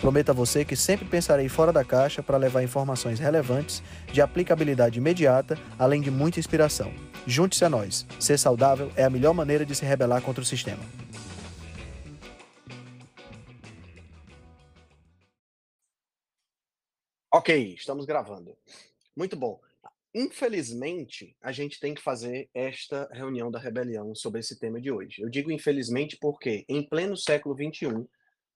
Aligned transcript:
Prometo 0.00 0.30
a 0.30 0.34
você 0.34 0.64
que 0.64 0.76
sempre 0.76 1.06
pensarei 1.06 1.48
fora 1.48 1.72
da 1.72 1.84
caixa 1.84 2.22
para 2.22 2.36
levar 2.36 2.62
informações 2.62 3.18
relevantes, 3.18 3.82
de 4.12 4.20
aplicabilidade 4.20 4.98
imediata, 4.98 5.58
além 5.78 6.00
de 6.00 6.10
muita 6.10 6.38
inspiração. 6.38 6.92
Junte-se 7.26 7.64
a 7.64 7.70
nós. 7.70 8.06
Ser 8.20 8.38
saudável 8.38 8.92
é 8.94 9.04
a 9.04 9.10
melhor 9.10 9.32
maneira 9.32 9.64
de 9.64 9.74
se 9.74 9.84
rebelar 9.84 10.20
contra 10.20 10.42
o 10.42 10.46
sistema. 10.46 10.82
Ok, 17.32 17.74
estamos 17.74 18.04
gravando. 18.06 18.56
Muito 19.16 19.36
bom. 19.36 19.60
Infelizmente, 20.14 21.36
a 21.42 21.52
gente 21.52 21.78
tem 21.78 21.94
que 21.94 22.00
fazer 22.02 22.48
esta 22.54 23.08
reunião 23.12 23.50
da 23.50 23.58
rebelião 23.58 24.14
sobre 24.14 24.40
esse 24.40 24.58
tema 24.58 24.80
de 24.80 24.90
hoje. 24.90 25.20
Eu 25.20 25.28
digo 25.28 25.50
infelizmente 25.50 26.16
porque, 26.18 26.64
em 26.68 26.82
pleno 26.82 27.16
século 27.16 27.54
XXI, 27.54 28.06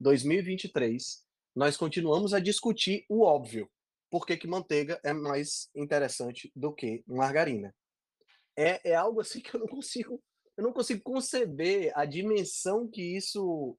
2023, 0.01 1.23
nós 1.61 1.77
continuamos 1.77 2.33
a 2.33 2.41
discutir 2.41 3.05
o 3.07 3.21
óbvio. 3.21 3.71
Por 4.11 4.25
que, 4.25 4.35
que 4.35 4.47
manteiga 4.47 4.99
é 5.05 5.13
mais 5.13 5.69
interessante 5.75 6.51
do 6.57 6.73
que 6.73 7.05
margarina? 7.07 7.77
É, 8.57 8.93
é 8.93 8.95
algo 8.95 9.21
assim 9.21 9.41
que 9.43 9.55
eu 9.55 9.61
não 9.61 9.67
consigo, 9.67 10.23
eu 10.57 10.65
não 10.65 10.73
consigo 10.73 11.03
conceber 11.03 11.93
a 11.95 12.07
dimensão 12.07 12.89
que 12.89 13.03
isso 13.15 13.77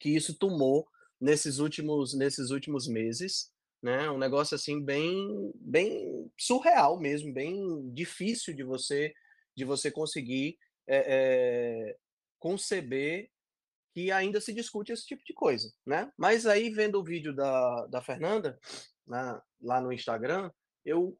que 0.00 0.08
isso 0.08 0.38
tomou 0.38 0.88
nesses 1.20 1.58
últimos 1.58 2.14
nesses 2.14 2.48
últimos 2.48 2.88
meses 2.88 3.52
né? 3.82 4.10
Um 4.10 4.18
negócio 4.18 4.54
assim 4.54 4.82
bem, 4.82 5.52
bem 5.56 6.30
surreal 6.38 6.98
mesmo, 6.98 7.30
bem 7.30 7.92
difícil 7.92 8.54
de 8.54 8.62
você 8.62 9.12
de 9.54 9.66
você 9.66 9.90
conseguir 9.90 10.56
é, 10.86 10.96
é, 10.96 11.96
conceber 12.38 13.28
que 14.00 14.10
ainda 14.10 14.40
se 14.40 14.52
discute 14.54 14.92
esse 14.92 15.04
tipo 15.04 15.22
de 15.24 15.34
coisa, 15.34 15.70
né? 15.86 16.10
Mas 16.16 16.46
aí 16.46 16.70
vendo 16.70 16.98
o 16.98 17.04
vídeo 17.04 17.34
da, 17.34 17.86
da 17.86 18.00
Fernanda 18.00 18.58
né, 19.06 19.40
lá 19.60 19.80
no 19.80 19.92
Instagram, 19.92 20.50
eu 20.84 21.18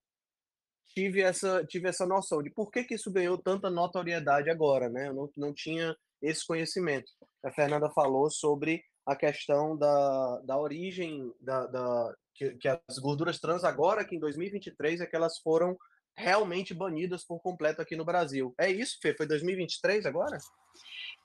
tive 0.95 1.21
essa 1.21 1.65
tive 1.65 1.89
essa 1.89 2.07
noção 2.07 2.43
de 2.43 2.51
por 2.51 2.71
que, 2.71 2.85
que 2.85 2.95
isso 2.95 3.13
ganhou 3.13 3.37
tanta 3.37 3.69
notoriedade 3.69 4.49
agora, 4.49 4.89
né? 4.89 5.09
Eu 5.09 5.15
não, 5.15 5.31
não 5.37 5.55
tinha 5.55 5.95
esse 6.23 6.47
conhecimento. 6.47 7.11
A 7.45 7.53
Fernanda 7.53 7.91
falou 7.91 8.31
sobre 8.31 8.83
a 9.07 9.15
questão 9.15 9.77
da, 9.77 10.41
da 10.45 10.59
origem 10.59 11.33
da, 11.41 11.67
da, 11.67 12.15
que, 12.35 12.51
que 12.57 12.69
as 12.69 12.99
gorduras 12.99 13.39
trans 13.39 13.65
agora, 13.65 14.05
que 14.05 14.17
em 14.17 14.21
2023 14.21 15.01
é 15.01 15.07
que 15.07 15.17
elas 15.17 15.39
foram 15.39 15.77
realmente 16.17 16.75
banidas 16.75 17.25
por 17.25 17.41
completo 17.41 17.81
aqui 17.81 17.97
no 17.97 18.05
Brasil. 18.05 18.55
É 18.59 18.71
isso, 18.71 18.99
Fê? 19.01 19.15
Foi 19.15 19.27
2023 19.27 20.07
agora? 20.07 20.39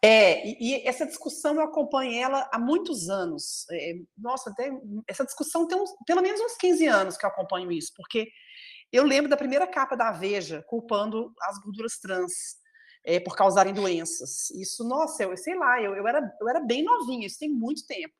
É, 0.06 0.48
e, 0.48 0.58
e, 0.60 0.88
essa 0.88 1.04
discussão 1.04 1.56
eu 1.56 1.62
acompanho 1.62 2.14
ela 2.14 2.48
há 2.54 2.60
muitos 2.60 3.10
anos. 3.10 3.66
É, 3.72 3.96
nossa, 4.16 4.52
até, 4.52 4.70
essa 5.08 5.26
discussão 5.26 5.68
tem 5.68 5.82
uns, 5.82 5.90
pelo 6.06 6.22
menos 6.22 6.40
uns 6.40 6.56
15 6.58 6.86
anos 6.86 7.18
que 7.18 7.26
eu 7.26 7.30
acompanho 7.30 7.72
isso, 7.72 7.92
porque 7.96 8.30
eu 8.92 9.04
lembro 9.04 9.28
da 9.28 9.36
primeira 9.36 9.66
capa 9.66 9.96
da 9.96 10.12
Veja 10.12 10.64
culpando 10.68 11.34
as 11.42 11.58
gorduras 11.58 11.98
trans 11.98 12.32
é, 13.04 13.20
por 13.20 13.36
causarem 13.36 13.74
doenças. 13.74 14.52
Isso, 14.52 14.88
nossa, 14.88 15.24
eu 15.24 15.36
sei 15.38 15.56
lá, 15.56 15.82
eu, 15.82 15.96
eu, 15.96 16.08
era, 16.08 16.22
eu 16.40 16.48
era 16.48 16.60
bem 16.60 16.84
novinha, 16.84 17.26
isso 17.26 17.40
tem 17.40 17.50
muito 17.50 17.84
tempo. 17.88 18.14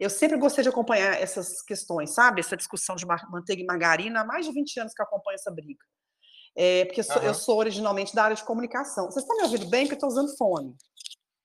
Eu 0.00 0.08
sempre 0.08 0.38
gostei 0.38 0.62
de 0.62 0.70
acompanhar 0.70 1.20
essas 1.20 1.60
questões, 1.60 2.14
sabe? 2.14 2.40
Essa 2.40 2.56
discussão 2.56 2.96
de 2.96 3.04
manteiga 3.30 3.60
e 3.60 3.66
margarina, 3.66 4.22
há 4.22 4.24
mais 4.24 4.46
de 4.46 4.52
20 4.52 4.80
anos 4.80 4.94
que 4.94 5.02
eu 5.02 5.06
acompanho 5.06 5.34
essa 5.34 5.50
briga. 5.50 5.84
É, 6.56 6.84
porque 6.84 7.00
eu 7.00 7.04
sou, 7.04 7.16
uhum. 7.16 7.28
eu 7.28 7.34
sou, 7.34 7.58
originalmente 7.58 8.14
da 8.14 8.24
área 8.24 8.36
de 8.36 8.44
comunicação. 8.44 9.10
Vocês 9.10 9.24
estão 9.24 9.36
me 9.36 9.42
ouvindo 9.42 9.66
bem? 9.66 9.82
Porque 9.82 9.94
eu 9.94 10.06
estou 10.06 10.08
usando 10.08 10.36
fone. 10.36 10.74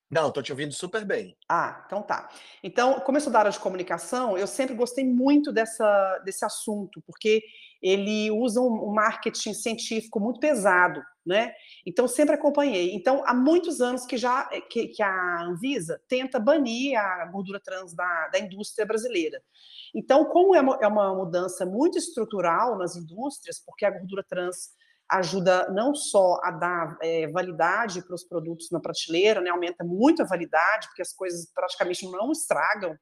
Não, 0.10 0.30
estou 0.30 0.42
te 0.42 0.52
ouvindo 0.52 0.74
super 0.74 1.06
bem. 1.06 1.38
Ah, 1.48 1.84
então 1.86 2.02
tá. 2.02 2.30
Então, 2.64 3.00
como 3.02 3.18
eu 3.18 3.22
sou 3.22 3.32
da 3.32 3.40
área 3.40 3.52
de 3.52 3.60
comunicação, 3.60 4.36
eu 4.36 4.48
sempre 4.48 4.74
gostei 4.74 5.06
muito 5.06 5.54
dessa, 5.54 6.18
desse 6.26 6.44
assunto, 6.44 7.00
porque 7.06 7.44
ele 7.80 8.32
usa 8.32 8.60
um 8.60 8.92
marketing 8.92 9.54
científico 9.54 10.20
muito 10.20 10.40
pesado, 10.40 11.02
né? 11.24 11.54
Então, 11.86 12.08
sempre 12.08 12.34
acompanhei. 12.34 12.94
Então, 12.96 13.24
há 13.26 13.36
muitos 13.36 13.82
anos 13.82 14.04
que 14.06 14.18
já 14.18 14.46
que, 14.70 14.88
que 14.88 15.04
a 15.04 15.44
Anvisa 15.44 16.02
tenta 16.08 16.40
banir 16.40 16.98
a 17.00 17.26
gordura 17.28 17.60
trans 17.60 17.94
da, 17.94 18.30
da 18.30 18.40
indústria 18.40 18.88
brasileira. 18.88 19.40
Então, 19.94 20.26
como 20.26 20.56
é 20.56 20.62
uma, 20.62 20.80
é 20.82 20.88
uma 20.88 21.14
mudança 21.16 21.68
muito 21.68 22.00
estrutural 22.00 22.80
nas 22.80 22.96
indústrias, 22.96 23.62
porque 23.64 23.86
a 23.86 23.92
gordura 23.92 24.24
trans 24.28 24.72
ajuda 25.10 25.70
não 25.72 25.96
só 25.96 26.40
a 26.44 26.52
dar 26.52 26.98
é, 27.02 27.28
validade 27.28 28.02
para 28.02 28.14
os 28.14 28.24
produtos 28.24 28.70
na 28.72 28.80
prateleira, 28.80 29.42
né, 29.42 29.50
aumenta 29.50 29.84
muito 29.84 30.22
a 30.22 30.26
validade, 30.26 30.88
porque 30.88 31.02
as 31.02 31.14
coisas 31.14 31.52
praticamente 31.54 32.10
não 32.10 32.32
estragam. 32.32 32.96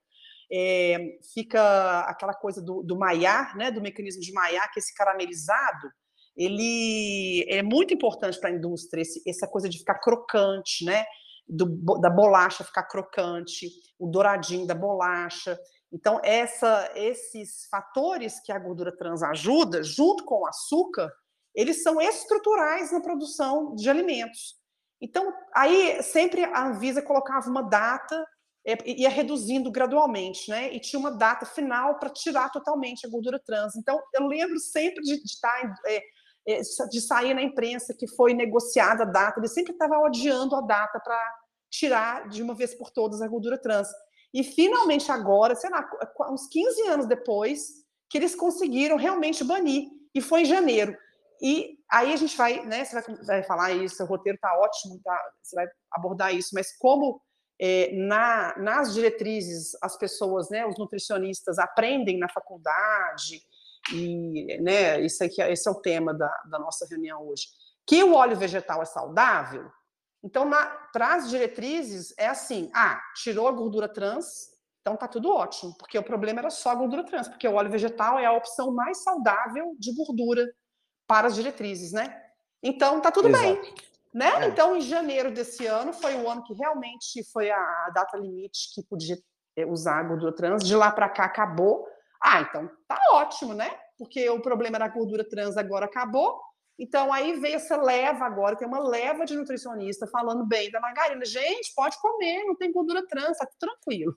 É, 0.49 0.97
fica 1.33 2.01
aquela 2.01 2.33
coisa 2.33 2.61
do, 2.61 2.81
do 2.81 2.97
maiar, 2.97 3.55
né, 3.57 3.69
do 3.69 3.81
mecanismo 3.81 4.21
de 4.21 4.31
maiar, 4.31 4.71
que 4.71 4.79
esse 4.79 4.93
caramelizado, 4.93 5.91
ele 6.37 7.45
é 7.49 7.61
muito 7.61 7.93
importante 7.93 8.39
para 8.39 8.49
a 8.49 8.53
indústria, 8.53 9.01
esse, 9.01 9.21
essa 9.27 9.45
coisa 9.45 9.67
de 9.67 9.79
ficar 9.79 9.99
crocante, 9.99 10.85
né, 10.85 11.03
do, 11.47 11.65
da 11.99 12.09
bolacha 12.09 12.63
ficar 12.63 12.83
crocante, 12.83 13.69
o 13.99 14.07
douradinho 14.07 14.65
da 14.65 14.75
bolacha. 14.75 15.59
Então, 15.91 16.19
essa, 16.23 16.91
esses 16.95 17.67
fatores 17.69 18.39
que 18.39 18.51
a 18.51 18.59
gordura 18.59 18.95
trans 18.95 19.23
ajuda, 19.23 19.83
junto 19.83 20.23
com 20.25 20.41
o 20.41 20.47
açúcar, 20.47 21.11
eles 21.57 21.81
são 21.81 21.99
estruturais 21.99 22.91
na 22.91 23.01
produção 23.01 23.73
de 23.73 23.89
alimentos. 23.89 24.55
Então, 25.01 25.33
aí 25.55 26.01
sempre 26.03 26.43
a 26.43 26.67
Anvisa 26.67 27.01
colocava 27.01 27.49
uma 27.49 27.63
data, 27.63 28.23
é, 28.65 28.77
ia 28.85 29.09
reduzindo 29.09 29.71
gradualmente, 29.71 30.49
né? 30.51 30.71
E 30.71 30.79
tinha 30.79 30.99
uma 30.99 31.11
data 31.11 31.47
final 31.47 31.97
para 31.97 32.11
tirar 32.11 32.51
totalmente 32.51 33.07
a 33.07 33.09
gordura 33.09 33.41
trans. 33.43 33.75
Então, 33.75 33.99
eu 34.13 34.27
lembro 34.27 34.59
sempre 34.59 35.03
de, 35.03 35.17
de 35.17 35.25
estar. 35.25 35.75
É, 35.87 36.01
é, 36.49 36.61
de 36.61 37.01
sair 37.01 37.33
na 37.33 37.41
imprensa 37.41 37.93
que 37.93 38.07
foi 38.07 38.33
negociada 38.33 39.03
a 39.03 39.05
data, 39.05 39.37
ele 39.37 39.49
sempre 39.49 39.73
estava 39.73 39.97
adiando 40.05 40.55
a 40.55 40.61
data 40.61 40.97
para 40.97 41.21
tirar 41.69 42.29
de 42.29 42.41
uma 42.41 42.55
vez 42.55 42.73
por 42.73 42.89
todas 42.89 43.21
a 43.21 43.27
gordura 43.27 43.57
trans. 43.57 43.89
E 44.33 44.45
finalmente 44.45 45.11
agora, 45.11 45.55
sei 45.55 45.69
lá, 45.69 45.85
uns 46.31 46.47
15 46.47 46.87
anos 46.87 47.05
depois, 47.05 47.83
que 48.09 48.17
eles 48.17 48.33
conseguiram 48.33 48.95
realmente 48.95 49.43
banir, 49.43 49.89
e 50.15 50.21
foi 50.21 50.43
em 50.43 50.45
janeiro. 50.45 50.95
E 51.41 51.77
aí 51.91 52.13
a 52.13 52.15
gente 52.15 52.35
vai, 52.35 52.65
né? 52.65 52.83
Você 52.83 53.01
vai, 53.01 53.15
vai 53.25 53.43
falar 53.43 53.71
isso, 53.71 54.03
o 54.03 54.07
roteiro 54.07 54.35
está 54.35 54.57
ótimo, 54.57 54.99
tá, 55.03 55.31
você 55.41 55.55
vai 55.55 55.67
abordar 55.91 56.33
isso, 56.33 56.49
mas 56.53 56.75
como 56.77 57.21
é, 57.59 57.91
na, 57.95 58.57
nas 58.57 58.93
diretrizes 58.93 59.71
as 59.81 59.97
pessoas, 59.97 60.49
né, 60.49 60.65
os 60.65 60.77
nutricionistas 60.77 61.57
aprendem 61.57 62.19
na 62.19 62.29
faculdade, 62.29 63.41
e 63.93 64.61
né, 64.61 64.99
isso 65.01 65.23
aqui, 65.23 65.41
esse 65.41 65.67
é 65.67 65.71
o 65.71 65.81
tema 65.81 66.13
da, 66.13 66.31
da 66.49 66.59
nossa 66.59 66.85
reunião 66.89 67.27
hoje, 67.27 67.47
que 67.85 68.03
o 68.03 68.13
óleo 68.13 68.35
vegetal 68.35 68.81
é 68.81 68.85
saudável, 68.85 69.71
então, 70.23 70.49
para 70.91 71.15
as 71.15 71.29
diretrizes, 71.29 72.13
é 72.17 72.27
assim: 72.27 72.69
ah, 72.73 72.99
tirou 73.15 73.47
a 73.47 73.51
gordura 73.51 73.87
trans, 73.87 74.49
então 74.81 74.97
tá 74.97 75.07
tudo 75.07 75.31
ótimo, 75.31 75.75
porque 75.77 75.97
o 75.97 76.03
problema 76.03 76.39
era 76.39 76.49
só 76.49 76.71
a 76.71 76.75
gordura 76.75 77.05
trans, 77.05 77.27
porque 77.27 77.47
o 77.47 77.53
óleo 77.53 77.71
vegetal 77.71 78.17
é 78.19 78.25
a 78.25 78.33
opção 78.33 78.73
mais 78.73 79.03
saudável 79.03 79.75
de 79.79 79.93
gordura 79.95 80.45
para 81.07 81.27
as 81.27 81.35
diretrizes, 81.35 81.91
né? 81.91 82.21
Então 82.61 82.99
tá 82.99 83.11
tudo 83.11 83.29
Exato. 83.29 83.43
bem, 83.43 83.73
né? 84.13 84.43
É. 84.43 84.47
Então 84.47 84.75
em 84.75 84.81
janeiro 84.81 85.31
desse 85.31 85.65
ano 85.65 85.93
foi 85.93 86.15
o 86.15 86.29
ano 86.29 86.43
que 86.43 86.53
realmente 86.53 87.23
foi 87.31 87.49
a 87.49 87.89
data 87.93 88.17
limite 88.17 88.73
que 88.75 88.83
podia 88.83 89.17
eh, 89.55 89.65
usar 89.65 89.99
a 89.99 90.03
gordura 90.03 90.35
trans. 90.35 90.63
De 90.63 90.75
lá 90.75 90.91
para 90.91 91.09
cá 91.09 91.25
acabou. 91.25 91.87
Ah, 92.21 92.41
então 92.41 92.69
tá 92.87 92.99
ótimo, 93.11 93.53
né? 93.53 93.71
Porque 93.97 94.29
o 94.29 94.41
problema 94.41 94.77
da 94.77 94.87
gordura 94.87 95.27
trans 95.27 95.55
agora 95.55 95.85
acabou. 95.85 96.39
Então 96.79 97.11
aí 97.11 97.39
veio 97.39 97.55
essa 97.55 97.75
leva 97.75 98.25
agora, 98.25 98.55
tem 98.55 98.67
uma 98.67 98.79
leva 98.79 99.25
de 99.25 99.35
nutricionista 99.35 100.05
falando 100.07 100.45
bem 100.45 100.69
da 100.69 100.79
margarina. 100.79 101.25
Gente, 101.25 101.73
pode 101.75 101.99
comer, 101.99 102.43
não 102.43 102.55
tem 102.55 102.71
gordura 102.71 103.05
trans, 103.07 103.37
tá 103.37 103.47
tudo 103.47 103.57
tranquilo. 103.59 104.15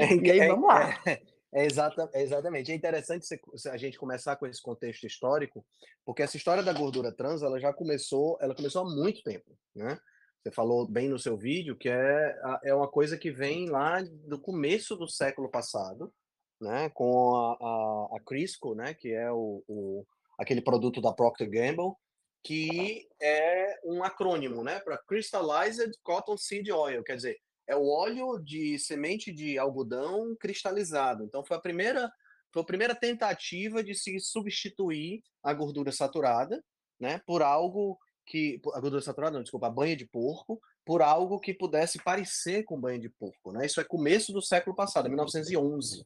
É, 0.00 0.14
e 0.16 0.30
aí 0.30 0.48
vamos 0.48 0.66
lá. 0.66 0.98
É, 1.06 1.20
é, 1.54 1.66
exata, 1.66 2.08
é 2.12 2.22
exatamente. 2.22 2.72
É 2.72 2.74
interessante 2.74 3.26
a 3.70 3.76
gente 3.76 3.98
começar 3.98 4.36
com 4.36 4.46
esse 4.46 4.60
contexto 4.60 5.06
histórico, 5.06 5.64
porque 6.04 6.22
essa 6.22 6.36
história 6.36 6.62
da 6.62 6.72
gordura 6.72 7.12
trans, 7.12 7.42
ela 7.42 7.60
já 7.60 7.72
começou, 7.72 8.38
ela 8.40 8.54
começou 8.54 8.82
há 8.82 8.90
muito 8.90 9.22
tempo, 9.22 9.56
né? 9.74 9.98
Você 10.42 10.50
falou 10.50 10.88
bem 10.88 11.08
no 11.08 11.18
seu 11.18 11.36
vídeo 11.36 11.76
que 11.76 11.88
é, 11.88 12.36
é 12.64 12.74
uma 12.74 12.88
coisa 12.88 13.16
que 13.16 13.30
vem 13.30 13.68
lá 13.68 14.02
do 14.26 14.40
começo 14.40 14.96
do 14.96 15.06
século 15.06 15.48
passado, 15.48 16.12
né? 16.60 16.90
Com 16.90 17.36
a, 17.36 17.52
a, 17.60 18.16
a 18.16 18.20
Crisco, 18.24 18.74
né? 18.74 18.94
Que 18.94 19.12
é 19.12 19.30
o, 19.30 19.62
o 19.68 20.06
aquele 20.38 20.60
produto 20.60 21.00
da 21.00 21.12
Procter 21.12 21.48
Gamble, 21.48 21.94
que 22.42 23.08
é 23.20 23.78
um 23.84 24.02
acrônimo, 24.02 24.64
né, 24.64 24.80
para 24.80 24.98
Crystallized 24.98 25.92
Cotton 26.02 26.36
Seed 26.36 26.68
Oil, 26.70 27.04
quer 27.04 27.16
dizer, 27.16 27.38
é 27.66 27.76
o 27.76 27.86
óleo 27.86 28.38
de 28.38 28.78
semente 28.78 29.32
de 29.32 29.58
algodão 29.58 30.36
cristalizado. 30.36 31.24
Então 31.24 31.44
foi 31.44 31.56
a 31.56 31.60
primeira 31.60 32.12
foi 32.52 32.62
a 32.62 32.66
primeira 32.66 32.94
tentativa 32.94 33.82
de 33.82 33.94
se 33.94 34.20
substituir 34.20 35.22
a 35.42 35.54
gordura 35.54 35.90
saturada, 35.90 36.62
né, 37.00 37.18
por 37.26 37.40
algo 37.40 37.98
que 38.26 38.60
a 38.74 38.80
gordura 38.80 39.00
saturada, 39.00 39.36
não, 39.36 39.42
desculpa, 39.42 39.68
a 39.68 39.70
banha 39.70 39.96
de 39.96 40.06
porco, 40.06 40.60
por 40.84 41.00
algo 41.00 41.40
que 41.40 41.54
pudesse 41.54 41.98
parecer 42.02 42.64
com 42.64 42.80
banha 42.80 42.98
de 42.98 43.08
porco, 43.08 43.52
né? 43.52 43.64
Isso 43.64 43.80
é 43.80 43.84
começo 43.84 44.32
do 44.32 44.42
século 44.42 44.76
passado, 44.76 45.08
1911. 45.08 46.04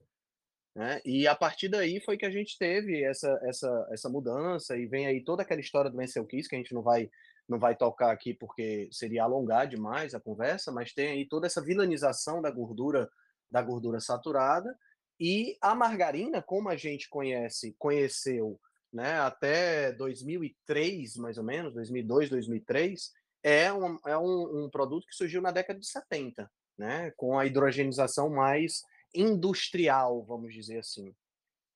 Né? 0.75 1.01
E 1.07 1.27
a 1.27 1.35
partir 1.35 1.69
daí 1.69 2.01
foi 2.01 2.19
que 2.19 2.27
a 2.27 2.31
gente 2.31 2.59
teve 2.59 3.03
essa, 3.03 3.41
essa, 3.45 3.89
essa 3.91 4.09
mudança 4.11 4.77
e 4.77 4.87
vem 4.87 5.07
aí 5.07 5.25
toda 5.25 5.43
aquela 5.43 5.61
história 5.61 5.91
do 5.91 5.99
Ansel 5.99 6.27
Keys, 6.27 6.47
que 6.47 6.55
a 6.55 6.59
gente 6.59 6.75
não 6.75 6.83
vai 6.83 7.11
não 7.49 7.59
vai 7.59 7.77
tocar 7.77 8.11
aqui 8.11 8.35
porque 8.35 8.89
seria 8.91 9.25
alongar 9.25 9.69
demais 9.69 10.15
a 10.15 10.21
conversa, 10.21 10.73
mas 10.73 10.93
tem 10.93 11.09
aí 11.09 11.29
toda 11.29 11.47
essa 11.47 11.63
vilanização 11.63 12.43
da 12.43 12.51
gordura 12.51 13.09
da 13.51 13.63
gordura 13.63 14.01
saturada 14.01 14.77
e 15.19 15.57
a 15.61 15.75
margarina, 15.75 16.43
como 16.43 16.69
a 16.69 16.77
gente 16.77 17.09
conhece, 17.09 17.75
conheceu 17.79 18.61
né, 18.93 19.19
até 19.21 19.93
2003, 19.93 21.17
mais 21.17 21.39
ou 21.39 21.45
menos, 21.45 21.73
2002, 21.75 22.31
2003, 22.31 23.13
é 23.43 23.73
um, 23.73 23.99
é 24.07 24.19
um, 24.19 24.65
um 24.65 24.71
produto 24.71 25.07
que 25.07 25.15
surgiu 25.15 25.41
na 25.41 25.51
década 25.51 25.79
de 25.79 25.87
70, 25.87 26.51
né, 26.79 27.13
com 27.17 27.39
a 27.39 27.47
hidrogenização 27.47 28.29
mais 28.29 28.83
industrial, 29.15 30.25
vamos 30.25 30.53
dizer 30.53 30.79
assim. 30.79 31.15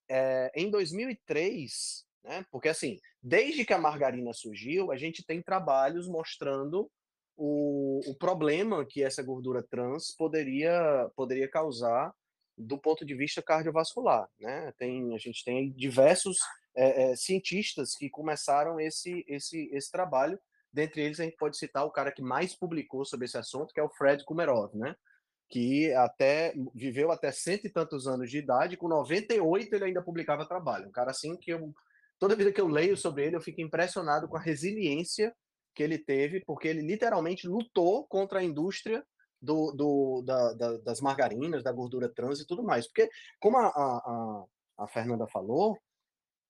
É, 0.09 0.51
em 0.55 0.71
2003, 0.71 2.05
né, 2.23 2.45
porque 2.51 2.69
assim, 2.69 2.99
desde 3.23 3.65
que 3.65 3.73
a 3.73 3.79
margarina 3.79 4.33
surgiu, 4.33 4.91
a 4.93 4.97
gente 4.97 5.25
tem 5.25 5.43
trabalhos 5.43 6.09
mostrando 6.09 6.91
o, 7.37 8.01
o 8.07 8.15
problema 8.17 8.85
que 8.85 9.03
essa 9.03 9.23
gordura 9.23 9.63
trans 9.63 10.15
poderia, 10.15 11.11
poderia 11.17 11.49
causar 11.49 12.13
do 12.57 12.79
ponto 12.79 13.05
de 13.05 13.15
vista 13.15 13.41
cardiovascular, 13.41 14.29
né? 14.39 14.73
Tem, 14.77 15.15
a 15.15 15.19
gente 15.19 15.43
tem 15.43 15.73
diversos 15.73 16.37
é, 16.77 17.05
é, 17.13 17.17
cientistas 17.17 17.95
que 17.95 18.11
começaram 18.11 18.79
esse, 18.79 19.25
esse, 19.27 19.71
esse 19.73 19.91
trabalho. 19.91 20.39
Dentre 20.73 21.01
eles, 21.01 21.19
a 21.19 21.25
gente 21.25 21.37
pode 21.37 21.57
citar 21.57 21.85
o 21.85 21.91
cara 21.91 22.13
que 22.13 22.23
mais 22.23 22.55
publicou 22.55 23.05
sobre 23.05 23.25
esse 23.25 23.39
assunto, 23.39 23.73
que 23.73 23.81
é 23.81 23.83
o 23.83 23.89
Fred 23.89 24.25
Kumerov, 24.25 24.77
né? 24.77 24.95
Que 25.49 25.93
até 25.95 26.55
viveu 26.75 27.11
até 27.11 27.33
cento 27.33 27.67
e 27.67 27.71
tantos 27.71 28.07
anos 28.07 28.31
de 28.31 28.39
idade, 28.39 28.77
com 28.77 28.87
98 28.87 29.75
ele 29.75 29.85
ainda 29.85 30.03
publicava 30.03 30.47
trabalho. 30.47 30.89
Um 30.89 30.93
cara 30.93 31.11
assim 31.11 31.37
que 31.37 31.51
eu, 31.51 31.75
toda 32.21 32.37
vida 32.37 32.53
que 32.53 32.61
eu 32.61 32.69
leio 32.69 32.97
sobre 32.97 33.27
ele, 33.27 33.35
eu 33.35 33.41
fico 33.41 33.61
impressionado 33.61 34.29
com 34.29 34.37
a 34.37 34.41
resiliência 34.41 35.35
que 35.75 35.83
ele 35.83 35.99
teve, 35.99 36.45
porque 36.45 36.69
ele 36.69 36.83
literalmente 36.83 37.49
lutou 37.49 38.07
contra 38.07 38.41
a 38.41 38.45
indústria 38.45 39.05
do, 39.41 39.73
do 39.73 40.23
da, 40.23 40.53
da, 40.53 40.77
das 40.79 41.01
margarinas, 41.01 41.65
da 41.65 41.73
gordura 41.73 42.09
trans 42.09 42.39
e 42.39 42.47
tudo 42.47 42.63
mais. 42.63 42.87
Porque, 42.87 43.09
como 43.41 43.57
a, 43.57 43.67
a, 43.69 44.45
a 44.79 44.89
Fernanda 44.89 45.27
falou, 45.27 45.79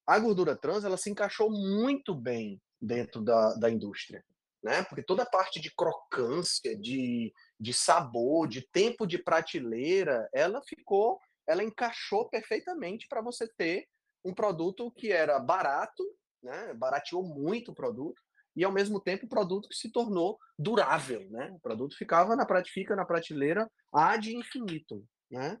a 0.05 0.19
gordura 0.19 0.55
trans 0.57 0.83
ela 0.83 0.97
se 0.97 1.09
encaixou 1.09 1.49
muito 1.49 2.13
bem 2.13 2.61
dentro 2.79 3.21
da, 3.21 3.53
da 3.53 3.69
indústria. 3.69 4.23
Né? 4.61 4.83
Porque 4.83 5.01
toda 5.01 5.23
a 5.23 5.29
parte 5.29 5.59
de 5.61 5.73
crocância, 5.73 6.77
de, 6.77 7.33
de 7.57 7.73
sabor, 7.73 8.47
de 8.47 8.61
tempo 8.61 9.07
de 9.07 9.17
prateleira, 9.17 10.27
ela 10.33 10.61
ficou, 10.61 11.17
ela 11.47 11.63
encaixou 11.63 12.29
perfeitamente 12.29 13.07
para 13.07 13.21
você 13.21 13.47
ter 13.55 13.87
um 14.23 14.33
produto 14.33 14.91
que 14.91 15.11
era 15.11 15.39
barato, 15.39 16.03
né? 16.41 16.73
barateou 16.73 17.23
muito 17.23 17.71
o 17.71 17.75
produto, 17.75 18.21
e 18.55 18.63
ao 18.63 18.71
mesmo 18.71 18.99
tempo 18.99 19.25
o 19.25 19.29
produto 19.29 19.69
que 19.69 19.75
se 19.75 19.91
tornou 19.91 20.37
durável, 20.59 21.25
né? 21.29 21.49
O 21.53 21.59
produto 21.59 21.95
ficava 21.95 22.35
na 22.35 22.45
fica 22.65 22.95
na 22.95 23.05
prateleira 23.05 23.69
ad 23.93 24.29
infinitum, 24.29 25.03
né? 25.29 25.57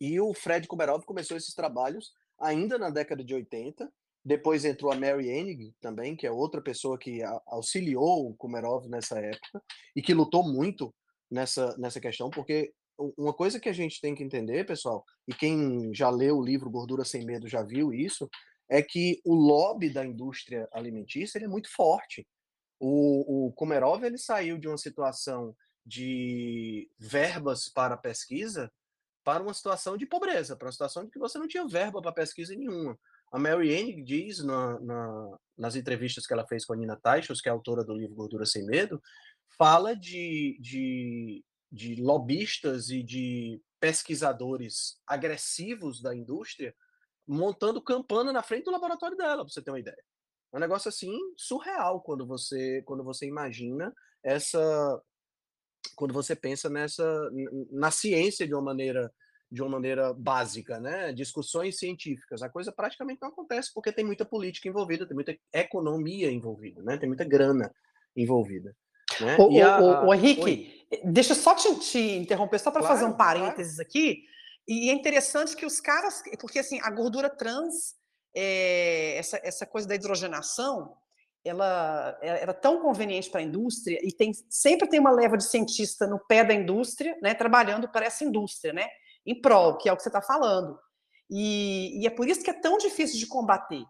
E 0.00 0.18
o 0.18 0.32
Fred 0.32 0.66
Kuberov 0.66 1.04
começou 1.04 1.36
esses 1.36 1.54
trabalhos 1.54 2.10
ainda 2.40 2.78
na 2.78 2.88
década 2.88 3.22
de 3.22 3.34
80. 3.34 3.92
Depois 4.24 4.64
entrou 4.64 4.90
a 4.90 4.96
Mary 4.96 5.28
Enig 5.28 5.74
também, 5.80 6.16
que 6.16 6.26
é 6.26 6.30
outra 6.30 6.62
pessoa 6.62 6.98
que 6.98 7.22
auxiliou 7.46 8.30
o 8.30 8.34
Kumerov 8.34 8.88
nessa 8.88 9.18
época 9.18 9.62
e 9.94 10.02
que 10.02 10.14
lutou 10.14 10.42
muito 10.42 10.94
nessa, 11.30 11.76
nessa 11.78 12.00
questão, 12.00 12.30
porque 12.30 12.72
uma 13.16 13.32
coisa 13.32 13.58
que 13.58 13.68
a 13.68 13.72
gente 13.72 14.00
tem 14.00 14.14
que 14.14 14.22
entender, 14.22 14.66
pessoal, 14.66 15.04
e 15.26 15.34
quem 15.34 15.92
já 15.94 16.10
leu 16.10 16.38
o 16.38 16.44
livro 16.44 16.70
Gordura 16.70 17.04
Sem 17.04 17.24
Medo 17.24 17.48
já 17.48 17.62
viu 17.62 17.92
isso, 17.92 18.28
é 18.68 18.82
que 18.82 19.20
o 19.24 19.34
lobby 19.34 19.90
da 19.90 20.04
indústria 20.04 20.68
alimentícia 20.72 21.38
é 21.38 21.48
muito 21.48 21.70
forte. 21.72 22.26
O, 22.78 23.48
o 23.48 23.52
Komerov 23.52 24.04
ele 24.04 24.18
saiu 24.18 24.58
de 24.58 24.68
uma 24.68 24.78
situação 24.78 25.54
de 25.84 26.88
verbas 26.98 27.68
para 27.68 27.96
pesquisa 27.96 28.70
para 29.24 29.42
uma 29.42 29.54
situação 29.54 29.96
de 29.96 30.06
pobreza, 30.06 30.56
para 30.56 30.66
uma 30.66 30.72
situação 30.72 31.04
de 31.04 31.10
que 31.10 31.18
você 31.18 31.38
não 31.38 31.46
tinha 31.46 31.66
verba 31.66 32.00
para 32.00 32.12
pesquisa 32.12 32.54
nenhuma. 32.54 32.98
A 33.30 33.38
Mary 33.38 33.76
Anne 33.78 34.02
diz 34.02 34.42
na, 34.42 34.80
na, 34.80 35.38
nas 35.56 35.76
entrevistas 35.76 36.26
que 36.26 36.32
ela 36.32 36.46
fez 36.46 36.64
com 36.64 36.72
a 36.72 36.76
Nina 36.76 36.96
Teichos, 36.96 37.40
que 37.40 37.48
é 37.48 37.52
autora 37.52 37.84
do 37.84 37.94
livro 37.94 38.14
Gordura 38.14 38.46
Sem 38.46 38.64
Medo, 38.64 39.00
fala 39.56 39.94
de, 39.94 40.58
de, 40.60 41.44
de 41.70 41.94
lobistas 41.96 42.90
e 42.90 43.02
de 43.02 43.60
pesquisadores 43.78 44.98
agressivos 45.06 46.02
da 46.02 46.14
indústria 46.14 46.74
montando 47.26 47.82
campana 47.82 48.32
na 48.32 48.42
frente 48.42 48.64
do 48.64 48.72
laboratório 48.72 49.16
dela, 49.16 49.44
para 49.44 49.52
você 49.52 49.62
ter 49.62 49.70
uma 49.70 49.78
ideia. 49.78 50.02
É 50.52 50.56
um 50.56 50.60
negócio 50.60 50.88
assim 50.88 51.16
surreal 51.36 52.02
quando 52.02 52.26
você 52.26 52.82
quando 52.84 53.04
você 53.04 53.26
imagina 53.26 53.94
essa 54.22 55.02
quando 55.94 56.12
você 56.12 56.34
pensa 56.34 56.68
nessa 56.68 57.30
na 57.70 57.90
ciência 57.90 58.46
de 58.46 58.54
uma 58.54 58.62
maneira 58.62 59.12
de 59.50 59.62
uma 59.62 59.70
maneira 59.70 60.14
básica, 60.14 60.78
né? 60.78 61.12
Discussões 61.12 61.78
científicas. 61.78 62.40
A 62.40 62.48
coisa 62.48 62.70
praticamente 62.70 63.18
não 63.20 63.30
acontece 63.30 63.72
porque 63.74 63.92
tem 63.92 64.04
muita 64.04 64.24
política 64.24 64.68
envolvida, 64.68 65.06
tem 65.06 65.14
muita 65.14 65.36
economia 65.52 66.30
envolvida, 66.30 66.82
né? 66.82 66.96
Tem 66.96 67.08
muita 67.08 67.24
grana 67.24 67.72
envolvida. 68.16 68.76
Né? 69.20 69.36
O, 69.38 69.52
o, 69.52 69.64
a, 69.64 70.06
o 70.06 70.14
Henrique, 70.14 70.42
Oi. 70.42 71.02
deixa 71.04 71.32
eu 71.32 71.36
só 71.36 71.54
te, 71.54 71.74
te 71.76 71.98
interromper, 72.16 72.58
só 72.58 72.70
para 72.70 72.80
claro, 72.80 72.94
fazer 72.94 73.06
um 73.06 73.16
parênteses 73.16 73.76
claro. 73.76 73.88
aqui. 73.88 74.24
E 74.68 74.90
é 74.90 74.92
interessante 74.92 75.56
que 75.56 75.66
os 75.66 75.80
caras, 75.80 76.22
porque 76.40 76.60
assim, 76.60 76.80
a 76.82 76.90
gordura 76.90 77.28
trans, 77.28 77.94
é, 78.34 79.16
essa, 79.16 79.40
essa 79.42 79.66
coisa 79.66 79.88
da 79.88 79.94
hidrogenação, 79.94 80.94
ela 81.44 82.18
era 82.22 82.52
tão 82.52 82.82
conveniente 82.82 83.30
para 83.30 83.40
a 83.40 83.44
indústria 83.44 83.98
e 84.02 84.12
tem 84.12 84.32
sempre 84.48 84.88
tem 84.88 85.00
uma 85.00 85.10
leva 85.10 85.36
de 85.36 85.44
cientista 85.44 86.06
no 86.06 86.18
pé 86.18 86.44
da 86.44 86.52
indústria, 86.52 87.16
né, 87.22 87.34
trabalhando 87.34 87.88
para 87.88 88.04
essa 88.04 88.24
indústria, 88.24 88.72
né, 88.72 88.86
em 89.26 89.40
prol, 89.40 89.78
que 89.78 89.88
é 89.88 89.92
o 89.92 89.96
que 89.96 90.02
você 90.02 90.08
está 90.08 90.20
falando. 90.20 90.78
E, 91.30 92.02
e, 92.02 92.06
é 92.06 92.10
por 92.10 92.28
isso 92.28 92.42
que 92.42 92.50
é 92.50 92.60
tão 92.60 92.76
difícil 92.76 93.18
de 93.18 93.26
combater. 93.26 93.84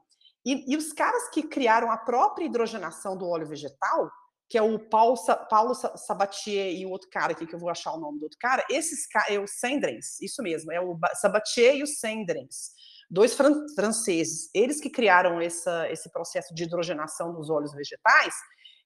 E, 0.44 0.72
e, 0.72 0.76
os 0.76 0.92
caras 0.92 1.28
que 1.30 1.42
criaram 1.42 1.90
a 1.90 1.96
própria 1.96 2.44
hidrogenação 2.44 3.16
do 3.16 3.26
óleo 3.26 3.46
vegetal, 3.46 4.10
que 4.50 4.58
é 4.58 4.62
o 4.62 4.80
Paulo, 4.80 5.16
Paulo 5.48 5.74
Sabatier 5.74 6.74
e 6.74 6.84
o 6.84 6.90
outro 6.90 7.08
cara 7.08 7.30
aqui, 7.30 7.46
que 7.46 7.54
eu 7.54 7.58
vou 7.58 7.70
achar 7.70 7.92
o 7.92 8.00
nome 8.00 8.18
do 8.18 8.24
outro 8.24 8.38
cara, 8.40 8.66
esses 8.68 9.06
é 9.28 9.38
o 9.38 9.46
Sendrens, 9.46 10.20
isso 10.20 10.42
mesmo, 10.42 10.72
é 10.72 10.80
o 10.80 10.98
Sabatier 11.14 11.76
e 11.76 11.84
o 11.84 11.86
Sendrens, 11.86 12.72
dois 13.08 13.32
fran 13.32 13.64
franceses, 13.76 14.50
eles 14.52 14.80
que 14.80 14.90
criaram 14.90 15.40
essa, 15.40 15.88
esse 15.88 16.10
processo 16.10 16.52
de 16.52 16.64
hidrogenação 16.64 17.32
dos 17.32 17.48
óleos 17.48 17.72
vegetais, 17.72 18.34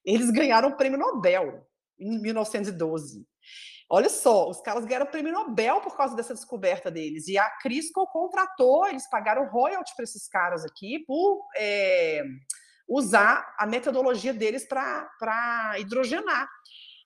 eles 0.05 0.29
ganharam 0.29 0.69
o 0.69 0.77
prêmio 0.77 0.99
Nobel 0.99 1.65
em 1.99 2.21
1912. 2.21 3.25
Olha 3.89 4.09
só, 4.09 4.47
os 4.47 4.61
caras 4.61 4.85
ganharam 4.85 5.07
o 5.07 5.11
prêmio 5.11 5.33
Nobel 5.33 5.81
por 5.81 5.97
causa 5.97 6.15
dessa 6.15 6.33
descoberta 6.35 6.91
deles. 6.91 7.27
E 7.27 7.39
a 7.39 7.49
Crisco 7.57 8.05
contratou, 8.07 8.87
eles 8.87 9.09
pagaram 9.09 9.49
royalty 9.49 9.95
para 9.95 10.03
esses 10.03 10.27
caras 10.27 10.63
aqui 10.63 11.03
por 11.07 11.43
é, 11.55 12.23
usar 12.87 13.55
a 13.57 13.65
metodologia 13.65 14.33
deles 14.33 14.67
para 14.67 15.75
hidrogenar. 15.79 16.47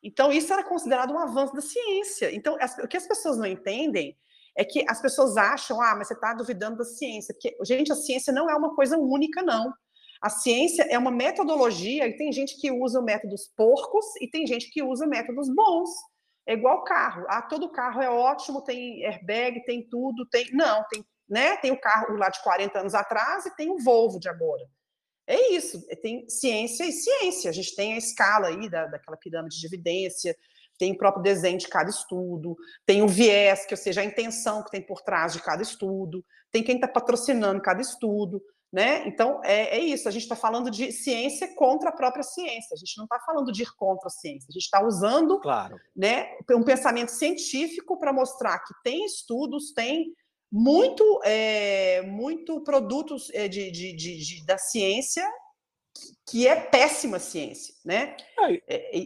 Então, 0.04 0.32
isso 0.32 0.52
era 0.52 0.64
considerado 0.64 1.14
um 1.14 1.20
avanço 1.20 1.54
da 1.54 1.62
ciência. 1.62 2.34
Então, 2.34 2.58
as, 2.60 2.78
o 2.78 2.88
que 2.88 2.98
as 2.98 3.08
pessoas 3.08 3.38
não 3.38 3.46
entendem 3.46 4.16
é 4.56 4.64
que 4.64 4.84
as 4.90 5.02
pessoas 5.02 5.38
acham, 5.38 5.82
ah, 5.82 5.96
mas 5.96 6.08
você 6.08 6.14
está 6.14 6.34
duvidando 6.34 6.78
da 6.78 6.84
ciência. 6.84 7.34
Porque, 7.34 7.56
gente, 7.64 7.92
a 7.92 7.96
ciência 7.96 8.34
não 8.34 8.50
é 8.50 8.56
uma 8.56 8.76
coisa 8.76 8.98
única, 8.98 9.42
não. 9.42 9.74
A 10.22 10.30
ciência 10.30 10.84
é 10.90 10.98
uma 10.98 11.12
metodologia 11.12 12.08
e 12.08 12.18
tem 12.18 12.32
gente 12.32 12.60
que 12.60 12.72
usa 12.72 13.02
métodos 13.02 13.50
porcos 13.56 14.06
e 14.20 14.28
tem 14.28 14.46
gente 14.46 14.70
que 14.70 14.84
usa 14.84 15.08
métodos 15.08 15.48
bons. 15.54 15.90
É 16.46 16.54
igual 16.54 16.84
carro. 16.84 17.26
Ah, 17.30 17.42
todo 17.42 17.72
carro 17.72 18.02
é 18.02 18.10
ótimo, 18.10 18.62
tem 18.64 19.06
airbag, 19.06 19.64
tem 19.66 19.88
tudo, 19.88 20.26
tem. 20.30 20.50
Não, 20.52 20.84
tem, 20.90 21.06
né? 21.30 21.56
Tem 21.58 21.72
o 21.72 21.80
carro 21.80 22.16
lá 22.18 22.30
de 22.30 22.42
40 22.44 22.80
anos 22.80 22.94
atrás 22.94 23.46
e 23.46 23.56
tem 23.56 23.70
o 23.70 23.78
Volvo 23.78 24.20
de 24.20 24.28
agora. 24.28 24.68
É 25.30 25.52
isso, 25.52 25.86
é, 25.90 25.96
tem 25.96 26.28
ciência 26.28 26.84
e 26.84 26.92
ciência. 26.92 27.52
A 27.52 27.54
gente 27.54 27.76
tem 27.76 27.94
a 27.94 27.98
escala 27.98 28.48
aí 28.48 28.68
da, 28.68 28.88
daquela 28.88 29.16
pirâmide 29.16 29.60
de 29.60 29.68
evidência, 29.68 30.36
tem 30.76 30.94
o 30.94 30.98
próprio 30.98 31.22
desenho 31.22 31.60
de 31.60 31.68
cada 31.68 31.88
estudo, 31.88 32.58
tem 32.84 33.04
o 33.04 33.08
viés, 33.08 33.64
que 33.64 33.74
ou 33.76 33.78
seja, 33.78 34.02
a 34.02 34.04
intenção 34.04 34.64
que 34.64 34.72
tem 34.72 34.82
por 34.82 35.02
trás 35.02 35.34
de 35.34 35.42
cada 35.44 35.62
estudo, 35.62 36.26
tem 36.52 36.64
quem 36.64 36.76
está 36.76 36.88
patrocinando 36.88 37.62
cada 37.62 37.80
estudo. 37.80 38.42
Né? 38.72 39.08
Então, 39.08 39.40
é, 39.44 39.78
é 39.78 39.80
isso. 39.80 40.08
A 40.08 40.12
gente 40.12 40.24
está 40.24 40.36
falando 40.36 40.72
de 40.72 40.92
ciência 40.92 41.54
contra 41.56 41.90
a 41.90 41.96
própria 41.96 42.24
ciência. 42.24 42.74
A 42.74 42.78
gente 42.78 42.98
não 42.98 43.06
está 43.06 43.20
falando 43.20 43.52
de 43.52 43.64
ir 43.64 43.76
contra 43.76 44.08
a 44.08 44.12
ciência. 44.12 44.48
A 44.50 44.54
gente 44.54 44.64
está 44.64 44.84
usando 44.84 45.40
claro. 45.40 45.80
né, 45.96 46.28
um 46.52 46.64
pensamento 46.64 47.10
científico 47.10 48.00
para 48.00 48.14
mostrar 48.14 48.60
que 48.60 48.74
tem 48.84 49.06
estudos, 49.06 49.74
tem 49.74 50.14
muito, 50.52 51.22
é, 51.24 52.02
muito 52.02 52.62
produtos 52.64 53.30
é, 53.34 53.48
de, 53.48 53.70
de, 53.72 53.94
de, 53.94 54.18
de, 54.18 54.46
da 54.46 54.58
ciência 54.58 55.30
que 56.30 56.48
é 56.48 56.56
péssima 56.56 57.20
ciência, 57.20 57.74
né? 57.84 58.16
É, 58.68 59.02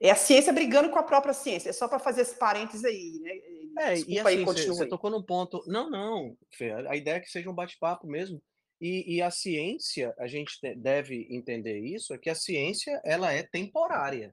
é, 0.00 0.10
a 0.10 0.14
ciência 0.14 0.52
brigando 0.52 0.90
com 0.90 0.98
a 0.98 1.02
própria 1.02 1.34
ciência. 1.34 1.70
É 1.70 1.72
só 1.72 1.88
para 1.88 1.98
fazer 1.98 2.22
esse 2.22 2.38
parênteses 2.38 2.84
aí, 2.84 3.18
né? 3.20 3.30
É, 3.78 3.94
Desculpa 3.94 4.12
e 4.12 4.18
assim, 4.18 4.38
aí, 4.38 4.44
você, 4.44 4.66
você 4.66 4.86
tocou 4.86 5.10
num 5.10 5.22
ponto. 5.22 5.62
Não, 5.66 5.90
não, 5.90 6.36
Fê, 6.52 6.72
a 6.72 6.96
ideia 6.96 7.16
é 7.16 7.20
que 7.20 7.30
seja 7.30 7.50
um 7.50 7.54
bate-papo 7.54 8.06
mesmo. 8.06 8.40
E, 8.80 9.16
e, 9.16 9.22
a 9.22 9.30
ciência, 9.30 10.14
a 10.18 10.28
gente 10.28 10.56
deve 10.76 11.26
entender 11.30 11.80
isso, 11.80 12.14
é 12.14 12.18
que 12.18 12.30
a 12.30 12.34
ciência 12.34 13.00
ela 13.04 13.32
é 13.32 13.42
temporária. 13.42 14.32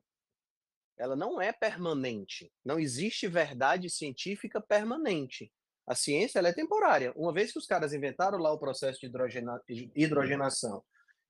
Ela 0.97 1.15
não 1.15 1.41
é 1.41 1.51
permanente. 1.51 2.51
Não 2.63 2.79
existe 2.79 3.27
verdade 3.27 3.89
científica 3.89 4.61
permanente. 4.61 5.51
A 5.87 5.95
ciência 5.95 6.39
é 6.39 6.53
temporária. 6.53 7.13
Uma 7.15 7.33
vez 7.33 7.51
que 7.51 7.59
os 7.59 7.67
caras 7.67 7.93
inventaram 7.93 8.37
lá 8.37 8.51
o 8.51 8.59
processo 8.59 8.99
de 8.99 9.07
hidrogena, 9.07 9.61
hidrogenação 9.95 10.83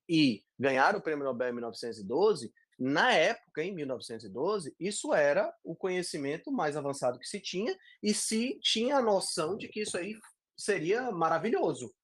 e 0.08 0.42
ganharam 0.58 0.98
o 0.98 1.02
prêmio 1.02 1.24
Nobel 1.24 1.50
em 1.50 1.54
1912, 1.54 2.52
na 2.78 3.12
época, 3.12 3.62
em 3.62 3.74
1912, 3.74 4.74
isso 4.78 5.14
era 5.14 5.52
o 5.64 5.74
conhecimento 5.74 6.52
mais 6.52 6.76
avançado 6.76 7.18
que 7.18 7.26
se 7.26 7.40
tinha 7.40 7.74
e 8.02 8.12
se 8.12 8.58
tinha 8.60 8.96
a 8.96 9.02
noção 9.02 9.56
de 9.56 9.66
que 9.68 9.80
isso 9.80 9.96
aí 9.96 10.14
seria 10.56 11.10
maravilhoso. 11.10 11.94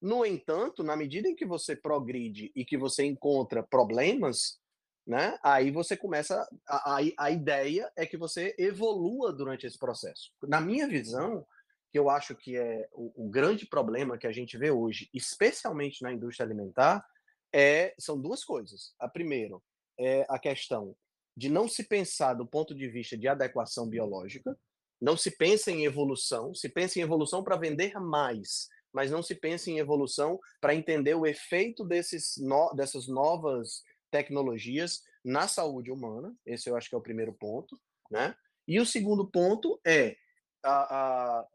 No 0.00 0.24
entanto, 0.24 0.82
na 0.82 0.96
medida 0.96 1.28
em 1.28 1.36
que 1.36 1.46
você 1.46 1.76
progride 1.76 2.50
e 2.54 2.64
que 2.64 2.76
você 2.76 3.04
encontra 3.04 3.62
problemas, 3.62 4.58
né, 5.06 5.38
aí 5.42 5.70
você 5.70 5.96
começa. 5.96 6.46
A, 6.66 6.96
a, 6.96 7.00
a 7.18 7.30
ideia 7.30 7.90
é 7.96 8.04
que 8.04 8.16
você 8.16 8.54
evolua 8.58 9.32
durante 9.32 9.66
esse 9.66 9.78
processo. 9.78 10.32
Na 10.42 10.60
minha 10.60 10.86
visão, 10.88 11.46
que 11.90 11.98
eu 11.98 12.10
acho 12.10 12.34
que 12.34 12.56
é 12.56 12.88
o, 12.92 13.26
o 13.26 13.30
grande 13.30 13.66
problema 13.66 14.18
que 14.18 14.26
a 14.26 14.32
gente 14.32 14.56
vê 14.58 14.70
hoje, 14.70 15.08
especialmente 15.12 16.02
na 16.02 16.12
indústria 16.12 16.44
alimentar, 16.44 17.04
é, 17.52 17.94
são 17.98 18.20
duas 18.20 18.44
coisas. 18.44 18.94
A 18.98 19.08
primeira 19.08 19.56
é 19.98 20.26
a 20.28 20.38
questão 20.38 20.94
de 21.36 21.48
não 21.48 21.68
se 21.68 21.84
pensar 21.84 22.34
do 22.34 22.46
ponto 22.46 22.74
de 22.74 22.88
vista 22.88 23.16
de 23.16 23.28
adequação 23.28 23.88
biológica, 23.88 24.58
não 25.00 25.16
se 25.16 25.30
pensa 25.30 25.70
em 25.70 25.84
evolução, 25.84 26.52
se 26.54 26.68
pensa 26.68 26.98
em 26.98 27.02
evolução 27.02 27.44
para 27.44 27.56
vender 27.56 27.94
mais, 28.00 28.68
mas 28.92 29.10
não 29.10 29.22
se 29.22 29.34
pensa 29.34 29.70
em 29.70 29.78
evolução 29.78 30.40
para 30.60 30.74
entender 30.74 31.14
o 31.14 31.26
efeito 31.26 31.84
desses 31.84 32.36
no, 32.38 32.72
dessas 32.74 33.06
novas 33.06 33.82
tecnologias 34.10 35.02
na 35.24 35.46
saúde 35.46 35.90
humana. 35.90 36.34
Esse 36.44 36.68
eu 36.68 36.76
acho 36.76 36.88
que 36.88 36.94
é 36.94 36.98
o 36.98 37.02
primeiro 37.02 37.32
ponto, 37.32 37.80
né? 38.10 38.34
E 38.66 38.80
o 38.80 38.86
segundo 38.86 39.30
ponto 39.30 39.80
é 39.86 40.16
a, 40.62 41.38
a 41.38 41.48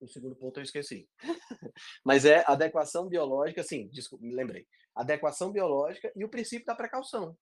o 0.00 0.08
segundo 0.08 0.36
ponto 0.36 0.58
eu 0.58 0.64
esqueci. 0.64 1.08
Mas 2.04 2.24
é 2.24 2.44
adequação 2.46 3.08
biológica, 3.08 3.62
sim, 3.62 3.88
desculpa, 3.88 4.24
me 4.24 4.34
lembrei. 4.34 4.66
Adequação 4.94 5.50
biológica 5.50 6.12
e 6.14 6.24
o 6.24 6.28
princípio 6.28 6.66
da 6.66 6.74
precaução. 6.74 7.36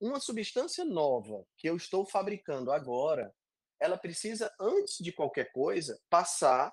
Uma 0.00 0.20
substância 0.20 0.84
nova 0.84 1.46
que 1.56 1.68
eu 1.68 1.76
estou 1.76 2.04
fabricando 2.06 2.72
agora, 2.72 3.34
ela 3.80 3.96
precisa, 3.96 4.52
antes 4.60 4.98
de 4.98 5.12
qualquer 5.12 5.50
coisa, 5.52 5.98
passar 6.10 6.72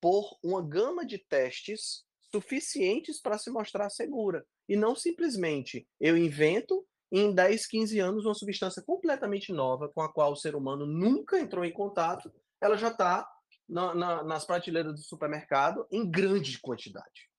por 0.00 0.36
uma 0.42 0.60
gama 0.60 1.06
de 1.06 1.18
testes 1.18 2.04
suficientes 2.30 3.20
para 3.20 3.38
se 3.38 3.50
mostrar 3.50 3.88
segura. 3.90 4.44
E 4.68 4.76
não 4.76 4.96
simplesmente 4.96 5.86
eu 6.00 6.16
invento 6.16 6.84
em 7.12 7.32
10, 7.32 7.66
15 7.66 7.98
anos 8.00 8.24
uma 8.24 8.34
substância 8.34 8.82
completamente 8.82 9.52
nova 9.52 9.88
com 9.90 10.00
a 10.00 10.10
qual 10.10 10.32
o 10.32 10.36
ser 10.36 10.56
humano 10.56 10.86
nunca 10.86 11.38
entrou 11.38 11.62
em 11.62 11.72
contato, 11.72 12.32
ela 12.58 12.76
já 12.76 12.88
está 12.88 13.28
na, 13.72 13.94
na, 13.94 14.22
nas 14.22 14.44
prateleiras 14.44 14.92
do 14.92 15.00
supermercado 15.00 15.86
em 15.90 16.08
grande 16.08 16.60
quantidade. 16.60 17.30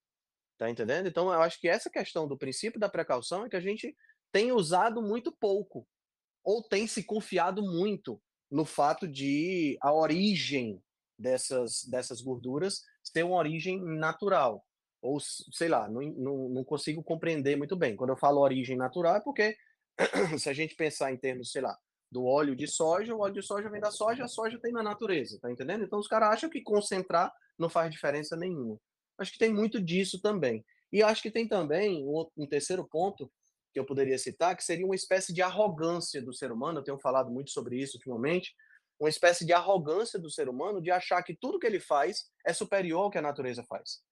Tá 0.58 0.70
entendendo? 0.70 1.08
Então, 1.08 1.32
eu 1.32 1.42
acho 1.42 1.60
que 1.60 1.68
essa 1.68 1.90
questão 1.90 2.28
do 2.28 2.38
princípio 2.38 2.80
da 2.80 2.90
precaução 2.90 3.46
é 3.46 3.50
que 3.50 3.56
a 3.56 3.62
gente 3.62 3.96
tem 4.32 4.52
usado 4.52 5.02
muito 5.02 5.32
pouco, 5.32 5.88
ou 6.44 6.63
tem 6.63 6.88
se 6.88 7.04
confiado 7.04 7.62
muito 7.62 8.20
no 8.50 8.66
fato 8.66 9.08
de 9.08 9.78
a 9.82 9.94
origem 9.94 10.82
dessas, 11.18 11.84
dessas 11.86 12.20
gorduras 12.22 12.82
ter 13.13 13.24
uma 13.24 13.36
origem 13.36 13.80
natural. 13.84 14.66
Ou, 15.02 15.20
sei 15.20 15.68
lá, 15.68 15.88
não, 15.88 16.02
não, 16.02 16.50
não 16.50 16.63
consigo 16.63 17.04
compreender 17.04 17.56
muito 17.58 17.75
bem. 17.75 17.96
Quando 17.96 18.12
eu 18.12 18.18
falo 18.18 18.42
origem 18.42 18.75
natural, 18.75 19.18
é 19.18 19.22
porque 19.22 19.56
se 20.40 20.50
a 20.50 20.54
gente 20.54 20.75
pensar 20.75 21.12
em 21.12 21.18
termos, 21.18 21.52
sei 21.52 21.62
lá, 21.62 21.78
do 22.13 22.25
óleo 22.25 22.55
de 22.55 22.67
soja, 22.67 23.15
o 23.15 23.20
óleo 23.20 23.34
de 23.34 23.41
soja 23.41 23.67
vem 23.70 23.82
da 23.82 23.89
soja, 23.89 24.24
a 24.24 24.27
soja 24.27 24.60
tem 24.60 24.72
na 24.72 24.84
natureza, 24.84 25.39
tá 25.41 25.51
entendendo? 25.51 25.84
Então 25.84 25.98
os 25.98 26.08
caras 26.08 26.29
acham 26.29 26.50
que 26.50 26.62
concentrar 26.62 27.34
não 27.58 27.70
faz 27.70 27.91
diferença 27.91 28.38
nenhuma. 28.38 28.79
Acho 29.17 29.32
que 29.32 29.39
tem 29.39 29.51
muito 29.51 29.82
disso 29.82 30.22
também. 30.22 30.63
E 30.91 31.01
acho 31.01 31.24
que 31.24 31.32
tem 31.32 31.48
também 31.48 32.05
um, 32.38 32.48
terceiro 32.48 32.88
ponto 32.88 33.32
que 33.74 33.79
eu 33.79 33.86
poderia 33.86 34.17
citar, 34.20 34.55
que 34.55 34.63
seria 34.63 34.86
uma 34.86 34.93
espécie 34.93 35.34
de 35.34 35.41
arrogância 35.41 36.22
do 36.22 36.32
ser 36.32 36.51
humano, 36.51 36.79
eu 36.79 36.84
tenho 36.84 37.00
falado 37.00 37.32
muito 37.32 37.50
sobre 37.50 37.82
isso 37.82 37.98
ultimamente, 37.98 38.53
uma 39.00 39.10
espécie 39.10 39.43
de 39.43 39.51
arrogância 39.51 40.20
do 40.20 40.29
ser 40.29 40.48
humano 40.48 40.79
de 40.79 40.91
achar 40.91 41.24
que 41.24 41.36
tudo 41.36 41.58
que 41.58 41.65
ele 41.65 41.79
faz 41.79 42.29
é 42.46 42.53
superior 42.53 43.05
ao 43.05 43.10
que 43.10 43.17
a 43.17 43.24
natureza 43.24 43.63
faz. 43.63 44.03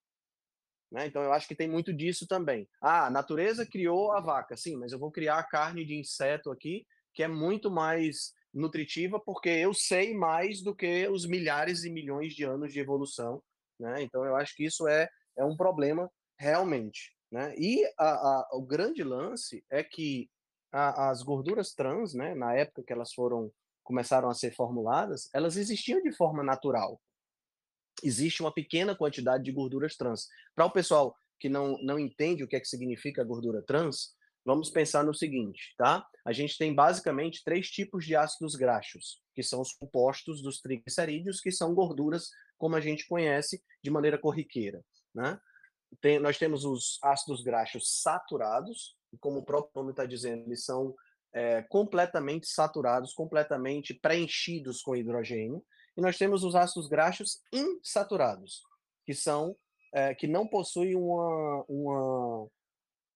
Né? 0.91 1.05
Então 1.05 1.22
eu 1.22 1.31
acho 1.31 1.48
que 1.48 1.55
tem 1.55 1.70
muito 1.70 1.93
disso 1.93 2.25
também. 2.27 2.67
Ah, 2.81 3.05
a 3.05 3.12
natureza 3.12 3.63
criou 3.63 4.12
a 4.12 4.20
vaca, 4.20 4.58
sim, 4.58 4.75
mas 4.75 4.91
eu 4.91 4.98
vou 4.98 5.12
criar 5.12 5.38
a 5.38 5.43
carne 5.43 5.86
de 5.86 5.93
inseto 5.93 6.50
aqui 6.50 6.84
que 7.13 7.24
é 7.24 7.27
muito 7.27 7.70
mais 7.70 8.34
nutritiva, 8.53 9.20
porque 9.20 9.50
eu 9.50 9.74
sei 9.74 10.13
mais 10.13 10.62
do 10.62 10.75
que 10.75 11.08
os 11.08 11.25
milhares 11.25 11.84
e 11.84 11.89
milhões 11.89 12.34
de 12.34 12.44
anos 12.44 12.74
de 12.74 12.80
evolução. 12.80 13.41
Né? 13.80 14.03
Então, 14.03 14.25
eu 14.25 14.36
acho 14.36 14.56
que 14.56 14.65
isso 14.65 14.88
é, 14.88 15.10
é 15.38 15.46
um 15.46 15.56
problema 15.56 16.12
realmente. 16.38 17.15
Né? 17.32 17.56
E 17.58 17.86
a, 17.98 18.10
a, 18.10 18.50
o 18.53 18.62
grande 18.62 19.03
lance 19.03 19.63
é 19.70 19.84
que 19.84 20.30
a, 20.72 21.10
as 21.10 21.22
gorduras 21.22 21.74
trans, 21.74 22.13
né, 22.13 22.36
na 22.36 22.53
época 22.53 22.84
que 22.84 22.94
elas 22.94 23.13
foram 23.13 23.51
começaram 23.84 24.30
a 24.30 24.34
ser 24.34 24.56
formuladas, 24.56 25.30
elas 25.34 25.58
existiam 25.58 26.01
de 26.01 26.12
forma 26.12 26.44
natural. 26.44 27.01
Existe 28.03 28.41
uma 28.41 28.53
pequena 28.53 28.96
quantidade 28.96 29.44
de 29.44 29.51
gorduras 29.51 29.96
trans. 29.96 30.27
Para 30.56 30.65
o 30.65 30.72
pessoal 30.72 31.15
que 31.39 31.50
não, 31.50 31.77
não 31.82 32.00
entende 32.00 32.44
o 32.44 32.48
que 32.48 32.56
é 32.56 32.60
que 32.60 32.68
significa 32.68 33.24
gordura 33.24 33.63
trans, 33.63 34.15
vamos 34.45 34.69
pensar 34.69 35.03
no 35.03 35.13
seguinte, 35.13 35.74
tá? 35.77 36.05
A 36.25 36.31
gente 36.31 36.57
tem 36.57 36.74
basicamente 36.74 37.43
três 37.43 37.69
tipos 37.69 38.05
de 38.05 38.15
ácidos 38.15 38.55
graxos, 38.55 39.21
que 39.33 39.43
são 39.43 39.62
os 39.62 39.74
compostos 39.74 40.41
dos 40.41 40.60
triglicerídeos, 40.60 41.39
que 41.39 41.51
são 41.51 41.74
gorduras 41.74 42.29
como 42.57 42.75
a 42.75 42.81
gente 42.81 43.07
conhece 43.07 43.62
de 43.83 43.89
maneira 43.89 44.17
corriqueira, 44.17 44.83
né? 45.13 45.39
Tem, 46.00 46.19
nós 46.19 46.38
temos 46.38 46.63
os 46.63 47.00
ácidos 47.03 47.43
graxos 47.43 48.01
saturados, 48.01 48.95
e 49.12 49.17
como 49.17 49.39
o 49.39 49.45
próprio 49.45 49.71
nome 49.75 49.91
está 49.91 50.05
dizendo, 50.05 50.45
eles 50.45 50.63
são 50.63 50.95
é, 51.33 51.62
completamente 51.63 52.48
saturados, 52.48 53.13
completamente 53.13 53.93
preenchidos 53.93 54.81
com 54.81 54.95
hidrogênio. 54.95 55.63
E 55.98 56.01
nós 56.01 56.17
temos 56.17 56.43
os 56.43 56.55
ácidos 56.55 56.88
graxos 56.88 57.41
insaturados, 57.51 58.62
que 59.05 59.13
são 59.13 59.55
é, 59.93 60.15
que 60.15 60.27
não 60.27 60.48
possuem 60.48 60.95
uma, 60.95 61.65
uma 61.67 62.48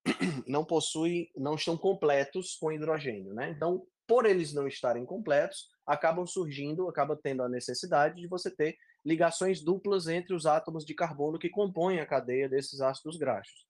não 0.48 0.64
possuem, 0.64 1.32
não 1.36 1.56
estão 1.56 1.78
completos 1.78 2.56
com 2.56 2.72
hidrogênio, 2.72 3.34
né? 3.34 3.50
Então, 3.50 3.86
por 4.08 4.26
eles 4.26 4.54
não 4.54 4.68
estarem 4.68 5.06
completos, 5.06 5.68
acabam 5.86 6.26
surgindo, 6.26 6.88
acaba 6.88 7.16
tendo 7.16 7.44
a 7.44 7.50
necessidade 7.50 8.22
de 8.22 8.28
você 8.28 8.52
ter 8.52 8.78
ligações 9.04 9.62
duplas 9.62 10.08
entre 10.08 10.34
os 10.34 10.46
átomos 10.46 10.86
de 10.86 10.94
carbono 10.94 11.40
que 11.40 11.50
compõem 11.50 12.00
a 12.00 12.06
cadeia 12.06 12.50
desses 12.50 12.82
ácidos 12.82 13.18
graxos. 13.18 13.66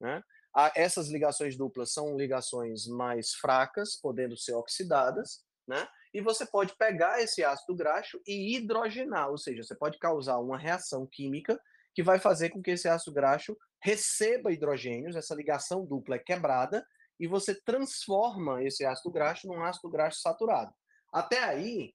Né? 0.00 0.22
Essas 0.74 1.08
ligações 1.08 1.56
duplas 1.56 1.92
são 1.92 2.16
ligações 2.16 2.86
mais 2.86 3.34
fracas, 3.34 3.96
podendo 3.96 4.36
ser 4.36 4.54
oxidadas, 4.54 5.44
né? 5.68 5.86
E 6.12 6.20
você 6.20 6.44
pode 6.44 6.74
pegar 6.76 7.22
esse 7.22 7.44
ácido 7.44 7.76
graxo 7.76 8.20
e 8.26 8.56
hidrogenar, 8.56 9.30
ou 9.30 9.38
seja, 9.38 9.62
você 9.62 9.76
pode 9.76 9.98
causar 9.98 10.38
uma 10.38 10.58
reação 10.58 11.06
química 11.06 11.60
que 11.94 12.02
vai 12.02 12.18
fazer 12.18 12.50
com 12.50 12.62
que 12.62 12.72
esse 12.72 12.88
ácido 12.88 13.12
graxo 13.12 13.56
receba 13.82 14.52
hidrogênios, 14.52 15.16
essa 15.16 15.34
ligação 15.34 15.84
dupla 15.84 16.16
é 16.16 16.18
quebrada, 16.18 16.84
e 17.18 17.26
você 17.26 17.54
transforma 17.54 18.62
esse 18.62 18.84
ácido 18.84 19.10
graxo 19.10 19.46
num 19.46 19.62
ácido 19.62 19.90
graxo 19.90 20.20
saturado. 20.20 20.72
Até 21.12 21.42
aí, 21.42 21.92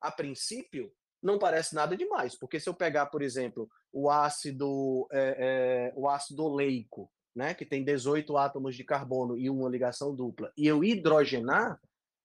a 0.00 0.10
princípio, 0.10 0.92
não 1.22 1.38
parece 1.38 1.74
nada 1.74 1.96
demais, 1.96 2.38
porque 2.38 2.60
se 2.60 2.68
eu 2.68 2.74
pegar, 2.74 3.06
por 3.06 3.22
exemplo, 3.22 3.68
o 3.92 4.10
ácido, 4.10 5.08
é, 5.10 5.36
é, 5.38 5.92
o 5.96 6.08
ácido 6.08 6.44
oleico, 6.44 7.10
né, 7.34 7.54
que 7.54 7.64
tem 7.64 7.84
18 7.84 8.36
átomos 8.36 8.76
de 8.76 8.84
carbono 8.84 9.36
e 9.38 9.48
uma 9.48 9.68
ligação 9.68 10.14
dupla, 10.14 10.52
e 10.56 10.66
eu 10.66 10.84
hidrogenar, 10.84 11.80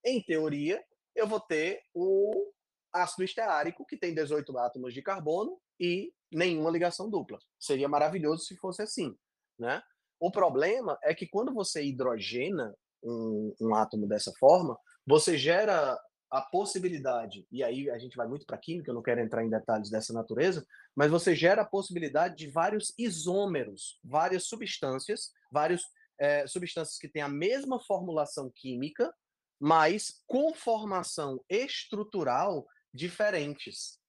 em 0.05 0.21
teoria, 0.21 0.83
eu 1.15 1.25
vou 1.25 1.39
ter 1.39 1.81
o 1.93 2.51
ácido 2.91 3.23
esteárico, 3.23 3.85
que 3.85 3.97
tem 3.97 4.13
18 4.13 4.57
átomos 4.57 4.93
de 4.93 5.01
carbono 5.01 5.59
e 5.79 6.13
nenhuma 6.33 6.71
ligação 6.71 7.09
dupla. 7.09 7.39
Seria 7.59 7.87
maravilhoso 7.87 8.45
se 8.45 8.55
fosse 8.57 8.81
assim, 8.81 9.15
né? 9.57 9.81
O 10.19 10.31
problema 10.31 10.97
é 11.03 11.13
que 11.13 11.27
quando 11.27 11.53
você 11.53 11.83
hidrogena 11.83 12.73
um, 13.03 13.53
um 13.59 13.75
átomo 13.75 14.07
dessa 14.07 14.31
forma, 14.39 14.77
você 15.05 15.37
gera 15.37 15.99
a 16.33 16.41
possibilidade, 16.41 17.45
e 17.51 17.63
aí 17.63 17.91
a 17.91 17.97
gente 17.99 18.17
vai 18.17 18.27
muito 18.27 18.43
para 18.43 18.57
química, 18.57 18.89
eu 18.89 18.95
não 18.95 19.03
quero 19.03 19.21
entrar 19.21 19.45
em 19.45 19.49
detalhes 19.51 19.91
dessa 19.91 20.11
natureza, 20.11 20.65
mas 20.95 21.11
você 21.11 21.35
gera 21.35 21.61
a 21.61 21.65
possibilidade 21.65 22.35
de 22.35 22.49
vários 22.49 22.91
isômeros, 22.97 23.99
várias 24.03 24.45
substâncias, 24.45 25.31
várias 25.51 25.83
é, 26.17 26.47
substâncias 26.47 26.97
que 26.97 27.07
têm 27.07 27.21
a 27.21 27.29
mesma 27.29 27.79
formulação 27.79 28.49
química, 28.49 29.13
mas 29.59 30.23
conformação 30.25 31.39
estrutural 31.47 32.67
diferentes. 32.91 33.99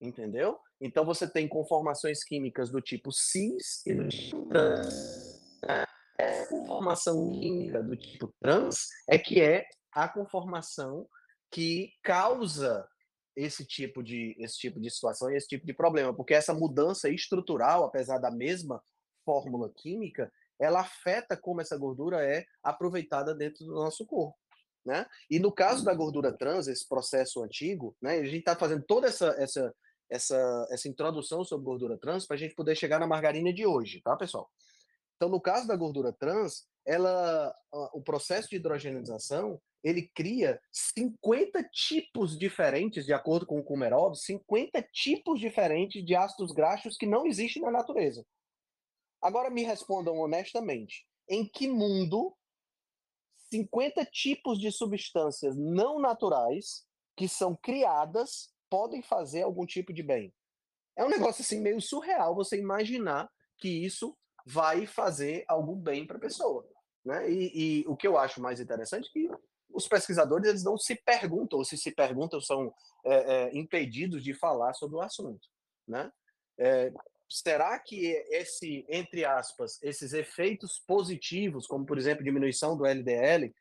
Entendeu? 0.00 0.58
Então 0.80 1.04
você 1.04 1.28
tem 1.28 1.46
conformações 1.46 2.24
químicas 2.24 2.70
do 2.70 2.80
tipo 2.80 3.12
cis 3.12 3.84
e 3.86 3.94
do 3.94 4.08
tipo 4.08 4.46
trans. 4.46 5.40
Essa 6.18 6.48
conformação 6.48 7.30
química 7.30 7.82
do 7.82 7.96
tipo 7.96 8.34
trans 8.40 8.88
é 9.08 9.18
que 9.18 9.40
é 9.40 9.66
a 9.92 10.08
conformação 10.08 11.06
que 11.50 11.92
causa 12.02 12.88
esse 13.36 13.64
tipo 13.64 14.02
de 14.02 14.34
esse 14.38 14.58
tipo 14.58 14.80
de 14.80 14.90
situação 14.90 15.30
e 15.30 15.36
esse 15.36 15.48
tipo 15.48 15.66
de 15.66 15.72
problema, 15.72 16.14
porque 16.14 16.34
essa 16.34 16.54
mudança 16.54 17.08
estrutural, 17.08 17.84
apesar 17.84 18.18
da 18.18 18.30
mesma 18.30 18.82
fórmula 19.24 19.70
química, 19.76 20.32
ela 20.58 20.80
afeta 20.80 21.36
como 21.36 21.60
essa 21.60 21.76
gordura 21.76 22.24
é 22.24 22.44
aproveitada 22.62 23.34
dentro 23.34 23.64
do 23.64 23.74
nosso 23.74 24.06
corpo. 24.06 24.36
Né? 24.84 25.06
E 25.30 25.38
no 25.38 25.52
caso 25.52 25.84
da 25.84 25.94
gordura 25.94 26.36
trans, 26.36 26.66
esse 26.66 26.88
processo 26.88 27.42
antigo, 27.42 27.96
né, 28.00 28.18
a 28.18 28.24
gente 28.24 28.38
está 28.38 28.56
fazendo 28.56 28.82
toda 28.82 29.08
essa, 29.08 29.28
essa, 29.38 29.74
essa, 30.10 30.66
essa 30.70 30.88
introdução 30.88 31.44
sobre 31.44 31.64
gordura 31.64 31.96
trans 31.96 32.26
para 32.26 32.34
a 32.34 32.38
gente 32.38 32.54
poder 32.54 32.76
chegar 32.76 32.98
na 32.98 33.06
margarina 33.06 33.52
de 33.52 33.64
hoje, 33.64 34.00
tá, 34.02 34.16
pessoal? 34.16 34.50
Então, 35.16 35.28
no 35.28 35.40
caso 35.40 35.68
da 35.68 35.76
gordura 35.76 36.12
trans, 36.12 36.66
ela, 36.84 37.54
o 37.92 38.02
processo 38.02 38.48
de 38.48 38.56
hidrogenização, 38.56 39.60
ele 39.84 40.10
cria 40.14 40.60
50 40.72 41.62
tipos 41.72 42.38
diferentes, 42.38 43.06
de 43.06 43.12
acordo 43.12 43.46
com 43.46 43.58
o 43.58 43.62
Kumerov, 43.62 44.14
50 44.14 44.82
tipos 44.92 45.38
diferentes 45.38 46.04
de 46.04 46.14
ácidos 46.14 46.52
graxos 46.52 46.96
que 46.96 47.06
não 47.06 47.26
existem 47.26 47.62
na 47.62 47.70
natureza. 47.70 48.24
Agora 49.22 49.50
me 49.50 49.62
respondam 49.62 50.18
honestamente, 50.18 51.06
em 51.28 51.46
que 51.46 51.68
mundo 51.68 52.34
50 53.52 54.04
tipos 54.06 54.58
de 54.58 54.70
substâncias 54.72 55.56
não 55.56 56.00
naturais 56.00 56.86
que 57.16 57.28
são 57.28 57.54
criadas 57.54 58.50
podem 58.70 59.02
fazer 59.02 59.42
algum 59.42 59.66
tipo 59.66 59.92
de 59.92 60.02
bem. 60.02 60.32
É 60.96 61.04
um 61.04 61.10
negócio 61.10 61.42
assim 61.42 61.60
meio 61.60 61.80
surreal 61.80 62.34
você 62.34 62.56
imaginar 62.56 63.30
que 63.58 63.68
isso 63.68 64.16
vai 64.46 64.86
fazer 64.86 65.44
algum 65.48 65.76
bem 65.76 66.06
para 66.06 66.16
a 66.16 66.20
pessoa. 66.20 66.66
Né? 67.04 67.30
E, 67.30 67.82
e, 67.82 67.84
o 67.86 67.96
que 67.96 68.06
eu 68.06 68.16
acho 68.16 68.40
mais 68.40 68.60
interessante 68.60 69.08
é 69.08 69.12
que 69.12 69.30
os 69.72 69.86
pesquisadores 69.86 70.48
eles 70.48 70.64
não 70.64 70.76
se 70.76 70.94
perguntam, 70.94 71.58
ou 71.58 71.64
se 71.64 71.76
se 71.76 71.92
perguntam, 71.92 72.40
são 72.40 72.72
é, 73.04 73.14
é, 73.14 73.56
impedidos 73.56 74.22
de 74.22 74.34
falar 74.34 74.74
sobre 74.74 74.96
o 74.96 75.00
assunto. 75.00 75.48
Né? 75.86 76.10
É, 76.58 76.92
será 77.28 77.78
que 77.78 78.06
esse, 78.30 78.84
entre 78.88 79.24
aspas, 79.24 79.80
esses 79.82 80.12
efeitos 80.12 80.82
positivos, 80.86 81.66
como 81.66 81.86
por 81.86 81.96
exemplo 81.96 82.24
diminuição 82.24 82.76
do 82.76 82.84
LDL, 82.84 83.54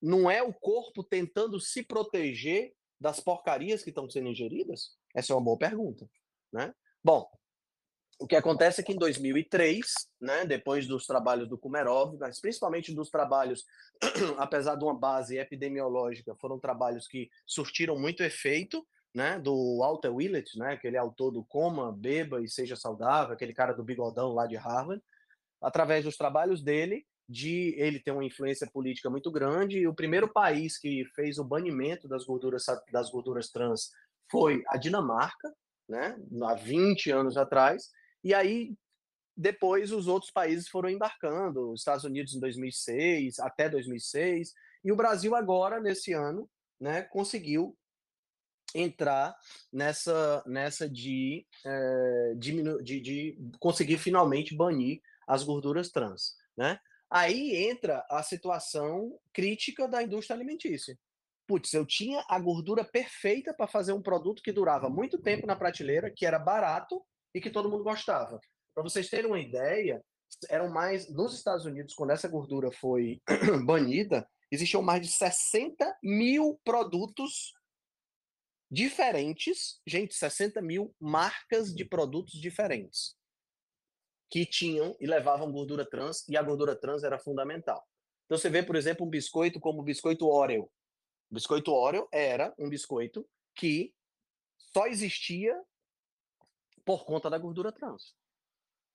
não 0.00 0.30
é 0.30 0.42
o 0.42 0.52
corpo 0.52 1.02
tentando 1.02 1.60
se 1.60 1.82
proteger 1.82 2.72
das 3.00 3.20
porcarias 3.20 3.82
que 3.82 3.90
estão 3.90 4.08
sendo 4.08 4.28
ingeridas? 4.28 4.96
Essa 5.14 5.32
é 5.32 5.36
uma 5.36 5.44
boa 5.44 5.58
pergunta, 5.58 6.08
né? 6.52 6.74
Bom, 7.02 7.28
o 8.18 8.26
que 8.26 8.36
acontece 8.36 8.80
é 8.80 8.84
que 8.84 8.92
em 8.92 8.98
2003, 8.98 9.86
né, 10.20 10.46
depois 10.46 10.86
dos 10.86 11.06
trabalhos 11.06 11.48
do 11.48 11.58
Kumerov, 11.58 12.16
mas 12.18 12.40
principalmente 12.40 12.94
dos 12.94 13.10
trabalhos, 13.10 13.64
apesar 14.38 14.76
de 14.76 14.84
uma 14.84 14.98
base 14.98 15.36
epidemiológica, 15.36 16.34
foram 16.40 16.58
trabalhos 16.58 17.06
que 17.06 17.30
surtiram 17.46 17.98
muito 17.98 18.22
efeito, 18.22 18.86
né, 19.14 19.38
do 19.38 19.78
Walter 19.78 20.08
Willett, 20.08 20.58
né, 20.58 20.72
aquele 20.72 20.96
autor 20.96 21.30
do 21.30 21.44
Coma, 21.44 21.92
Beba 21.92 22.42
e 22.42 22.48
Seja 22.48 22.76
Saudável, 22.76 23.34
aquele 23.34 23.52
cara 23.52 23.72
do 23.72 23.84
bigodão 23.84 24.32
lá 24.32 24.46
de 24.46 24.56
Harvard, 24.56 25.02
através 25.60 26.04
dos 26.04 26.16
trabalhos 26.16 26.62
dele, 26.62 27.06
de 27.28 27.74
ele 27.76 27.98
ter 27.98 28.12
uma 28.12 28.24
influência 28.24 28.68
política 28.72 29.10
muito 29.10 29.30
grande, 29.30 29.78
e 29.78 29.88
o 29.88 29.94
primeiro 29.94 30.32
país 30.32 30.78
que 30.78 31.04
fez 31.14 31.38
o 31.38 31.44
banimento 31.44 32.06
das 32.06 32.24
gorduras, 32.24 32.64
das 32.92 33.10
gorduras 33.10 33.50
trans 33.50 33.90
foi 34.30 34.62
a 34.68 34.76
Dinamarca, 34.76 35.52
né, 35.88 36.16
há 36.42 36.54
20 36.54 37.10
anos 37.10 37.36
atrás, 37.36 37.90
e 38.22 38.34
aí 38.34 38.74
depois 39.36 39.92
os 39.92 40.08
outros 40.08 40.30
países 40.30 40.68
foram 40.68 40.88
embarcando, 40.88 41.70
os 41.70 41.80
Estados 41.80 42.04
Unidos 42.04 42.34
em 42.34 42.40
2006, 42.40 43.38
até 43.40 43.68
2006, 43.68 44.54
e 44.82 44.90
o 44.90 44.96
Brasil 44.96 45.34
agora, 45.34 45.80
nesse 45.80 46.12
ano, 46.12 46.48
né, 46.80 47.02
conseguiu 47.02 47.76
entrar 48.74 49.34
nessa, 49.72 50.42
nessa 50.46 50.88
de, 50.88 51.46
é, 51.64 52.34
diminu 52.36 52.82
de, 52.82 53.00
de 53.00 53.38
conseguir 53.58 53.98
finalmente 53.98 54.54
banir 54.54 55.00
as 55.26 55.42
gorduras 55.42 55.90
trans. 55.90 56.36
Né? 56.56 56.78
Aí 57.10 57.68
entra 57.68 58.04
a 58.10 58.22
situação 58.22 59.18
crítica 59.32 59.86
da 59.86 60.02
indústria 60.02 60.36
alimentícia. 60.36 60.98
Putz, 61.46 61.72
eu 61.72 61.86
tinha 61.86 62.24
a 62.28 62.38
gordura 62.40 62.84
perfeita 62.84 63.54
para 63.54 63.68
fazer 63.68 63.92
um 63.92 64.02
produto 64.02 64.42
que 64.42 64.50
durava 64.50 64.88
muito 64.88 65.18
tempo 65.18 65.46
na 65.46 65.54
prateleira, 65.54 66.10
que 66.10 66.26
era 66.26 66.38
barato 66.38 67.00
e 67.32 67.40
que 67.40 67.50
todo 67.50 67.70
mundo 67.70 67.84
gostava. 67.84 68.40
Para 68.74 68.82
vocês 68.82 69.08
terem 69.08 69.26
uma 69.26 69.38
ideia, 69.38 70.04
eram 70.50 70.68
mais 70.68 71.08
nos 71.08 71.34
Estados 71.34 71.64
Unidos, 71.64 71.94
quando 71.94 72.10
essa 72.10 72.28
gordura 72.28 72.72
foi 72.72 73.22
banida, 73.64 74.28
existiam 74.50 74.82
mais 74.82 75.00
de 75.02 75.08
60 75.08 75.98
mil 76.02 76.60
produtos 76.64 77.52
diferentes, 78.68 79.80
gente, 79.86 80.14
60 80.14 80.60
mil 80.60 80.92
marcas 81.00 81.72
de 81.72 81.84
produtos 81.84 82.40
diferentes 82.40 83.15
que 84.30 84.44
tinham 84.44 84.96
e 85.00 85.06
levavam 85.06 85.52
gordura 85.52 85.84
trans, 85.88 86.28
e 86.28 86.36
a 86.36 86.42
gordura 86.42 86.74
trans 86.74 87.04
era 87.04 87.18
fundamental. 87.18 87.86
Então 88.26 88.36
você 88.36 88.50
vê, 88.50 88.62
por 88.62 88.76
exemplo, 88.76 89.06
um 89.06 89.10
biscoito 89.10 89.60
como 89.60 89.80
o 89.80 89.84
biscoito 89.84 90.26
Oreo. 90.26 90.64
O 91.30 91.34
biscoito 91.34 91.72
Oreo 91.72 92.08
era 92.12 92.52
um 92.58 92.68
biscoito 92.68 93.26
que 93.54 93.94
só 94.72 94.86
existia 94.86 95.56
por 96.84 97.04
conta 97.04 97.30
da 97.30 97.38
gordura 97.38 97.72
trans, 97.72 98.14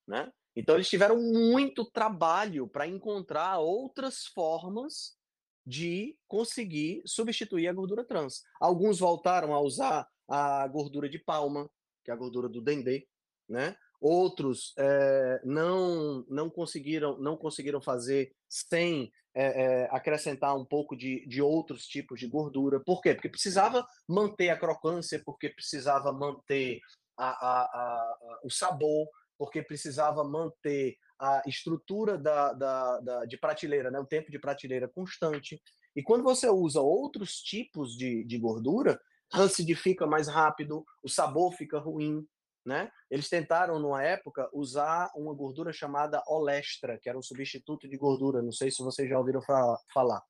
né? 0.08 0.32
Então 0.56 0.76
eles 0.76 0.90
tiveram 0.90 1.18
muito 1.18 1.90
trabalho 1.90 2.68
para 2.68 2.88
encontrar 2.88 3.60
outras 3.60 4.26
formas 4.28 5.18
de 5.66 6.18
conseguir 6.28 7.02
substituir 7.06 7.68
a 7.68 7.74
gordura 7.74 8.04
trans. 8.04 8.44
Alguns 8.60 9.00
voltaram 9.00 9.54
a 9.54 9.62
usar 9.62 10.08
a 10.28 10.68
gordura 10.68 11.10
de 11.10 11.20
palma, 11.20 11.70
que 12.04 12.12
é 12.12 12.14
a 12.14 12.18
gordura 12.18 12.50
do 12.50 12.62
dendê, 12.62 13.08
né? 13.48 13.76
Outros 14.02 14.74
é, 14.80 15.42
não 15.46 16.26
não 16.28 16.50
conseguiram 16.50 17.18
não 17.20 17.38
conseguiram 17.38 17.80
fazer 17.80 18.34
sem 18.50 19.12
é, 19.34 19.46
é, 19.46 19.90
acrescentar 19.92 20.58
um 20.58 20.66
pouco 20.66 20.96
de, 20.96 21.26
de 21.28 21.42
outros 21.42 21.86
tipos 21.86 22.20
de 22.20 22.28
gordura. 22.28 22.80
Por 22.80 23.02
quê? 23.02 23.14
Porque 23.14 23.30
precisava 23.30 23.86
manter 24.08 24.50
a 24.50 24.58
crocância, 24.58 25.22
porque 25.24 25.50
precisava 25.50 26.12
manter 26.12 26.82
a, 27.18 27.30
a, 27.30 27.62
a, 27.64 28.40
o 28.44 28.50
sabor, 28.50 29.08
porque 29.38 29.62
precisava 29.62 30.24
manter 30.24 30.98
a 31.20 31.44
estrutura 31.46 32.18
da, 32.18 32.52
da, 32.54 33.00
da, 33.00 33.26
de 33.26 33.38
prateleira, 33.38 33.92
né? 33.92 34.00
o 34.00 34.06
tempo 34.06 34.32
de 34.32 34.40
prateleira 34.40 34.88
constante. 34.88 35.62
E 35.96 36.02
quando 36.02 36.24
você 36.24 36.50
usa 36.50 36.82
outros 36.82 37.36
tipos 37.36 37.96
de, 37.96 38.24
de 38.24 38.38
gordura, 38.38 39.00
acidifica 39.32 40.06
mais 40.06 40.28
rápido, 40.28 40.84
o 41.04 41.08
sabor 41.08 41.54
fica 41.54 41.80
ruim. 41.80 42.26
Né? 42.66 42.92
Eles 43.10 43.28
tentaram, 43.28 43.80
numa 43.80 44.04
época, 44.04 44.48
usar 44.54 45.10
uma 45.16 45.34
gordura 45.34 45.74
chamada 45.74 46.22
olestra, 46.28 47.00
que 47.02 47.10
era 47.10 47.18
um 47.18 47.24
substituto 47.24 47.90
de 47.90 47.98
gordura. 47.98 48.42
Não 48.42 48.52
sei 48.52 48.70
se 48.70 48.84
vocês 48.84 49.10
já 49.10 49.18
ouviram 49.18 49.42
falar. 49.42 50.22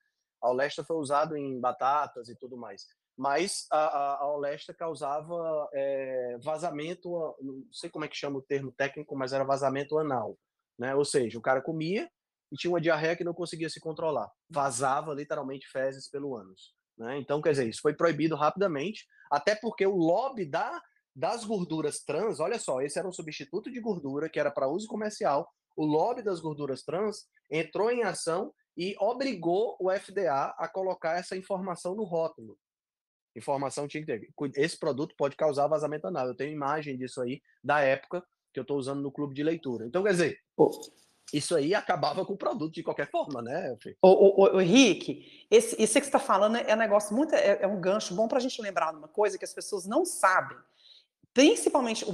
A 0.42 0.50
olestra 0.50 0.84
foi 0.84 0.96
usado 0.96 1.36
em 1.36 1.60
batatas 1.60 2.30
e 2.30 2.36
tudo 2.36 2.58
mais. 2.58 2.86
Mas 3.18 3.68
a, 3.70 3.78
a, 3.78 4.22
a 4.22 4.34
olestra 4.34 4.74
causava 4.74 5.70
é, 5.74 6.38
vazamento, 6.42 7.10
não 7.42 7.66
sei 7.72 7.90
como 7.90 8.06
é 8.06 8.08
que 8.08 8.16
chama 8.16 8.40
o 8.40 8.42
termo 8.42 8.72
técnico, 8.72 9.16
mas 9.16 9.34
era 9.34 9.44
vazamento 9.44 10.00
anal 10.00 10.38
né? 10.82 10.96
Ou 10.96 11.06
seja, 11.06 11.38
o 11.38 11.42
cara 11.42 11.62
comia 11.62 12.10
e 12.52 12.56
tinha 12.58 12.72
uma 12.72 12.82
diarreia 12.82 13.16
que 13.16 13.24
não 13.24 13.36
conseguia 13.36 13.70
se 13.70 13.80
controlar. 13.80 14.28
Vazava 14.50 15.14
literalmente 15.14 15.68
fezes 15.68 16.10
pelo 16.10 16.36
ânus. 16.36 16.74
Né? 16.98 17.20
Então, 17.20 17.40
quer 17.40 17.52
dizer, 17.52 17.70
isso 17.70 17.82
foi 17.82 17.94
proibido 17.94 18.36
rapidamente, 18.36 19.06
até 19.32 19.54
porque 19.56 19.86
o 19.86 19.96
lobby 19.96 20.44
da, 20.44 20.82
das 21.16 21.44
gorduras 21.44 22.00
trans, 22.00 22.40
olha 22.40 22.60
só, 22.60 22.82
esse 22.82 22.98
era 22.98 23.08
um 23.08 23.12
substituto 23.14 23.72
de 23.72 23.80
gordura 23.80 24.30
que 24.30 24.40
era 24.40 24.52
para 24.52 24.68
uso 24.68 24.88
comercial. 24.88 25.52
O 25.76 25.86
lobby 25.86 26.22
das 26.22 26.40
gorduras 26.40 26.84
trans 26.84 27.28
entrou 27.50 27.92
em 27.92 28.04
ação 28.04 28.54
e 28.78 28.96
obrigou 29.00 29.76
o 29.80 29.92
FDA 29.92 30.54
a 30.58 30.68
colocar 30.68 31.18
essa 31.18 31.36
informação 31.36 31.96
no 31.96 32.04
rótulo. 32.04 32.58
Informação 33.36 33.88
tinha 33.88 34.06
que 34.06 34.08
ter. 34.08 34.30
Esse 34.56 34.78
produto 34.78 35.16
pode 35.18 35.36
causar 35.36 35.68
vazamento 35.68 36.08
anal. 36.08 36.28
Eu 36.28 36.36
tenho 36.36 36.52
imagem 36.52 36.98
disso 36.98 37.22
aí 37.22 37.42
da 37.64 37.80
época 37.80 38.24
que 38.54 38.60
eu 38.60 38.64
estou 38.64 38.78
usando 38.78 39.02
no 39.02 39.12
clube 39.12 39.34
de 39.34 39.44
leitura. 39.44 39.86
Então, 39.86 40.04
quer 40.04 40.12
dizer, 40.12 40.40
isso 41.34 41.56
aí 41.56 41.74
acabava 41.74 42.26
com 42.26 42.34
o 42.34 42.38
produto 42.38 42.74
de 42.74 42.84
qualquer 42.84 43.10
forma, 43.10 43.42
né, 43.42 43.76
Fê? 43.82 43.96
Ô, 44.02 44.10
ô, 44.10 44.56
ô, 44.56 44.62
Henrique, 44.62 45.46
esse, 45.50 45.82
isso 45.82 45.94
que 45.94 46.02
você 46.02 46.10
está 46.10 46.20
falando 46.20 46.58
é 46.58 46.74
um 46.74 46.78
negócio 46.78 47.16
muito. 47.16 47.34
É, 47.34 47.60
é 47.62 47.68
um 47.68 47.80
gancho 47.80 48.14
bom 48.14 48.28
para 48.28 48.38
a 48.38 48.42
gente 48.42 48.62
lembrar 48.62 48.92
de 48.92 48.98
uma 48.98 49.08
coisa 49.08 49.38
que 49.38 49.46
as 49.46 49.54
pessoas 49.54 49.86
não 49.86 50.06
sabem. 50.06 50.58
Principalmente 51.34 52.06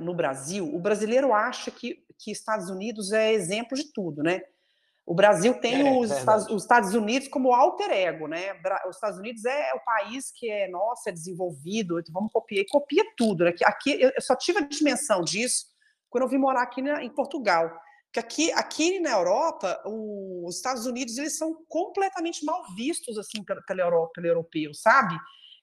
no 0.00 0.14
Brasil, 0.14 0.74
o 0.74 0.78
brasileiro 0.78 1.32
acha 1.32 1.70
que, 1.70 2.04
que 2.18 2.30
Estados 2.30 2.68
Unidos 2.68 3.12
é 3.12 3.32
exemplo 3.32 3.76
de 3.76 3.92
tudo, 3.92 4.22
né? 4.22 4.42
O 5.06 5.14
Brasil 5.14 5.54
tem 5.58 5.88
é, 5.88 5.98
os, 5.98 6.10
Estados, 6.10 6.46
os, 6.50 6.62
Estados, 6.62 6.94
Unidos 6.94 7.28
como 7.28 7.54
alter 7.54 7.90
ego, 7.90 8.28
né? 8.28 8.52
Os 8.86 8.96
Estados 8.96 9.18
Unidos 9.18 9.42
é 9.46 9.72
o 9.72 9.80
país 9.80 10.30
que 10.30 10.50
é, 10.50 10.68
nossa, 10.68 11.08
é 11.08 11.12
desenvolvido, 11.12 11.98
então 11.98 12.12
vamos 12.12 12.30
copiar, 12.30 12.60
e 12.60 12.68
copia 12.68 13.02
tudo. 13.16 13.44
Né? 13.44 13.54
Aqui, 13.64 13.98
eu 13.98 14.12
só 14.20 14.36
tive 14.36 14.58
a 14.58 14.68
dimensão 14.68 15.22
disso 15.22 15.64
quando 16.10 16.24
eu 16.24 16.28
vim 16.28 16.36
morar 16.36 16.62
aqui 16.62 16.82
na, 16.82 17.02
em 17.02 17.08
Portugal. 17.08 17.70
Porque 18.04 18.20
aqui, 18.20 18.52
aqui 18.52 19.00
na 19.00 19.12
Europa, 19.12 19.80
o, 19.86 20.46
os 20.46 20.56
Estados 20.56 20.84
Unidos 20.84 21.16
eles 21.16 21.38
são 21.38 21.56
completamente 21.68 22.44
mal 22.44 22.62
vistos 22.76 23.16
assim 23.16 23.42
pelo 23.66 23.80
europeu, 24.26 24.74
sabe? 24.74 25.14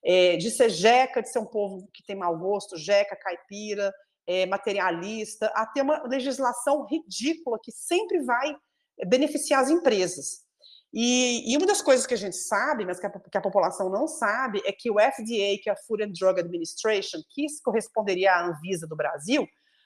É, 0.06 0.38
de 0.38 0.52
ser 0.52 0.70
jeca, 0.70 1.22
de 1.22 1.30
ser 1.30 1.39
um 1.39 1.46
povo 1.46 1.89
que 1.91 2.04
tem 2.04 2.15
mau 2.15 2.38
gosto, 2.38 2.78
jeca, 2.78 3.15
caipira, 3.15 3.91
é, 4.28 4.46
materialista, 4.46 5.48
a 5.56 5.65
ter 5.65 5.82
uma 5.82 6.04
legislação 6.04 6.86
ridícula 6.86 7.60
que 7.62 7.72
sempre 7.72 8.22
vai 8.24 8.56
beneficiar 9.08 9.63
as 9.63 9.70
empresas. 9.70 10.46
E, 10.94 11.52
e, 11.52 11.58
uma 11.58 11.65
das 11.65 11.82
coisas 11.82 12.06
que 12.06 12.13
a 12.13 12.18
gente 12.18 12.38
sabe, 12.38 12.86
mas 12.86 13.00
que 13.00 13.06
a, 13.06 13.10
que 13.10 13.38
a, 13.38 13.41
população 13.41 13.89
não 13.89 14.08
sabe, 14.08 14.62
é 14.65 14.72
que 14.72 14.89
o 14.89 14.94
FDA, 14.94 15.58
que 15.62 15.70
é 15.70 15.72
a 15.72 15.76
Food 15.76 16.04
and 16.04 16.13
Drug 16.18 16.39
Administration, 16.39 17.22
que 17.32 17.48
corresponderia 17.63 18.32
à 18.32 18.48
Anvisa 18.48 18.88
do 18.88 18.96
Brasil, 18.96 19.46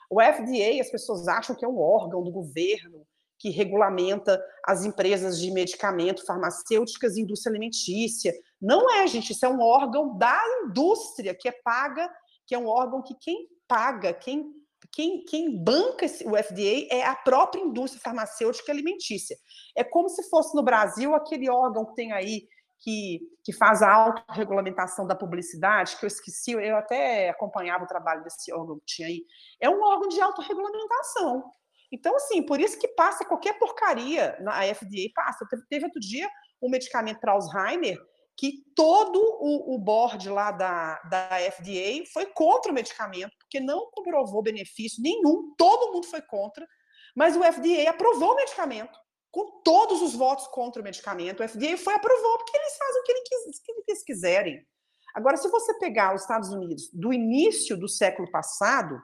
o 0.10 0.21
FDA, 0.21 0.79
as 0.79 0.91
pessoas 0.91 1.27
acham 1.27 1.55
que 1.55 1.65
é 1.65 1.67
um 1.67 1.79
órgão 1.79 2.23
do 2.23 2.32
governo 2.32 3.05
que 3.39 3.49
regulamenta 3.49 4.43
as 4.65 4.86
empresas 4.86 5.39
de 5.39 5.49
medicamento, 5.49 6.25
farmacêuticas 6.25 7.15
e 7.15 7.21
indústria 7.21 7.51
alimentícia. 7.51 8.34
Não 8.61 8.91
é, 8.91 9.07
gente, 9.07 9.31
isso 9.31 9.45
é 9.45 9.49
um 9.49 9.61
órgão 9.61 10.17
da 10.17 10.41
indústria 10.63 11.33
que 11.33 11.47
é 11.47 11.51
paga, 11.63 12.09
que 12.45 12.53
é 12.53 12.57
um 12.57 12.67
órgão 12.67 13.01
que 13.01 13.15
quem 13.15 13.47
paga, 13.67 14.13
quem 14.13 14.53
quem, 14.91 15.23
quem 15.25 15.61
banca 15.61 16.05
o 16.25 16.35
FDA 16.35 16.87
é 16.89 17.05
a 17.05 17.15
própria 17.15 17.61
indústria 17.61 18.01
farmacêutica 18.01 18.71
e 18.71 18.73
alimentícia. 18.73 19.37
É 19.75 19.83
como 19.83 20.09
se 20.09 20.27
fosse 20.29 20.55
no 20.55 20.63
Brasil 20.63 21.13
aquele 21.13 21.49
órgão 21.49 21.85
que 21.85 21.95
tem 21.95 22.11
aí 22.11 22.47
que, 22.79 23.19
que 23.43 23.53
faz 23.53 23.81
a 23.81 23.91
autorregulamentação 23.91 25.05
da 25.05 25.15
publicidade, 25.15 25.97
que 25.97 26.05
eu 26.05 26.07
esqueci, 26.07 26.53
eu 26.53 26.77
até 26.77 27.29
acompanhava 27.29 27.83
o 27.83 27.87
trabalho 27.87 28.23
desse 28.23 28.51
órgão 28.53 28.79
que 28.79 28.85
tinha 28.85 29.07
aí. 29.07 29.25
É 29.59 29.69
um 29.69 29.81
órgão 29.81 30.07
de 30.07 30.21
autorregulamentação. 30.21 31.43
Então, 31.91 32.15
assim, 32.15 32.41
por 32.41 32.59
isso 32.59 32.79
que 32.79 32.87
passa 32.87 33.25
qualquer 33.25 33.59
porcaria 33.59 34.37
na 34.41 34.61
FDA, 34.73 35.09
passa. 35.13 35.45
Teve, 35.49 35.63
teve 35.69 35.85
outro 35.85 35.99
dia 35.99 36.29
um 36.61 36.69
medicamento 36.69 37.19
para 37.19 37.33
Alzheimer 37.33 37.97
que 38.39 38.63
todo 38.73 39.19
o, 39.19 39.75
o 39.75 39.78
board 39.78 40.30
lá 40.30 40.49
da, 40.49 40.97
da 41.10 41.30
FDA 41.52 42.06
foi 42.13 42.25
contra 42.28 42.71
o 42.71 42.73
medicamento, 42.73 43.36
porque 43.38 43.60
não 43.60 43.91
comprovou 43.91 44.41
benefício 44.41 45.04
nenhum, 45.04 45.54
todo 45.58 45.91
mundo 45.91 46.08
foi 46.08 46.21
contra, 46.21 46.65
mas 47.13 47.36
o 47.36 47.43
FDA 47.43 47.89
aprovou 47.89 48.32
o 48.32 48.36
medicamento, 48.38 48.97
com 49.30 49.62
todos 49.62 50.02
os 50.02 50.15
votos 50.15 50.47
contra 50.47 50.82
o 50.82 50.86
medicamento. 50.86 51.43
O 51.43 51.47
FDA 51.49 51.75
foi 51.75 51.93
aprovou, 51.93 52.38
porque 52.38 52.58
eles 52.58 52.78
fazem 52.78 53.02
o 53.02 53.04
que 53.04 53.12
eles, 53.12 53.60
que 53.60 53.91
eles 53.91 54.04
quiserem. 54.06 54.65
Agora, 55.13 55.36
se 55.36 55.49
você 55.49 55.78
pegar 55.78 56.15
os 56.15 56.21
Estados 56.21 56.49
Unidos 56.49 56.89
do 56.93 57.12
início 57.12 57.75
do 57.75 57.89
século 57.89 58.32
passado, 58.32 59.02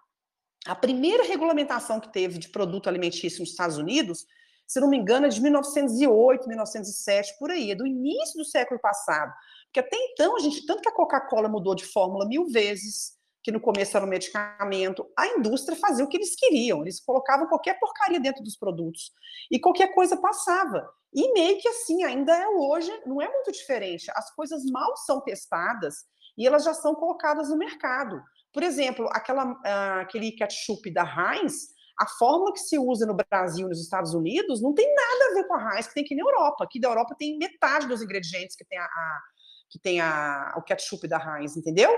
a 0.65 0.75
primeira 0.75 1.25
regulamentação 1.25 1.99
que 1.99 2.11
teve 2.13 2.39
de 2.39 2.47
produto 2.47 2.87
alimentício 2.87 3.41
nos 3.41 3.49
Estados 3.49 3.77
Unidos 3.77 4.25
se 4.67 4.79
não 4.79 4.89
me 4.89 4.97
engano, 4.97 5.25
é 5.25 5.29
de 5.29 5.41
1908, 5.41 6.47
1907, 6.47 7.37
por 7.39 7.51
aí, 7.51 7.71
é 7.71 7.75
do 7.75 7.85
início 7.85 8.37
do 8.37 8.45
século 8.45 8.79
passado. 8.79 9.33
Porque 9.65 9.79
até 9.79 9.97
então, 10.11 10.39
gente, 10.39 10.65
tanto 10.65 10.81
que 10.81 10.89
a 10.89 10.93
Coca-Cola 10.93 11.49
mudou 11.49 11.75
de 11.75 11.85
fórmula 11.85 12.27
mil 12.27 12.47
vezes, 12.47 13.15
que 13.43 13.51
no 13.51 13.59
começo 13.59 13.95
era 13.95 14.05
um 14.05 14.09
medicamento, 14.09 15.07
a 15.15 15.27
indústria 15.27 15.77
fazia 15.77 16.03
o 16.03 16.07
que 16.07 16.17
eles 16.17 16.35
queriam, 16.35 16.81
eles 16.81 16.99
colocavam 16.99 17.47
qualquer 17.47 17.79
porcaria 17.79 18.19
dentro 18.19 18.43
dos 18.43 18.57
produtos 18.57 19.11
e 19.51 19.59
qualquer 19.59 19.93
coisa 19.93 20.17
passava. 20.17 20.89
E 21.13 21.31
meio 21.31 21.59
que 21.59 21.67
assim, 21.67 22.03
ainda 22.03 22.35
é 22.35 22.47
hoje, 22.47 22.91
não 23.05 23.21
é 23.21 23.31
muito 23.31 23.51
diferente. 23.51 24.11
As 24.15 24.33
coisas 24.33 24.65
mal 24.65 24.97
são 24.97 25.21
testadas 25.21 26.05
e 26.35 26.47
elas 26.47 26.63
já 26.63 26.73
são 26.73 26.95
colocadas 26.95 27.49
no 27.49 27.57
mercado. 27.57 28.19
Por 28.51 28.63
exemplo, 28.63 29.07
aquela, 29.11 29.51
uh, 29.51 30.01
aquele 30.01 30.31
ketchup 30.31 30.89
da 30.91 31.03
Heinz, 31.03 31.67
a 31.97 32.07
fórmula 32.07 32.53
que 32.53 32.59
se 32.59 32.77
usa 32.77 33.05
no 33.05 33.15
Brasil 33.15 33.67
e 33.67 33.69
nos 33.69 33.81
Estados 33.81 34.13
Unidos 34.13 34.61
não 34.61 34.73
tem 34.73 34.87
nada 34.93 35.31
a 35.31 35.33
ver 35.33 35.47
com 35.47 35.53
a 35.55 35.75
Heinz 35.75 35.87
que 35.87 35.93
tem 35.93 36.03
aqui 36.03 36.15
na 36.15 36.23
Europa. 36.23 36.63
Aqui 36.63 36.79
da 36.79 36.89
Europa 36.89 37.15
tem 37.17 37.37
metade 37.37 37.87
dos 37.87 38.01
ingredientes 38.01 38.55
que 38.55 38.65
tem 38.65 38.77
a, 38.77 38.83
a 38.83 39.21
que 39.69 39.79
tem 39.79 39.99
a, 39.99 40.53
o 40.57 40.61
ketchup 40.61 41.07
da 41.07 41.17
Heinz, 41.17 41.57
entendeu? 41.57 41.91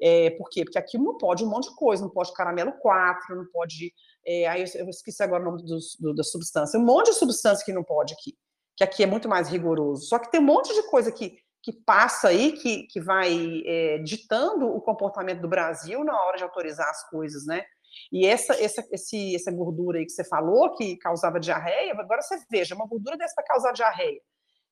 É, 0.00 0.30
por 0.30 0.48
quê? 0.48 0.64
Porque 0.64 0.78
aqui 0.78 0.96
não 0.96 1.18
pode 1.18 1.44
um 1.44 1.50
monte 1.50 1.68
de 1.68 1.74
coisa, 1.74 2.02
não 2.02 2.10
pode 2.10 2.32
caramelo 2.32 2.72
4, 2.72 3.36
não 3.36 3.46
pode. 3.46 3.92
É, 4.24 4.46
aí 4.46 4.62
eu, 4.62 4.80
eu, 4.82 4.88
esqueci 4.88 5.22
agora 5.22 5.42
o 5.42 5.44
nome 5.44 5.62
do, 5.64 5.78
do, 6.00 6.14
da 6.14 6.22
substância. 6.22 6.78
Um 6.78 6.84
monte 6.84 7.06
de 7.10 7.16
substância 7.16 7.64
que 7.64 7.72
não 7.72 7.82
pode 7.82 8.14
aqui, 8.14 8.36
que 8.76 8.84
aqui 8.84 9.02
é 9.02 9.06
muito 9.06 9.28
mais 9.28 9.48
rigoroso. 9.48 10.06
Só 10.06 10.18
que 10.18 10.30
tem 10.30 10.40
um 10.40 10.44
monte 10.44 10.72
de 10.72 10.82
coisa 10.84 11.10
que, 11.10 11.38
que 11.62 11.72
passa 11.72 12.28
aí, 12.28 12.52
que, 12.52 12.84
que 12.84 13.00
vai 13.00 13.62
é, 13.66 13.98
ditando 13.98 14.66
o 14.66 14.80
comportamento 14.80 15.40
do 15.40 15.48
Brasil 15.48 16.04
na 16.04 16.18
hora 16.22 16.36
de 16.36 16.44
autorizar 16.44 16.88
as 16.88 17.08
coisas, 17.10 17.44
né? 17.44 17.64
E 18.12 18.26
essa, 18.26 18.54
essa, 18.54 18.86
esse, 18.92 19.34
essa 19.34 19.50
gordura 19.50 19.98
aí 19.98 20.04
que 20.04 20.12
você 20.12 20.24
falou, 20.24 20.74
que 20.74 20.96
causava 20.98 21.40
diarreia, 21.40 21.92
agora 21.92 22.22
você 22.22 22.38
veja, 22.50 22.74
uma 22.74 22.86
gordura 22.86 23.16
dessa 23.16 23.34
para 23.34 23.44
causar 23.44 23.72
diarreia. 23.72 24.20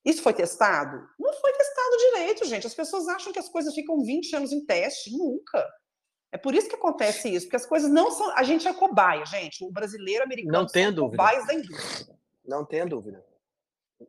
Isso 0.05 0.23
foi 0.23 0.33
testado? 0.33 0.97
Não 1.19 1.33
foi 1.33 1.53
testado 1.53 1.97
direito, 1.97 2.45
gente. 2.45 2.67
As 2.67 2.75
pessoas 2.75 3.09
acham 3.09 3.33
que 3.33 3.39
as 3.41 3.49
coisas 3.49 3.75
ficam 3.75 4.01
20 4.01 4.37
anos 4.37 4.53
em 4.53 4.65
teste. 4.65 5.11
Nunca. 5.11 5.67
É 6.33 6.39
por 6.39 6.55
isso 6.55 6.69
que 6.69 6.77
acontece 6.77 7.29
isso, 7.29 7.47
porque 7.47 7.57
as 7.57 7.67
coisas 7.67 7.91
não 7.91 8.11
são. 8.11 8.31
A 8.37 8.43
gente 8.43 8.69
é 8.69 8.73
cobaia, 8.73 9.25
gente. 9.27 9.65
O 9.65 9.71
brasileiro 9.71 10.23
americano 10.23 10.59
não 10.59 10.67
tem 10.67 10.93
dúvida. 10.93 11.17
cobaias 11.17 11.47
da 11.47 11.55
indústria. 11.55 12.17
Não 12.45 12.65
tenha 12.65 12.87
dúvida. 12.87 13.25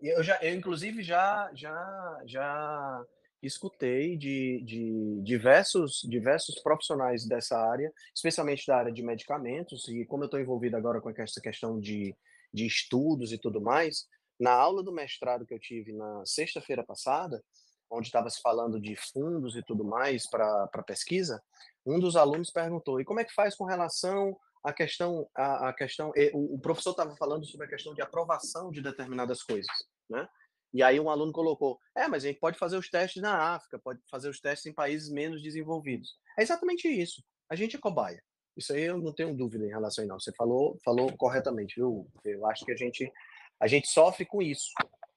Eu 0.01 0.21
já, 0.21 0.38
eu 0.41 0.53
inclusive 0.53 1.01
já, 1.01 1.49
já, 1.56 2.21
já 2.25 3.06
escutei 3.41 4.17
de, 4.17 4.62
de 4.65 5.21
diversos, 5.23 6.02
diversos 6.10 6.60
profissionais 6.62 7.26
dessa 7.28 7.58
área, 7.58 7.93
especialmente 8.15 8.65
da 8.65 8.78
área 8.78 8.91
de 8.91 9.04
medicamentos, 9.04 9.88
e 9.88 10.06
como 10.06 10.23
eu 10.23 10.26
estou 10.26 10.39
envolvido 10.39 10.76
agora 10.76 11.00
com 11.00 11.10
essa 11.10 11.41
questão 11.41 11.80
de, 11.80 12.15
de 12.54 12.65
estudos 12.65 13.32
e 13.32 13.38
tudo 13.38 13.62
mais, 13.62 14.08
na 14.39 14.52
aula 14.52 14.84
do 14.84 14.91
mestrado 14.91 15.45
que 15.45 15.54
eu 15.54 15.60
tive 15.60 15.93
na 15.93 16.23
sexta-feira 16.26 16.84
passada, 16.84 17.43
onde 17.89 18.08
estava 18.08 18.30
se 18.30 18.41
falando 18.41 18.80
de 18.80 18.95
fundos 18.95 19.56
e 19.56 19.63
tudo 19.63 19.84
mais 19.84 20.30
para 20.30 20.84
pesquisa, 20.86 21.41
um 21.86 22.00
dos 22.00 22.15
alunos 22.15 22.52
perguntou: 22.52 23.00
e 23.00 23.06
como 23.06 23.19
é 23.19 23.23
que 23.23 23.34
faz 23.34 23.56
com 23.56 23.63
relação 23.63 24.38
à 24.63 24.73
questão, 24.73 25.28
a, 25.36 25.69
a 25.69 25.73
questão, 25.73 26.12
o, 26.34 26.56
o 26.56 26.60
professor 26.60 26.91
estava 26.91 27.15
falando 27.15 27.45
sobre 27.45 27.65
a 27.65 27.69
questão 27.69 27.93
de 27.93 28.02
aprovação 28.02 28.71
de 28.71 28.82
determinadas 28.82 29.41
coisas, 29.41 29.71
né? 30.10 30.28
E 30.73 30.84
aí 30.84 30.99
um 30.99 31.10
aluno 31.10 31.32
colocou: 31.32 31.80
é, 31.95 32.08
mas 32.08 32.23
a 32.23 32.27
gente 32.27 32.39
pode 32.39 32.58
fazer 32.58 32.77
os 32.77 32.89
testes 32.89 33.21
na 33.21 33.56
África, 33.56 33.80
pode 33.80 33.99
fazer 34.10 34.30
os 34.30 34.39
testes 34.39 34.65
em 34.65 34.73
países 34.73 35.10
menos 35.10 35.41
desenvolvidos. 35.41 36.17
É 36.38 36.41
exatamente 36.41 36.88
isso. 36.88 37.23
A 37.49 37.56
gente 37.56 37.75
é 37.75 37.80
cobaia. 37.80 38.21
Isso 38.56 38.73
aí 38.73 38.84
eu 38.84 38.97
não 38.97 39.13
tenho 39.13 39.36
dúvida 39.36 39.65
em 39.65 39.69
relação 39.69 40.03
a 40.03 40.08
não. 40.08 40.19
Você 40.19 40.34
falou, 40.34 40.77
falou 40.84 41.15
corretamente, 41.15 41.75
viu? 41.75 42.10
Eu 42.25 42.45
acho 42.47 42.65
que 42.65 42.71
a 42.71 42.75
gente, 42.75 43.12
a 43.60 43.67
gente 43.67 43.88
sofre 43.88 44.25
com 44.25 44.41
isso, 44.41 44.71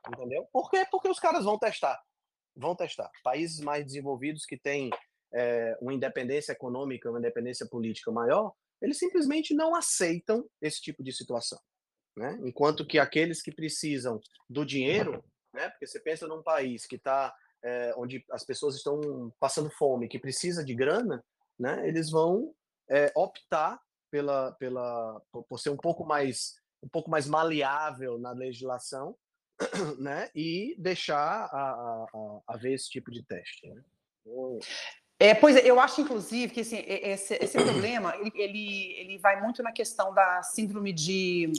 entendeu? 0.06 0.46
Por 0.52 0.70
quê? 0.70 0.86
Porque 0.90 1.08
os 1.08 1.18
caras 1.18 1.44
vão 1.44 1.58
testar, 1.58 1.98
vão 2.54 2.76
testar. 2.76 3.10
Países 3.24 3.60
mais 3.60 3.84
desenvolvidos 3.84 4.44
que 4.44 4.58
têm 4.58 4.90
é, 5.32 5.76
uma 5.80 5.94
independência 5.94 6.52
econômica, 6.52 7.08
uma 7.08 7.18
independência 7.18 7.66
política 7.66 8.12
maior, 8.12 8.52
eles 8.82 8.98
simplesmente 8.98 9.54
não 9.54 9.74
aceitam 9.74 10.46
esse 10.60 10.80
tipo 10.80 11.02
de 11.02 11.12
situação. 11.12 11.58
Né? 12.16 12.38
Enquanto 12.44 12.86
que 12.86 12.98
aqueles 12.98 13.42
que 13.42 13.52
precisam 13.52 14.20
do 14.48 14.64
dinheiro 14.64 15.24
né? 15.52 15.68
Porque 15.70 15.86
você 15.86 16.00
pensa 16.00 16.26
num 16.26 16.42
país 16.42 16.86
que 16.86 16.96
está 16.96 17.34
é, 17.62 17.94
onde 17.96 18.24
as 18.30 18.44
pessoas 18.44 18.76
estão 18.76 19.32
passando 19.38 19.70
fome, 19.70 20.08
que 20.08 20.18
precisa 20.18 20.64
de 20.64 20.74
grana, 20.74 21.24
né? 21.58 21.86
Eles 21.86 22.10
vão 22.10 22.54
é, 22.88 23.12
optar 23.14 23.80
pela, 24.10 24.52
pela 24.52 25.20
por, 25.30 25.44
por 25.44 25.58
ser 25.58 25.70
um 25.70 25.76
pouco 25.76 26.04
mais 26.04 26.58
um 26.82 26.88
pouco 26.88 27.10
mais 27.10 27.26
maleável 27.26 28.18
na 28.18 28.32
legislação, 28.32 29.14
né? 29.98 30.30
E 30.34 30.74
deixar 30.78 31.44
a, 31.44 32.06
a, 32.14 32.40
a 32.46 32.56
ver 32.56 32.72
esse 32.72 32.88
tipo 32.88 33.10
de 33.10 33.22
teste. 33.22 33.68
Né? 33.68 33.82
É, 35.18 35.34
pois 35.34 35.54
é, 35.56 35.70
eu 35.70 35.78
acho, 35.78 36.00
inclusive, 36.00 36.52
que 36.52 36.60
assim, 36.60 36.82
esse, 36.86 37.34
esse 37.34 37.62
problema 37.62 38.16
ele, 38.16 38.32
ele, 38.34 38.92
ele 38.94 39.18
vai 39.18 39.38
muito 39.42 39.62
na 39.62 39.70
questão 39.70 40.14
da 40.14 40.42
síndrome 40.42 40.94
de 40.94 41.52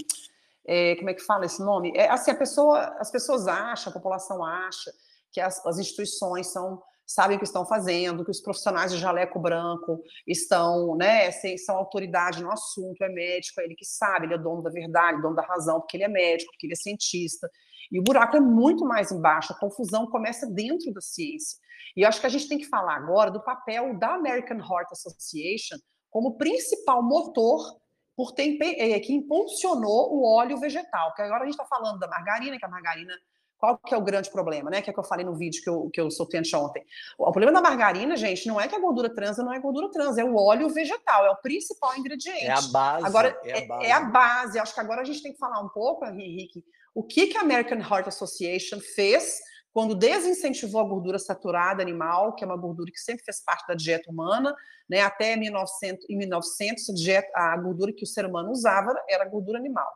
é, 0.67 0.95
como 0.95 1.09
é 1.09 1.13
que 1.13 1.23
fala 1.23 1.45
esse 1.45 1.63
nome? 1.63 1.91
É, 1.95 2.09
assim, 2.09 2.31
a 2.31 2.35
pessoa, 2.35 2.95
as 2.99 3.11
pessoas 3.11 3.47
acham, 3.47 3.89
a 3.89 3.93
população 3.93 4.43
acha 4.43 4.91
que 5.31 5.39
as, 5.39 5.65
as 5.65 5.79
instituições 5.79 6.51
são 6.51 6.81
sabem 7.05 7.35
o 7.35 7.39
que 7.39 7.45
estão 7.45 7.65
fazendo, 7.65 8.23
que 8.23 8.31
os 8.31 8.41
profissionais 8.41 8.91
de 8.91 8.97
jaleco 8.97 9.39
branco 9.39 10.01
estão, 10.25 10.95
né, 10.95 11.29
são 11.57 11.75
autoridade 11.75 12.41
no 12.41 12.51
assunto, 12.51 13.03
é 13.03 13.09
médico, 13.09 13.59
é 13.59 13.65
ele 13.65 13.75
que 13.75 13.85
sabe, 13.85 14.27
ele 14.27 14.35
é 14.35 14.37
dono 14.37 14.61
da 14.61 14.69
verdade, 14.69 15.21
dono 15.21 15.35
da 15.35 15.41
razão, 15.41 15.79
porque 15.79 15.97
ele 15.97 16.05
é 16.05 16.07
médico, 16.07 16.51
porque 16.51 16.67
ele 16.67 16.73
é 16.73 16.77
cientista. 16.77 17.49
E 17.91 17.99
o 17.99 18.03
buraco 18.03 18.37
é 18.37 18.39
muito 18.39 18.85
mais 18.85 19.11
embaixo, 19.11 19.51
a 19.51 19.59
confusão 19.59 20.07
começa 20.07 20.47
dentro 20.47 20.93
da 20.93 21.01
ciência. 21.01 21.59
E 21.97 22.01
eu 22.01 22.07
acho 22.07 22.21
que 22.21 22.27
a 22.27 22.29
gente 22.29 22.47
tem 22.47 22.57
que 22.57 22.69
falar 22.69 22.95
agora 22.95 23.29
do 23.29 23.43
papel 23.43 23.97
da 23.99 24.15
American 24.15 24.59
Heart 24.59 24.91
Association 24.93 25.77
como 26.09 26.37
principal 26.37 27.03
motor 27.03 27.80
por 28.15 28.33
ter, 28.33 28.57
é, 28.61 28.99
que 28.99 29.13
impulsionou 29.13 30.13
o 30.13 30.25
óleo 30.25 30.57
vegetal. 30.57 31.09
Porque 31.09 31.21
agora 31.21 31.43
a 31.43 31.45
gente 31.45 31.53
está 31.53 31.65
falando 31.65 31.99
da 31.99 32.07
margarina, 32.07 32.57
que 32.57 32.65
a 32.65 32.69
margarina 32.69 33.13
qual 33.61 33.77
que 33.77 33.93
é 33.93 33.97
o 33.97 34.01
grande 34.01 34.31
problema, 34.31 34.71
né? 34.71 34.81
Que 34.81 34.89
é 34.89 34.93
que 34.93 34.99
eu 34.99 35.03
falei 35.03 35.23
no 35.23 35.35
vídeo 35.35 35.61
que 35.61 35.69
eu, 35.69 35.89
que 35.93 36.01
eu 36.01 36.09
soltei 36.09 36.41
ontem. 36.55 36.83
O 37.15 37.31
problema 37.31 37.51
da 37.51 37.61
margarina, 37.61 38.17
gente, 38.17 38.47
não 38.47 38.59
é 38.59 38.67
que 38.67 38.75
a 38.75 38.79
gordura 38.79 39.13
trans 39.13 39.37
não 39.37 39.53
é 39.53 39.59
gordura 39.59 39.91
trans, 39.91 40.17
é 40.17 40.23
o 40.23 40.35
óleo 40.35 40.67
vegetal, 40.69 41.27
é 41.27 41.29
o 41.29 41.35
principal 41.35 41.95
ingrediente. 41.95 42.43
É 42.43 42.51
a 42.51 42.61
base. 42.61 43.05
Agora, 43.05 43.39
é 43.43 43.63
a 43.63 43.67
base. 43.67 43.85
É, 43.85 43.89
é 43.89 43.91
a 43.91 43.99
base. 43.99 44.57
Acho 44.57 44.73
que 44.73 44.79
agora 44.79 45.01
a 45.01 45.03
gente 45.03 45.21
tem 45.21 45.31
que 45.31 45.37
falar 45.37 45.61
um 45.61 45.69
pouco, 45.69 46.03
Henrique, 46.05 46.65
o 46.95 47.03
que, 47.03 47.27
que 47.27 47.37
a 47.37 47.41
American 47.41 47.77
Heart 47.77 48.07
Association 48.07 48.79
fez 48.79 49.39
quando 49.73 49.95
desincentivou 49.95 50.81
a 50.81 50.87
gordura 50.87 51.17
saturada 51.17 51.81
animal, 51.81 52.35
que 52.35 52.43
é 52.43 52.47
uma 52.47 52.57
gordura 52.57 52.91
que 52.91 52.99
sempre 52.99 53.23
fez 53.23 53.43
parte 53.43 53.67
da 53.67 53.73
dieta 53.73 54.11
humana, 54.11 54.53
né? 54.89 55.01
Até 55.01 55.35
1900, 55.35 56.09
em 56.09 56.17
1900, 56.17 56.85
a 57.33 57.57
gordura 57.57 57.93
que 57.93 58.03
o 58.03 58.07
ser 58.07 58.25
humano 58.25 58.51
usava 58.51 58.93
era 59.09 59.23
a 59.23 59.29
gordura 59.29 59.57
animal. 59.57 59.89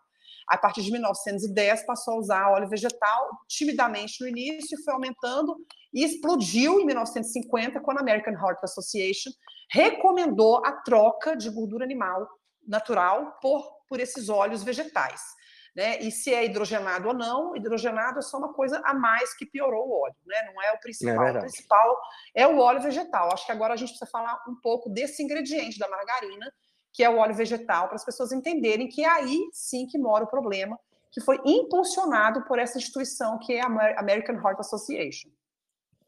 A 0.48 0.58
partir 0.58 0.84
de 0.84 0.92
1910, 0.92 1.86
passou 1.86 2.14
a 2.14 2.18
usar 2.20 2.52
óleo 2.52 2.70
vegetal 2.70 3.30
timidamente 3.48 4.22
no 4.22 4.28
início, 4.28 4.82
foi 4.84 4.94
aumentando 4.94 5.58
e 5.94 6.04
explodiu 6.04 6.80
em 6.80 6.86
1950, 6.86 7.80
quando 7.82 7.98
a 7.98 8.02
American 8.02 8.34
Heart 8.34 8.64
Association 8.64 9.32
recomendou 9.72 10.64
a 10.66 10.72
troca 10.72 11.36
de 11.36 11.50
gordura 11.50 11.84
animal 11.84 12.28
natural 12.68 13.38
por, 13.42 13.66
por 13.90 14.00
esses 14.00 14.30
óleos 14.30 14.64
vegetais. 14.64 15.22
Né? 15.76 16.00
E 16.00 16.10
se 16.10 16.34
é 16.34 16.46
hidrogenado 16.46 17.10
ou 17.10 17.14
não, 17.14 17.54
hidrogenado 17.56 18.20
é 18.20 18.22
só 18.22 18.38
uma 18.38 18.54
coisa 18.54 18.82
a 18.86 18.94
mais 18.94 19.36
que 19.36 19.46
piorou 19.46 19.90
o 19.90 20.04
óleo, 20.04 20.16
né? 20.26 20.50
não 20.54 20.62
é 20.62 20.72
o 20.72 20.80
principal. 20.80 21.28
É 21.28 21.32
o 21.32 21.40
principal 21.42 22.02
é 22.34 22.48
o 22.48 22.58
óleo 22.60 22.82
vegetal. 22.82 23.30
Acho 23.34 23.46
que 23.46 23.52
agora 23.52 23.74
a 23.74 23.78
gente 23.78 23.90
precisa 23.90 24.10
falar 24.10 24.42
um 24.48 24.56
pouco 24.56 24.90
desse 24.90 25.22
ingrediente 25.22 25.78
da 25.78 25.90
margarina, 25.90 26.50
que 26.94 27.04
é 27.04 27.10
o 27.10 27.18
óleo 27.18 27.36
vegetal, 27.36 27.88
para 27.88 27.98
as 27.98 28.06
pessoas 28.06 28.32
entenderem 28.32 28.88
que 28.88 29.04
é 29.04 29.10
aí 29.10 29.50
sim 29.52 29.86
que 29.86 29.98
mora 29.98 30.24
o 30.24 30.28
problema, 30.28 30.80
que 31.12 31.20
foi 31.20 31.42
impulsionado 31.46 32.46
por 32.46 32.58
essa 32.58 32.78
instituição 32.78 33.38
que 33.38 33.54
é 33.54 33.62
a 33.62 34.00
American 34.00 34.36
Heart 34.36 34.60
Association. 34.60 35.30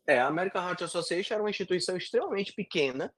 É, 0.08 0.20
a 0.20 0.28
American 0.28 0.66
Heart 0.66 0.84
Association 0.84 1.34
era 1.34 1.44
uma 1.44 1.50
instituição 1.50 1.98
extremamente 1.98 2.54
pequena, 2.54 3.14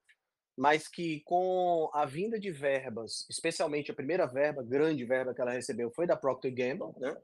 mas 0.60 0.90
que 0.90 1.22
com 1.22 1.90
a 1.94 2.06
vinda 2.06 2.38
de 2.38 2.52
verbas, 2.52 3.26
especialmente 3.30 3.92
a 3.92 3.96
primeira 3.96 4.28
verba, 4.28 4.62
grande 4.62 5.06
verba 5.06 5.34
que 5.34 5.40
ela 5.40 5.54
recebeu 5.54 5.90
foi 5.90 6.06
da 6.06 6.18
Procter 6.18 6.54
Gamble, 6.54 6.92
né? 7.00 7.16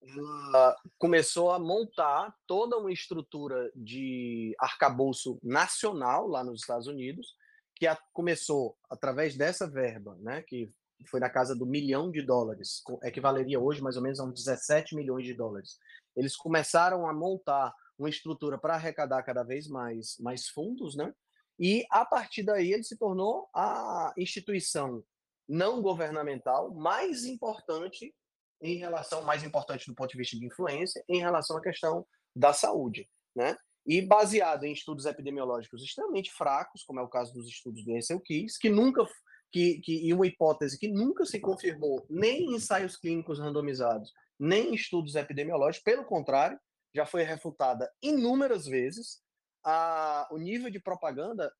Ela 0.00 0.76
começou 0.96 1.50
a 1.50 1.58
montar 1.58 2.32
toda 2.46 2.78
uma 2.78 2.92
estrutura 2.92 3.68
de 3.74 4.54
arcabouço 4.60 5.40
nacional 5.42 6.28
lá 6.28 6.44
nos 6.44 6.60
Estados 6.60 6.86
Unidos, 6.86 7.34
que 7.74 7.84
a, 7.84 7.98
começou 8.12 8.78
através 8.88 9.36
dessa 9.36 9.68
verba, 9.68 10.16
né, 10.20 10.42
que 10.42 10.72
foi 11.10 11.18
na 11.18 11.28
casa 11.28 11.56
do 11.56 11.66
milhão 11.66 12.12
de 12.12 12.22
dólares, 12.22 12.80
equivaleria 13.02 13.58
hoje 13.58 13.82
mais 13.82 13.96
ou 13.96 14.02
menos 14.04 14.20
a 14.20 14.24
uns 14.24 14.44
17 14.44 14.94
milhões 14.94 15.26
de 15.26 15.34
dólares. 15.34 15.80
Eles 16.14 16.36
começaram 16.36 17.08
a 17.08 17.12
montar 17.12 17.74
uma 17.98 18.08
estrutura 18.08 18.56
para 18.56 18.74
arrecadar 18.74 19.24
cada 19.24 19.42
vez 19.42 19.66
mais, 19.66 20.16
mais 20.20 20.46
fundos, 20.48 20.94
né? 20.94 21.12
E 21.58 21.86
a 21.90 22.04
partir 22.04 22.42
daí 22.42 22.72
ele 22.72 22.84
se 22.84 22.96
tornou 22.96 23.48
a 23.54 24.12
instituição 24.16 25.02
não 25.48 25.80
governamental 25.82 26.72
mais 26.74 27.24
importante 27.24 28.14
em 28.60 28.76
relação 28.76 29.22
mais 29.22 29.42
importante 29.42 29.86
do 29.86 29.94
ponto 29.94 30.10
de 30.10 30.18
vista 30.18 30.36
de 30.36 30.46
influência 30.46 31.02
em 31.08 31.20
relação 31.20 31.56
à 31.56 31.62
questão 31.62 32.06
da 32.34 32.52
saúde, 32.52 33.08
né? 33.34 33.56
e 33.88 34.02
baseado 34.02 34.64
em 34.64 34.72
estudos 34.72 35.06
epidemiológicos 35.06 35.82
extremamente 35.82 36.30
fracos, 36.30 36.84
como 36.84 37.00
é 37.00 37.02
o 37.02 37.08
caso 37.08 37.32
dos 37.32 37.48
estudos 37.48 37.82
do 37.82 37.96
Ansel 37.96 38.20
Keys, 38.20 38.58
que 38.58 38.68
nunca 38.68 39.02
que, 39.50 39.80
que 39.80 40.06
e 40.06 40.12
uma 40.12 40.26
hipótese 40.26 40.78
que 40.78 40.88
nunca 40.88 41.24
se 41.24 41.40
confirmou 41.40 42.04
nem 42.10 42.50
em 42.50 42.56
ensaios 42.56 42.98
clínicos 42.98 43.38
randomizados, 43.38 44.12
nem 44.38 44.68
em 44.68 44.74
estudos 44.74 45.14
epidemiológicos, 45.14 45.82
pelo 45.82 46.04
contrário, 46.04 46.60
já 46.94 47.06
foi 47.06 47.22
refutada 47.22 47.90
inúmeras 48.02 48.66
vezes. 48.66 49.22
A, 49.64 50.28
o 50.30 50.38
nível 50.38 50.70
de 50.70 50.80
propaganda 50.80 51.52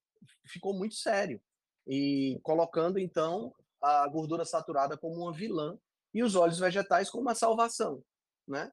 ficou 0.45 0.73
muito 0.73 0.95
sério 0.95 1.41
e 1.87 2.39
colocando 2.43 2.99
então 2.99 3.55
a 3.81 4.07
gordura 4.09 4.45
saturada 4.45 4.97
como 4.97 5.23
uma 5.23 5.33
vilã 5.33 5.79
e 6.13 6.23
os 6.23 6.35
óleos 6.35 6.59
vegetais 6.59 7.11
como 7.11 7.23
uma 7.23 7.35
salvação, 7.35 8.03
né? 8.47 8.71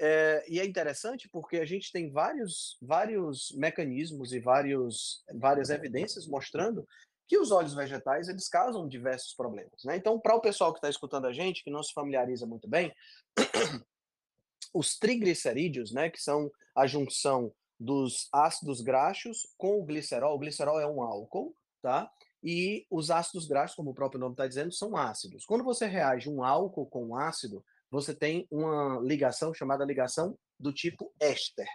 É, 0.00 0.44
e 0.48 0.60
é 0.60 0.64
interessante 0.64 1.28
porque 1.28 1.56
a 1.56 1.64
gente 1.64 1.90
tem 1.90 2.08
vários, 2.08 2.78
vários 2.80 3.50
mecanismos 3.56 4.32
e 4.32 4.38
vários, 4.38 5.24
várias 5.34 5.70
evidências 5.70 6.26
mostrando 6.26 6.86
que 7.26 7.36
os 7.36 7.50
óleos 7.50 7.74
vegetais 7.74 8.28
eles 8.28 8.48
causam 8.48 8.88
diversos 8.88 9.34
problemas. 9.34 9.84
Né? 9.84 9.96
Então, 9.96 10.18
para 10.18 10.36
o 10.36 10.40
pessoal 10.40 10.72
que 10.72 10.78
está 10.78 10.88
escutando 10.88 11.26
a 11.26 11.32
gente, 11.32 11.64
que 11.64 11.70
não 11.70 11.82
se 11.82 11.92
familiariza 11.92 12.46
muito 12.46 12.68
bem, 12.68 12.94
os 14.72 14.96
triglicerídeos, 14.96 15.92
né, 15.92 16.08
que 16.08 16.22
são 16.22 16.50
a 16.74 16.86
junção 16.86 17.52
dos 17.78 18.28
ácidos 18.32 18.80
graxos 18.80 19.46
com 19.56 19.80
o 19.80 19.84
glicerol, 19.84 20.34
o 20.34 20.38
glicerol 20.38 20.80
é 20.80 20.86
um 20.86 21.02
álcool, 21.02 21.54
tá? 21.80 22.10
E 22.42 22.86
os 22.90 23.10
ácidos 23.10 23.46
graxos, 23.46 23.76
como 23.76 23.90
o 23.90 23.94
próprio 23.94 24.20
nome 24.20 24.32
está 24.32 24.46
dizendo, 24.46 24.72
são 24.72 24.96
ácidos. 24.96 25.44
Quando 25.44 25.64
você 25.64 25.86
reage 25.86 26.28
um 26.28 26.42
álcool 26.42 26.86
com 26.86 27.06
um 27.06 27.16
ácido, 27.16 27.64
você 27.90 28.14
tem 28.14 28.46
uma 28.50 29.00
ligação 29.00 29.52
chamada 29.54 29.84
ligação 29.84 30.38
do 30.58 30.72
tipo 30.72 31.12
éster, 31.20 31.68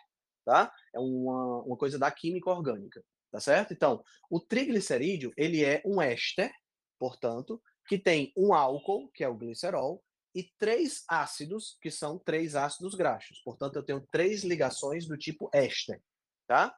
tá? 0.45 0.71
É 0.93 0.99
uma, 0.99 1.63
uma 1.63 1.77
coisa 1.77 1.97
da 1.97 2.11
química 2.11 2.49
orgânica, 2.49 3.03
tá 3.31 3.39
certo? 3.39 3.73
Então, 3.73 4.03
o 4.29 4.39
triglicerídeo, 4.39 5.33
ele 5.37 5.63
é 5.63 5.81
um 5.85 6.01
éster, 6.01 6.51
portanto, 6.99 7.61
que 7.87 7.97
tem 7.97 8.31
um 8.37 8.53
álcool, 8.53 9.09
que 9.09 9.23
é 9.23 9.27
o 9.27 9.35
glicerol, 9.35 10.01
e 10.35 10.43
três 10.57 11.03
ácidos, 11.07 11.77
que 11.81 11.91
são 11.91 12.17
três 12.17 12.55
ácidos 12.55 12.95
graxos. 12.95 13.39
Portanto, 13.43 13.75
eu 13.75 13.83
tenho 13.83 14.01
três 14.11 14.43
ligações 14.43 15.05
do 15.07 15.17
tipo 15.17 15.49
éster, 15.53 16.01
tá? 16.47 16.75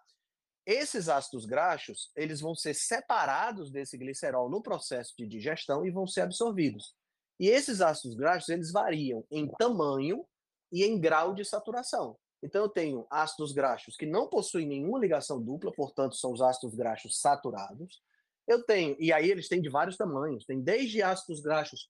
Esses 0.66 1.08
ácidos 1.08 1.46
graxos, 1.46 2.12
eles 2.16 2.42
vão 2.42 2.56
ser 2.56 2.74
separados 2.74 3.72
desse 3.72 3.98
glicerol 3.98 4.50
no 4.50 4.64
processo 4.64 5.14
de 5.18 5.28
digestão 5.28 5.86
e 5.86 5.92
vão 5.92 6.08
ser 6.08 6.22
absorvidos. 6.22 6.96
E 7.40 7.48
esses 7.48 7.82
ácidos 7.82 8.16
graxos, 8.16 8.50
eles 8.50 8.72
variam 8.72 9.24
em 9.30 9.48
tamanho 9.48 10.26
e 10.72 10.84
em 10.84 11.00
grau 11.00 11.34
de 11.34 11.46
saturação. 11.46 12.18
Então, 12.42 12.64
eu 12.64 12.70
tenho 12.70 13.06
ácidos 13.10 13.52
graxos 13.52 13.96
que 13.96 14.06
não 14.06 14.28
possuem 14.28 14.68
nenhuma 14.68 15.00
ligação 15.00 15.42
dupla, 15.42 15.72
portanto, 15.72 16.16
são 16.16 16.32
os 16.32 16.42
ácidos 16.42 16.76
graxos 16.76 17.20
saturados. 17.20 18.02
Eu 18.48 18.64
tenho, 18.64 18.96
e 19.00 19.12
aí 19.12 19.30
eles 19.30 19.48
têm 19.48 19.62
de 19.62 19.70
vários 19.70 19.98
tamanhos, 19.98 20.46
tem 20.46 20.62
desde 20.62 21.02
ácidos 21.02 21.42
graxos, 21.42 21.90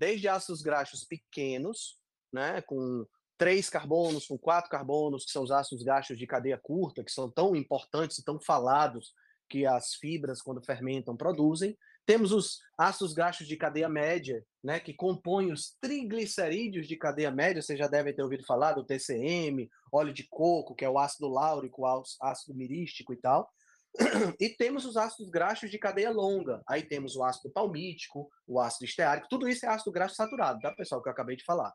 desde 0.00 0.28
ácidos 0.28 0.62
graxos 0.62 1.04
pequenos, 1.04 1.98
né, 2.32 2.62
com 2.62 3.06
três 3.36 3.68
carbonos, 3.68 4.26
com 4.26 4.38
quatro 4.38 4.70
carbonos, 4.70 5.26
que 5.26 5.30
são 5.30 5.42
os 5.42 5.50
ácidos 5.50 5.84
graxos 5.84 6.16
de 6.16 6.26
cadeia 6.26 6.58
curta, 6.58 7.04
que 7.04 7.12
são 7.12 7.30
tão 7.30 7.54
importantes 7.54 8.16
e 8.16 8.24
tão 8.24 8.40
falados 8.40 9.12
que 9.46 9.66
as 9.66 9.94
fibras, 9.94 10.40
quando 10.40 10.64
fermentam, 10.64 11.14
produzem, 11.14 11.76
temos 12.06 12.32
os 12.32 12.60
ácidos 12.78 13.12
graxos 13.12 13.46
de 13.46 13.58
cadeia 13.58 13.90
média, 13.90 14.42
né, 14.64 14.80
que 14.80 14.94
compõem 14.94 15.52
os 15.52 15.76
triglicerídeos 15.82 16.88
de 16.88 16.96
cadeia 16.96 17.30
média, 17.30 17.60
vocês 17.60 17.78
já 17.78 17.86
devem 17.86 18.14
ter 18.14 18.22
ouvido 18.22 18.44
falar 18.46 18.72
do 18.72 18.84
TCM, 18.84 19.68
óleo 19.92 20.14
de 20.14 20.26
coco, 20.30 20.74
que 20.74 20.84
é 20.84 20.88
o 20.88 20.98
ácido 20.98 21.28
láurico, 21.28 21.84
ácido 22.22 22.56
mirístico 22.56 23.12
e 23.12 23.16
tal. 23.16 23.50
E 24.40 24.48
temos 24.50 24.84
os 24.84 24.96
ácidos 24.96 25.30
graxos 25.30 25.70
de 25.70 25.78
cadeia 25.78 26.10
longa. 26.10 26.62
Aí 26.66 26.82
temos 26.82 27.16
o 27.16 27.24
ácido 27.24 27.50
palmítico, 27.50 28.30
o 28.46 28.60
ácido 28.60 28.84
esteárico, 28.84 29.28
tudo 29.28 29.48
isso 29.48 29.66
é 29.66 29.68
ácido 29.68 29.92
graxo 29.92 30.16
saturado, 30.16 30.60
tá, 30.60 30.72
pessoal, 30.72 31.02
que 31.02 31.08
eu 31.08 31.12
acabei 31.12 31.36
de 31.36 31.44
falar. 31.44 31.72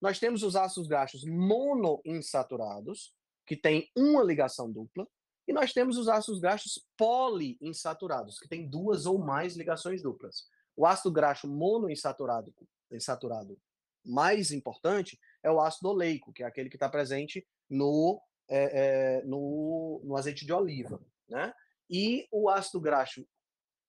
Nós 0.00 0.18
temos 0.18 0.42
os 0.42 0.56
ácidos 0.56 0.88
graxos 0.88 1.24
monoinsaturados, 1.24 3.14
que 3.46 3.56
tem 3.56 3.88
uma 3.96 4.22
ligação 4.22 4.70
dupla, 4.70 5.06
e 5.46 5.52
nós 5.52 5.72
temos 5.72 5.96
os 5.96 6.08
ácidos 6.08 6.40
graxos 6.40 6.84
poliinsaturados, 6.96 8.38
que 8.38 8.48
tem 8.48 8.68
duas 8.68 9.06
ou 9.06 9.18
mais 9.18 9.56
ligações 9.56 10.02
duplas. 10.02 10.48
O 10.76 10.86
ácido 10.86 11.12
graxo 11.12 11.48
monoinsaturado 11.48 12.52
insaturado 12.90 13.58
mais 14.04 14.50
importante 14.50 15.18
é 15.42 15.50
o 15.50 15.60
ácido 15.60 15.88
oleico, 15.88 16.32
que 16.32 16.42
é 16.42 16.46
aquele 16.46 16.68
que 16.68 16.76
está 16.76 16.88
presente 16.88 17.46
no, 17.68 18.20
é, 18.48 19.18
é, 19.18 19.24
no, 19.24 20.00
no, 20.04 20.16
azeite 20.16 20.44
de 20.44 20.52
oliva. 20.52 21.00
Né? 21.28 21.52
E 21.88 22.26
o 22.30 22.48
ácido 22.48 22.80
graxo 22.80 23.26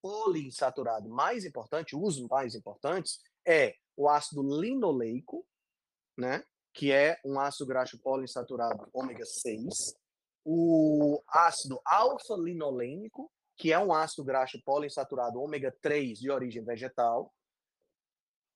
poliinsaturado 0.02 1.10
mais 1.10 1.46
importante, 1.46 1.96
os 1.96 2.19
mais 2.28 2.56
importantes, 2.56 3.22
é 3.46 3.76
o 3.96 4.10
ácido 4.10 4.41
linoleico, 4.41 5.46
né? 6.17 6.43
que 6.74 6.91
é 6.91 7.19
um 7.24 7.39
ácido 7.39 7.67
graxo 7.67 8.00
poliinsaturado 8.00 8.89
ômega 8.91 9.26
6, 9.26 9.96
o 10.43 11.22
ácido 11.28 11.80
alfa-linolênico, 11.86 13.32
que 13.56 13.72
é 13.72 13.80
um 13.80 13.93
ácido 13.93 14.24
graxo 14.24 14.62
poliinsaturado 14.65 15.39
ômega 15.39 15.74
3 15.82 16.19
de 16.19 16.32
origem 16.32 16.63
vegetal. 16.63 17.34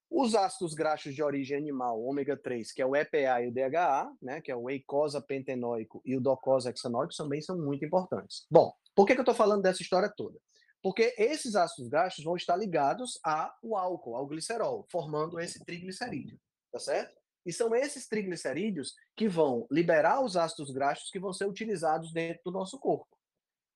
Os 0.09 0.35
ácidos 0.35 0.73
graxos 0.73 1.13
de 1.13 1.21
origem 1.21 1.57
animal, 1.57 2.01
ômega 2.01 2.37
3, 2.37 2.71
que 2.71 2.81
é 2.81 2.85
o 2.85 2.95
EPA 2.95 3.41
e 3.41 3.47
o 3.47 3.51
DHA, 3.51 4.09
né, 4.21 4.41
que 4.41 4.51
é 4.51 4.55
o 4.55 4.69
eicosa 4.69 5.21
pentenoico 5.21 6.01
e 6.05 6.15
o 6.15 6.21
docosa 6.21 6.69
hexanoico, 6.69 7.13
também 7.15 7.41
são 7.41 7.57
muito 7.57 7.83
importantes. 7.83 8.45
Bom, 8.49 8.73
por 8.95 9.05
que, 9.05 9.13
que 9.13 9.19
eu 9.19 9.23
estou 9.23 9.35
falando 9.35 9.61
dessa 9.63 9.81
história 9.81 10.11
toda? 10.15 10.39
Porque 10.81 11.13
esses 11.17 11.55
ácidos 11.55 11.89
graxos 11.89 12.23
vão 12.23 12.35
estar 12.37 12.55
ligados 12.55 13.19
ao 13.23 13.75
álcool, 13.75 14.15
ao 14.15 14.25
glicerol, 14.25 14.85
formando 14.89 15.39
esse 15.39 15.63
triglicerídeo, 15.65 16.39
tá 16.71 16.79
certo? 16.79 17.15
E 17.45 17.51
são 17.51 17.75
esses 17.75 18.07
triglicerídeos 18.07 18.93
que 19.15 19.27
vão 19.27 19.67
liberar 19.69 20.23
os 20.23 20.37
ácidos 20.37 20.71
graxos 20.71 21.09
que 21.09 21.19
vão 21.19 21.33
ser 21.33 21.45
utilizados 21.45 22.13
dentro 22.13 22.41
do 22.45 22.51
nosso 22.51 22.79
corpo. 22.79 23.16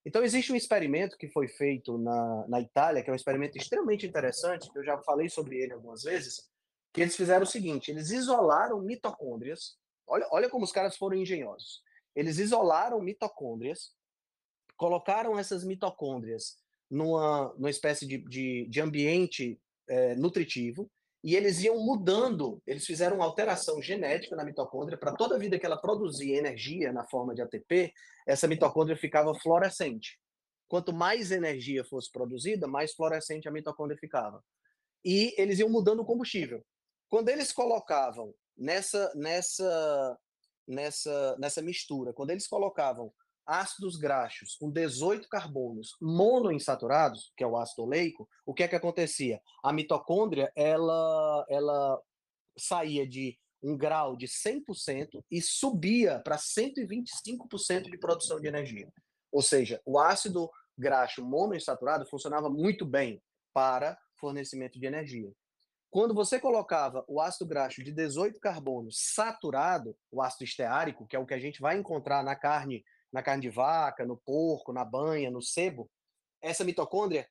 Então, 0.05 0.23
existe 0.23 0.51
um 0.51 0.55
experimento 0.55 1.17
que 1.17 1.27
foi 1.27 1.47
feito 1.47 1.97
na, 1.97 2.47
na 2.47 2.59
Itália, 2.59 3.03
que 3.03 3.09
é 3.09 3.13
um 3.13 3.15
experimento 3.15 3.57
extremamente 3.57 4.05
interessante, 4.05 4.71
que 4.71 4.79
eu 4.79 4.83
já 4.83 4.97
falei 5.03 5.29
sobre 5.29 5.57
ele 5.57 5.73
algumas 5.73 6.03
vezes, 6.03 6.49
que 6.91 7.01
eles 7.01 7.15
fizeram 7.15 7.43
o 7.43 7.47
seguinte: 7.47 7.91
eles 7.91 8.09
isolaram 8.09 8.81
mitocôndrias. 8.81 9.77
Olha, 10.07 10.27
olha 10.31 10.49
como 10.49 10.65
os 10.65 10.71
caras 10.71 10.97
foram 10.97 11.17
engenhosos. 11.17 11.81
Eles 12.15 12.39
isolaram 12.39 12.99
mitocôndrias, 12.99 13.95
colocaram 14.75 15.37
essas 15.37 15.63
mitocôndrias 15.63 16.57
numa, 16.89 17.53
numa 17.53 17.69
espécie 17.69 18.05
de, 18.05 18.17
de, 18.17 18.67
de 18.67 18.81
ambiente 18.81 19.59
é, 19.87 20.15
nutritivo, 20.15 20.91
e 21.23 21.35
eles 21.35 21.61
iam 21.61 21.77
mudando, 21.79 22.61
eles 22.65 22.85
fizeram 22.85 23.17
uma 23.17 23.25
alteração 23.25 23.81
genética 23.81 24.35
na 24.35 24.43
mitocôndria 24.43 24.97
para 24.97 25.13
toda 25.13 25.37
vida 25.37 25.59
que 25.59 25.65
ela 25.65 25.77
produzia 25.77 26.37
energia 26.37 26.91
na 26.91 27.05
forma 27.05 27.35
de 27.35 27.41
ATP, 27.41 27.93
essa 28.25 28.47
mitocôndria 28.47 28.97
ficava 28.97 29.35
fluorescente. 29.35 30.19
Quanto 30.67 30.91
mais 30.91 31.31
energia 31.31 31.83
fosse 31.83 32.11
produzida, 32.11 32.67
mais 32.67 32.93
fluorescente 32.93 33.47
a 33.47 33.51
mitocôndria 33.51 33.99
ficava. 33.99 34.43
E 35.05 35.35
eles 35.37 35.59
iam 35.59 35.69
mudando 35.69 35.99
o 35.99 36.05
combustível. 36.05 36.65
Quando 37.07 37.29
eles 37.29 37.51
colocavam 37.51 38.33
nessa 38.57 39.11
nessa 39.15 40.17
nessa 40.67 41.35
nessa 41.37 41.61
mistura, 41.61 42.13
quando 42.13 42.31
eles 42.31 42.47
colocavam 42.47 43.13
ácidos 43.45 43.97
graxos 43.97 44.55
com 44.55 44.71
18 44.71 45.27
carbonos 45.27 45.95
monoinsaturados, 46.01 47.31
que 47.35 47.43
é 47.43 47.47
o 47.47 47.57
ácido 47.57 47.83
oleico, 47.83 48.27
o 48.45 48.53
que 48.53 48.63
é 48.63 48.67
que 48.67 48.75
acontecia? 48.75 49.41
A 49.63 49.73
mitocôndria, 49.73 50.51
ela, 50.55 51.45
ela 51.49 52.01
saía 52.57 53.07
de 53.07 53.37
um 53.63 53.77
grau 53.77 54.15
de 54.15 54.27
100% 54.27 55.23
e 55.29 55.41
subia 55.41 56.19
para 56.19 56.37
125% 56.37 57.89
de 57.89 57.97
produção 57.97 58.39
de 58.39 58.47
energia. 58.47 58.91
Ou 59.31 59.41
seja, 59.41 59.81
o 59.85 59.99
ácido 59.99 60.49
graxo 60.77 61.23
monoinsaturado 61.23 62.05
funcionava 62.05 62.49
muito 62.49 62.85
bem 62.85 63.21
para 63.53 63.97
fornecimento 64.19 64.79
de 64.79 64.85
energia. 64.85 65.31
Quando 65.89 66.13
você 66.13 66.39
colocava 66.39 67.03
o 67.07 67.19
ácido 67.19 67.45
graxo 67.45 67.83
de 67.83 67.91
18 67.91 68.39
carbonos 68.39 68.95
saturado, 69.13 69.95
o 70.09 70.21
ácido 70.21 70.45
esteárico, 70.45 71.05
que 71.05 71.15
é 71.15 71.19
o 71.19 71.25
que 71.25 71.33
a 71.33 71.39
gente 71.39 71.59
vai 71.59 71.77
encontrar 71.77 72.23
na 72.23 72.35
carne 72.35 72.83
na 73.11 73.21
carne 73.21 73.41
de 73.41 73.49
vaca, 73.49 74.05
no 74.05 74.17
porco, 74.17 74.71
na 74.71 74.85
banha, 74.85 75.29
no 75.29 75.41
sebo, 75.41 75.89
essa 76.41 76.63
mitocôndria 76.63 77.27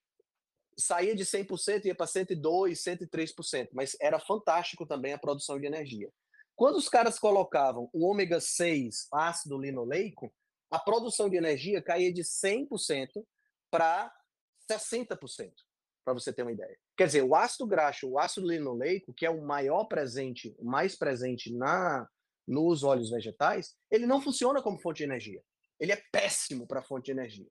saía 0.76 1.14
de 1.14 1.24
100% 1.24 1.84
e 1.84 1.88
ia 1.88 1.94
para 1.94 2.06
102, 2.06 2.78
103%, 2.82 3.68
mas 3.72 3.96
era 4.00 4.18
fantástico 4.18 4.86
também 4.86 5.12
a 5.12 5.18
produção 5.18 5.58
de 5.58 5.66
energia. 5.66 6.10
Quando 6.54 6.76
os 6.76 6.88
caras 6.88 7.18
colocavam 7.18 7.88
o 7.92 8.06
ômega 8.06 8.40
6 8.40 9.08
ácido 9.12 9.58
linoleico, 9.58 10.32
a 10.70 10.78
produção 10.78 11.28
de 11.28 11.36
energia 11.36 11.82
caía 11.82 12.12
de 12.12 12.22
100% 12.22 13.24
para 13.70 14.12
60%, 14.70 15.52
para 16.04 16.14
você 16.14 16.32
ter 16.32 16.42
uma 16.42 16.52
ideia. 16.52 16.78
Quer 16.96 17.06
dizer, 17.06 17.22
o 17.22 17.34
ácido 17.34 17.66
graxo, 17.66 18.08
o 18.08 18.18
ácido 18.18 18.46
linoleico, 18.46 19.12
que 19.12 19.26
é 19.26 19.30
o 19.30 19.42
maior 19.42 19.84
presente, 19.84 20.54
o 20.58 20.64
mais 20.64 20.96
presente 20.96 21.52
na 21.52 22.08
nos 22.46 22.82
óleos 22.82 23.10
vegetais, 23.10 23.76
ele 23.90 24.06
não 24.06 24.20
funciona 24.20 24.60
como 24.60 24.80
fonte 24.80 24.98
de 24.98 25.04
energia 25.04 25.40
ele 25.80 25.92
é 25.92 26.02
péssimo 26.12 26.66
para 26.66 26.80
a 26.80 26.82
fonte 26.82 27.06
de 27.06 27.12
energia. 27.12 27.48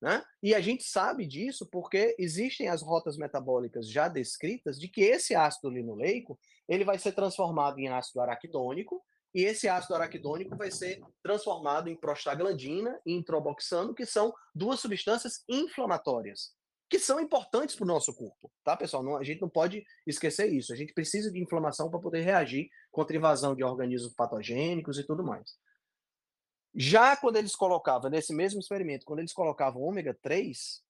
Né? 0.00 0.22
E 0.42 0.54
a 0.54 0.60
gente 0.60 0.84
sabe 0.84 1.26
disso 1.26 1.66
porque 1.70 2.14
existem 2.18 2.68
as 2.68 2.82
rotas 2.82 3.16
metabólicas 3.16 3.90
já 3.90 4.08
descritas 4.08 4.78
de 4.78 4.88
que 4.88 5.00
esse 5.00 5.34
ácido 5.34 5.70
linoleico 5.70 6.38
ele 6.68 6.84
vai 6.84 6.98
ser 6.98 7.12
transformado 7.12 7.78
em 7.78 7.88
ácido 7.88 8.20
araquidônico 8.20 9.02
e 9.34 9.44
esse 9.44 9.68
ácido 9.68 9.94
araquidônico 9.94 10.56
vai 10.56 10.70
ser 10.70 11.00
transformado 11.22 11.88
em 11.88 11.96
prostaglandina 11.96 12.98
e 13.04 13.12
em 13.12 13.22
troboxano, 13.22 13.94
que 13.94 14.06
são 14.06 14.32
duas 14.54 14.80
substâncias 14.80 15.44
inflamatórias, 15.48 16.52
que 16.88 16.98
são 16.98 17.20
importantes 17.20 17.74
para 17.74 17.84
o 17.84 17.86
nosso 17.86 18.14
corpo, 18.14 18.50
tá, 18.64 18.76
pessoal? 18.76 19.02
Não, 19.02 19.16
a 19.16 19.24
gente 19.24 19.40
não 19.40 19.48
pode 19.48 19.84
esquecer 20.06 20.46
isso. 20.52 20.72
A 20.72 20.76
gente 20.76 20.94
precisa 20.94 21.30
de 21.30 21.38
inflamação 21.38 21.90
para 21.90 22.00
poder 22.00 22.20
reagir 22.20 22.68
contra 22.90 23.16
invasão 23.16 23.54
de 23.54 23.62
organismos 23.62 24.14
patogênicos 24.14 24.98
e 24.98 25.04
tudo 25.04 25.24
mais. 25.24 25.56
Já 26.78 27.16
quando 27.16 27.36
eles 27.36 27.56
colocavam, 27.56 28.10
nesse 28.10 28.34
mesmo 28.34 28.60
experimento, 28.60 29.06
quando 29.06 29.20
eles 29.20 29.32
colocavam 29.32 29.80
ômega 29.80 30.12
3, 30.20 30.82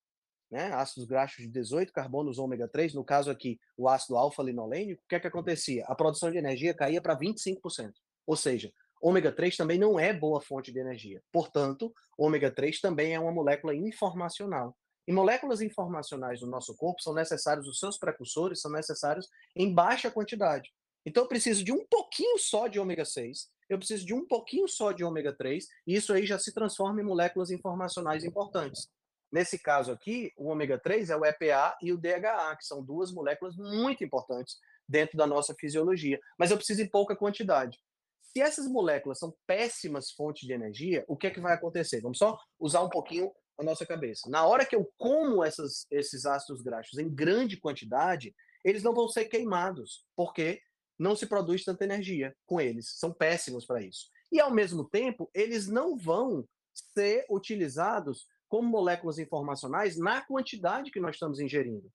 né, 0.51 0.73
ácidos 0.73 1.07
graxos 1.07 1.45
de 1.45 1.49
18 1.49 1.93
carbonos 1.93 2.41
ômega 2.41 2.67
3, 2.67 2.93
no 2.93 3.05
caso 3.05 3.31
aqui 3.31 3.61
o 3.77 3.89
ácido 3.89 4.17
alfa-linolênico, 4.17 5.01
o 5.05 5.09
que 5.09 5.15
é 5.15 5.21
que 5.21 5.29
acontecia? 5.29 5.85
A 5.87 5.95
produção 5.95 6.29
de 6.33 6.39
energia 6.39 6.75
caía 6.75 7.01
para 7.01 7.17
25%. 7.17 7.93
Ou 8.27 8.35
seja, 8.35 8.73
ômega 9.01 9.31
3 9.31 9.57
também 9.57 9.79
não 9.79 9.97
é 9.97 10.13
boa 10.13 10.41
fonte 10.41 10.73
de 10.73 10.81
energia. 10.81 11.23
Portanto, 11.31 11.95
ômega 12.19 12.51
3 12.51 12.81
também 12.81 13.15
é 13.15 13.21
uma 13.21 13.31
molécula 13.31 13.73
informacional. 13.73 14.77
E 15.07 15.13
moléculas 15.13 15.61
informacionais 15.61 16.41
do 16.41 16.49
nosso 16.49 16.77
corpo 16.77 17.01
são 17.01 17.15
necessários, 17.15 17.69
os 17.69 17.79
seus 17.79 17.97
precursores 17.97 18.61
são 18.61 18.73
necessários 18.73 19.29
em 19.55 19.73
baixa 19.73 20.11
quantidade. 20.11 20.73
Então 21.05 21.23
eu 21.23 21.29
preciso 21.29 21.63
de 21.63 21.71
um 21.71 21.87
pouquinho 21.87 22.37
só 22.39 22.67
de 22.67 22.81
ômega 22.81 23.05
6 23.05 23.55
eu 23.69 23.79
preciso 23.79 24.05
de 24.05 24.15
um 24.15 24.27
pouquinho 24.27 24.69
só 24.69 24.93
de 24.93 25.05
ômega 25.05 25.33
3, 25.33 25.67
e 25.87 25.95
isso 25.95 26.13
aí 26.13 26.27
já 26.27 26.39
se 26.39 26.53
transforma 26.53 27.01
em 27.01 27.05
moléculas 27.05 27.51
informacionais 27.51 28.25
importantes. 28.25 28.89
Nesse 29.31 29.59
caso 29.59 29.91
aqui, 29.91 30.33
o 30.37 30.49
ômega 30.49 30.79
3 30.79 31.11
é 31.11 31.17
o 31.17 31.25
EPA 31.25 31.77
e 31.83 31.93
o 31.93 31.99
DHA, 31.99 32.57
que 32.57 32.65
são 32.65 32.83
duas 32.83 33.13
moléculas 33.13 33.57
muito 33.57 34.05
importantes 34.05 34.57
dentro 34.89 35.17
da 35.17 35.27
nossa 35.27 35.55
fisiologia, 35.55 36.21
mas 36.39 36.51
eu 36.51 36.57
preciso 36.57 36.83
em 36.83 36.89
pouca 36.89 37.17
quantidade. 37.17 37.79
Se 38.21 38.41
essas 38.41 38.69
moléculas 38.69 39.19
são 39.19 39.35
péssimas 39.47 40.11
fontes 40.13 40.47
de 40.47 40.53
energia, 40.53 41.05
o 41.09 41.17
que 41.17 41.27
é 41.27 41.31
que 41.31 41.41
vai 41.41 41.55
acontecer? 41.55 42.01
Vamos 42.01 42.19
só 42.19 42.39
usar 42.59 42.83
um 42.83 42.89
pouquinho 42.89 43.33
a 43.59 43.65
nossa 43.65 43.87
cabeça. 43.87 44.29
Na 44.29 44.47
hora 44.47 44.65
que 44.65 44.77
eu 44.77 44.93
como 44.99 45.43
essas, 45.43 45.87
esses 45.91 46.27
ácidos 46.27 46.63
graxos 46.63 46.99
em 46.99 47.09
grande 47.09 47.57
quantidade, 47.57 48.35
eles 48.63 48.83
não 48.83 48.95
vão 48.95 49.09
ser 49.09 49.25
queimados, 49.27 50.05
porque 50.15 50.61
não 50.99 51.15
se 51.15 51.27
produz 51.27 51.65
tanta 51.65 51.85
energia 51.85 52.35
com 52.47 52.61
eles, 52.61 52.95
são 52.99 53.13
péssimos 53.13 53.67
para 53.67 53.83
isso. 53.83 54.07
E 54.31 54.41
ao 54.41 54.51
mesmo 54.51 54.85
tempo, 54.89 55.31
eles 55.35 55.67
não 55.67 55.97
vão 55.97 56.47
ser 56.95 57.25
utilizados 57.31 58.27
como 58.49 58.69
moléculas 58.69 59.19
informacionais 59.19 59.97
na 59.97 60.21
quantidade 60.25 60.91
que 60.91 61.01
nós 61.01 61.17
estamos 61.17 61.41
ingerindo, 61.41 61.91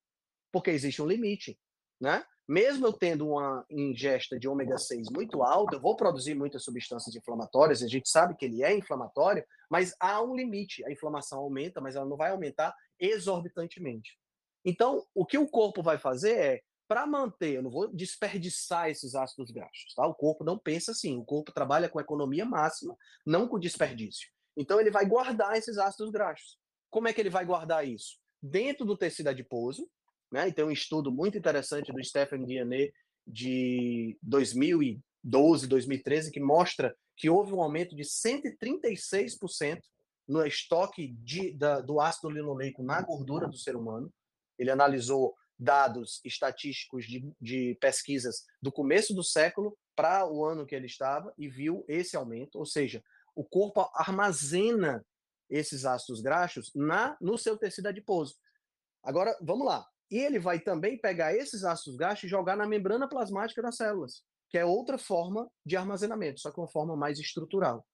porque 0.52 0.70
existe 0.70 1.00
um 1.00 1.06
limite, 1.06 1.58
né? 2.00 2.24
Mesmo 2.48 2.86
eu 2.86 2.92
tendo 2.92 3.28
uma 3.28 3.64
ingesta 3.70 4.38
de 4.38 4.48
ômega 4.48 4.76
6 4.76 5.08
muito 5.10 5.42
alta, 5.42 5.76
eu 5.76 5.80
vou 5.80 5.96
produzir 5.96 6.34
muitas 6.34 6.64
substâncias 6.64 7.14
inflamatórias, 7.14 7.82
a 7.82 7.86
gente 7.86 8.08
sabe 8.08 8.36
que 8.36 8.44
ele 8.44 8.64
é 8.64 8.76
inflamatório, 8.76 9.44
mas 9.70 9.94
há 10.00 10.20
um 10.20 10.34
limite. 10.34 10.84
A 10.84 10.90
inflamação 10.90 11.38
aumenta, 11.38 11.80
mas 11.80 11.94
ela 11.94 12.04
não 12.04 12.16
vai 12.16 12.30
aumentar 12.30 12.74
exorbitantemente. 12.98 14.18
Então, 14.64 15.06
o 15.14 15.24
que 15.24 15.38
o 15.38 15.48
corpo 15.48 15.82
vai 15.82 15.98
fazer 15.98 16.36
é 16.36 16.60
para 16.88 17.06
manter, 17.06 17.54
eu 17.54 17.62
não 17.62 17.70
vou 17.70 17.88
desperdiçar 17.88 18.90
esses 18.90 19.14
ácidos 19.14 19.50
graxos, 19.50 19.94
tá? 19.94 20.06
O 20.06 20.14
corpo 20.14 20.44
não 20.44 20.58
pensa 20.58 20.92
assim, 20.92 21.16
o 21.16 21.24
corpo 21.24 21.52
trabalha 21.52 21.88
com 21.88 22.00
economia 22.00 22.44
máxima, 22.44 22.96
não 23.24 23.48
com 23.48 23.58
desperdício. 23.58 24.28
Então 24.56 24.80
ele 24.80 24.90
vai 24.90 25.06
guardar 25.06 25.56
esses 25.56 25.78
ácidos 25.78 26.10
graxos. 26.10 26.58
Como 26.90 27.08
é 27.08 27.12
que 27.12 27.20
ele 27.20 27.30
vai 27.30 27.44
guardar 27.44 27.86
isso? 27.86 28.18
Dentro 28.42 28.84
do 28.84 28.96
tecido 28.96 29.28
adiposo, 29.28 29.88
né? 30.30 30.48
E 30.48 30.52
tem 30.52 30.64
um 30.64 30.70
estudo 30.70 31.10
muito 31.10 31.38
interessante 31.38 31.92
do 31.92 32.04
Stephen 32.04 32.44
Guyanet 32.44 32.92
de 33.26 34.18
2012, 34.22 35.66
2013 35.66 36.30
que 36.30 36.40
mostra 36.40 36.94
que 37.16 37.30
houve 37.30 37.52
um 37.52 37.62
aumento 37.62 37.94
de 37.94 38.02
136% 38.02 39.80
no 40.26 40.44
estoque 40.44 41.08
de, 41.18 41.52
da, 41.52 41.80
do 41.80 42.00
ácido 42.00 42.30
linoleico 42.30 42.82
na 42.82 43.00
gordura 43.00 43.46
do 43.46 43.56
ser 43.56 43.76
humano. 43.76 44.12
Ele 44.58 44.70
analisou 44.70 45.34
dados 45.62 46.20
estatísticos 46.24 47.06
de, 47.06 47.32
de 47.40 47.76
pesquisas 47.80 48.44
do 48.60 48.72
começo 48.72 49.14
do 49.14 49.22
século 49.22 49.78
para 49.94 50.26
o 50.26 50.44
ano 50.44 50.66
que 50.66 50.74
ele 50.74 50.86
estava 50.86 51.32
e 51.38 51.48
viu 51.48 51.84
esse 51.86 52.16
aumento, 52.16 52.58
ou 52.58 52.66
seja, 52.66 53.02
o 53.34 53.44
corpo 53.44 53.88
armazena 53.94 55.04
esses 55.48 55.84
ácidos 55.84 56.20
graxos 56.20 56.72
na 56.74 57.16
no 57.20 57.36
seu 57.36 57.56
tecido 57.56 57.88
adiposo. 57.88 58.36
Agora, 59.02 59.36
vamos 59.40 59.66
lá. 59.66 59.86
E 60.10 60.18
ele 60.18 60.38
vai 60.38 60.58
também 60.58 60.98
pegar 60.98 61.34
esses 61.34 61.64
ácidos 61.64 61.96
graxos 61.96 62.24
e 62.24 62.28
jogar 62.28 62.56
na 62.56 62.66
membrana 62.66 63.08
plasmática 63.08 63.62
das 63.62 63.76
células, 63.76 64.22
que 64.48 64.58
é 64.58 64.64
outra 64.64 64.98
forma 64.98 65.50
de 65.64 65.76
armazenamento, 65.76 66.40
só 66.40 66.50
que 66.50 66.58
uma 66.58 66.68
forma 66.68 66.96
mais 66.96 67.18
estrutural. 67.18 67.86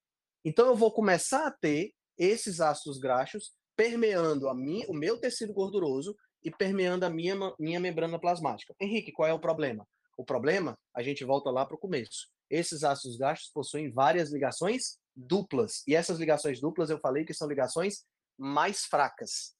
Então 0.45 0.67
eu 0.67 0.77
vou 0.77 0.93
começar 0.93 1.47
a 1.47 1.51
ter 1.51 1.93
esses 2.17 2.61
ácidos 2.61 2.99
graxos 2.99 3.53
permeando 3.77 4.49
a 4.49 4.55
minha, 4.55 4.87
o 4.89 4.93
meu 4.93 5.21
tecido 5.21 5.53
gorduroso 5.53 6.17
e 6.43 6.51
permeando 6.51 7.05
a 7.05 7.11
minha, 7.11 7.35
minha 7.59 7.81
membrana 7.81 8.19
plasmática. 8.19 8.75
Henrique, 8.81 9.13
qual 9.13 9.29
é 9.29 9.33
o 9.33 9.41
problema? 9.41 9.87
O 10.17 10.25
problema, 10.25 10.77
a 10.95 11.03
gente 11.03 11.25
volta 11.25 11.51
lá 11.51 11.65
para 11.65 11.77
o 11.77 11.79
começo. 11.79 12.29
Esses 12.51 12.83
ácidos 12.83 13.17
graxos 13.17 13.51
possuem 13.53 13.91
várias 13.91 14.33
ligações 14.33 14.99
duplas. 15.15 15.83
E 15.87 15.95
essas 15.95 16.19
ligações 16.19 16.61
duplas 16.61 16.91
eu 16.91 16.99
falei 16.99 17.25
que 17.25 17.35
são 17.35 17.49
ligações 17.49 18.05
mais 18.37 18.85
fracas. 18.85 19.55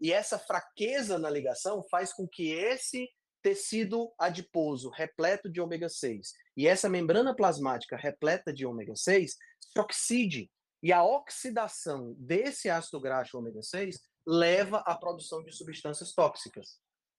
E 0.00 0.12
essa 0.12 0.38
fraqueza 0.38 1.18
na 1.18 1.30
ligação 1.30 1.82
faz 1.90 2.12
com 2.12 2.26
que 2.26 2.50
esse 2.50 3.08
tecido 3.42 4.12
adiposo 4.18 4.90
repleto 4.90 5.50
de 5.50 5.60
ômega 5.60 5.88
6 5.88 6.32
e 6.56 6.66
essa 6.66 6.88
membrana 6.88 7.34
plasmática 7.34 7.96
repleta 7.96 8.52
de 8.52 8.64
ômega 8.64 8.94
6 8.94 9.36
se 9.60 9.80
oxide. 9.80 10.50
E 10.82 10.92
a 10.92 11.04
oxidação 11.04 12.14
desse 12.18 12.68
ácido 12.68 13.00
graxo 13.00 13.38
ômega 13.38 13.62
6 13.62 14.00
leva 14.26 14.78
à 14.78 14.96
produção 14.96 15.42
de 15.42 15.52
substâncias 15.52 16.12
tóxicas. 16.12 16.78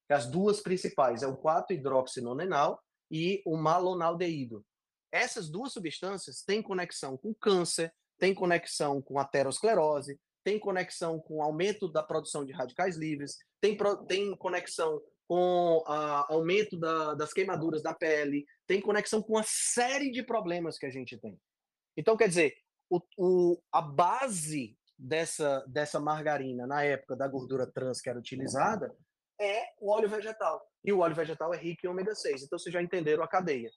As 0.10 0.30
duas 0.30 0.62
principais 0.62 1.24
é 1.24 1.28
o 1.28 1.38
4-hidroxinonenal 1.38 2.80
e 3.10 3.42
o 3.46 3.58
malonaldeído. 3.58 4.66
Essas 5.12 5.50
duas 5.50 5.74
substâncias 5.74 6.44
têm 6.44 6.62
conexão 6.62 7.18
com 7.18 7.34
câncer, 7.34 7.94
têm 8.18 8.34
conexão 8.34 9.02
com 9.02 9.20
aterosclerose, 9.20 10.20
tem 10.44 10.60
conexão 10.60 11.20
com 11.20 11.42
aumento 11.42 11.88
da 11.88 12.04
produção 12.04 12.46
de 12.46 12.52
radicais 12.52 12.98
livres, 12.98 13.38
tem, 13.62 13.78
tem 14.08 14.36
conexão 14.36 15.02
com 15.28 15.84
a, 15.88 16.32
aumento 16.34 16.78
da, 16.78 17.14
das 17.14 17.32
queimaduras 17.32 17.82
da 17.82 17.94
pele, 17.94 18.46
tem 18.68 18.82
conexão 18.82 19.22
com 19.22 19.34
uma 19.34 19.46
série 19.46 20.12
de 20.12 20.24
problemas 20.24 20.78
que 20.78 20.86
a 20.86 20.90
gente 20.90 21.18
tem. 21.18 21.40
Então, 21.96 22.18
quer 22.18 22.28
dizer, 22.28 22.56
o, 22.90 23.00
o, 23.18 23.62
a 23.72 23.82
base 23.82 24.78
dessa, 25.04 25.64
dessa 25.68 26.00
margarina 26.00 26.66
na 26.66 26.84
época 26.84 27.16
da 27.16 27.28
gordura 27.28 27.68
trans 27.68 28.00
que 28.00 28.10
era 28.10 28.18
utilizada 28.18 28.96
é 29.40 29.66
o 29.82 29.92
óleo 29.92 30.08
vegetal. 30.08 30.66
E 30.84 30.94
o 30.94 31.00
óleo 31.00 31.16
vegetal 31.16 31.54
é 31.54 31.58
rico 31.58 31.86
em 31.86 31.90
ômega 31.90 32.16
6. 32.16 32.44
Então, 32.44 32.58
vocês 32.58 32.72
já 32.72 32.82
entenderam 32.82 33.24
a 33.24 33.28
cadeia. 33.28 33.70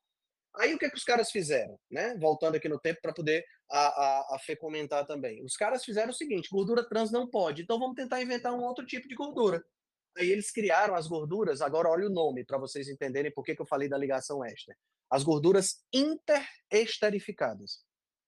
Aí 0.54 0.72
o 0.74 0.78
que, 0.78 0.86
é 0.86 0.90
que 0.90 0.96
os 0.96 1.04
caras 1.04 1.30
fizeram? 1.30 1.78
Né? 1.90 2.16
Voltando 2.18 2.54
aqui 2.54 2.68
no 2.68 2.78
tempo 2.78 3.00
para 3.02 3.12
poder 3.12 3.44
a, 3.70 3.78
a, 3.78 4.36
a 4.36 4.38
Fê 4.38 4.54
comentar 4.54 5.04
também. 5.04 5.44
Os 5.44 5.56
caras 5.56 5.84
fizeram 5.84 6.10
o 6.10 6.14
seguinte: 6.14 6.48
gordura 6.50 6.88
trans 6.88 7.10
não 7.10 7.28
pode, 7.28 7.62
então 7.62 7.78
vamos 7.78 7.96
tentar 7.96 8.22
inventar 8.22 8.54
um 8.54 8.62
outro 8.62 8.86
tipo 8.86 9.06
de 9.08 9.14
gordura. 9.14 9.62
Aí 10.16 10.30
eles 10.30 10.50
criaram 10.50 10.94
as 10.94 11.06
gorduras, 11.06 11.60
agora 11.60 11.90
olha 11.90 12.06
o 12.06 12.10
nome 12.10 12.42
para 12.42 12.56
vocês 12.56 12.88
entenderem 12.88 13.30
por 13.32 13.44
que, 13.44 13.54
que 13.54 13.60
eu 13.60 13.66
falei 13.66 13.86
da 13.88 13.98
ligação 13.98 14.42
éster. 14.42 14.74
As 15.10 15.22
gorduras 15.22 15.84
interesterificadas. 15.92 17.84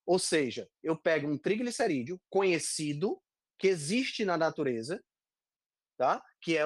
Ou 0.09 0.19
seja, 0.19 0.67
eu 0.83 0.97
pego 0.97 1.29
um 1.29 1.37
triglicerídeo 1.37 2.19
conhecido, 2.31 3.21
que 3.59 3.69
existe 3.69 4.25
na 4.25 4.39
natureza, 4.39 5.05
tá? 5.99 6.25
que 6.41 6.57
é 6.57 6.65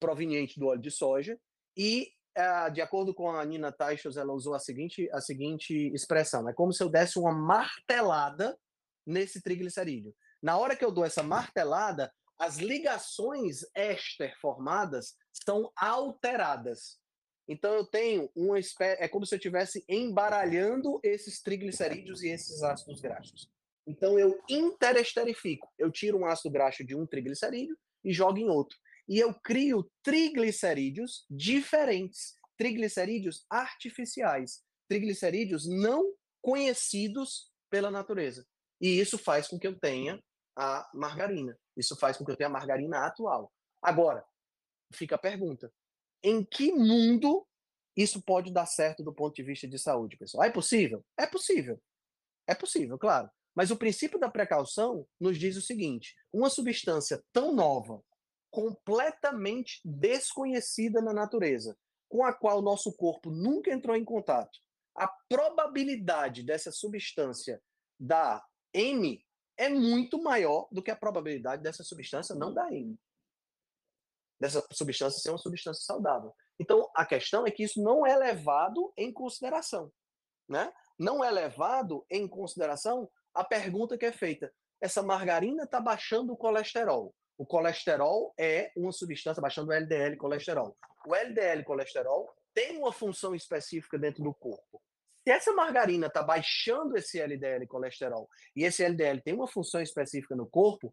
proveniente 0.00 0.58
do 0.58 0.66
óleo 0.66 0.80
de 0.80 0.90
soja, 0.90 1.38
e 1.76 2.10
é, 2.34 2.68
de 2.68 2.80
acordo 2.80 3.14
com 3.14 3.30
a 3.30 3.44
Nina 3.44 3.70
Teichels, 3.70 4.16
ela 4.16 4.32
usou 4.32 4.54
a 4.54 4.58
seguinte, 4.58 5.08
a 5.12 5.20
seguinte 5.20 5.72
expressão: 5.94 6.48
é 6.48 6.52
como 6.52 6.72
se 6.72 6.82
eu 6.82 6.88
desse 6.88 7.16
uma 7.16 7.32
martelada 7.32 8.58
nesse 9.06 9.40
triglicerídeo. 9.40 10.12
Na 10.42 10.58
hora 10.58 10.74
que 10.74 10.84
eu 10.84 10.90
dou 10.90 11.04
essa 11.04 11.22
martelada, 11.22 12.12
as 12.36 12.56
ligações 12.58 13.60
éster 13.72 14.36
formadas 14.40 15.14
são 15.32 15.70
alteradas. 15.76 16.99
Então 17.50 17.74
eu 17.74 17.84
tenho 17.84 18.30
uma 18.36 18.60
espécie, 18.60 19.02
é 19.02 19.08
como 19.08 19.26
se 19.26 19.34
eu 19.34 19.38
estivesse 19.38 19.84
embaralhando 19.88 21.00
esses 21.02 21.42
triglicerídeos 21.42 22.22
e 22.22 22.28
esses 22.28 22.62
ácidos 22.62 23.00
graxos. 23.00 23.50
Então 23.84 24.16
eu 24.16 24.40
interesterifico, 24.48 25.68
eu 25.76 25.90
tiro 25.90 26.16
um 26.16 26.26
ácido 26.26 26.52
graxo 26.52 26.84
de 26.84 26.94
um 26.94 27.04
triglicerídeo 27.04 27.76
e 28.04 28.12
jogo 28.12 28.38
em 28.38 28.48
outro 28.48 28.78
e 29.08 29.18
eu 29.18 29.34
crio 29.34 29.90
triglicerídeos 30.04 31.26
diferentes, 31.28 32.36
triglicerídeos 32.56 33.44
artificiais, 33.50 34.62
triglicerídeos 34.88 35.68
não 35.68 36.14
conhecidos 36.40 37.50
pela 37.68 37.90
natureza. 37.90 38.46
E 38.80 39.00
isso 39.00 39.18
faz 39.18 39.48
com 39.48 39.58
que 39.58 39.66
eu 39.66 39.76
tenha 39.76 40.22
a 40.56 40.88
margarina. 40.94 41.58
Isso 41.76 41.96
faz 41.96 42.16
com 42.16 42.24
que 42.24 42.30
eu 42.30 42.36
tenha 42.36 42.48
a 42.48 42.52
margarina 42.52 43.04
atual. 43.04 43.52
Agora, 43.82 44.24
fica 44.94 45.16
a 45.16 45.18
pergunta: 45.18 45.72
em 46.22 46.44
que 46.44 46.72
mundo 46.72 47.46
isso 47.96 48.22
pode 48.22 48.52
dar 48.52 48.66
certo 48.66 49.02
do 49.02 49.12
ponto 49.12 49.34
de 49.34 49.42
vista 49.42 49.68
de 49.68 49.78
saúde, 49.78 50.16
pessoal? 50.16 50.44
É 50.44 50.50
possível? 50.50 51.04
É 51.18 51.26
possível. 51.26 51.80
É 52.46 52.54
possível, 52.54 52.98
claro. 52.98 53.30
Mas 53.54 53.70
o 53.70 53.76
princípio 53.76 54.18
da 54.18 54.30
precaução 54.30 55.06
nos 55.20 55.38
diz 55.38 55.56
o 55.56 55.62
seguinte: 55.62 56.14
uma 56.32 56.48
substância 56.48 57.22
tão 57.32 57.54
nova, 57.54 58.02
completamente 58.50 59.80
desconhecida 59.84 61.00
na 61.00 61.12
natureza, 61.12 61.76
com 62.08 62.24
a 62.24 62.32
qual 62.32 62.62
nosso 62.62 62.92
corpo 62.92 63.30
nunca 63.30 63.72
entrou 63.72 63.96
em 63.96 64.04
contato, 64.04 64.58
a 64.96 65.08
probabilidade 65.28 66.42
dessa 66.42 66.72
substância 66.72 67.62
dar 67.98 68.44
M 68.72 69.24
é 69.56 69.68
muito 69.68 70.22
maior 70.22 70.68
do 70.72 70.82
que 70.82 70.90
a 70.90 70.96
probabilidade 70.96 71.62
dessa 71.62 71.84
substância 71.84 72.34
não 72.34 72.52
dar 72.52 72.72
M. 72.72 72.98
Dessa 74.40 74.66
substância 74.72 75.20
ser 75.20 75.30
uma 75.30 75.38
substância 75.38 75.82
saudável. 75.84 76.34
Então, 76.58 76.90
a 76.94 77.04
questão 77.04 77.46
é 77.46 77.50
que 77.50 77.62
isso 77.62 77.82
não 77.82 78.06
é 78.06 78.16
levado 78.16 78.92
em 78.96 79.12
consideração. 79.12 79.92
Né? 80.48 80.72
Não 80.98 81.22
é 81.22 81.30
levado 81.30 82.04
em 82.10 82.26
consideração 82.26 83.08
a 83.34 83.44
pergunta 83.44 83.98
que 83.98 84.06
é 84.06 84.12
feita: 84.12 84.52
essa 84.80 85.02
margarina 85.02 85.64
está 85.64 85.80
baixando 85.80 86.32
o 86.32 86.36
colesterol? 86.36 87.14
O 87.38 87.46
colesterol 87.46 88.34
é 88.38 88.70
uma 88.76 88.92
substância, 88.92 89.40
baixando 89.40 89.70
o 89.70 89.72
LDL 89.72 90.16
colesterol. 90.16 90.76
O 91.06 91.14
LDL 91.14 91.64
colesterol 91.64 92.28
tem 92.52 92.76
uma 92.76 92.92
função 92.92 93.34
específica 93.34 93.98
dentro 93.98 94.22
do 94.22 94.34
corpo. 94.34 94.82
Se 95.22 95.30
essa 95.30 95.52
margarina 95.52 96.06
está 96.06 96.22
baixando 96.22 96.96
esse 96.96 97.20
LDL 97.20 97.66
colesterol 97.66 98.28
e 98.56 98.64
esse 98.64 98.82
LDL 98.82 99.20
tem 99.22 99.34
uma 99.34 99.46
função 99.46 99.80
específica 99.80 100.34
no 100.34 100.46
corpo, 100.46 100.92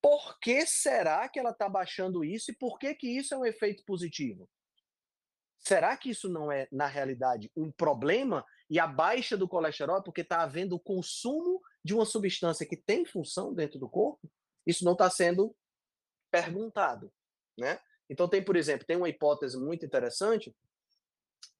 por 0.00 0.38
que 0.40 0.64
será 0.66 1.28
que 1.28 1.38
ela 1.38 1.50
está 1.50 1.68
baixando 1.68 2.24
isso 2.24 2.50
e 2.50 2.56
por 2.56 2.78
que, 2.78 2.94
que 2.94 3.08
isso 3.08 3.34
é 3.34 3.38
um 3.38 3.46
efeito 3.46 3.84
positivo? 3.84 4.48
Será 5.58 5.96
que 5.96 6.10
isso 6.10 6.28
não 6.28 6.50
é, 6.52 6.68
na 6.70 6.86
realidade, 6.86 7.50
um 7.56 7.70
problema 7.70 8.44
e 8.70 8.78
a 8.78 8.86
baixa 8.86 9.36
do 9.36 9.48
colesterol 9.48 9.98
é 9.98 10.02
porque 10.02 10.20
está 10.20 10.42
havendo 10.42 10.76
o 10.76 10.80
consumo 10.80 11.60
de 11.84 11.94
uma 11.94 12.04
substância 12.04 12.66
que 12.66 12.76
tem 12.76 13.04
função 13.04 13.52
dentro 13.52 13.78
do 13.78 13.88
corpo? 13.88 14.30
Isso 14.66 14.84
não 14.84 14.92
está 14.92 15.10
sendo 15.10 15.54
perguntado, 16.30 17.12
né? 17.58 17.80
Então 18.08 18.28
tem, 18.28 18.42
por 18.42 18.56
exemplo, 18.56 18.86
tem 18.86 18.96
uma 18.96 19.08
hipótese 19.08 19.58
muito 19.58 19.84
interessante 19.84 20.54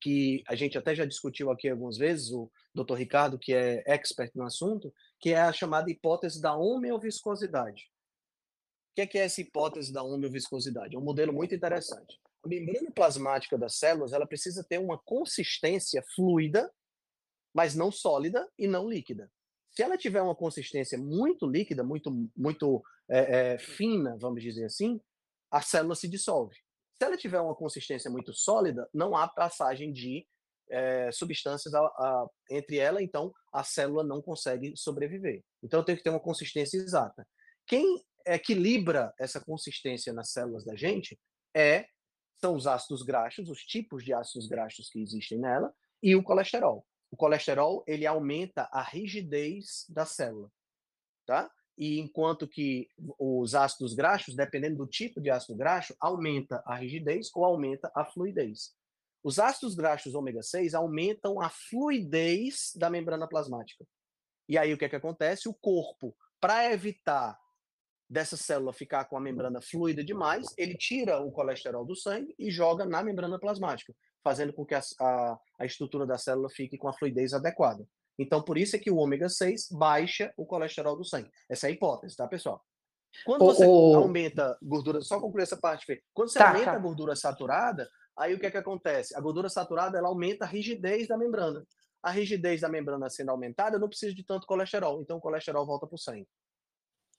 que 0.01 0.43
a 0.47 0.55
gente 0.55 0.78
até 0.78 0.95
já 0.95 1.05
discutiu 1.05 1.51
aqui 1.51 1.68
algumas 1.68 1.97
vezes, 1.97 2.30
o 2.30 2.51
Dr. 2.74 2.95
Ricardo, 2.95 3.39
que 3.39 3.53
é 3.53 3.82
expert 3.86 4.30
no 4.34 4.45
assunto, 4.45 4.95
que 5.18 5.30
é 5.30 5.41
a 5.41 5.53
chamada 5.53 5.91
hipótese 5.91 6.41
da 6.41 6.57
homeoviscosidade. 6.57 7.91
O 9.05 9.09
que 9.09 9.18
é, 9.18 9.22
essa 9.22 9.40
hipótese 9.40 9.92
da 9.92 10.03
homeoviscosidade? 10.03 10.96
É 10.96 10.99
um 10.99 11.03
modelo 11.03 11.32
muito 11.32 11.55
interessante. 11.55 12.18
A 12.44 12.49
membrana 12.49 12.90
plasmática 12.90 13.57
das 13.57 13.76
células 13.76 14.12
ela 14.12 14.26
precisa 14.26 14.64
ter 14.64 14.78
uma 14.78 14.99
consistência 14.99 16.03
fluida, 16.16 16.72
mas 17.55 17.74
não 17.74 17.92
sólida 17.92 18.49
e 18.59 18.66
não 18.66 18.88
líquida. 18.88 19.30
Se 19.70 19.82
ela 19.82 19.96
tiver 19.96 20.20
uma 20.20 20.34
consistência 20.34 20.99
muito 20.99 21.46
líquida, 21.46 21.84
muito, 21.84 22.28
muito 22.36 22.82
é, 23.09 23.53
é, 23.53 23.59
fina, 23.59 24.16
vamos 24.18 24.42
dizer 24.42 24.64
assim, 24.64 25.01
a 25.51 25.62
célula 25.62 25.94
se 25.94 26.09
dissolve. 26.09 26.57
Se 27.01 27.05
ela 27.05 27.16
tiver 27.16 27.40
uma 27.40 27.55
consistência 27.55 28.11
muito 28.11 28.32
sólida, 28.32 28.88
não 28.92 29.16
há 29.16 29.28
passagem 29.28 29.92
de 29.92 30.26
é, 30.68 31.11
substâncias 31.12 31.72
a, 31.72 31.80
a, 31.80 32.26
entre 32.51 32.78
ela, 32.78 33.01
então 33.01 33.32
a 33.53 33.62
célula 33.62 34.03
não 34.03 34.20
consegue 34.20 34.72
sobreviver. 34.76 35.44
Então 35.62 35.84
tenho 35.84 35.96
que 35.96 36.05
ter 36.05 36.11
uma 36.11 36.20
consistência 36.20 36.76
exata. 36.76 37.24
Quem 37.66 38.03
equilibra 38.35 39.12
essa 39.18 39.41
consistência 39.41 40.12
nas 40.12 40.31
células 40.31 40.64
da 40.64 40.76
gente 40.76 41.18
é 41.55 41.87
são 42.41 42.55
os 42.55 42.66
ácidos 42.66 43.03
graxos, 43.03 43.49
os 43.49 43.61
tipos 43.62 44.05
de 44.05 44.12
ácidos 44.12 44.47
graxos 44.47 44.89
que 44.91 45.01
existem 45.01 45.39
nela 45.39 45.72
e 46.03 46.14
o 46.14 46.22
colesterol 46.22 46.87
o 47.11 47.16
colesterol 47.16 47.83
ele 47.87 48.07
aumenta 48.07 48.68
a 48.70 48.83
rigidez 48.83 49.87
da 49.89 50.05
célula, 50.05 50.51
tá? 51.26 51.51
E 51.76 51.99
enquanto 52.01 52.47
que 52.47 52.89
os 53.18 53.55
ácidos 53.55 53.95
graxos, 53.95 54.35
dependendo 54.35 54.79
do 54.79 54.87
tipo 54.87 55.20
de 55.20 55.31
ácido 55.31 55.57
graxo, 55.57 55.95
aumenta 56.01 56.62
a 56.66 56.74
rigidez 56.74 57.31
ou 57.35 57.45
aumenta 57.45 57.91
a 57.95 58.05
fluidez. 58.05 58.74
Os 59.22 59.39
ácidos 59.39 59.74
graxos 59.74 60.14
ômega 60.14 60.43
6 60.43 60.74
aumentam 60.74 61.41
a 61.41 61.49
fluidez 61.49 62.72
da 62.74 62.91
membrana 62.91 63.29
plasmática. 63.29 63.87
E 64.49 64.59
aí 64.59 64.72
o 64.72 64.79
que 64.79 64.85
é 64.85 64.89
que 64.89 64.97
acontece? 64.97 65.49
O 65.49 65.55
corpo, 65.55 66.16
para 66.41 66.72
evitar 66.72 67.39
dessa 68.09 68.36
célula 68.36 68.72
ficar 68.72 69.04
com 69.04 69.16
a 69.16 69.20
membrana 69.20 69.61
fluida 69.61 70.02
demais, 70.02 70.46
ele 70.56 70.76
tira 70.76 71.20
o 71.20 71.30
colesterol 71.30 71.84
do 71.84 71.94
sangue 71.94 72.34
e 72.38 72.50
joga 72.50 72.84
na 72.84 73.02
membrana 73.02 73.38
plasmática. 73.38 73.94
fazendo 74.24 74.52
com 74.52 74.66
que 74.66 74.74
a, 74.74 74.80
a, 75.00 75.38
a 75.61 75.64
estrutura 75.64 76.06
da 76.06 76.18
célula 76.18 76.50
fique 76.50 76.76
com 76.76 76.88
a 76.88 76.92
fluidez 76.92 77.32
adequada. 77.32 77.86
Então, 78.18 78.42
por 78.42 78.59
isso 78.59 78.74
é 78.74 78.78
que 78.78 78.90
o 78.90 78.96
ômega 78.96 79.28
6 79.28 79.68
baixa 79.70 80.32
o 80.36 80.44
colesterol 80.44 80.96
do 80.96 81.04
sangue. 81.04 81.30
Essa 81.48 81.66
é 81.66 81.70
a 81.70 81.72
hipótese, 81.72 82.16
tá, 82.16 82.26
pessoal? 82.26 82.62
Quando 83.24 83.44
você 83.44 83.64
o, 83.64 83.92
o... 83.92 83.96
aumenta 83.96 84.59
gordura, 84.62 85.00
só 85.00 85.20
concluir 85.20 85.44
essa 85.44 85.56
parte, 85.56 85.86
Fê. 85.86 86.02
Quando 86.12 86.30
você 86.30 86.38
tá, 86.38 86.48
aumenta 86.48 86.64
tá. 86.66 86.72
a 86.72 86.78
gordura 86.78 87.14
saturada, 87.14 87.88
aí 88.16 88.34
o 88.34 88.40
que 88.40 88.46
é 88.46 88.50
que 88.50 88.56
acontece? 88.56 89.16
A 89.16 89.20
gordura 89.20 89.48
saturada, 89.48 89.96
ela 89.96 90.09
aumenta 90.09 90.44
a 90.44 90.48
rigidez 90.48 91.06
da 91.06 91.16
membrana. 91.16 91.64
A 92.02 92.11
rigidez 92.11 92.61
da 92.61 92.68
membrana 92.68 93.09
sendo 93.09 93.30
aumentada, 93.30 93.76
eu 93.76 93.80
não 93.80 93.88
preciso 93.88 94.14
de 94.14 94.24
tanto 94.24 94.46
colesterol, 94.46 95.00
então 95.00 95.18
o 95.18 95.20
colesterol 95.20 95.64
volta 95.64 95.86
para 95.86 95.94
o 95.94 95.98
sangue. 95.98 96.28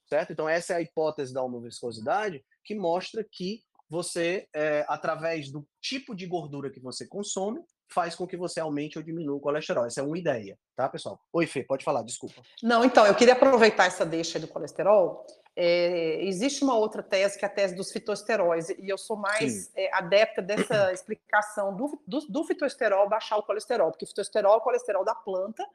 Certo? 0.10 0.34
Então, 0.34 0.49
essa 0.49 0.74
é 0.74 0.78
a 0.78 0.82
hipótese 0.82 1.34
da 1.34 1.43
homoviscosidade, 1.43 2.43
que 2.64 2.74
mostra 2.74 3.24
que 3.24 3.62
você, 3.88 4.47
é, 4.53 4.86
através 4.88 5.51
do 5.51 5.68
tipo 5.82 6.16
de 6.16 6.26
gordura 6.26 6.70
que 6.70 6.80
você 6.80 7.07
consome, 7.07 7.62
faz 7.91 8.16
com 8.16 8.28
que 8.28 8.38
você 8.38 8.60
aumente 8.60 8.97
ou 8.97 9.03
diminua 9.03 9.36
o 9.36 9.39
colesterol. 9.39 9.86
Essa 9.86 10.01
é 10.01 10.03
uma 10.03 10.18
ideia, 10.18 10.57
tá, 10.76 10.88
pessoal? 10.88 11.20
Oi, 11.34 11.47
Fê, 11.47 11.64
pode 11.64 11.84
falar, 11.84 12.03
desculpa. 12.03 12.41
Não, 12.62 12.86
então, 12.86 13.05
eu 13.05 13.16
queria 13.16 13.34
aproveitar 13.34 13.86
essa 13.86 14.05
deixa 14.05 14.39
do 14.39 14.47
colesterol. 14.47 15.26
É, 15.55 16.24
existe 16.24 16.64
uma 16.64 16.78
outra 16.78 17.01
tese, 17.01 17.38
que 17.38 17.43
é 17.43 17.47
a 17.47 17.51
tese 17.51 17.76
dos 17.76 17.91
fitoesteróis, 17.91 18.70
e 18.70 18.88
eu 18.88 18.97
sou 18.97 19.18
mais 19.18 19.72
é, 19.76 19.93
adepta 19.93 20.41
dessa 20.41 20.89
explicação 20.93 21.76
do, 21.76 21.99
do, 22.07 22.20
do 22.28 22.43
fitoesterol 22.43 23.10
baixar 23.10 23.38
o 23.38 23.43
colesterol, 23.43 23.91
porque 23.91 24.05
o 24.05 24.07
fitoesterol 24.07 24.53
é 24.53 24.57
o 24.57 24.62
colesterol 24.62 25.03
da 25.03 25.16
planta, 25.16 25.66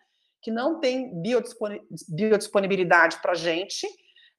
que 0.40 0.50
não 0.50 0.78
tem 0.78 1.10
biodisponibilidade 1.20 3.20
para 3.20 3.32
a 3.32 3.34
gente, 3.34 3.88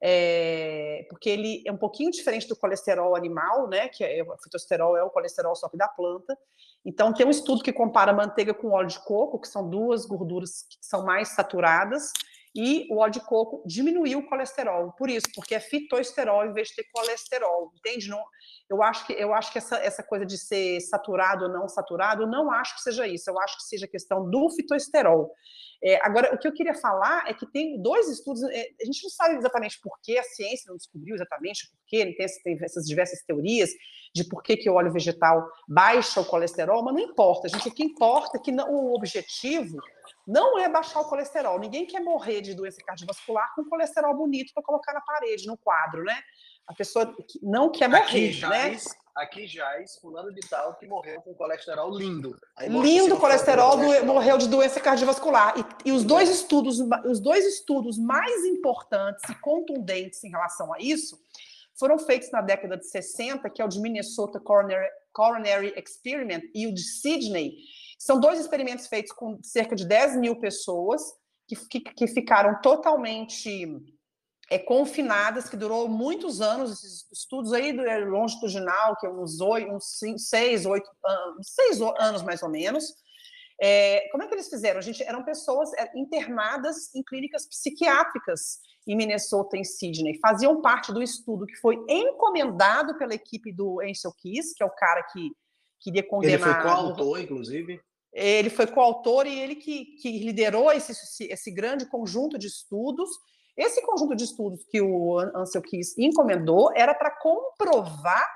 é, 0.08 1.03
porque 1.10 1.28
ele 1.28 1.64
é 1.66 1.72
um 1.72 1.78
pouquinho 1.78 2.12
diferente 2.12 2.47
do 2.47 2.56
colesterol 2.56 3.16
animal, 3.16 3.68
né? 3.68 3.89
Que 3.89 4.03
é, 4.03 4.22
o 4.22 4.38
fitosterol 4.38 4.95
é 4.95 5.03
o 5.03 5.10
colesterol 5.10 5.56
só 5.56 5.68
que 5.68 5.76
da 5.76 5.88
planta. 5.88 6.38
Então, 6.86 7.12
tem 7.12 7.26
um 7.26 7.32
estudo 7.32 7.64
que 7.64 7.74
compara 7.74 8.14
manteiga 8.14 8.53
com 8.53 8.70
óleo 8.70 8.88
de 8.88 8.99
coco, 8.99 9.39
que 9.39 9.47
são 9.47 9.68
duas 9.68 10.06
gorduras 10.06 10.62
que 10.70 10.78
são 10.80 11.03
mais 11.03 11.30
saturadas, 11.30 12.12
e 12.53 12.88
o 12.91 12.97
óleo 12.97 13.14
de 13.14 13.20
coco 13.22 13.64
diminuiu 13.66 14.20
o 14.20 14.30
colesterol. 14.30 14.93
Por 14.95 15.10
isso, 15.10 15.26
porque 15.34 15.56
é 15.56 15.60
fitoesterol 15.60 16.45
em 16.45 16.53
vez 16.53 16.68
de 16.68 16.76
ter 16.76 16.86
colesterol, 16.93 17.72
entende? 17.76 18.08
Não, 18.08 18.24
eu 18.70 18.84
acho 18.84 19.08
que, 19.08 19.14
eu 19.14 19.34
acho 19.34 19.51
que 19.51 19.58
essa, 19.58 19.78
essa 19.78 20.03
coisa 20.03 20.24
de 20.24 20.38
ser 20.38 20.82
saturado 20.82 21.45
ou 21.45 21.51
não 21.51 21.68
saturado, 21.68 22.22
eu 22.22 22.28
não 22.28 22.51
acho 22.51 22.76
que 22.76 22.82
seja 22.82 23.08
isso. 23.08 23.28
Eu 23.28 23.39
acho 23.39 23.58
que 23.58 23.64
seja 23.64 23.88
questão 23.88 24.30
do 24.30 24.51
fitoesterol. 24.51 25.34
É, 25.84 25.99
agora, 26.05 26.34
o 26.34 26.38
que 26.38 26.47
eu 26.47 26.53
queria 26.53 26.73
falar 26.73 27.26
é 27.28 27.34
que 27.34 27.45
tem 27.45 27.82
dois 27.82 28.09
estudos, 28.09 28.43
é, 28.43 28.67
a 28.82 28.86
gente 28.86 29.03
não 29.03 29.09
sabe 29.09 29.36
exatamente 29.36 29.80
por 29.82 29.99
que 30.01 30.17
a 30.17 30.23
ciência 30.23 30.69
não 30.69 30.78
descobriu 30.78 31.15
exatamente 31.15 31.69
por 31.69 31.78
que, 31.86 32.05
tem, 32.15 32.28
tem 32.43 32.57
essas 32.61 32.86
diversas 32.86 33.21
teorias 33.23 33.69
de 34.13 34.23
por 34.23 34.41
que, 34.41 34.57
que 34.57 34.69
o 34.69 34.73
óleo 34.73 34.91
vegetal 34.91 35.45
baixa 35.67 36.21
o 36.21 36.26
colesterol, 36.26 36.84
mas 36.84 36.93
não 36.93 37.01
importa, 37.01 37.49
gente, 37.49 37.67
o 37.67 37.73
que 37.73 37.84
importa 37.84 38.38
é 38.38 38.39
que 38.39 38.51
não, 38.51 38.71
o 38.71 38.95
objetivo 38.95 39.78
não 40.26 40.57
é 40.57 40.67
baixar 40.69 41.01
o 41.01 41.09
colesterol. 41.09 41.59
Ninguém 41.59 41.86
quer 41.86 41.99
morrer 41.99 42.41
de 42.41 42.53
doença 42.53 42.82
cardiovascular 42.86 43.53
com 43.55 43.65
colesterol 43.65 44.15
bonito 44.15 44.53
para 44.53 44.63
colocar 44.63 44.93
na 44.93 45.01
parede, 45.01 45.45
no 45.45 45.57
quadro, 45.57 46.03
né? 46.03 46.19
A 46.68 46.74
pessoa 46.74 47.16
não 47.41 47.72
quer 47.72 47.88
morrer, 47.88 48.01
aqui 48.01 48.32
já 48.32 48.49
né? 48.49 48.78
Aqui 49.16 49.45
é 49.45 49.86
fulano 50.01 50.34
de 50.34 50.41
tal 50.41 50.76
que 50.76 50.86
morreu 50.86 51.22
com 51.22 51.34
colesterol 51.36 51.89
lindo. 51.97 52.36
lindo 52.59 53.16
colesterol, 53.16 53.78
colesterol, 53.78 54.05
morreu 54.05 54.38
de 54.38 54.49
doença 54.49 54.82
cardiovascular. 54.82 55.53
E, 55.57 55.89
e, 55.89 55.91
os 55.93 56.03
dois 56.03 56.30
estudos, 56.30 56.80
os 57.05 57.22
dois 57.22 57.45
estudos 57.45 57.97
mais 57.97 58.43
importantes 58.43 59.24
e 59.30 59.36
contundentes 59.36 60.22
em 60.26 60.30
relação 60.30 60.74
a 60.74 60.80
isso 60.80 61.18
foram 61.76 61.97
feitos 61.97 62.30
na 62.30 62.41
década 62.41 62.76
de 62.76 62.86
60, 62.88 63.49
que 63.51 63.61
é 63.61 63.66
o 63.66 63.70
de 63.70 63.80
Minnesota 63.80 64.38
Coronary, 64.38 64.89
Coronary 65.13 65.74
Experiment 65.78 66.41
e 66.53 66.68
o 66.68 66.74
de 66.74 66.82
Sydney. 66.82 67.55
São 67.97 68.20
dois 68.20 68.38
experimentos 68.38 68.88
feitos 68.88 69.13
com 69.13 69.39
cerca 69.41 69.78
de 69.78 69.86
10 69.86 70.18
mil 70.18 70.36
pessoas 70.38 71.01
que, 71.47 71.55
que, 71.70 71.80
que 71.80 72.07
ficaram 72.07 72.59
totalmente 72.61 73.88
é, 74.50 74.60
confinadas, 74.60 75.50
que 75.50 75.58
durou 75.58 75.88
muitos 75.88 76.41
anos, 76.41 76.72
esses 76.72 77.12
estudos 77.12 77.52
aí 77.54 77.74
do 77.74 77.82
é, 77.82 77.98
longitudinal, 78.00 78.96
que 78.98 79.08
é 79.08 79.10
uns, 79.10 79.41
oito, 79.41 79.72
uns 79.72 79.98
cinco, 79.98 80.20
seis, 80.20 80.66
oito 80.66 80.89
anos, 81.04 81.48
seis 81.50 81.82
anos 81.82 82.22
mais 82.22 82.43
ou 82.43 82.50
menos. 82.50 82.93
É, 83.60 84.08
como 84.12 84.24
é 84.24 84.28
que 84.28 84.34
eles 84.34 84.50
fizeram? 84.50 84.78
A 84.78 84.84
gente 84.84 85.02
eram 85.02 85.24
pessoas 85.24 85.74
é, 85.74 85.91
internadas 85.96 86.93
em 86.93 87.02
clínicas 87.02 87.48
psiquiátricas 87.48 88.60
em 88.86 88.96
Minnesota, 88.96 89.58
em 89.58 89.64
Sydney. 89.64 90.20
Faziam 90.20 90.62
parte 90.62 90.93
do 90.93 91.02
estudo 91.02 91.48
que 91.48 91.56
foi 91.56 91.76
encomendado 91.89 92.98
pela 92.98 93.16
equipe 93.16 93.52
do 93.52 93.82
Ansel 93.82 94.14
Keys, 94.14 94.54
que 94.54 94.62
é 94.62 94.66
o 94.66 94.72
cara 94.72 95.02
que 95.12 95.32
queria 95.80 96.04
condenar. 96.04 96.34
Ele 96.34 96.43
foi 96.43 96.62
coautor, 96.62 97.20
inclusive. 97.20 97.82
Ele 98.14 98.50
foi 98.50 98.68
coautor 98.68 99.26
e 99.26 99.39
ele 99.39 99.56
que, 99.56 99.86
que 100.02 100.20
liderou 100.20 100.72
esse, 100.72 101.26
esse 101.26 101.52
grande 101.52 101.86
conjunto 101.86 102.38
de 102.38 102.48
estudos 102.48 103.10
esse 103.58 103.82
conjunto 103.82 104.16
de 104.16 104.24
estudos 104.24 104.66
que 104.66 104.82
o 104.82 105.18
Ansel 105.20 105.62
Keys 105.62 105.97
encomendou 105.97 106.72
era 106.76 106.93
para 106.93 107.12
comprovar 107.12 108.28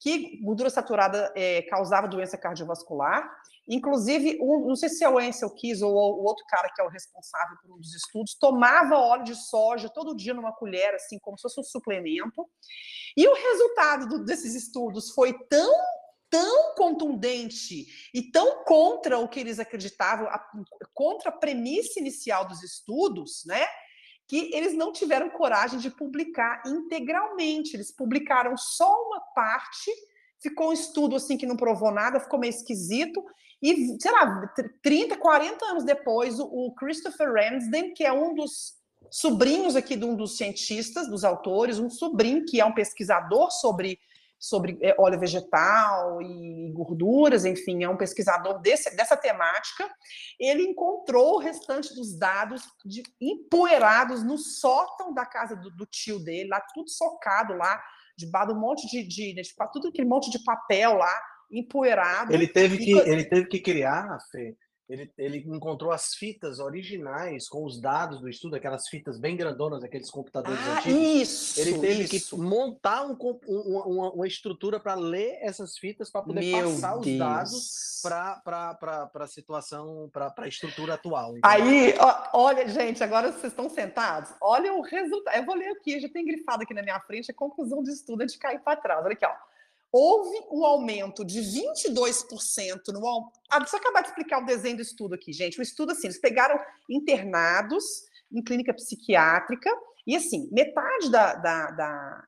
que 0.00 0.38
gordura 0.42 0.68
saturada 0.68 1.32
é, 1.34 1.62
causava 1.62 2.08
doença 2.08 2.36
cardiovascular. 2.36 3.26
Inclusive, 3.66 4.38
um, 4.40 4.66
não 4.66 4.76
sei 4.76 4.90
se 4.90 5.02
é 5.02 5.08
o 5.08 5.18
Ansel 5.18 5.50
Keys 5.50 5.80
ou 5.80 5.92
o 5.92 6.24
outro 6.24 6.44
cara 6.46 6.68
que 6.74 6.80
é 6.80 6.84
o 6.84 6.90
responsável 6.90 7.56
por 7.62 7.74
um 7.74 7.80
dos 7.80 7.94
estudos, 7.94 8.34
tomava 8.34 8.98
óleo 8.98 9.24
de 9.24 9.34
soja 9.34 9.88
todo 9.88 10.14
dia 10.14 10.34
numa 10.34 10.52
colher, 10.52 10.94
assim, 10.94 11.18
como 11.18 11.38
se 11.38 11.42
fosse 11.42 11.60
um 11.60 11.64
suplemento. 11.64 12.46
E 13.16 13.26
o 13.26 13.34
resultado 13.34 14.08
do, 14.08 14.24
desses 14.24 14.54
estudos 14.54 15.10
foi 15.10 15.32
tão 15.48 15.72
tão 16.30 16.74
contundente 16.74 17.86
e 18.12 18.32
tão 18.32 18.64
contra 18.64 19.20
o 19.20 19.28
que 19.28 19.38
eles 19.38 19.60
acreditavam, 19.60 20.26
a, 20.26 20.44
contra 20.92 21.28
a 21.28 21.32
premissa 21.32 22.00
inicial 22.00 22.48
dos 22.48 22.60
estudos, 22.60 23.44
né? 23.46 23.64
Que 24.26 24.50
eles 24.54 24.74
não 24.74 24.92
tiveram 24.92 25.30
coragem 25.30 25.78
de 25.78 25.90
publicar 25.90 26.62
integralmente. 26.66 27.76
Eles 27.76 27.92
publicaram 27.92 28.56
só 28.56 28.90
uma 29.06 29.20
parte, 29.34 29.90
ficou 30.40 30.70
um 30.70 30.72
estudo 30.72 31.16
assim 31.16 31.36
que 31.36 31.46
não 31.46 31.56
provou 31.56 31.90
nada, 31.90 32.20
ficou 32.20 32.38
meio 32.38 32.50
esquisito. 32.50 33.24
E, 33.62 33.96
sei 34.00 34.10
lá, 34.10 34.52
30, 34.82 35.16
40 35.16 35.64
anos 35.64 35.84
depois, 35.84 36.38
o 36.38 36.72
Christopher 36.76 37.32
Ramsden, 37.32 37.94
que 37.94 38.04
é 38.04 38.12
um 38.12 38.34
dos 38.34 38.74
sobrinhos 39.10 39.76
aqui 39.76 39.96
de 39.96 40.04
um 40.04 40.16
dos 40.16 40.36
cientistas, 40.36 41.08
dos 41.08 41.24
autores, 41.24 41.78
um 41.78 41.90
sobrinho 41.90 42.44
que 42.44 42.60
é 42.60 42.64
um 42.64 42.74
pesquisador 42.74 43.50
sobre 43.50 43.98
sobre 44.44 44.78
é, 44.82 44.94
óleo 44.98 45.18
vegetal 45.18 46.20
e 46.20 46.70
gorduras, 46.72 47.46
enfim, 47.46 47.82
é 47.82 47.88
um 47.88 47.96
pesquisador 47.96 48.60
desse, 48.60 48.94
dessa 48.94 49.16
temática. 49.16 49.90
Ele 50.38 50.64
encontrou 50.64 51.36
o 51.36 51.38
restante 51.38 51.94
dos 51.94 52.18
dados 52.18 52.62
de, 52.84 53.02
empoeirados 53.18 54.22
no 54.22 54.36
sótão 54.36 55.14
da 55.14 55.24
casa 55.24 55.56
do, 55.56 55.70
do, 55.70 55.86
tio 55.86 56.18
dele, 56.18 56.50
lá 56.50 56.60
tudo 56.74 56.90
socado 56.90 57.54
lá, 57.54 57.82
debaixo 58.18 58.48
de 58.48 58.54
um 58.54 58.60
monte 58.60 58.86
de, 58.86 59.02
de, 59.02 59.34
de, 59.34 59.42
de 59.42 59.54
tudo 59.72 59.88
aquele 59.88 60.06
monte 60.06 60.30
de 60.30 60.44
papel 60.44 60.98
lá, 60.98 61.22
empoeirado. 61.50 62.34
Ele 62.34 62.46
teve 62.46 62.76
que, 62.76 62.92
ele 62.92 63.24
teve 63.24 63.46
que 63.46 63.60
criar, 63.60 64.18
Fê, 64.30 64.54
ele, 64.88 65.10
ele 65.16 65.38
encontrou 65.46 65.90
as 65.90 66.14
fitas 66.14 66.58
originais 66.58 67.48
com 67.48 67.64
os 67.64 67.80
dados 67.80 68.20
do 68.20 68.28
estudo, 68.28 68.56
aquelas 68.56 68.86
fitas 68.88 69.18
bem 69.18 69.34
grandonas, 69.34 69.82
aqueles 69.82 70.10
computadores 70.10 70.60
ah, 70.60 70.78
antigos. 70.78 71.00
Isso, 71.00 71.60
ele 71.60 71.78
teve 71.78 72.16
isso. 72.16 72.36
que 72.36 72.42
montar 72.42 73.06
um, 73.06 73.16
um, 73.48 73.78
uma, 73.86 74.10
uma, 74.12 74.26
estrutura 74.26 74.78
para 74.78 74.94
ler 74.94 75.38
essas 75.40 75.78
fitas 75.78 76.10
para 76.10 76.22
poder 76.22 76.40
Meu 76.40 76.70
passar 76.70 76.98
Deus. 76.98 77.06
os 77.06 77.18
dados 77.18 78.02
para 78.02 79.10
a 79.14 79.26
situação, 79.26 80.10
para 80.12 80.34
a 80.36 80.48
estrutura 80.48 80.94
atual. 80.94 81.38
Entendeu? 81.38 81.50
Aí, 81.50 81.94
ó, 81.98 82.28
olha, 82.34 82.68
gente, 82.68 83.02
agora 83.02 83.32
vocês 83.32 83.52
estão 83.52 83.70
sentados, 83.70 84.34
olha 84.38 84.74
o 84.74 84.82
resultado. 84.82 85.34
Eu 85.34 85.46
vou 85.46 85.54
ler 85.54 85.68
aqui, 85.68 85.98
já 85.98 86.10
tem 86.10 86.26
grifado 86.26 86.62
aqui 86.62 86.74
na 86.74 86.82
minha 86.82 87.00
frente, 87.00 87.30
a 87.30 87.34
conclusão 87.34 87.82
do 87.82 87.90
estudo 87.90 88.22
é 88.22 88.26
de 88.26 88.36
cair 88.36 88.60
para 88.60 88.76
trás. 88.76 89.02
Olha 89.02 89.14
aqui, 89.14 89.24
ó 89.24 89.53
houve 89.96 90.44
um 90.50 90.64
aumento 90.64 91.24
de 91.24 91.40
22% 91.40 92.88
no. 92.88 93.30
Ah, 93.48 93.60
deixa 93.60 93.76
eu 93.76 93.80
acabar 93.80 94.00
de 94.00 94.08
explicar 94.08 94.42
o 94.42 94.44
desenho 94.44 94.78
do 94.78 94.82
estudo 94.82 95.14
aqui, 95.14 95.32
gente. 95.32 95.56
O 95.56 95.62
estudo, 95.62 95.92
assim, 95.92 96.08
eles 96.08 96.20
pegaram 96.20 96.58
internados 96.90 97.84
em 98.32 98.42
clínica 98.42 98.74
psiquiátrica 98.74 99.70
e, 100.04 100.16
assim, 100.16 100.48
metade 100.50 101.12
da, 101.12 101.36
da, 101.36 101.70
da, 101.70 102.24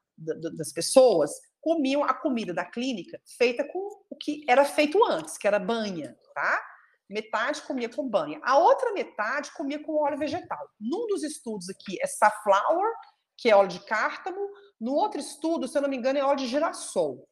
das 0.57 0.73
pessoas 0.73 1.33
comiam 1.61 2.05
a 2.05 2.15
comida 2.15 2.55
da 2.55 2.65
clínica 2.65 3.21
feita 3.37 3.65
com 3.65 4.05
o 4.11 4.15
que 4.15 4.45
era 4.49 4.65
feito 4.65 5.05
antes, 5.05 5.37
que 5.37 5.49
era 5.49 5.59
banha, 5.59 6.17
tá? 6.33 6.63
Metade 7.11 7.63
comia 7.63 7.89
com 7.89 8.09
banha. 8.09 8.39
A 8.45 8.59
outra 8.59 8.93
metade 8.93 9.51
comia 9.55 9.83
com 9.83 10.01
óleo 10.01 10.17
vegetal. 10.17 10.71
Num 10.79 11.09
dos 11.09 11.25
estudos 11.25 11.69
aqui 11.69 11.99
é 12.01 12.07
safflower, 12.07 12.93
que 13.37 13.51
é 13.51 13.57
óleo 13.57 13.71
de 13.71 13.81
cártamo. 13.81 14.39
No 14.81 14.93
outro 14.93 15.19
estudo, 15.19 15.67
se 15.67 15.77
eu 15.77 15.83
não 15.83 15.89
me 15.89 15.97
engano, 15.97 16.17
é 16.17 16.25
óleo 16.25 16.39
de 16.39 16.47
girassol. 16.47 17.29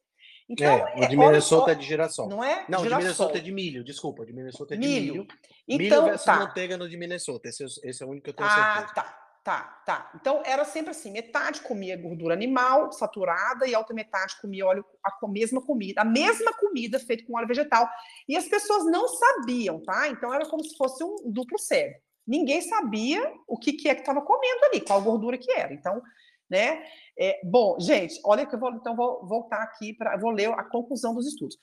Então, 0.47 0.87
é, 0.87 1.05
o 1.05 1.07
de 1.07 1.17
Minnesota 1.17 1.71
é 1.71 1.75
de 1.75 1.85
girassol. 1.85 2.29
Não 2.29 2.43
é? 2.43 2.65
Não, 2.69 2.79
girassol. 2.79 2.99
de 2.99 3.03
Minnesota 3.03 3.37
é 3.37 3.41
de 3.41 3.51
milho, 3.51 3.83
desculpa, 3.83 4.21
o 4.21 4.25
de 4.25 4.33
Minnesota 4.33 4.75
é 4.75 4.77
de 4.77 4.87
milho. 4.87 5.13
milho. 5.13 5.27
Então, 5.67 5.77
milho 5.77 6.03
versus 6.03 6.25
tá. 6.25 6.35
manteiga 6.35 6.77
no 6.77 6.87
de 6.87 6.97
Minnesota, 6.97 7.49
esse, 7.49 7.63
é 7.63 7.67
esse 7.83 8.03
é 8.03 8.05
o 8.05 8.09
único 8.09 8.25
que 8.25 8.29
eu 8.29 8.35
tenho 8.35 8.47
ah, 8.47 8.75
certeza. 8.75 8.93
tá. 8.93 9.03
tá, 9.43 9.81
tá. 9.85 10.11
Então 10.15 10.43
era 10.45 10.63
sempre 10.63 10.91
assim: 10.91 11.11
metade 11.11 11.61
comia 11.61 11.97
gordura 11.97 12.35
animal 12.35 12.91
saturada 12.91 13.67
e 13.67 13.73
a 13.73 13.79
outra 13.79 13.95
metade 13.95 14.39
comia 14.39 14.67
óleo, 14.67 14.85
a 15.03 15.27
mesma 15.27 15.61
comida, 15.61 16.01
a 16.01 16.05
mesma 16.05 16.53
comida 16.53 16.99
feita 16.99 17.25
com 17.25 17.35
óleo 17.35 17.47
vegetal. 17.47 17.89
E 18.27 18.37
as 18.37 18.47
pessoas 18.47 18.85
não 18.85 19.07
sabiam, 19.07 19.81
tá? 19.81 20.07
Então 20.09 20.31
era 20.31 20.45
como 20.47 20.63
se 20.63 20.77
fosse 20.77 21.03
um 21.03 21.15
duplo 21.25 21.57
cego. 21.57 21.95
Ninguém 22.27 22.61
sabia 22.61 23.33
o 23.47 23.57
que, 23.57 23.73
que 23.73 23.87
é 23.87 23.93
que 23.93 24.01
estava 24.01 24.21
comendo 24.21 24.65
ali, 24.65 24.81
qual 24.81 25.01
gordura 25.01 25.37
que 25.37 25.51
era. 25.51 25.73
Então, 25.73 26.01
né? 26.49 26.83
É, 27.17 27.39
bom, 27.43 27.79
gente, 27.79 28.19
olha 28.23 28.45
que 28.45 28.55
eu 28.55 28.59
vou 28.59 28.71
então 28.71 28.95
vou 28.95 29.25
voltar 29.25 29.61
aqui 29.61 29.93
para 29.93 30.17
vou 30.17 30.31
ler 30.31 30.49
a 30.49 30.63
conclusão 30.63 31.13
dos 31.15 31.27
estudos 31.27 31.57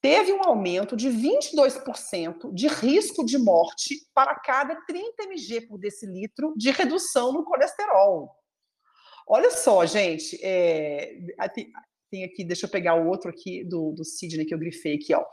teve 0.00 0.32
um 0.32 0.42
aumento 0.44 0.96
de 0.96 1.08
22% 1.08 2.52
de 2.52 2.68
risco 2.68 3.24
de 3.24 3.38
morte 3.38 3.96
para 4.14 4.34
cada 4.36 4.76
30 4.86 5.24
mg 5.24 5.62
por 5.62 5.78
decilitro 5.78 6.54
de 6.56 6.70
redução 6.70 7.32
no 7.32 7.44
colesterol. 7.44 8.30
Olha 9.26 9.50
só, 9.50 9.84
gente, 9.84 10.38
é, 10.42 11.18
tem 12.10 12.24
aqui, 12.24 12.44
deixa 12.44 12.66
eu 12.66 12.70
pegar 12.70 12.94
o 12.94 13.08
outro 13.08 13.28
aqui 13.28 13.62
do, 13.64 13.92
do 13.92 14.04
Sidney 14.04 14.46
que 14.46 14.54
eu 14.54 14.58
grifei 14.58 14.94
aqui, 14.94 15.12
ó. 15.14 15.24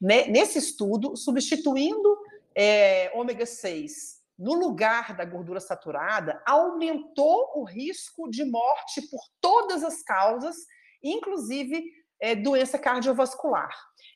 Nesse 0.00 0.58
estudo, 0.58 1.16
substituindo 1.16 2.16
é, 2.54 3.12
ômega 3.14 3.46
6 3.46 4.23
no 4.38 4.54
lugar 4.54 5.16
da 5.16 5.24
gordura 5.24 5.60
saturada, 5.60 6.42
aumentou 6.46 7.52
o 7.56 7.64
risco 7.64 8.28
de 8.28 8.44
morte 8.44 9.02
por 9.08 9.20
todas 9.40 9.84
as 9.84 10.02
causas, 10.02 10.56
inclusive 11.02 11.84
é, 12.20 12.34
doença 12.34 12.78
cardiovascular. 12.78 13.74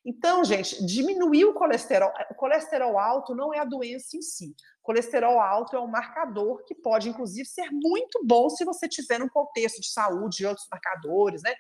Então, 0.09 0.43
gente, 0.43 0.83
diminuir 0.87 1.45
o 1.45 1.53
colesterol. 1.53 2.11
O 2.31 2.35
colesterol 2.35 2.99
alto 2.99 3.35
não 3.35 3.53
é 3.53 3.59
a 3.59 3.65
doença 3.67 4.17
em 4.17 4.23
si. 4.23 4.57
O 4.81 4.87
colesterol 4.89 5.39
alto 5.39 5.77
é 5.77 5.81
um 5.81 5.87
marcador 5.87 6.65
que 6.65 6.75
pode, 6.75 7.11
inclusive, 7.11 7.47
ser 7.47 7.69
muito 7.71 8.25
bom 8.25 8.49
se 8.49 8.65
você 8.65 8.89
tiver 8.89 9.21
um 9.21 9.29
contexto 9.29 9.83
de 9.83 9.93
saúde 9.93 10.43
e 10.43 10.47
outros 10.47 10.67
marcadores, 10.73 11.43
né? 11.43 11.53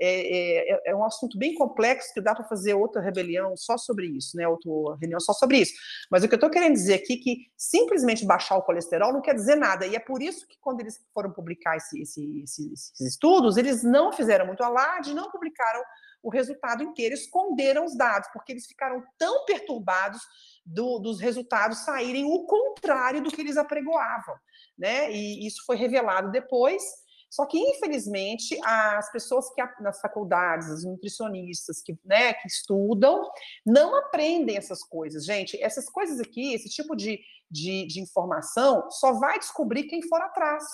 É, 0.00 0.72
é, 0.72 0.80
é 0.92 0.96
um 0.96 1.04
assunto 1.04 1.36
bem 1.36 1.54
complexo 1.54 2.14
que 2.14 2.22
dá 2.22 2.34
para 2.34 2.48
fazer 2.48 2.72
outra 2.72 3.02
rebelião 3.02 3.54
só 3.54 3.76
sobre 3.76 4.06
isso, 4.06 4.34
né? 4.34 4.48
Outra 4.48 4.96
reunião 4.98 5.20
só 5.20 5.34
sobre 5.34 5.58
isso. 5.58 5.74
Mas 6.10 6.24
o 6.24 6.28
que 6.28 6.32
eu 6.32 6.38
estou 6.38 6.48
querendo 6.48 6.72
dizer 6.72 6.94
aqui 6.94 7.12
é 7.12 7.22
que 7.22 7.36
simplesmente 7.54 8.24
baixar 8.24 8.56
o 8.56 8.62
colesterol 8.62 9.12
não 9.12 9.20
quer 9.20 9.34
dizer 9.34 9.56
nada. 9.56 9.86
E 9.86 9.94
é 9.94 10.00
por 10.00 10.22
isso 10.22 10.48
que 10.48 10.56
quando 10.58 10.80
eles 10.80 10.98
foram 11.12 11.30
publicar 11.30 11.76
esse, 11.76 12.00
esse, 12.00 12.42
esses 12.42 12.98
estudos, 12.98 13.58
eles 13.58 13.84
não 13.84 14.10
fizeram 14.10 14.46
muito 14.46 14.64
alarde, 14.64 15.12
não 15.12 15.30
publicaram 15.30 15.82
o 16.22 16.30
resultado 16.30 16.82
inteiro, 16.82 17.14
esconderam 17.14 17.84
os 17.84 17.96
dados, 17.96 18.28
porque 18.32 18.52
eles 18.52 18.66
ficaram 18.66 19.02
tão 19.18 19.44
perturbados 19.44 20.20
do, 20.64 20.98
dos 20.98 21.20
resultados 21.20 21.78
saírem 21.78 22.24
o 22.24 22.44
contrário 22.44 23.22
do 23.22 23.30
que 23.30 23.40
eles 23.40 23.56
apregoavam, 23.56 24.34
né? 24.78 25.10
E 25.10 25.46
isso 25.46 25.64
foi 25.66 25.76
revelado 25.76 26.30
depois. 26.30 26.82
Só 27.30 27.46
que, 27.46 27.58
infelizmente, 27.58 28.58
as 28.64 29.10
pessoas 29.12 29.48
que 29.54 29.62
nas 29.80 30.00
faculdades, 30.00 30.68
os 30.68 30.84
nutricionistas 30.84 31.80
que, 31.80 31.96
né, 32.04 32.34
que 32.34 32.48
estudam, 32.48 33.22
não 33.64 33.94
aprendem 33.94 34.56
essas 34.56 34.82
coisas. 34.82 35.24
Gente, 35.24 35.60
essas 35.62 35.88
coisas 35.88 36.18
aqui, 36.18 36.52
esse 36.52 36.68
tipo 36.68 36.96
de, 36.96 37.20
de, 37.48 37.86
de 37.86 38.00
informação, 38.00 38.90
só 38.90 39.12
vai 39.12 39.38
descobrir 39.38 39.84
quem 39.84 40.02
for 40.02 40.20
atrás. 40.20 40.64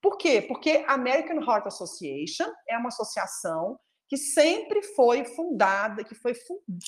Por 0.00 0.16
quê? 0.16 0.40
Porque 0.40 0.84
a 0.86 0.94
American 0.94 1.40
Heart 1.40 1.66
Association 1.66 2.46
é 2.68 2.78
uma 2.78 2.88
associação 2.88 3.76
que 4.08 4.16
sempre 4.16 4.82
foi 4.82 5.24
fundada, 5.24 6.04
que 6.04 6.14
foi 6.14 6.32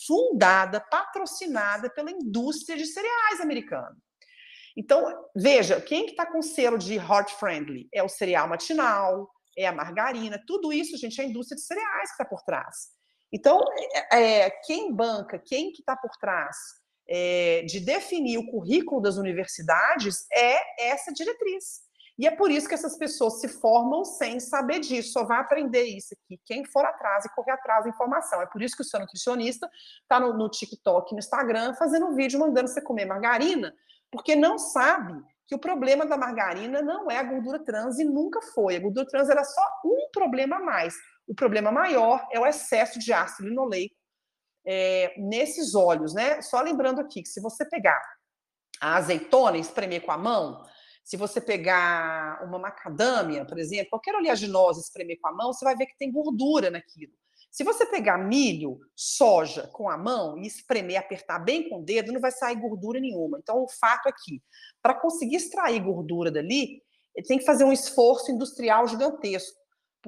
fundada, 0.07 0.81
patrocinada 0.81 1.91
pela 1.91 2.11
indústria 2.11 2.77
de 2.77 2.87
cereais 2.87 3.41
americana. 3.41 3.97
Então, 4.77 5.29
veja, 5.35 5.81
quem 5.81 6.05
que 6.05 6.13
está 6.13 6.25
com 6.25 6.41
selo 6.41 6.79
de 6.79 6.95
heart 6.95 7.33
friendly? 7.33 7.89
É 7.93 8.03
o 8.03 8.09
cereal 8.09 8.49
matinal, 8.49 9.29
é 9.57 9.67
a 9.67 9.73
margarina, 9.73 10.41
tudo 10.47 10.73
isso, 10.73 10.97
gente, 10.97 11.21
é 11.21 11.25
a 11.25 11.27
indústria 11.27 11.57
de 11.57 11.63
cereais 11.63 12.11
que 12.11 12.15
está 12.15 12.25
por 12.25 12.43
trás. 12.43 12.91
Então, 13.33 13.61
é, 14.13 14.45
é, 14.45 14.51
quem 14.65 14.95
banca, 14.95 15.39
quem 15.39 15.73
que 15.73 15.81
está 15.81 15.97
por 15.97 16.13
trás 16.21 16.57
é, 17.09 17.63
de 17.63 17.81
definir 17.81 18.39
o 18.39 18.47
currículo 18.47 19.01
das 19.01 19.17
universidades 19.17 20.27
é 20.33 20.91
essa 20.91 21.13
diretriz. 21.13 21.88
E 22.19 22.27
é 22.27 22.31
por 22.33 22.51
isso 22.51 22.67
que 22.67 22.75
essas 22.75 22.99
pessoas 22.99 23.41
se 23.41 23.49
formam 23.49 24.05
sem 24.05 24.41
saber 24.41 24.81
disso, 24.81 25.13
só 25.13 25.25
vai 25.25 25.39
aprender 25.39 25.85
isso 25.85 26.15
aqui 26.15 26.41
quem 26.45 26.65
for 26.65 26.85
atrás 26.85 27.25
e 27.25 27.35
correr 27.35 27.53
atrás 27.53 27.85
da 27.85 27.91
informação. 27.91 28.43
É 28.43 28.47
por 28.47 28.61
isso 28.61 28.75
que 28.75 28.83
o 28.83 28.85
seu 28.85 28.99
nutricionista 28.99 29.71
está 30.03 30.19
no, 30.19 30.33
no 30.33 30.49
TikTok, 30.49 31.13
no 31.13 31.21
Instagram, 31.21 31.75
fazendo 31.75 32.07
um 32.07 32.15
vídeo 32.15 32.41
mandando 32.41 32.69
você 32.69 32.83
comer 32.83 33.05
margarina, 33.05 33.73
porque 34.11 34.35
não 34.35 34.59
sabe 34.59 35.23
que 35.47 35.55
o 35.55 35.59
problema 35.59 36.05
da 36.05 36.17
margarina 36.17 36.83
não 36.83 37.09
é 37.09 37.19
a 37.19 37.23
gordura 37.23 37.65
trans 37.65 37.99
e 37.99 38.05
nunca 38.05 38.43
foi. 38.43 38.77
A 38.77 38.81
gordura 38.81 39.07
trans 39.07 39.31
era 39.31 39.45
só 39.45 39.63
um 39.85 40.11
problema 40.13 40.57
a 40.57 40.61
mais. 40.61 40.95
O 41.27 41.35
problema 41.35 41.71
maior 41.71 42.27
é 42.33 42.41
o 42.41 42.47
excesso 42.47 42.99
de 42.99 43.13
ácido 43.13 43.49
linoleico 43.49 43.95
é, 44.67 45.15
nesses 45.19 45.75
óleos, 45.75 46.13
né? 46.13 46.43
Só 46.43 46.61
lembrando 46.61 47.01
aqui 47.01 47.23
que 47.23 47.29
se 47.29 47.41
você 47.41 47.65
pegar 47.65 48.03
a 48.81 48.97
azeitona 48.97 49.57
e 49.57 49.61
espremer 49.61 50.05
com 50.05 50.13
a 50.13 50.19
mão, 50.19 50.63
se 51.09 51.17
você 51.17 51.41
pegar 51.41 52.39
uma 52.45 52.59
macadâmia, 52.59 53.43
por 53.43 53.59
exemplo, 53.59 53.89
qualquer 53.89 54.15
oleaginosa 54.15 54.79
espremer 54.79 55.19
com 55.19 55.29
a 55.29 55.33
mão, 55.33 55.55
você 55.55 55.65
vai 55.65 55.75
ver 55.75 55.87
que 55.87 55.97
tem 55.97 56.13
gordura 56.13 56.71
naquilo. 56.71 57.15
Se 57.51 57.65
você 57.65 57.87
pegar 57.87 58.19
milho, 58.19 58.79
soja 58.95 59.69
com 59.69 59.89
a 59.89 59.97
mão 59.97 60.37
e 60.37 60.47
espremer, 60.47 60.99
apertar 60.99 61.39
bem 61.39 61.67
com 61.67 61.79
o 61.79 61.83
dedo, 61.83 62.13
não 62.13 62.21
vai 62.21 62.31
sair 62.31 62.57
gordura 62.57 63.01
nenhuma. 63.01 63.39
Então, 63.39 63.63
o 63.63 63.69
fato 63.81 64.07
é 64.07 64.13
que, 64.13 64.43
para 64.83 64.93
conseguir 64.93 65.37
extrair 65.37 65.81
gordura 65.81 66.31
dali, 66.31 66.83
tem 67.27 67.39
que 67.39 67.47
fazer 67.47 67.65
um 67.65 67.73
esforço 67.73 68.31
industrial 68.31 68.87
gigantesco. 68.87 69.59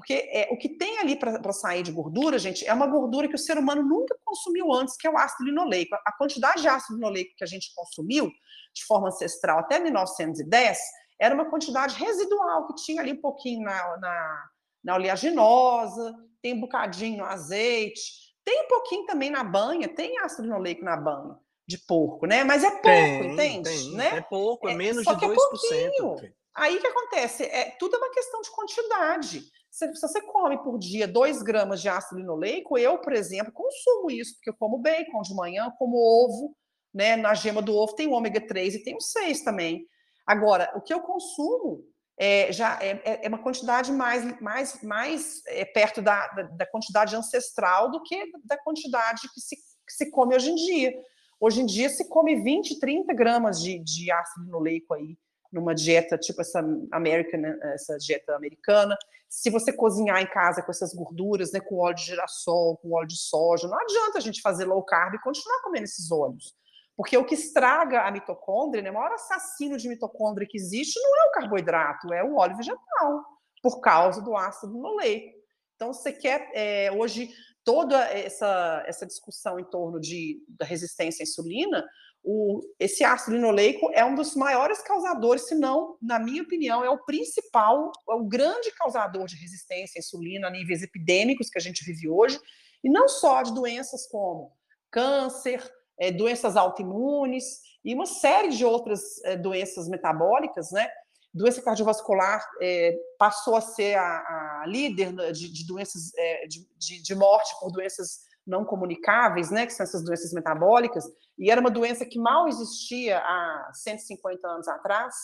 Porque 0.01 0.15
é, 0.33 0.49
o 0.51 0.57
que 0.57 0.71
tem 0.71 0.99
ali 0.99 1.15
para 1.15 1.53
sair 1.53 1.83
de 1.83 1.93
gordura, 1.93 2.39
gente, 2.39 2.67
é 2.67 2.73
uma 2.73 2.87
gordura 2.87 3.29
que 3.29 3.35
o 3.35 3.39
ser 3.39 3.59
humano 3.59 3.83
nunca 3.83 4.17
consumiu 4.25 4.73
antes, 4.73 4.97
que 4.97 5.07
é 5.07 5.11
o 5.11 5.19
ácido 5.19 5.45
linoleico. 5.45 5.95
A 6.07 6.13
quantidade 6.17 6.63
de 6.63 6.69
ácido 6.69 6.95
linoleico 6.95 7.37
que 7.37 7.45
a 7.45 7.47
gente 7.47 7.71
consumiu 7.75 8.31
de 8.73 8.85
forma 8.87 9.09
ancestral 9.09 9.59
até 9.59 9.79
1910 9.79 10.79
era 11.21 11.35
uma 11.35 11.51
quantidade 11.51 11.97
residual 11.97 12.67
que 12.67 12.77
tinha 12.77 13.03
ali 13.03 13.13
um 13.13 13.21
pouquinho 13.21 13.63
na, 13.63 13.99
na, 13.99 14.49
na 14.83 14.95
oleaginosa, 14.95 16.15
tem 16.41 16.55
um 16.55 16.61
bocadinho 16.61 17.19
no 17.19 17.25
azeite, 17.27 18.01
tem 18.43 18.65
um 18.65 18.69
pouquinho 18.69 19.05
também 19.05 19.29
na 19.29 19.45
banha, 19.45 19.87
tem 19.87 20.19
ácido 20.21 20.45
linoleico 20.45 20.83
na 20.83 20.97
banha 20.97 21.37
de 21.69 21.77
porco, 21.77 22.25
né? 22.27 22.43
Mas 22.43 22.65
é 22.65 22.71
pouco, 22.71 22.83
tem, 22.83 23.33
entende? 23.33 23.69
Tem, 23.69 23.93
né? 23.97 24.17
É 24.17 24.21
pouco, 24.23 24.67
é 24.67 24.75
menos 24.75 25.07
é, 25.07 25.15
de 25.15 25.27
2%. 25.27 26.25
É 26.25 26.33
Aí 26.55 26.77
o 26.77 26.81
que 26.81 26.87
acontece? 26.87 27.45
É, 27.45 27.77
tudo 27.79 27.97
é 27.97 27.99
uma 27.99 28.11
questão 28.11 28.41
de 28.41 28.51
quantidade. 28.51 29.43
Se, 29.71 29.87
você 29.93 30.21
come 30.23 30.59
por 30.63 30.79
dia 30.79 31.07
2 31.07 31.43
gramas 31.43 31.81
de 31.81 31.89
ácido 31.89 32.21
linoleico, 32.21 32.77
eu, 32.77 32.99
por 32.99 33.13
exemplo, 33.13 33.53
consumo 33.53 34.11
isso, 34.11 34.35
porque 34.35 34.51
eu 34.51 34.57
como 34.59 34.79
bacon 34.79 35.23
de 35.23 35.35
manhã, 35.35 35.73
como 35.79 35.97
ovo, 35.97 36.57
né? 36.93 37.17
Na 37.17 37.35
gema 37.35 37.63
do 37.63 37.75
ovo 37.75 37.95
tem 37.95 38.09
o 38.09 38.13
ômega 38.13 38.45
3 38.45 38.75
e 38.75 38.83
tem 38.83 38.97
o 38.97 39.01
6 39.01 39.43
também. 39.43 39.87
Agora, 40.27 40.73
o 40.75 40.81
que 40.81 40.93
eu 40.93 41.01
consumo 41.01 41.85
é, 42.19 42.53
já 42.53 42.79
é, 42.83 43.01
é, 43.05 43.27
é 43.27 43.29
uma 43.29 43.43
quantidade 43.43 43.93
mais, 43.93 44.41
mais, 44.41 44.83
mais 44.83 45.43
é, 45.47 45.65
perto 45.65 46.03
da, 46.03 46.27
da, 46.29 46.43
da, 46.43 46.67
quantidade 46.67 47.17
ancestral 47.17 47.91
do 47.91 48.03
que 48.03 48.31
da 48.45 48.59
quantidade 48.59 49.23
que 49.33 49.41
se, 49.41 49.57
que 49.57 49.93
se 49.93 50.11
come 50.11 50.35
hoje 50.35 50.51
em 50.51 50.55
dia. 50.57 50.93
Hoje 51.41 51.63
em 51.63 51.67
dia 51.67 51.89
se 51.89 52.09
come 52.09 52.43
20, 52.43 52.79
30 52.79 53.15
gramas 53.15 53.63
de, 53.63 53.79
de 53.79 54.11
ácido 54.11 54.45
linoleico 54.45 54.93
aí 54.93 55.17
numa 55.53 55.75
dieta 55.75 56.17
tipo 56.17 56.41
essa 56.41 56.61
American, 56.93 57.41
essa 57.73 57.97
dieta 57.99 58.35
americana. 58.35 58.97
Se 59.29 59.51
você 59.51 59.73
cozinhar 59.73 60.21
em 60.21 60.27
casa 60.27 60.63
com 60.63 60.71
essas 60.71 60.95
gorduras, 60.95 61.53
né, 61.53 61.61
com 61.61 61.79
óleo 61.79 61.95
de 61.95 62.05
girassol, 62.05 62.77
com 62.79 62.93
óleo 62.93 63.09
de 63.09 63.19
soja, 63.19 63.69
não 63.69 63.79
adianta 63.79 64.19
a 64.19 64.21
gente 64.21 64.41
fazer 64.41 64.65
low 64.65 64.83
carb 64.83 65.15
e 65.15 65.23
continuar 65.23 65.63
comendo 65.63 65.85
esses 65.85 66.11
óleos. 66.11 66.55
Porque 66.97 67.17
o 67.17 67.25
que 67.25 67.35
estraga 67.35 68.03
a 68.03 68.11
mitocôndria, 68.11 68.83
né, 68.83 68.91
o 68.91 68.95
maior 68.95 69.13
assassino 69.13 69.77
de 69.77 69.89
mitocôndria 69.89 70.47
que 70.49 70.59
existe 70.59 71.01
não 71.01 71.17
é 71.17 71.29
o 71.29 71.33
carboidrato, 71.33 72.13
é 72.13 72.23
o 72.23 72.37
óleo 72.37 72.57
vegetal, 72.57 73.25
por 73.63 73.81
causa 73.81 74.21
do 74.21 74.37
ácido 74.37 74.73
linoleico. 74.73 75.39
Então, 75.77 75.95
você 75.95 76.13
quer, 76.13 76.51
é, 76.53 76.93
hoje, 76.93 77.31
toda 77.65 77.99
essa, 78.05 78.83
essa 78.87 79.07
discussão 79.07 79.59
em 79.59 79.65
torno 79.65 79.99
de, 79.99 80.45
da 80.49 80.67
resistência 80.67 81.23
à 81.23 81.25
insulina, 81.25 81.87
o, 82.23 82.61
esse 82.79 83.03
ácido 83.03 83.37
linoleico 83.37 83.91
é 83.93 84.05
um 84.05 84.15
dos 84.15 84.35
maiores 84.35 84.83
causadores, 84.83 85.49
se 85.49 85.55
não, 85.55 85.97
na 86.03 86.19
minha 86.19 86.43
opinião, 86.43 86.85
é 86.85 86.91
o 86.91 87.05
principal, 87.05 87.91
é 88.09 88.15
o 88.15 88.25
grande 88.25 88.71
causador 88.73 89.27
de 89.27 89.37
resistência 89.37 89.99
à 89.99 90.01
insulina 90.01 90.49
a 90.49 90.51
níveis 90.51 90.83
epidêmicos 90.83 91.49
que 91.49 91.59
a 91.59 91.63
gente 91.63 91.85
vive 91.85 92.09
hoje, 92.09 92.39
e 92.85 92.91
não 92.91 93.09
só 93.09 93.43
de 93.43 93.55
doenças 93.55 94.07
como 94.07 94.53
câncer, 94.91 95.63
é, 95.99 96.11
doenças 96.11 96.57
autoimunes 96.57 97.61
e 97.85 97.95
uma 97.95 98.07
série 98.07 98.51
de 98.51 98.65
outras 98.65 99.23
é, 99.25 99.37
doenças 99.37 99.89
metabólicas, 99.89 100.71
né? 100.73 100.89
Doença 101.33 101.63
cardiovascular 101.63 102.45
é, 102.61 102.97
passou 103.17 103.55
a 103.55 103.61
ser 103.61 103.95
a, 103.97 104.63
a 104.63 104.65
líder 104.67 105.13
de, 105.33 105.53
de 105.53 105.67
doenças 105.67 106.13
é, 106.17 106.47
de, 106.47 106.67
de, 106.77 107.03
de 107.03 107.15
morte 107.15 107.55
por 107.61 107.71
doenças 107.71 108.30
não 108.47 108.65
comunicáveis, 108.65 109.51
né, 109.51 109.67
que 109.67 109.73
são 109.73 109.85
essas 109.85 110.05
doenças 110.05 110.33
metabólicas, 110.33 111.05
e 111.39 111.51
era 111.51 111.61
uma 111.61 111.71
doença 111.71 112.05
que 112.05 112.19
mal 112.19 112.49
existia 112.49 113.19
há 113.19 113.71
150 113.73 114.49
anos 114.49 114.69
atrás, 114.69 115.15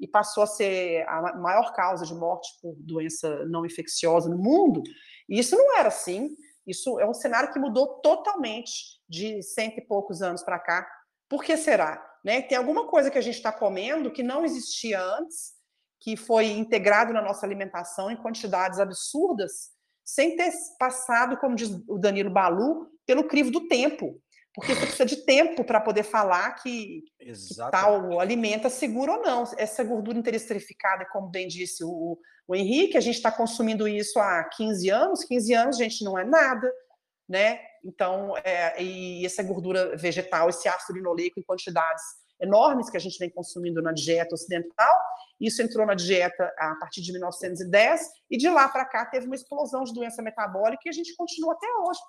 e 0.00 0.08
passou 0.08 0.42
a 0.42 0.46
ser 0.46 1.06
a 1.06 1.36
maior 1.36 1.74
causa 1.74 2.06
de 2.06 2.14
morte 2.14 2.48
por 2.62 2.74
doença 2.78 3.44
não 3.46 3.66
infecciosa 3.66 4.30
no 4.30 4.38
mundo. 4.38 4.82
E 5.28 5.38
isso 5.38 5.54
não 5.54 5.76
era 5.76 5.88
assim. 5.88 6.34
Isso 6.66 6.98
é 6.98 7.06
um 7.06 7.12
cenário 7.12 7.52
que 7.52 7.58
mudou 7.58 8.00
totalmente 8.00 8.98
de 9.06 9.42
cento 9.42 9.78
e 9.78 9.86
poucos 9.86 10.22
anos 10.22 10.42
para 10.42 10.58
cá. 10.58 10.90
Por 11.28 11.44
que 11.44 11.56
será? 11.56 12.02
Né? 12.24 12.40
Tem 12.40 12.56
alguma 12.56 12.88
coisa 12.88 13.10
que 13.10 13.18
a 13.18 13.22
gente 13.22 13.36
está 13.36 13.52
comendo 13.52 14.10
que 14.10 14.22
não 14.22 14.44
existia 14.44 15.02
antes, 15.02 15.52
que 16.00 16.16
foi 16.16 16.46
integrado 16.46 17.12
na 17.12 17.20
nossa 17.20 17.44
alimentação 17.44 18.10
em 18.10 18.16
quantidades 18.16 18.78
absurdas, 18.78 19.70
sem 20.14 20.36
ter 20.36 20.50
passado, 20.78 21.36
como 21.36 21.54
diz 21.54 21.70
o 21.86 21.96
Danilo 21.96 22.30
Balu, 22.30 22.88
pelo 23.06 23.24
crivo 23.24 23.50
do 23.50 23.68
tempo. 23.68 24.20
Porque 24.52 24.74
você 24.74 24.80
precisa 24.80 25.06
de 25.06 25.24
tempo 25.24 25.62
para 25.62 25.80
poder 25.80 26.02
falar 26.02 26.54
que, 26.56 27.04
que, 27.20 27.32
tal 27.70 28.18
alimento 28.18 28.66
é 28.66 28.70
seguro 28.70 29.12
ou 29.12 29.22
não. 29.22 29.44
Essa 29.56 29.84
gordura 29.84 30.18
interesterificada, 30.18 31.06
como 31.12 31.28
bem 31.28 31.46
disse 31.46 31.84
o, 31.84 32.18
o 32.48 32.54
Henrique, 32.56 32.96
a 32.96 33.00
gente 33.00 33.14
está 33.14 33.30
consumindo 33.30 33.86
isso 33.86 34.18
há 34.18 34.42
15 34.56 34.90
anos. 34.90 35.24
15 35.24 35.54
anos, 35.54 35.76
gente, 35.76 36.04
não 36.04 36.18
é 36.18 36.24
nada, 36.24 36.68
né? 37.28 37.60
Então, 37.84 38.36
é, 38.38 38.82
e 38.82 39.24
essa 39.24 39.44
gordura 39.44 39.96
vegetal, 39.96 40.48
esse 40.48 40.68
ácido 40.68 40.98
linoleico 40.98 41.38
em 41.38 41.44
quantidades 41.44 42.02
enormes 42.40 42.88
que 42.88 42.96
a 42.96 43.00
gente 43.00 43.18
vem 43.18 43.30
consumindo 43.30 43.82
na 43.82 43.92
dieta 43.92 44.34
ocidental, 44.34 45.00
isso 45.40 45.62
entrou 45.62 45.86
na 45.86 45.94
dieta 45.94 46.52
a 46.58 46.74
partir 46.76 47.00
de 47.02 47.12
1910, 47.12 48.00
e 48.30 48.36
de 48.36 48.48
lá 48.48 48.68
para 48.68 48.84
cá 48.84 49.06
teve 49.06 49.26
uma 49.26 49.34
explosão 49.34 49.84
de 49.84 49.94
doença 49.94 50.22
metabólica 50.22 50.82
e 50.86 50.88
a 50.88 50.92
gente 50.92 51.14
continua 51.16 51.54
até 51.54 51.66
hoje 51.86 52.00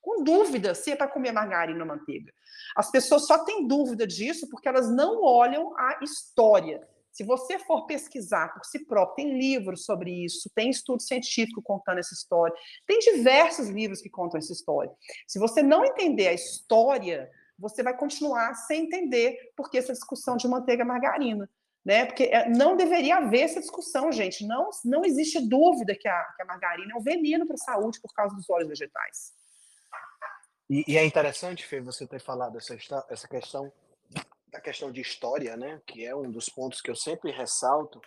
com 0.00 0.24
dúvida 0.24 0.74
se 0.74 0.90
é 0.90 0.96
para 0.96 1.08
comer 1.08 1.32
margarina 1.32 1.80
ou 1.80 1.86
manteiga. 1.86 2.32
As 2.74 2.90
pessoas 2.90 3.26
só 3.26 3.44
têm 3.44 3.66
dúvida 3.66 4.06
disso 4.06 4.48
porque 4.48 4.68
elas 4.68 4.90
não 4.90 5.22
olham 5.22 5.76
a 5.76 5.98
história. 6.02 6.86
Se 7.12 7.24
você 7.24 7.58
for 7.58 7.86
pesquisar 7.86 8.54
por 8.54 8.64
si 8.64 8.86
próprio, 8.86 9.16
tem 9.16 9.38
livros 9.38 9.84
sobre 9.84 10.24
isso, 10.24 10.50
tem 10.54 10.70
estudo 10.70 11.02
científico 11.02 11.60
contando 11.60 11.98
essa 11.98 12.14
história, 12.14 12.54
tem 12.86 12.98
diversos 13.00 13.68
livros 13.68 14.00
que 14.00 14.08
contam 14.08 14.38
essa 14.38 14.52
história. 14.52 14.90
Se 15.26 15.38
você 15.38 15.62
não 15.62 15.84
entender 15.84 16.28
a 16.28 16.32
história, 16.32 17.28
você 17.60 17.82
vai 17.82 17.96
continuar 17.96 18.54
sem 18.54 18.84
entender 18.84 19.52
por 19.54 19.70
que 19.70 19.78
essa 19.78 19.92
discussão 19.92 20.36
de 20.36 20.48
manteiga 20.48 20.82
e 20.82 20.86
margarina. 20.86 21.48
Né? 21.84 22.06
Porque 22.06 22.24
é, 22.24 22.48
não 22.48 22.76
deveria 22.76 23.16
haver 23.16 23.42
essa 23.42 23.60
discussão, 23.60 24.10
gente. 24.10 24.46
Não, 24.46 24.70
não 24.84 25.04
existe 25.04 25.40
dúvida 25.46 25.94
que 25.94 26.08
a, 26.08 26.24
que 26.36 26.42
a 26.42 26.46
margarina 26.46 26.92
é 26.92 26.96
um 26.96 27.02
veneno 27.02 27.46
para 27.46 27.54
a 27.54 27.58
saúde 27.58 28.00
por 28.00 28.12
causa 28.12 28.34
dos 28.34 28.48
óleos 28.50 28.68
vegetais. 28.68 29.32
E, 30.68 30.84
e, 30.86 30.96
é 30.96 31.04
interessante, 31.04 31.66
Fê, 31.66 31.80
você 31.80 32.06
ter 32.06 32.20
falado 32.20 32.56
essa, 32.56 32.76
essa 33.08 33.28
questão 33.28 33.72
da 34.48 34.60
questão 34.60 34.90
de 34.90 35.00
história, 35.00 35.56
né? 35.56 35.80
Que 35.86 36.04
é 36.04 36.14
um 36.14 36.30
dos 36.30 36.48
pontos 36.48 36.80
que 36.80 36.90
eu 36.90 36.96
sempre 36.96 37.30
ressalto, 37.30 38.00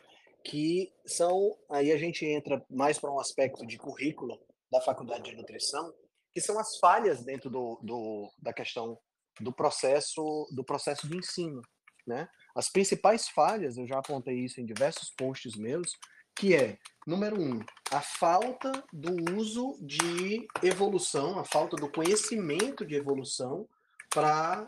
que 0.44 0.94
são 1.06 1.58
aí 1.70 1.92
a 1.92 1.98
gente 1.98 2.26
entra 2.26 2.64
mais 2.70 3.00
para 3.00 3.12
um 3.12 3.20
aspecto 3.20 3.66
de 3.66 3.78
currículo 3.78 4.40
da 4.72 4.82
faculdade 4.82 5.24
de 5.24 5.36
nutrição, 5.36 5.94
que 6.34 6.42
são 6.42 6.60
as 6.60 6.78
falhas 6.78 7.24
dentro 7.24 7.50
do, 7.50 7.80
do 7.82 8.32
da 8.40 8.54
questão 8.54 8.98
do 9.40 9.52
processo 9.52 10.48
do 10.52 10.64
processo 10.64 11.08
de 11.08 11.18
ensino, 11.18 11.62
né? 12.06 12.28
As 12.56 12.70
principais 12.70 13.28
falhas, 13.28 13.78
eu 13.78 13.88
já 13.88 14.00
apontei 14.00 14.36
isso 14.40 14.62
em 14.62 14.66
diversos 14.66 15.10
posts 15.10 15.56
meus, 15.56 15.98
que 16.36 16.56
é, 16.56 16.78
número 17.06 17.40
um, 17.40 17.60
a 17.92 18.02
falta 18.02 18.72
do 18.92 19.36
uso 19.36 19.78
de 19.82 20.48
evolução, 20.62 21.40
a 21.40 21.44
falta 21.44 21.76
do 21.76 21.92
conhecimento 21.92 22.86
de 22.86 22.96
evolução 22.96 23.68
para 24.10 24.66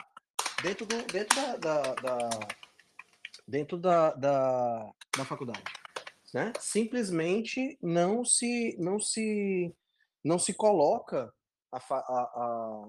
dentro, 0.62 0.86
do, 0.86 1.02
dentro 1.04 1.36
da, 1.36 1.58
da, 1.58 1.94
da 1.96 2.30
dentro 3.48 3.78
da, 3.78 4.12
da, 4.14 4.92
da 5.16 5.26
faculdade. 5.26 5.64
Né? 6.34 6.52
Simplesmente 6.60 7.78
não 7.82 8.26
se, 8.26 8.76
não 8.80 9.00
se, 9.00 9.74
não 10.24 10.38
se 10.40 10.54
coloca 10.54 11.34
a, 11.72 11.78
a, 11.78 12.00
a 12.02 12.88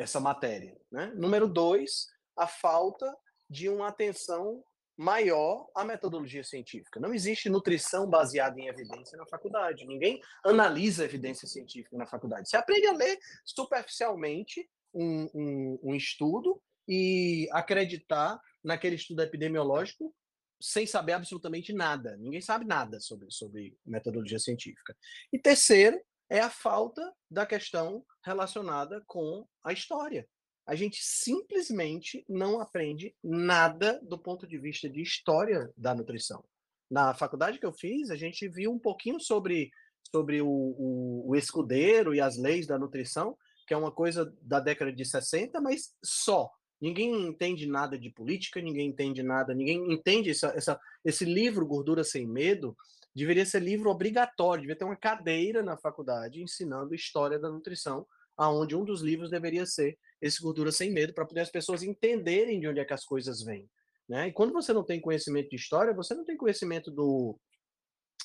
essa 0.00 0.20
matéria. 0.20 0.76
Né? 0.90 1.12
Número 1.14 1.48
dois, 1.48 2.06
a 2.36 2.46
falta 2.46 3.14
de 3.48 3.68
uma 3.68 3.88
atenção 3.88 4.62
maior 4.96 5.66
a 5.74 5.82
metodologia 5.82 6.44
científica. 6.44 7.00
Não 7.00 7.14
existe 7.14 7.48
nutrição 7.48 8.06
baseada 8.06 8.60
em 8.60 8.68
evidência 8.68 9.16
na 9.16 9.26
faculdade. 9.26 9.86
Ninguém 9.86 10.20
analisa 10.44 11.04
evidência 11.04 11.48
científica 11.48 11.96
na 11.96 12.06
faculdade. 12.06 12.48
Você 12.48 12.56
aprende 12.56 12.86
a 12.86 12.92
ler 12.92 13.18
superficialmente 13.42 14.68
um, 14.92 15.24
um, 15.34 15.80
um 15.84 15.94
estudo 15.94 16.62
e 16.86 17.48
acreditar 17.52 18.38
naquele 18.62 18.96
estudo 18.96 19.22
epidemiológico 19.22 20.14
sem 20.60 20.86
saber 20.86 21.12
absolutamente 21.14 21.72
nada. 21.72 22.16
Ninguém 22.18 22.42
sabe 22.42 22.66
nada 22.66 23.00
sobre, 23.00 23.30
sobre 23.30 23.74
metodologia 23.86 24.38
científica. 24.38 24.94
E 25.32 25.38
terceiro, 25.38 25.98
é 26.30 26.40
a 26.40 26.48
falta 26.48 27.12
da 27.30 27.44
questão 27.44 28.04
relacionada 28.24 29.02
com 29.06 29.46
a 29.62 29.72
história 29.72 30.26
a 30.70 30.76
gente 30.76 31.00
simplesmente 31.02 32.24
não 32.28 32.60
aprende 32.60 33.12
nada 33.24 34.00
do 34.04 34.16
ponto 34.16 34.46
de 34.46 34.56
vista 34.56 34.88
de 34.88 35.02
história 35.02 35.68
da 35.76 35.92
nutrição. 35.96 36.44
Na 36.88 37.12
faculdade 37.12 37.58
que 37.58 37.66
eu 37.66 37.72
fiz, 37.72 38.08
a 38.08 38.14
gente 38.14 38.48
viu 38.48 38.70
um 38.70 38.78
pouquinho 38.78 39.18
sobre, 39.18 39.72
sobre 40.12 40.40
o, 40.40 40.48
o, 40.48 41.30
o 41.30 41.34
escudeiro 41.34 42.14
e 42.14 42.20
as 42.20 42.36
leis 42.36 42.68
da 42.68 42.78
nutrição, 42.78 43.36
que 43.66 43.74
é 43.74 43.76
uma 43.76 43.90
coisa 43.90 44.32
da 44.40 44.60
década 44.60 44.92
de 44.92 45.04
60, 45.04 45.60
mas 45.60 45.92
só. 46.04 46.48
Ninguém 46.80 47.26
entende 47.26 47.66
nada 47.66 47.98
de 47.98 48.08
política, 48.08 48.60
ninguém 48.60 48.90
entende 48.90 49.24
nada, 49.24 49.52
ninguém 49.52 49.92
entende 49.92 50.30
essa, 50.30 50.52
essa, 50.56 50.80
esse 51.04 51.24
livro 51.24 51.66
Gordura 51.66 52.04
Sem 52.04 52.28
Medo, 52.28 52.76
deveria 53.14 53.44
ser 53.44 53.60
livro 53.60 53.90
obrigatório, 53.90 54.62
devia 54.62 54.76
ter 54.76 54.84
uma 54.84 54.96
cadeira 54.96 55.62
na 55.62 55.76
faculdade 55.76 56.42
ensinando 56.42 56.94
história 56.94 57.38
da 57.38 57.50
nutrição, 57.50 58.06
aonde 58.36 58.74
um 58.74 58.84
dos 58.84 59.02
livros 59.02 59.30
deveria 59.30 59.66
ser 59.66 59.98
esse 60.20 60.40
Gordura 60.40 60.72
Sem 60.72 60.92
Medo, 60.92 61.12
para 61.12 61.26
poder 61.26 61.40
as 61.40 61.50
pessoas 61.50 61.82
entenderem 61.82 62.60
de 62.60 62.68
onde 62.68 62.80
é 62.80 62.84
que 62.84 62.92
as 62.92 63.04
coisas 63.04 63.42
vêm. 63.42 63.68
Né? 64.08 64.28
E 64.28 64.32
quando 64.32 64.52
você 64.52 64.72
não 64.72 64.84
tem 64.84 65.00
conhecimento 65.00 65.48
de 65.50 65.56
história, 65.56 65.94
você 65.94 66.14
não 66.14 66.24
tem 66.24 66.36
conhecimento 66.36 66.90
do, 66.90 67.38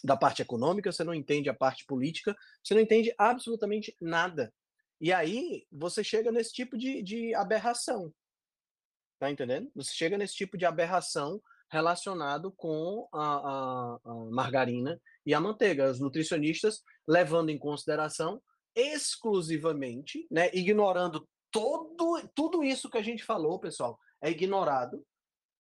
da 0.04 0.18
parte 0.18 0.42
econômica, 0.42 0.92
você 0.92 1.04
não 1.04 1.14
entende 1.14 1.50
a 1.50 1.54
parte 1.54 1.86
política, 1.86 2.36
você 2.64 2.74
não 2.74 2.82
entende 2.82 3.14
absolutamente 3.18 3.96
nada. 4.02 4.54
E 5.00 5.12
aí 5.12 5.66
você 5.72 6.04
chega 6.04 6.32
nesse 6.32 6.54
tipo 6.54 6.78
de, 6.78 7.02
de 7.04 7.36
aberração. 7.36 8.14
Tá 9.20 9.30
entendendo? 9.30 9.72
Você 9.76 9.94
chega 9.94 10.18
nesse 10.18 10.36
tipo 10.36 10.58
de 10.58 10.66
aberração 10.66 11.42
relacionado 11.70 12.52
com 12.52 13.08
a, 13.14 13.26
a, 13.26 14.00
a 14.04 14.14
margarina 14.32 15.00
e 15.26 15.34
a 15.34 15.40
manteiga. 15.40 15.90
Os 15.90 16.00
nutricionistas 16.00 16.82
levando 17.08 17.50
em 17.50 17.58
consideração 17.58 18.42
exclusivamente, 18.76 20.28
né, 20.30 20.50
ignorando 20.54 21.28
todo, 21.50 22.30
tudo 22.36 22.64
isso 22.64 22.90
que 22.90 22.98
a 22.98 23.02
gente 23.02 23.24
falou, 23.24 23.60
pessoal, 23.60 23.98
é 24.22 24.30
ignorado 24.30 25.06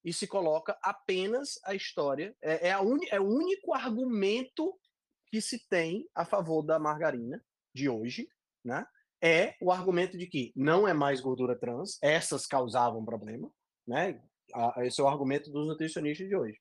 e 0.03 0.13
se 0.13 0.27
coloca 0.27 0.77
apenas 0.83 1.59
a 1.63 1.73
história. 1.73 2.35
É, 2.41 2.67
é, 2.67 2.71
a 2.71 2.81
un, 2.81 2.99
é 3.09 3.19
o 3.19 3.27
único 3.27 3.73
argumento 3.73 4.77
que 5.27 5.41
se 5.41 5.67
tem 5.67 6.07
a 6.13 6.25
favor 6.25 6.61
da 6.61 6.77
margarina 6.77 7.43
de 7.73 7.89
hoje, 7.89 8.27
né? 8.63 8.85
É 9.21 9.55
o 9.59 9.71
argumento 9.71 10.17
de 10.17 10.27
que 10.27 10.53
não 10.55 10.87
é 10.87 10.93
mais 10.93 11.19
gordura 11.19 11.57
trans, 11.57 11.97
essas 12.01 12.45
causavam 12.45 13.03
problema, 13.03 13.49
né? 13.87 14.21
Esse 14.77 15.01
é 15.01 15.03
o 15.03 15.07
argumento 15.07 15.51
dos 15.51 15.67
nutricionistas 15.67 16.27
de 16.27 16.35
hoje. 16.35 16.59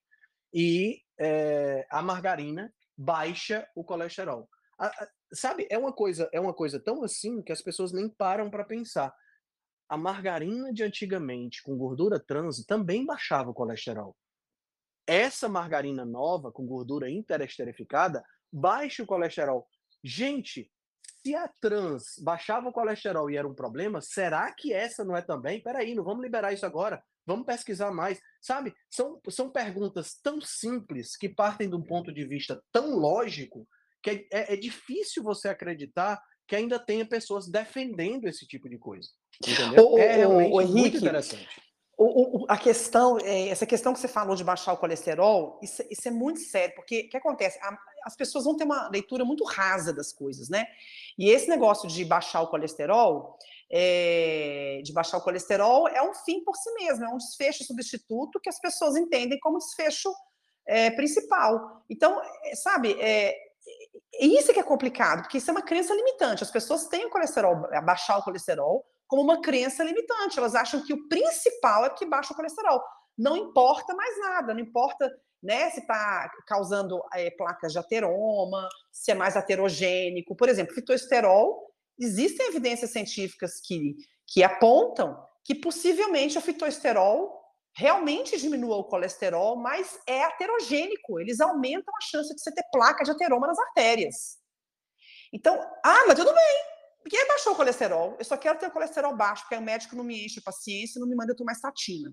E 0.53 1.01
é, 1.19 1.87
a 1.91 2.03
margarina 2.03 2.73
baixa 2.97 3.69
o 3.75 3.85
colesterol. 3.85 4.49
A, 4.79 4.87
a, 4.87 5.09
sabe, 5.33 5.67
é 5.71 5.79
uma 5.79 5.93
coisa, 5.93 6.29
é 6.33 6.41
uma 6.41 6.55
coisa 6.55 6.81
tão 6.81 7.03
assim 7.03 7.43
que 7.43 7.53
as 7.53 7.63
pessoas 7.63 7.93
nem 7.93 8.09
param 8.09 8.51
para 8.51 8.65
pensar 8.65 9.15
a 9.89 9.97
margarina 9.97 10.73
de 10.73 10.83
antigamente 10.83 11.63
com 11.63 11.77
gordura 11.77 12.19
trans 12.19 12.65
também 12.65 13.05
baixava 13.05 13.51
o 13.51 13.55
colesterol. 13.55 14.17
Essa 15.07 15.49
margarina 15.49 16.05
nova 16.05 16.51
com 16.51 16.67
gordura 16.67 17.11
interesterificada 17.11 18.25
baixa 18.51 19.03
o 19.03 19.07
colesterol. 19.07 19.69
Gente, 20.03 20.71
se 21.23 21.35
a 21.35 21.49
trans 21.61 22.19
baixava 22.23 22.69
o 22.69 22.73
colesterol 22.73 23.31
e 23.31 23.37
era 23.37 23.47
um 23.47 23.55
problema, 23.55 24.01
será 24.01 24.53
que 24.53 24.73
essa 24.73 25.05
não 25.05 25.17
é 25.17 25.23
também? 25.23 25.63
Peraí, 25.63 25.95
não 25.95 26.05
vamos 26.05 26.23
liberar 26.23 26.53
isso 26.53 26.65
agora. 26.65 27.03
Vamos 27.27 27.47
pesquisar 27.47 27.91
mais. 27.91 28.21
Sabe, 28.41 28.75
são, 28.91 29.21
são 29.29 29.51
perguntas 29.51 30.15
tão 30.23 30.41
simples 30.41 31.17
que 31.17 31.29
partem 31.29 31.69
de 31.69 31.77
um 31.77 31.83
ponto 31.83 32.13
de 32.13 32.25
vista 32.25 32.63
tão 32.71 32.97
lógico 32.97 33.67
que 34.03 34.11
é, 34.11 34.27
é, 34.31 34.55
é 34.55 34.57
difícil 34.57 35.23
você 35.23 35.49
acreditar 35.49 36.23
que 36.47 36.55
ainda 36.55 36.79
tenha 36.79 37.07
pessoas 37.07 37.49
defendendo 37.49 38.27
esse 38.27 38.47
tipo 38.47 38.69
de 38.69 38.79
coisa. 38.79 39.09
Entendeu? 39.43 39.93
O, 39.93 39.99
é 39.99 40.17
realmente 40.17 40.53
o, 40.53 40.57
o 40.57 40.61
Henrique, 40.61 40.81
muito 40.81 40.97
interessante. 40.99 41.63
O, 41.97 42.45
a 42.49 42.59
questão, 42.59 43.19
é, 43.21 43.49
essa 43.49 43.65
questão 43.65 43.93
que 43.93 44.01
você 44.01 44.09
falou 44.09 44.35
de 44.35 44.43
baixar 44.43 44.73
o 44.73 44.77
colesterol, 44.77 45.61
isso, 45.63 45.83
isso 45.89 46.09
é 46.09 46.11
muito 46.11 46.41
sério, 46.41 46.75
porque 46.75 47.03
o 47.07 47.09
que 47.09 47.17
acontece? 47.17 47.59
A, 47.63 47.79
as 48.05 48.17
pessoas 48.17 48.45
vão 48.45 48.57
ter 48.57 48.65
uma 48.65 48.89
leitura 48.89 49.25
muito 49.25 49.45
rasa 49.45 49.93
das 49.93 50.13
coisas, 50.13 50.49
né? 50.49 50.67
E 51.17 51.31
esse 51.31 51.49
negócio 51.49 51.89
de 51.89 52.05
baixar 52.05 52.43
o 52.43 52.49
colesterol, 52.49 53.39
é, 53.77 54.81
de 54.85 54.93
baixar 54.93 55.19
o 55.19 55.21
colesterol 55.21 55.89
é 55.89 56.01
um 56.01 56.15
fim 56.15 56.45
por 56.45 56.55
si 56.55 56.73
mesmo, 56.75 57.05
é 57.05 57.09
um 57.09 57.17
desfecho 57.17 57.65
substituto 57.65 58.39
que 58.41 58.49
as 58.49 58.61
pessoas 58.61 58.95
entendem 58.95 59.37
como 59.41 59.59
desfecho 59.59 60.15
é, 60.65 60.93
principal. 60.93 61.83
Então, 61.91 62.23
é, 62.45 62.55
sabe, 62.55 62.97
é, 63.01 63.35
isso 64.21 64.53
que 64.53 64.61
é 64.61 64.63
complicado, 64.63 65.23
porque 65.23 65.39
isso 65.39 65.51
é 65.51 65.53
uma 65.53 65.63
crença 65.63 65.93
limitante. 65.93 66.45
As 66.45 66.53
pessoas 66.53 66.87
têm 66.87 67.05
o 67.05 67.11
colesterol, 67.11 67.69
baixar 67.85 68.19
o 68.19 68.23
colesterol, 68.23 68.85
como 69.09 69.23
uma 69.23 69.43
crença 69.43 69.83
limitante. 69.83 70.39
Elas 70.39 70.55
acham 70.55 70.81
que 70.85 70.93
o 70.93 71.09
principal 71.09 71.85
é 71.85 71.91
que 71.91 72.07
baixa 72.07 72.33
o 72.33 72.37
colesterol. 72.37 72.81
Não 73.19 73.37
importa 73.37 73.93
mais 73.93 74.21
nada, 74.21 74.55
não 74.55 74.61
importa 74.61 75.11
né, 75.43 75.69
se 75.71 75.81
está 75.81 76.31
causando 76.47 77.03
é, 77.13 77.29
placas 77.33 77.73
de 77.73 77.79
ateroma, 77.79 78.69
se 78.93 79.11
é 79.11 79.15
mais 79.15 79.37
aterogênico. 79.37 80.37
Por 80.37 80.49
exemplo, 80.49 80.75
fitoesterol, 80.75 81.74
existem 81.99 82.49
evidências 82.49 82.91
científicas 82.91 83.61
que, 83.61 83.95
que 84.27 84.43
apontam 84.43 85.17
que 85.45 85.55
possivelmente 85.55 86.39
o 86.39 86.41
fitoesterol 86.41 87.43
realmente 87.77 88.39
diminua 88.39 88.77
o 88.77 88.85
colesterol, 88.85 89.57
mas 89.57 89.99
é 90.07 90.23
aterogênico. 90.25 91.21
Eles 91.21 91.41
aumentam 91.41 91.93
a 91.95 92.01
chance 92.01 92.35
de 92.35 92.41
você 92.41 92.53
ter 92.53 92.65
placa 92.73 93.05
de 93.05 93.11
ateroma 93.11 93.47
nas 93.47 93.59
artérias. 93.59 94.39
Então, 95.33 95.61
ah, 95.85 96.05
mas 96.07 96.15
tudo 96.15 96.33
bem. 96.33 96.75
Porque 97.03 97.23
baixou 97.27 97.53
o 97.53 97.57
colesterol. 97.57 98.17
Eu 98.19 98.25
só 98.25 98.37
quero 98.37 98.59
ter 98.59 98.69
o 98.69 98.71
colesterol 98.71 99.15
baixo, 99.15 99.43
porque 99.43 99.57
aí 99.57 99.61
o 99.61 99.65
médico 99.65 99.97
não 99.97 100.05
me 100.05 100.25
enche 100.25 100.37
de 100.37 100.43
paciência 100.43 101.01
não 101.01 101.09
me 101.09 101.17
manda 101.17 101.35
tomar 101.37 101.53
estatina. 101.53 102.13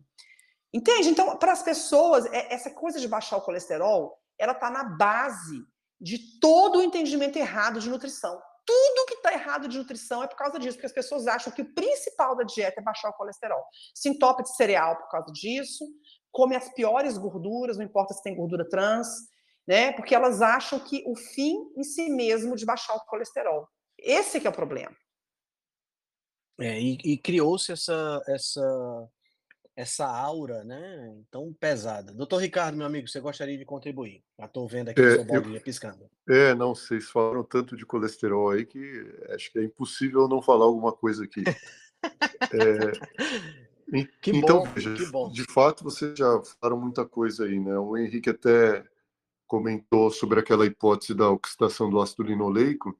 Entende? 0.73 1.09
Então, 1.09 1.37
para 1.37 1.51
as 1.51 1.61
pessoas, 1.61 2.25
é, 2.25 2.53
essa 2.53 2.71
coisa 2.71 2.99
de 2.99 3.07
baixar 3.07 3.37
o 3.37 3.41
colesterol, 3.41 4.17
ela 4.39 4.53
está 4.53 4.69
na 4.69 4.83
base 4.83 5.63
de 5.99 6.39
todo 6.39 6.79
o 6.79 6.81
entendimento 6.81 7.37
errado 7.37 7.79
de 7.79 7.89
nutrição 7.89 8.41
tudo 8.71 9.05
que 9.05 9.15
está 9.15 9.33
errado 9.33 9.67
de 9.67 9.77
nutrição 9.77 10.23
é 10.23 10.27
por 10.27 10.37
causa 10.37 10.57
disso, 10.57 10.77
porque 10.77 10.87
as 10.87 10.93
pessoas 10.93 11.27
acham 11.27 11.51
que 11.51 11.61
o 11.61 11.73
principal 11.73 12.37
da 12.37 12.43
dieta 12.43 12.79
é 12.79 12.83
baixar 12.83 13.09
o 13.09 13.13
colesterol. 13.13 13.61
Se 13.93 14.07
entope 14.07 14.43
de 14.43 14.55
cereal 14.55 14.95
por 14.95 15.09
causa 15.09 15.31
disso, 15.33 15.85
come 16.31 16.55
as 16.55 16.73
piores 16.73 17.17
gorduras, 17.17 17.77
não 17.77 17.83
importa 17.83 18.13
se 18.13 18.23
tem 18.23 18.33
gordura 18.33 18.67
trans, 18.69 19.07
né? 19.67 19.91
Porque 19.91 20.15
elas 20.15 20.41
acham 20.41 20.79
que 20.79 21.03
o 21.05 21.15
fim 21.15 21.57
em 21.75 21.83
si 21.83 22.09
mesmo 22.09 22.55
de 22.55 22.65
baixar 22.65 22.95
o 22.95 23.05
colesterol. 23.05 23.67
Esse 23.99 24.39
que 24.39 24.47
é 24.47 24.49
o 24.49 24.53
problema. 24.53 24.95
É, 26.59 26.79
e, 26.79 26.97
e 27.03 27.17
criou-se 27.17 27.73
essa, 27.73 28.21
essa 28.27 29.09
essa 29.75 30.05
aura, 30.05 30.63
né, 30.63 31.15
tão 31.29 31.53
pesada. 31.53 32.13
Doutor 32.13 32.37
Ricardo, 32.37 32.77
meu 32.77 32.85
amigo, 32.85 33.07
você 33.07 33.19
gostaria 33.19 33.57
de 33.57 33.65
contribuir? 33.65 34.23
Já 34.37 34.45
estou 34.45 34.67
vendo 34.67 34.89
aqui 34.89 35.01
é, 35.01 35.15
sua 35.15 35.23
bolinha 35.23 35.57
eu, 35.57 35.61
piscando. 35.61 36.09
É, 36.27 36.53
não, 36.53 36.75
vocês 36.75 37.09
falaram 37.09 37.43
tanto 37.43 37.77
de 37.77 37.85
colesterol 37.85 38.51
aí 38.51 38.65
que 38.65 38.79
acho 39.29 39.51
que 39.51 39.59
é 39.59 39.63
impossível 39.63 40.27
não 40.27 40.41
falar 40.41 40.65
alguma 40.65 40.91
coisa 40.91 41.23
aqui. 41.23 41.43
é, 42.53 42.91
que 44.21 44.31
então, 44.31 44.63
bom, 44.63 44.71
veja, 44.73 44.93
que 44.93 45.05
bom. 45.07 45.31
de 45.31 45.43
fato, 45.45 45.83
vocês 45.83 46.17
já 46.17 46.41
falaram 46.59 46.81
muita 46.81 47.05
coisa 47.05 47.45
aí, 47.45 47.59
né? 47.59 47.77
O 47.77 47.97
Henrique 47.97 48.29
até 48.29 48.85
comentou 49.47 50.11
sobre 50.11 50.39
aquela 50.39 50.65
hipótese 50.65 51.13
da 51.13 51.29
oxidação 51.29 51.89
do 51.89 51.99
ácido 51.99 52.23
linoleico, 52.23 52.97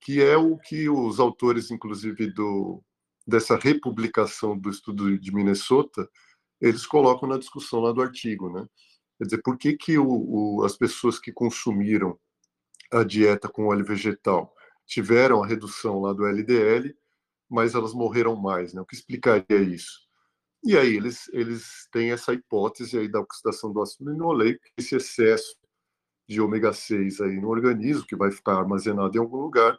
que 0.00 0.22
é 0.22 0.36
o 0.36 0.56
que 0.56 0.88
os 0.88 1.20
autores, 1.20 1.70
inclusive, 1.70 2.26
do, 2.32 2.82
dessa 3.26 3.56
republicação 3.56 4.58
do 4.58 4.70
estudo 4.70 5.18
de 5.18 5.34
Minnesota, 5.34 6.08
eles 6.60 6.86
colocam 6.86 7.28
na 7.28 7.38
discussão 7.38 7.80
lá 7.80 7.92
do 7.92 8.02
artigo, 8.02 8.50
né? 8.50 8.66
Quer 9.18 9.24
dizer, 9.24 9.42
por 9.42 9.58
que, 9.58 9.76
que 9.76 9.98
o, 9.98 10.06
o, 10.06 10.64
as 10.64 10.76
pessoas 10.76 11.18
que 11.18 11.32
consumiram 11.32 12.18
a 12.92 13.04
dieta 13.04 13.48
com 13.48 13.66
óleo 13.66 13.84
vegetal 13.84 14.54
tiveram 14.86 15.42
a 15.42 15.46
redução 15.46 16.00
lá 16.00 16.12
do 16.12 16.26
LDL, 16.26 16.94
mas 17.48 17.74
elas 17.74 17.94
morreram 17.94 18.34
mais, 18.36 18.74
né? 18.74 18.80
O 18.80 18.86
que 18.86 18.94
explicaria 18.94 19.60
isso? 19.62 20.08
E 20.64 20.76
aí 20.76 20.96
eles, 20.96 21.28
eles 21.32 21.88
têm 21.92 22.12
essa 22.12 22.32
hipótese 22.32 22.98
aí 22.98 23.08
da 23.08 23.20
oxidação 23.20 23.72
do 23.72 23.80
ácido 23.80 24.10
linoleico, 24.10 24.60
esse 24.76 24.94
excesso 24.96 25.56
de 26.28 26.40
ômega 26.40 26.72
6 26.72 27.20
aí 27.20 27.40
no 27.40 27.48
organismo, 27.48 28.06
que 28.06 28.16
vai 28.16 28.30
ficar 28.30 28.56
armazenado 28.56 29.16
em 29.16 29.20
algum 29.20 29.38
lugar, 29.38 29.78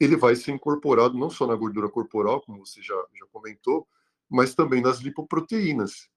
ele 0.00 0.16
vai 0.16 0.34
ser 0.36 0.52
incorporado 0.52 1.16
não 1.16 1.30
só 1.30 1.46
na 1.46 1.54
gordura 1.54 1.88
corporal, 1.88 2.40
como 2.42 2.64
você 2.64 2.82
já, 2.82 2.94
já 2.94 3.26
comentou, 3.32 3.86
mas 4.28 4.54
também 4.54 4.80
nas 4.80 4.98
lipoproteínas, 4.98 6.08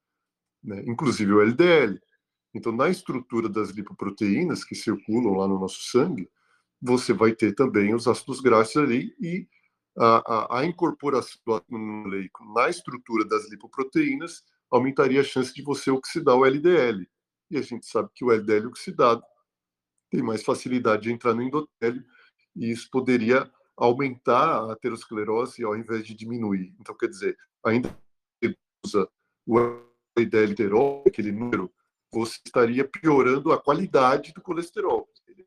né? 0.63 0.83
inclusive 0.87 1.31
o 1.33 1.41
LDL. 1.41 1.99
Então, 2.53 2.71
na 2.71 2.89
estrutura 2.89 3.47
das 3.47 3.69
lipoproteínas 3.69 4.63
que 4.63 4.73
circulam 4.73 5.35
lá 5.35 5.47
no 5.47 5.59
nosso 5.59 5.83
sangue, 5.83 6.29
você 6.81 7.13
vai 7.13 7.33
ter 7.33 7.53
também 7.53 7.93
os 7.93 8.07
ácidos 8.07 8.39
graxos 8.39 8.77
ali 8.77 9.15
e 9.19 9.47
a, 9.97 10.55
a, 10.55 10.59
a 10.59 10.65
incorporação 10.65 11.39
do 11.45 11.53
ácido 11.53 11.77
na 12.53 12.69
estrutura 12.69 13.25
das 13.25 13.49
lipoproteínas 13.49 14.43
aumentaria 14.69 15.21
a 15.21 15.23
chance 15.23 15.53
de 15.53 15.61
você 15.61 15.89
oxidar 15.89 16.35
o 16.35 16.45
LDL. 16.45 17.07
E 17.49 17.57
a 17.57 17.61
gente 17.61 17.85
sabe 17.85 18.09
que 18.13 18.23
o 18.23 18.31
LDL 18.31 18.67
oxidado 18.67 19.23
tem 20.09 20.21
mais 20.21 20.43
facilidade 20.43 21.03
de 21.03 21.11
entrar 21.11 21.33
no 21.33 21.41
endotélio 21.41 22.03
e 22.55 22.71
isso 22.71 22.89
poderia 22.89 23.49
aumentar 23.77 24.63
a 24.63 24.73
aterosclerose 24.73 25.63
ao 25.63 25.75
invés 25.75 26.05
de 26.05 26.15
diminuir. 26.15 26.73
Então, 26.79 26.95
quer 26.95 27.07
dizer, 27.07 27.37
ainda 27.63 27.95
que 28.41 28.57
usa 28.83 29.07
o 29.45 29.59
LDL-terol, 30.17 31.03
aquele 31.05 31.31
número, 31.31 31.71
você 32.11 32.39
estaria 32.43 32.83
piorando 32.87 33.51
a 33.51 33.61
qualidade 33.61 34.33
do 34.33 34.41
colesterol. 34.41 35.07
Ele 35.27 35.45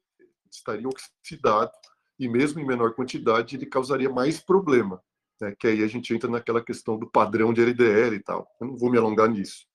estaria 0.51 0.89
oxidado 0.89 1.73
e 2.19 2.29
mesmo 2.29 2.61
em 2.61 2.67
menor 2.67 2.95
quantidade 2.95 3.57
ele 3.57 3.67
causaria 3.67 4.09
mais 4.09 4.39
problema. 4.39 5.03
Né? 5.41 5.55
Que 5.59 5.67
aí 5.67 5.83
a 5.83 5.89
gente 5.89 6.15
entra 6.15 6.31
naquela 6.31 6.63
questão 6.63 6.99
do 6.99 7.11
padrão 7.11 7.53
de 7.53 7.63
LDL 7.63 8.15
e 8.15 8.21
tal. 8.21 8.47
Eu 8.61 8.69
não 8.69 8.77
vou 8.77 8.91
me 8.91 8.99
alongar 8.99 9.29
nisso, 9.29 9.67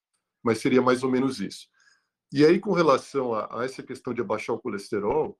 mas 0.42 0.58
seria 0.58 0.80
mais 0.80 1.02
ou 1.02 1.10
menos 1.10 1.40
isso. 1.40 1.68
E 2.32 2.44
aí, 2.44 2.58
com 2.58 2.72
relação 2.72 3.34
a, 3.34 3.60
a 3.60 3.64
essa 3.64 3.82
questão 3.82 4.12
de 4.12 4.20
abaixar 4.20 4.56
o 4.56 4.60
colesterol, 4.60 5.38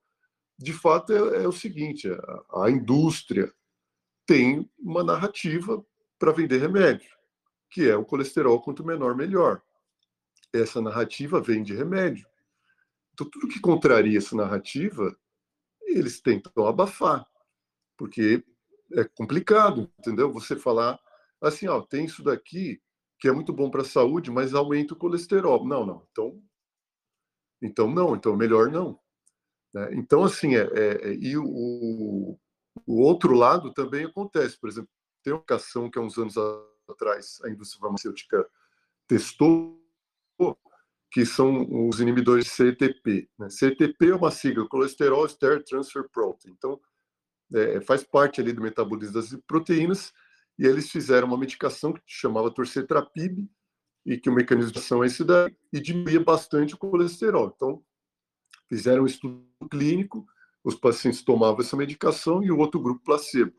de 0.57 0.73
fato, 0.73 1.13
é, 1.13 1.43
é 1.43 1.47
o 1.47 1.51
seguinte: 1.51 2.09
a, 2.09 2.63
a, 2.63 2.71
indústria 2.71 3.53
tem 4.25 4.69
uma 4.77 5.03
narrativa 5.03 5.85
para 6.17 6.31
vender 6.31 6.57
remédio, 6.57 7.09
que 7.69 7.87
é 7.87 7.95
o 7.95 8.05
colesterol 8.05 8.61
quanto 8.61 8.85
menor, 8.85 9.15
melhor. 9.15 9.61
Essa 10.53 10.81
narrativa 10.81 11.41
vem 11.41 11.61
de 11.61 11.75
remédio. 11.75 12.27
Então, 13.13 13.29
tudo 13.29 13.47
que 13.47 13.59
contraria 13.59 14.17
essa 14.17 14.35
narrativa, 14.35 15.15
eles 15.81 16.21
tentam 16.21 16.65
abafar, 16.65 17.27
porque 17.97 18.43
é 18.93 19.03
complicado, 19.03 19.91
entendeu? 19.99 20.31
Você 20.31 20.55
falar 20.55 20.99
assim, 21.41 21.67
ó, 21.67 21.81
tem 21.81 22.05
isso 22.05 22.23
daqui 22.23 22.81
que 23.19 23.27
é 23.27 23.31
muito 23.31 23.51
bom 23.51 23.69
para 23.69 23.81
a 23.81 23.85
saúde, 23.85 24.29
mas 24.29 24.53
aumenta 24.53 24.93
o 24.93 24.97
colesterol. 24.97 25.65
Não, 25.65 25.85
não. 25.85 26.07
Então, 26.11 26.41
então 27.61 27.89
não. 27.89 28.15
Então 28.15 28.35
melhor 28.35 28.71
não. 28.71 28.99
Né? 29.77 29.89
Então, 29.93 30.23
assim, 30.23 30.55
é, 30.55 30.61
é, 30.73 31.09
é, 31.09 31.13
e 31.13 31.37
o, 31.37 32.35
o 32.85 33.01
outro 33.01 33.33
lado 33.35 33.71
também 33.71 34.05
acontece. 34.05 34.59
Por 34.59 34.69
exemplo, 34.69 34.89
tem 35.23 35.33
uma 35.33 35.39
aplicação 35.39 35.89
que 35.89 35.99
há 35.99 36.01
uns 36.01 36.17
anos 36.17 36.35
atrás 36.89 37.39
a 37.43 37.49
indústria 37.49 37.79
farmacêutica 37.79 38.47
testou, 39.07 39.79
que 41.11 41.25
são 41.25 41.87
os 41.87 41.99
inibidores 41.99 42.47
CETP. 42.47 43.29
Né? 43.37 43.49
CETP 43.49 44.09
é 44.09 44.15
uma 44.15 44.31
sigla, 44.31 44.67
Colesterol 44.67 45.25
Ester 45.25 45.63
Transfer 45.63 46.09
Protein. 46.09 46.53
Então, 46.57 46.79
é, 47.53 47.79
faz 47.81 48.03
parte 48.03 48.41
ali 48.41 48.51
do 48.51 48.61
metabolismo 48.61 49.13
das 49.13 49.33
proteínas, 49.47 50.11
e 50.59 50.65
eles 50.65 50.89
fizeram 50.89 51.27
uma 51.27 51.37
medicação 51.37 51.93
que 51.93 52.01
chamava 52.05 52.51
torcetrapib, 52.51 53.47
e 54.05 54.17
que 54.17 54.29
o 54.29 54.33
mecanismo 54.33 54.71
de 54.71 54.79
ação 54.79 55.03
é 55.03 55.07
esse 55.07 55.23
daí, 55.23 55.55
e 55.71 55.79
diminuía 55.79 56.19
bastante 56.19 56.73
o 56.73 56.77
colesterol. 56.77 57.53
Então, 57.55 57.83
Fizeram 58.69 59.03
um 59.03 59.05
estudo 59.05 59.45
clínico, 59.69 60.25
os 60.63 60.75
pacientes 60.75 61.21
tomavam 61.23 61.61
essa 61.61 61.77
medicação 61.77 62.43
e 62.43 62.51
o 62.51 62.57
outro 62.57 62.81
grupo 62.81 63.03
placebo. 63.03 63.53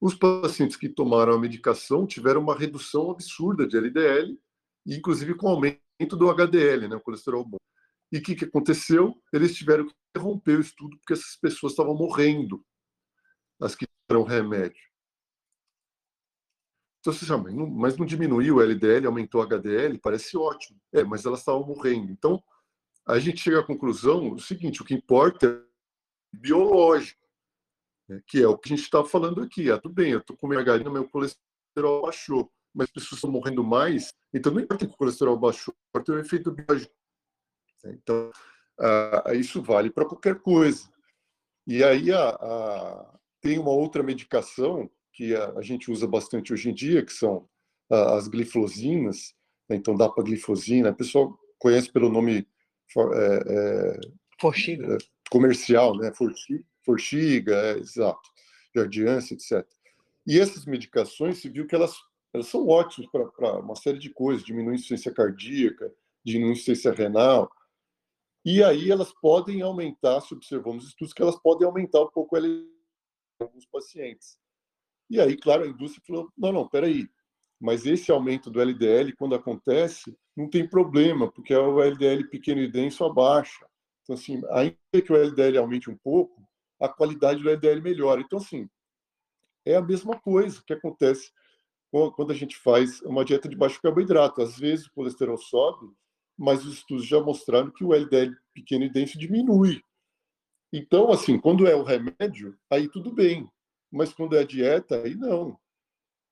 Os 0.00 0.14
pacientes 0.14 0.76
que 0.76 0.88
tomaram 0.88 1.32
a 1.32 1.38
medicação 1.38 2.06
tiveram 2.06 2.40
uma 2.40 2.56
redução 2.56 3.10
absurda 3.10 3.66
de 3.66 3.76
LDL, 3.76 4.38
inclusive 4.86 5.34
com 5.34 5.48
aumento 5.48 5.80
do 6.16 6.30
HDL, 6.30 6.88
né, 6.88 6.96
o 6.96 7.00
colesterol 7.00 7.44
bom. 7.44 7.56
E 8.12 8.18
o 8.18 8.22
que, 8.22 8.34
que 8.34 8.44
aconteceu? 8.44 9.20
Eles 9.32 9.54
tiveram 9.54 9.86
que 9.86 9.94
interromper 10.10 10.58
o 10.58 10.60
estudo 10.60 10.96
porque 10.98 11.14
essas 11.14 11.36
pessoas 11.36 11.72
estavam 11.72 11.94
morrendo, 11.94 12.64
as 13.60 13.74
que 13.74 13.86
tomaram 14.06 14.26
remédio. 14.26 14.82
Então 17.00 17.12
você 17.12 17.26
chama, 17.26 17.50
mas 17.50 17.96
não 17.98 18.06
diminuiu 18.06 18.56
o 18.56 18.62
LDL, 18.62 19.06
aumentou 19.06 19.40
o 19.40 19.44
HDL, 19.44 19.98
parece 19.98 20.36
ótimo. 20.36 20.80
É, 20.92 21.02
mas 21.04 21.26
elas 21.26 21.40
estavam 21.40 21.66
morrendo. 21.66 22.10
Então, 22.10 22.42
a 23.06 23.18
gente 23.18 23.40
chega 23.40 23.60
à 23.60 23.64
conclusão 23.64 24.32
o 24.32 24.40
seguinte: 24.40 24.82
o 24.82 24.84
que 24.84 24.94
importa 24.94 25.46
é 25.46 26.36
biológico, 26.36 27.20
né, 28.08 28.20
que 28.26 28.42
é 28.42 28.48
o 28.48 28.56
que 28.56 28.72
a 28.72 28.76
gente 28.76 28.84
está 28.84 29.04
falando 29.04 29.42
aqui. 29.42 29.70
Ah, 29.70 29.78
tudo 29.78 29.94
bem, 29.94 30.12
eu 30.12 30.18
estou 30.18 30.36
com 30.36 30.48
margarina, 30.48 30.90
meu 30.90 31.08
colesterol 31.08 32.02
baixou. 32.02 32.50
mas 32.74 32.88
as 32.88 32.92
pessoas 32.92 33.18
estão 33.18 33.30
morrendo 33.30 33.62
mais, 33.62 34.12
então 34.32 34.52
não 34.52 34.60
importa 34.60 34.86
que 34.86 34.94
o 34.94 34.96
colesterol 34.96 35.38
baixou, 35.38 35.74
importa 35.88 36.12
o 36.12 36.18
efeito 36.18 36.50
biológico. 36.50 36.92
Então, 37.86 38.30
uh, 38.80 39.34
isso 39.34 39.62
vale 39.62 39.90
para 39.90 40.06
qualquer 40.06 40.40
coisa. 40.40 40.88
E 41.66 41.84
aí 41.84 42.10
a, 42.10 42.30
a, 42.30 43.18
tem 43.40 43.58
uma 43.58 43.70
outra 43.70 44.02
medicação 44.02 44.90
que 45.12 45.34
a, 45.34 45.50
a, 45.50 45.62
gente 45.62 45.90
usa 45.90 46.06
bastante 46.06 46.52
hoje 46.52 46.70
em 46.70 46.74
dia, 46.74 47.04
que 47.04 47.12
são 47.12 47.48
as 47.90 48.28
glifosinas, 48.28 49.34
né? 49.68 49.76
então 49.76 49.94
dapaglifosina, 49.94 50.90
o 50.90 50.94
pessoal 50.94 51.38
conhece 51.58 51.92
pelo 51.92 52.08
nome 52.08 52.48
é, 53.00 53.42
é, 53.46 54.00
Forxiga. 54.40 54.94
É, 54.94 54.98
comercial, 55.30 55.96
né? 55.96 56.12
Forxiga, 56.12 56.64
Forxiga 56.84 57.54
é, 57.54 57.78
exato, 57.78 58.30
Jardiance, 58.74 59.34
etc. 59.34 59.66
E 60.26 60.38
essas 60.38 60.64
medicações, 60.64 61.38
se 61.38 61.48
viu 61.48 61.66
que 61.66 61.74
elas, 61.74 61.94
elas 62.32 62.46
são 62.46 62.66
ótimas 62.66 63.10
para 63.10 63.58
uma 63.58 63.76
série 63.76 63.98
de 63.98 64.10
coisas, 64.10 64.44
diminuir 64.44 64.72
a 64.72 64.74
insuficiência 64.74 65.12
cardíaca, 65.12 65.92
diminuir 66.24 66.50
a 66.50 66.52
insuficiência 66.52 66.92
renal, 66.92 67.50
e 68.44 68.62
aí 68.62 68.90
elas 68.90 69.12
podem 69.22 69.62
aumentar, 69.62 70.20
se 70.20 70.34
observamos 70.34 70.86
estudos, 70.88 71.14
que 71.14 71.22
elas 71.22 71.40
podem 71.40 71.66
aumentar 71.66 72.02
um 72.02 72.10
pouco 72.10 72.36
ela 72.36 72.46
em 72.46 72.68
alguns 73.40 73.64
pacientes. 73.66 74.38
E 75.08 75.18
aí, 75.18 75.36
claro, 75.36 75.64
a 75.64 75.68
indústria 75.68 76.02
falou, 76.06 76.30
não, 76.36 76.52
não, 76.52 76.68
peraí, 76.68 77.08
mas 77.58 77.86
esse 77.86 78.10
aumento 78.10 78.50
do 78.50 78.60
LDL, 78.60 79.14
quando 79.16 79.34
acontece, 79.34 80.14
não 80.36 80.48
tem 80.48 80.68
problema, 80.68 81.30
porque 81.30 81.54
é 81.54 81.58
o 81.58 81.80
LDL 81.80 82.28
pequeno 82.28 82.60
e 82.60 82.70
denso 82.70 83.04
abaixa. 83.04 83.66
Então, 84.02 84.14
assim, 84.14 84.42
ainda 84.50 84.76
que 84.92 85.12
o 85.12 85.16
LDL 85.16 85.58
aumente 85.58 85.90
um 85.90 85.96
pouco, 85.96 86.42
a 86.80 86.88
qualidade 86.88 87.42
do 87.42 87.48
LDL 87.48 87.80
melhora. 87.80 88.20
Então, 88.20 88.38
assim, 88.38 88.68
é 89.64 89.76
a 89.76 89.82
mesma 89.82 90.18
coisa 90.18 90.62
que 90.66 90.72
acontece 90.72 91.32
quando 92.16 92.32
a 92.32 92.34
gente 92.34 92.56
faz 92.56 93.00
uma 93.02 93.24
dieta 93.24 93.48
de 93.48 93.56
baixo 93.56 93.80
carboidrato. 93.80 94.42
Às 94.42 94.58
vezes 94.58 94.86
o 94.86 94.92
colesterol 94.92 95.38
sobe, 95.38 95.90
mas 96.36 96.64
os 96.66 96.74
estudos 96.74 97.06
já 97.06 97.20
mostraram 97.20 97.70
que 97.70 97.84
o 97.84 97.94
LDL 97.94 98.34
pequeno 98.52 98.84
e 98.84 98.90
denso 98.90 99.18
diminui. 99.18 99.80
Então, 100.72 101.12
assim, 101.12 101.38
quando 101.38 101.68
é 101.68 101.74
o 101.76 101.84
remédio, 101.84 102.58
aí 102.68 102.88
tudo 102.88 103.12
bem. 103.12 103.48
Mas 103.92 104.12
quando 104.12 104.34
é 104.34 104.40
a 104.40 104.44
dieta, 104.44 105.02
aí 105.02 105.14
não. 105.14 105.56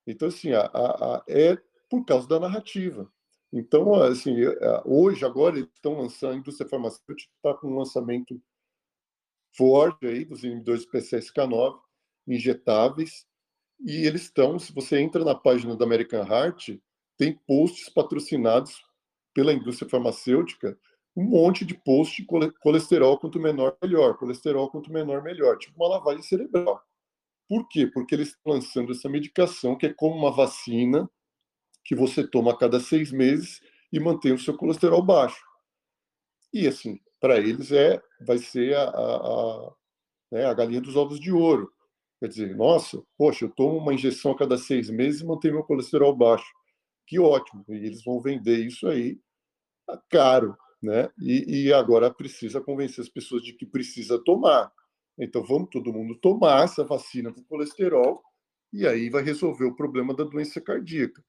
Então, 0.05 0.27
assim, 0.27 0.53
a, 0.53 0.63
a, 0.63 1.17
a, 1.17 1.25
é 1.29 1.57
por 1.89 2.05
causa 2.05 2.27
da 2.27 2.41
narrativa. 2.41 3.09
Então, 3.53 3.95
assim, 3.95 4.43
é, 4.43 4.83
hoje, 4.85 5.25
agora, 5.25 5.57
eles 5.59 5.69
estão 5.75 5.99
lançando, 5.99 6.33
a 6.33 6.37
indústria 6.37 6.69
farmacêutica 6.69 7.31
está 7.37 7.55
com 7.55 7.69
um 7.69 7.79
lançamento 7.79 8.41
forte 9.55 10.07
aí 10.07 10.25
dos 10.25 10.43
inibidores 10.43 10.87
PCSK9, 10.87 11.79
injetáveis, 12.27 13.27
e 13.85 14.07
eles 14.07 14.23
estão, 14.23 14.59
se 14.59 14.73
você 14.73 15.01
entra 15.01 15.25
na 15.25 15.35
página 15.35 15.77
da 15.77 15.85
American 15.85 16.25
Heart, 16.27 16.79
tem 17.19 17.39
posts 17.47 17.91
patrocinados 17.91 18.83
pela 19.35 19.53
indústria 19.53 19.89
farmacêutica, 19.89 20.79
um 21.15 21.25
monte 21.25 21.65
de 21.65 21.75
post 21.75 22.23
de 22.23 22.53
colesterol 22.61 23.19
quanto 23.19 23.39
menor, 23.39 23.77
melhor, 23.83 24.17
colesterol 24.17 24.71
quanto 24.71 24.91
menor, 24.91 25.23
melhor, 25.23 25.59
tipo 25.59 25.77
uma 25.77 25.97
lavagem 25.97 26.23
cerebral. 26.23 26.83
Por 27.49 27.69
quê? 27.69 27.87
Porque 27.87 28.15
eles 28.15 28.29
estão 28.29 28.55
lançando 28.55 28.93
essa 28.93 29.11
medicação 29.11 29.77
que 29.77 29.87
é 29.87 29.93
como 29.93 30.17
uma 30.17 30.33
vacina 30.33 31.11
que 31.85 31.95
você 31.95 32.27
toma 32.27 32.53
a 32.53 32.57
cada 32.57 32.81
seis 32.81 33.11
meses 33.11 33.61
e 33.93 34.01
mantém 34.01 34.33
o 34.33 34.39
seu 34.39 34.57
colesterol 34.57 35.03
baixo. 35.03 35.43
E 36.53 36.67
assim, 36.67 37.01
para 37.21 37.39
eles 37.39 37.73
é, 37.73 38.01
vai 38.27 38.39
ser 38.39 38.75
a, 38.77 38.85
a, 38.85 39.17
a, 39.17 39.75
né, 40.31 40.45
a 40.45 40.55
galinha 40.55 40.81
dos 40.81 40.97
ovos 40.97 41.21
de 41.21 41.33
ouro. 41.33 41.71
Quer 42.21 42.29
dizer, 42.29 42.57
nossa, 42.57 43.03
poxa, 43.17 43.45
eu 43.45 43.51
tomo 43.51 43.79
uma 43.79 43.95
injeção 43.95 44.33
a 44.33 44.39
cada 44.39 44.57
seis 44.57 44.89
meses 44.89 45.21
e 45.21 45.27
mantenho 45.27 45.55
meu 45.55 45.65
colesterol 45.65 46.15
baixo. 46.15 46.47
Que 47.07 47.19
ótimo. 47.19 47.65
E 47.69 47.75
eles 47.75 48.05
vão 48.05 48.21
vender 48.21 48.65
isso 48.65 48.87
aí 48.87 49.19
caro, 50.09 50.57
né? 50.81 51.11
E, 51.21 51.65
e 51.67 51.73
agora 51.73 52.13
precisa 52.13 52.61
convencer 52.61 53.03
as 53.03 53.09
pessoas 53.09 53.43
de 53.43 53.53
que 53.53 53.67
precisa 53.67 54.23
tomar. 54.23 54.73
Então 55.19 55.43
vamos 55.45 55.69
todo 55.71 55.93
mundo 55.93 56.15
tomar 56.17 56.65
essa 56.65 56.85
vacina 56.85 57.33
para 57.33 57.43
o 57.43 57.47
colesterol 57.47 58.23
e 58.73 58.87
aí 58.87 59.11
vai 59.11 59.23
resolver 59.23 59.65
o 59.65 59.77
problema 59.77 60.15
da 60.15 60.25
doença 60.25 60.61
cardíaca. 60.61 61.23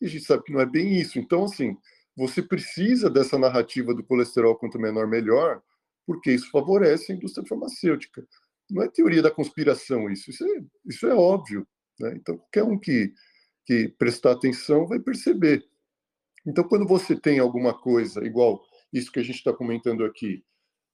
E 0.00 0.06
a 0.06 0.08
gente 0.08 0.24
sabe 0.24 0.42
que 0.44 0.52
não 0.52 0.60
é 0.60 0.66
bem 0.66 0.98
isso. 0.98 1.18
Então, 1.18 1.44
assim, 1.44 1.76
você 2.16 2.42
precisa 2.42 3.08
dessa 3.08 3.38
narrativa 3.38 3.94
do 3.94 4.04
colesterol 4.04 4.56
quanto 4.56 4.78
menor, 4.78 5.06
melhor, 5.06 5.62
porque 6.06 6.32
isso 6.32 6.50
favorece 6.50 7.12
a 7.12 7.14
indústria 7.14 7.46
farmacêutica. 7.46 8.26
Não 8.70 8.82
é 8.82 8.88
teoria 8.88 9.22
da 9.22 9.30
conspiração 9.30 10.10
isso, 10.10 10.30
isso 10.30 10.44
é, 10.44 10.64
isso 10.86 11.06
é 11.06 11.14
óbvio. 11.14 11.66
Né? 11.98 12.14
Então, 12.16 12.36
qualquer 12.36 12.64
um 12.64 12.78
que, 12.78 13.12
que 13.66 13.88
prestar 13.98 14.32
atenção 14.32 14.86
vai 14.86 14.98
perceber. 14.98 15.64
Então, 16.46 16.64
quando 16.64 16.86
você 16.86 17.14
tem 17.14 17.38
alguma 17.38 17.74
coisa 17.74 18.24
igual 18.24 18.62
isso 18.92 19.12
que 19.12 19.20
a 19.20 19.22
gente 19.22 19.36
está 19.36 19.52
comentando 19.52 20.04
aqui, 20.04 20.42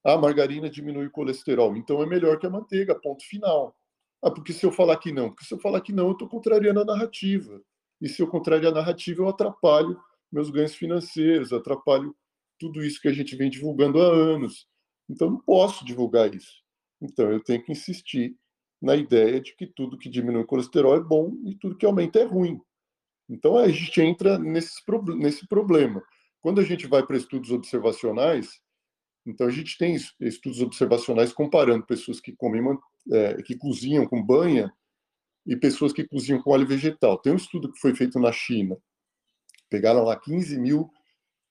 a 0.04 0.16
margarina 0.16 0.70
diminui 0.70 1.06
o 1.06 1.10
colesterol, 1.10 1.76
então 1.76 2.02
é 2.02 2.06
melhor 2.06 2.38
que 2.38 2.46
a 2.46 2.50
manteiga, 2.50 2.94
ponto 2.94 3.24
final. 3.26 3.76
Ah, 4.22 4.30
porque 4.30 4.52
se 4.52 4.64
eu 4.64 4.72
falar 4.72 4.96
que 4.98 5.12
não? 5.12 5.30
Porque 5.30 5.44
se 5.44 5.54
eu 5.54 5.58
falar 5.58 5.80
que 5.80 5.92
não, 5.92 6.06
eu 6.06 6.12
estou 6.12 6.28
contrariando 6.28 6.80
a 6.80 6.84
narrativa. 6.84 7.60
E 8.00 8.08
se 8.08 8.22
eu 8.22 8.28
contrariar 8.28 8.72
a 8.72 8.76
narrativa, 8.76 9.22
eu 9.22 9.28
atrapalho 9.28 9.98
meus 10.30 10.50
ganhos 10.50 10.74
financeiros, 10.74 11.52
atrapalho 11.52 12.14
tudo 12.58 12.84
isso 12.84 13.00
que 13.00 13.08
a 13.08 13.12
gente 13.12 13.36
vem 13.36 13.50
divulgando 13.50 14.00
há 14.00 14.06
anos. 14.06 14.66
Então, 15.08 15.30
não 15.30 15.40
posso 15.40 15.84
divulgar 15.84 16.34
isso. 16.34 16.62
Então, 17.00 17.30
eu 17.30 17.42
tenho 17.42 17.62
que 17.62 17.72
insistir 17.72 18.36
na 18.80 18.96
ideia 18.96 19.40
de 19.40 19.54
que 19.54 19.66
tudo 19.66 19.98
que 19.98 20.08
diminui 20.08 20.42
o 20.42 20.46
colesterol 20.46 20.96
é 20.96 21.00
bom 21.00 21.32
e 21.44 21.54
tudo 21.54 21.76
que 21.76 21.86
aumenta 21.86 22.18
é 22.18 22.24
ruim. 22.24 22.60
Então, 23.28 23.56
a 23.56 23.68
gente 23.68 24.00
entra 24.00 24.38
nesse 24.38 24.82
problema. 25.48 26.02
Quando 26.40 26.60
a 26.60 26.64
gente 26.64 26.86
vai 26.86 27.04
para 27.04 27.16
estudos 27.16 27.50
observacionais, 27.50 28.60
então 29.26 29.46
a 29.46 29.50
gente 29.50 29.76
tem 29.76 29.96
estudos 30.20 30.60
observacionais 30.60 31.32
comparando 31.32 31.84
pessoas 31.84 32.20
que 32.20 32.32
comem, 32.32 32.62
é, 33.10 33.42
que 33.42 33.56
cozinham 33.56 34.06
com 34.06 34.22
banha 34.22 34.72
e 35.46 35.56
pessoas 35.56 35.92
que 35.92 36.06
cozinham 36.06 36.42
com 36.42 36.50
óleo 36.50 36.66
vegetal. 36.66 37.18
Tem 37.18 37.32
um 37.32 37.36
estudo 37.36 37.70
que 37.70 37.78
foi 37.78 37.94
feito 37.94 38.18
na 38.18 38.32
China. 38.32 38.76
Pegaram 39.70 40.02
lá 40.02 40.18
15 40.18 40.58
mil 40.58 40.90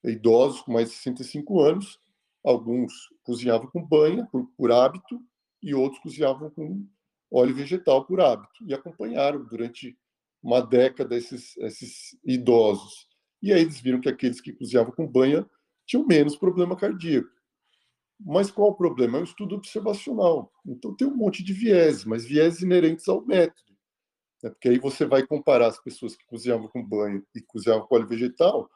idosos 0.03 0.61
com 0.61 0.73
mais 0.73 0.89
de 0.89 0.95
65 0.95 1.61
anos. 1.61 1.99
Alguns 2.43 2.93
cozinhavam 3.23 3.67
com 3.67 3.83
banha, 3.83 4.27
por, 4.31 4.45
por 4.57 4.71
hábito, 4.71 5.19
e 5.63 5.73
outros 5.73 6.01
cozinhavam 6.01 6.49
com 6.51 6.85
óleo 7.31 7.55
vegetal 7.55 8.05
por 8.05 8.19
hábito. 8.19 8.63
E 8.67 8.73
acompanharam 8.73 9.43
durante 9.43 9.97
uma 10.43 10.61
década 10.61 11.15
esses, 11.15 11.57
esses 11.57 12.17
idosos. 12.23 13.07
E 13.41 13.53
aí 13.53 13.61
eles 13.61 13.79
viram 13.79 14.01
que 14.01 14.09
aqueles 14.09 14.41
que 14.41 14.53
cozinhavam 14.53 14.93
com 14.93 15.07
banha 15.07 15.49
tinham 15.85 16.05
menos 16.05 16.35
problema 16.35 16.75
cardíaco. 16.75 17.29
Mas 18.19 18.49
qual 18.49 18.69
o 18.69 18.75
problema? 18.75 19.17
É 19.17 19.21
um 19.21 19.25
estudo 19.25 19.55
observacional. 19.55 20.51
Então 20.65 20.95
tem 20.95 21.07
um 21.07 21.15
monte 21.15 21.43
de 21.43 21.53
viés, 21.53 22.05
mas 22.05 22.25
viés 22.25 22.61
inerentes 22.61 23.07
ao 23.07 23.25
método. 23.25 23.74
Né? 24.45 24.51
Porque 24.51 24.69
aí 24.69 24.77
você 24.77 25.05
vai 25.05 25.25
comparar 25.25 25.67
as 25.67 25.81
pessoas 25.81 26.15
que 26.15 26.25
cozinhavam 26.27 26.67
com 26.67 26.83
banho 26.83 27.25
e 27.35 27.41
cozinhavam 27.41 27.87
com 27.87 27.95
óleo 27.95 28.07
vegetal, 28.07 28.69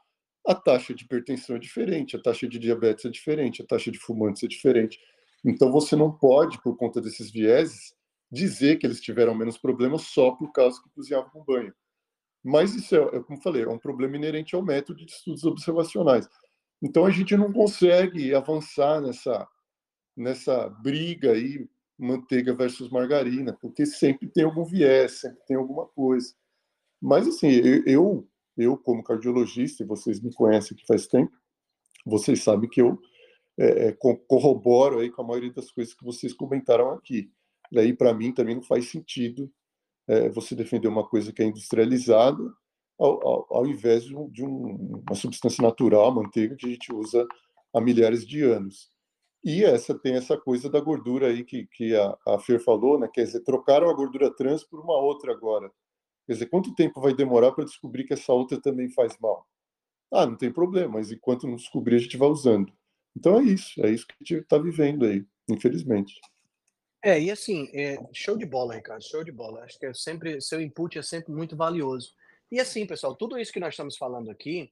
a 0.47 0.55
taxa 0.55 0.95
de 0.95 1.03
hipertensão 1.03 1.57
é 1.57 1.59
diferente, 1.59 2.15
a 2.15 2.21
taxa 2.21 2.47
de 2.47 2.57
diabetes 2.57 3.05
é 3.05 3.09
diferente, 3.09 3.61
a 3.61 3.65
taxa 3.65 3.91
de 3.91 3.99
fumantes 3.99 4.41
é 4.41 4.47
diferente. 4.47 4.99
Então 5.45 5.71
você 5.71 5.95
não 5.95 6.11
pode, 6.11 6.59
por 6.63 6.75
conta 6.75 6.99
desses 6.99 7.29
vieses, 7.29 7.93
dizer 8.31 8.77
que 8.77 8.87
eles 8.87 8.99
tiveram 8.99 9.35
menos 9.35 9.57
problemas 9.57 10.03
só 10.03 10.31
por 10.31 10.51
causa 10.51 10.81
que 10.81 10.89
cozinhavam 10.89 11.29
com 11.29 11.43
banho. 11.43 11.73
Mas 12.43 12.73
isso 12.73 12.95
é, 12.95 13.17
é, 13.17 13.19
como 13.21 13.41
falei, 13.41 13.63
é 13.63 13.69
um 13.69 13.77
problema 13.77 14.15
inerente 14.15 14.55
ao 14.55 14.63
método 14.63 15.05
de 15.05 15.11
estudos 15.11 15.43
observacionais. 15.43 16.27
Então 16.81 17.05
a 17.05 17.11
gente 17.11 17.35
não 17.37 17.53
consegue 17.53 18.33
avançar 18.33 19.01
nessa 19.01 19.47
nessa 20.17 20.67
briga 20.67 21.31
aí 21.31 21.65
manteiga 21.99 22.53
versus 22.53 22.89
margarina, 22.89 23.57
porque 23.61 23.85
sempre 23.85 24.27
tem 24.27 24.43
algum 24.45 24.63
viés, 24.63 25.19
sempre 25.19 25.39
tem 25.45 25.57
alguma 25.57 25.85
coisa. 25.85 26.33
Mas, 27.01 27.27
assim, 27.27 27.49
eu, 27.85 28.27
eu 28.57 28.77
como 28.77 29.03
cardiologista, 29.03 29.83
e 29.83 29.85
vocês 29.85 30.21
me 30.21 30.33
conhecem 30.33 30.75
que 30.75 30.85
faz 30.85 31.07
tempo, 31.07 31.31
vocês 32.05 32.41
sabem 32.41 32.69
que 32.69 32.81
eu 32.81 32.99
é, 33.57 33.87
é 33.87 33.97
corroboro 34.27 34.99
aí 34.99 35.11
com 35.11 35.21
a 35.21 35.27
maioria 35.27 35.51
das 35.51 35.69
coisas 35.69 35.93
que 35.93 36.03
vocês 36.03 36.33
comentaram 36.33 36.91
aqui. 36.91 37.29
Daí, 37.71 37.93
para 37.93 38.13
mim, 38.13 38.31
também 38.31 38.55
não 38.55 38.63
faz 38.63 38.89
sentido 38.89 39.51
é, 40.07 40.29
você 40.29 40.55
defender 40.55 40.87
uma 40.87 41.07
coisa 41.07 41.33
que 41.33 41.43
é 41.43 41.45
industrializada 41.45 42.41
ao, 42.97 43.27
ao, 43.27 43.47
ao 43.49 43.67
invés 43.67 44.05
de, 44.05 44.15
um, 44.15 44.29
de 44.29 44.43
um, 44.43 45.03
uma 45.05 45.15
substância 45.15 45.61
natural, 45.61 46.13
manteiga, 46.13 46.55
que 46.55 46.65
a 46.65 46.69
gente 46.69 46.93
usa 46.93 47.27
há 47.73 47.81
milhares 47.81 48.25
de 48.25 48.41
anos. 48.43 48.89
E 49.43 49.63
essa 49.63 49.97
tem 49.97 50.15
essa 50.15 50.37
coisa 50.37 50.69
da 50.69 50.79
gordura 50.79 51.27
aí 51.27 51.43
que, 51.43 51.65
que 51.67 51.95
a, 51.95 52.17
a 52.27 52.39
Fer 52.39 52.59
falou, 52.59 52.99
né? 52.99 53.09
Quer 53.11 53.23
dizer, 53.23 53.41
trocaram 53.41 53.89
a 53.89 53.93
gordura 53.93 54.33
trans 54.35 54.63
por 54.63 54.79
uma 54.79 54.97
outra 54.97 55.31
agora. 55.31 55.71
Quer 56.25 56.33
dizer, 56.33 56.45
quanto 56.47 56.75
tempo 56.75 56.99
vai 57.01 57.13
demorar 57.13 57.53
para 57.53 57.63
descobrir 57.63 58.03
que 58.03 58.13
essa 58.13 58.33
outra 58.33 58.61
também 58.61 58.89
faz 58.89 59.17
mal? 59.19 59.47
Ah, 60.11 60.25
não 60.25 60.35
tem 60.35 60.51
problema, 60.51 60.93
mas 60.93 61.11
enquanto 61.11 61.47
não 61.47 61.55
descobrir, 61.55 61.95
a 61.95 61.99
gente 61.99 62.17
vai 62.17 62.27
usando. 62.27 62.73
Então 63.15 63.39
é 63.39 63.43
isso, 63.43 63.83
é 63.85 63.89
isso 63.89 64.05
que 64.05 64.13
a 64.13 64.17
gente 64.19 64.43
está 64.43 64.57
vivendo 64.57 65.05
aí, 65.05 65.25
infelizmente. 65.49 66.19
É, 67.03 67.19
e 67.19 67.31
assim, 67.31 67.69
é, 67.73 67.97
show 68.13 68.37
de 68.37 68.45
bola, 68.45 68.75
Ricardo, 68.75 69.03
show 69.03 69.23
de 69.23 69.31
bola. 69.31 69.63
Acho 69.63 69.79
que 69.79 69.85
é 69.85 69.93
sempre, 69.93 70.41
seu 70.41 70.59
input 70.61 70.97
é 70.97 71.01
sempre 71.01 71.31
muito 71.31 71.55
valioso. 71.55 72.13
E 72.51 72.59
assim, 72.59 72.85
pessoal, 72.85 73.15
tudo 73.15 73.37
isso 73.37 73.53
que 73.53 73.59
nós 73.59 73.73
estamos 73.73 73.95
falando 73.95 74.29
aqui, 74.29 74.71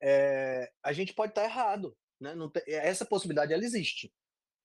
é, 0.00 0.70
a 0.82 0.92
gente 0.92 1.12
pode 1.12 1.32
estar 1.32 1.44
errado. 1.44 1.94
Né? 2.20 2.34
Tem, 2.52 2.74
essa 2.74 3.04
possibilidade 3.04 3.52
ela 3.52 3.64
existe. 3.64 4.12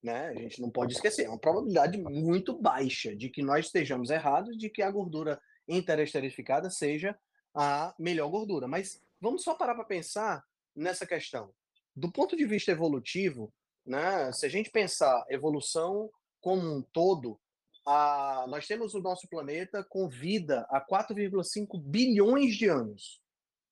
Né? 0.01 0.29
A 0.29 0.33
gente 0.33 0.61
não 0.61 0.69
pode 0.69 0.93
esquecer. 0.93 1.25
É 1.25 1.29
uma 1.29 1.39
probabilidade 1.39 1.97
muito 1.97 2.57
baixa 2.59 3.15
de 3.15 3.29
que 3.29 3.41
nós 3.41 3.67
estejamos 3.67 4.09
errados, 4.09 4.57
de 4.57 4.69
que 4.69 4.81
a 4.81 4.91
gordura 4.91 5.39
interesterificada 5.67 6.69
seja 6.69 7.17
a 7.53 7.93
melhor 7.99 8.29
gordura. 8.29 8.67
Mas 8.67 9.01
vamos 9.19 9.43
só 9.43 9.53
parar 9.53 9.75
para 9.75 9.85
pensar 9.85 10.43
nessa 10.75 11.05
questão. 11.05 11.53
Do 11.95 12.11
ponto 12.11 12.35
de 12.35 12.45
vista 12.45 12.71
evolutivo, 12.71 13.53
né, 13.85 14.31
se 14.31 14.45
a 14.45 14.49
gente 14.49 14.71
pensar 14.71 15.25
evolução 15.29 16.09
como 16.39 16.77
um 16.77 16.81
todo, 16.81 17.39
a, 17.85 18.45
nós 18.47 18.67
temos 18.67 18.93
o 18.93 19.01
nosso 19.01 19.27
planeta 19.27 19.83
com 19.83 20.07
vida 20.07 20.65
há 20.69 20.81
4,5 20.81 21.81
bilhões 21.81 22.55
de 22.55 22.67
anos, 22.67 23.21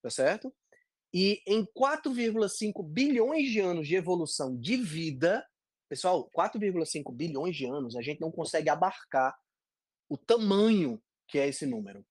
tá 0.02 0.10
certo? 0.10 0.52
E 1.12 1.42
em 1.46 1.64
4,5 1.64 2.86
bilhões 2.86 3.50
de 3.50 3.60
anos 3.60 3.88
de 3.88 3.96
evolução 3.96 4.56
de 4.56 4.76
vida, 4.76 5.44
pessoal, 5.88 6.30
4,5 6.36 7.12
bilhões 7.12 7.56
de 7.56 7.66
anos, 7.66 7.96
a 7.96 8.02
gente 8.02 8.20
não 8.20 8.30
consegue 8.30 8.68
abarcar 8.68 9.36
o 10.08 10.16
tamanho 10.16 11.02
que 11.28 11.38
é 11.38 11.48
esse 11.48 11.66
número. 11.66 12.04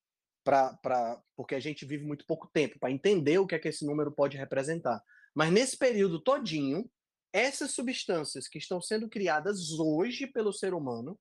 Pra, 0.44 0.74
pra, 0.78 1.22
porque 1.36 1.54
a 1.54 1.60
gente 1.60 1.86
vive 1.86 2.06
muito 2.06 2.26
pouco 2.26 2.50
tempo 2.52 2.80
para 2.80 2.92
entender 2.92 3.38
o 3.38 3.46
que 3.46 3.56
é 3.56 3.60
que 3.60 3.68
esse 3.68 3.86
número 3.86 4.12
pode 4.12 4.38
representar. 4.38 5.02
Mas 5.36 5.52
nesse 5.52 5.78
período 5.78 6.20
todinho, 6.22 6.90
essas 7.32 7.72
substâncias 7.72 8.48
que 8.48 8.58
estão 8.58 8.82
sendo 8.82 9.08
criadas 9.08 9.80
hoje 9.80 10.26
pelo 10.28 10.52
ser 10.52 10.74
humano 10.74 11.20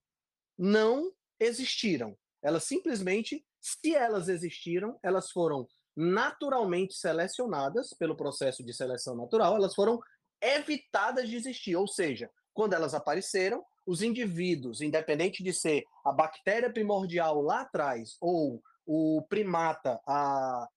não 0.57 1.11
existiram. 1.39 2.17
Elas 2.41 2.63
simplesmente, 2.63 3.45
se 3.61 3.93
elas 3.93 4.29
existiram, 4.29 4.97
elas 5.03 5.31
foram 5.31 5.67
naturalmente 6.01 6.93
selecionadas 6.93 7.93
pelo 7.93 8.15
processo 8.15 8.63
de 8.63 8.73
seleção 8.73 9.17
natural, 9.17 9.57
elas 9.57 9.75
foram 9.75 9.99
evitadas 10.41 11.27
de 11.27 11.35
existir. 11.35 11.75
Ou 11.75 11.89
seja, 11.89 12.29
quando 12.53 12.71
elas 12.71 12.93
apareceram, 12.93 13.61
os 13.85 14.01
indivíduos, 14.01 14.79
independente 14.79 15.43
de 15.43 15.51
ser 15.51 15.83
a 16.05 16.13
bactéria 16.13 16.71
primordial 16.71 17.41
lá 17.41 17.61
atrás 17.61 18.15
ou 18.21 18.63
o 18.85 19.21
primata 19.27 19.99
há, 20.07 20.69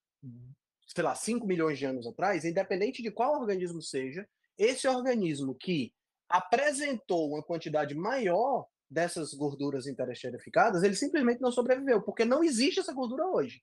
sei 0.89 1.05
lá, 1.05 1.15
5 1.15 1.47
milhões 1.47 1.79
de 1.79 1.87
anos 1.87 2.05
atrás, 2.05 2.45
independente 2.45 3.01
de 3.01 3.13
qual 3.13 3.41
organismo 3.41 3.81
seja, 3.81 4.29
esse 4.59 4.89
organismo 4.89 5.55
que 5.55 5.93
apresentou 6.29 7.29
uma 7.29 7.45
quantidade 7.45 7.95
maior 7.95 8.67
dessas 8.91 9.33
gorduras 9.35 9.87
interesterificadas, 9.87 10.83
ele 10.83 10.97
simplesmente 10.97 11.41
não 11.41 11.53
sobreviveu, 11.53 12.03
porque 12.03 12.25
não 12.25 12.43
existe 12.43 12.81
essa 12.81 12.93
gordura 12.93 13.25
hoje. 13.27 13.63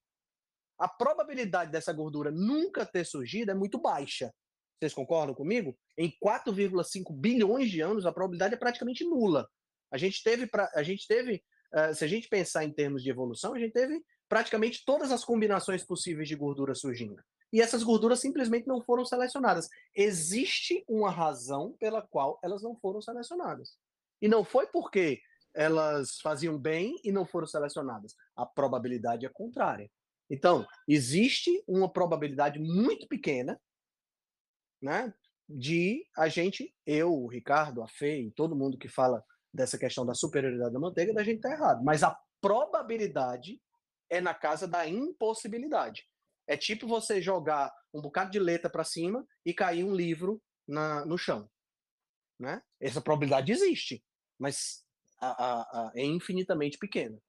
A 0.79 0.87
probabilidade 0.87 1.71
dessa 1.71 1.91
gordura 1.91 2.31
nunca 2.31 2.85
ter 2.85 3.05
surgido 3.05 3.51
é 3.51 3.53
muito 3.53 3.77
baixa. 3.77 4.33
Vocês 4.79 4.93
concordam 4.93 5.35
comigo? 5.35 5.77
Em 5.97 6.09
4,5 6.23 7.13
bilhões 7.13 7.69
de 7.69 7.81
anos, 7.81 8.05
a 8.05 8.13
probabilidade 8.13 8.53
é 8.53 8.57
praticamente 8.57 9.03
nula. 9.03 9.47
A 9.91 9.97
gente 9.97 10.23
teve, 10.23 10.47
pra, 10.47 10.71
a 10.73 10.81
gente 10.81 11.05
teve 11.05 11.43
uh, 11.73 11.93
se 11.93 12.05
a 12.05 12.07
gente 12.07 12.29
pensar 12.29 12.63
em 12.63 12.71
termos 12.71 13.03
de 13.03 13.09
evolução, 13.09 13.53
a 13.53 13.59
gente 13.59 13.73
teve 13.73 14.01
praticamente 14.29 14.83
todas 14.85 15.11
as 15.11 15.25
combinações 15.25 15.83
possíveis 15.83 16.29
de 16.29 16.35
gordura 16.35 16.73
surgindo. 16.73 17.21
E 17.51 17.61
essas 17.61 17.83
gorduras 17.83 18.19
simplesmente 18.19 18.67
não 18.67 18.81
foram 18.81 19.03
selecionadas. 19.03 19.67
Existe 19.93 20.85
uma 20.87 21.09
razão 21.09 21.75
pela 21.79 22.01
qual 22.01 22.39
elas 22.43 22.61
não 22.61 22.75
foram 22.75 23.01
selecionadas. 23.01 23.75
E 24.21 24.27
não 24.27 24.45
foi 24.45 24.67
porque 24.67 25.19
elas 25.53 26.19
faziam 26.21 26.57
bem 26.57 26.95
e 27.03 27.11
não 27.11 27.25
foram 27.25 27.47
selecionadas. 27.47 28.15
A 28.35 28.45
probabilidade 28.45 29.25
é 29.25 29.29
contrária. 29.29 29.89
Então, 30.29 30.67
existe 30.87 31.63
uma 31.67 31.91
probabilidade 31.91 32.59
muito 32.59 33.07
pequena, 33.07 33.59
né, 34.81 35.13
de 35.47 36.05
a 36.15 36.27
gente, 36.29 36.73
eu, 36.85 37.11
o 37.11 37.27
Ricardo, 37.27 37.81
a 37.81 37.87
Fê 37.87 38.21
e 38.21 38.31
todo 38.31 38.55
mundo 38.55 38.77
que 38.77 38.87
fala 38.87 39.23
dessa 39.51 39.79
questão 39.79 40.05
da 40.05 40.13
superioridade 40.13 40.71
da 40.71 40.79
manteiga, 40.79 41.13
da 41.13 41.23
gente 41.23 41.37
estar 41.37 41.49
tá 41.49 41.55
errado. 41.55 41.83
Mas 41.83 42.03
a 42.03 42.15
probabilidade 42.39 43.59
é 44.09 44.21
na 44.21 44.33
casa 44.33 44.67
da 44.67 44.87
impossibilidade. 44.87 46.07
É 46.47 46.55
tipo 46.55 46.87
você 46.87 47.21
jogar 47.21 47.71
um 47.93 48.01
bocado 48.01 48.31
de 48.31 48.39
letra 48.39 48.69
para 48.69 48.83
cima 48.83 49.25
e 49.43 49.53
cair 49.53 49.83
um 49.83 49.95
livro 49.95 50.41
na, 50.67 51.03
no 51.05 51.17
chão. 51.17 51.49
Né? 52.39 52.61
Essa 52.79 53.01
probabilidade 53.01 53.51
existe, 53.51 54.03
mas 54.37 54.83
a, 55.19 55.27
a, 55.27 55.61
a, 55.61 55.91
é 55.95 56.05
infinitamente 56.05 56.77
pequena. 56.77 57.19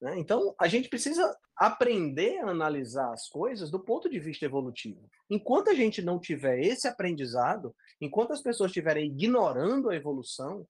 Né? 0.00 0.18
Então, 0.18 0.54
a 0.60 0.68
gente 0.68 0.88
precisa 0.88 1.36
aprender 1.56 2.38
a 2.40 2.50
analisar 2.50 3.12
as 3.12 3.28
coisas 3.28 3.70
do 3.70 3.80
ponto 3.82 4.10
de 4.10 4.18
vista 4.18 4.44
evolutivo. 4.44 5.08
Enquanto 5.30 5.70
a 5.70 5.74
gente 5.74 6.02
não 6.02 6.18
tiver 6.18 6.60
esse 6.60 6.86
aprendizado, 6.86 7.74
enquanto 8.00 8.32
as 8.32 8.42
pessoas 8.42 8.70
estiverem 8.70 9.06
ignorando 9.06 9.88
a 9.88 9.96
evolução, 9.96 10.66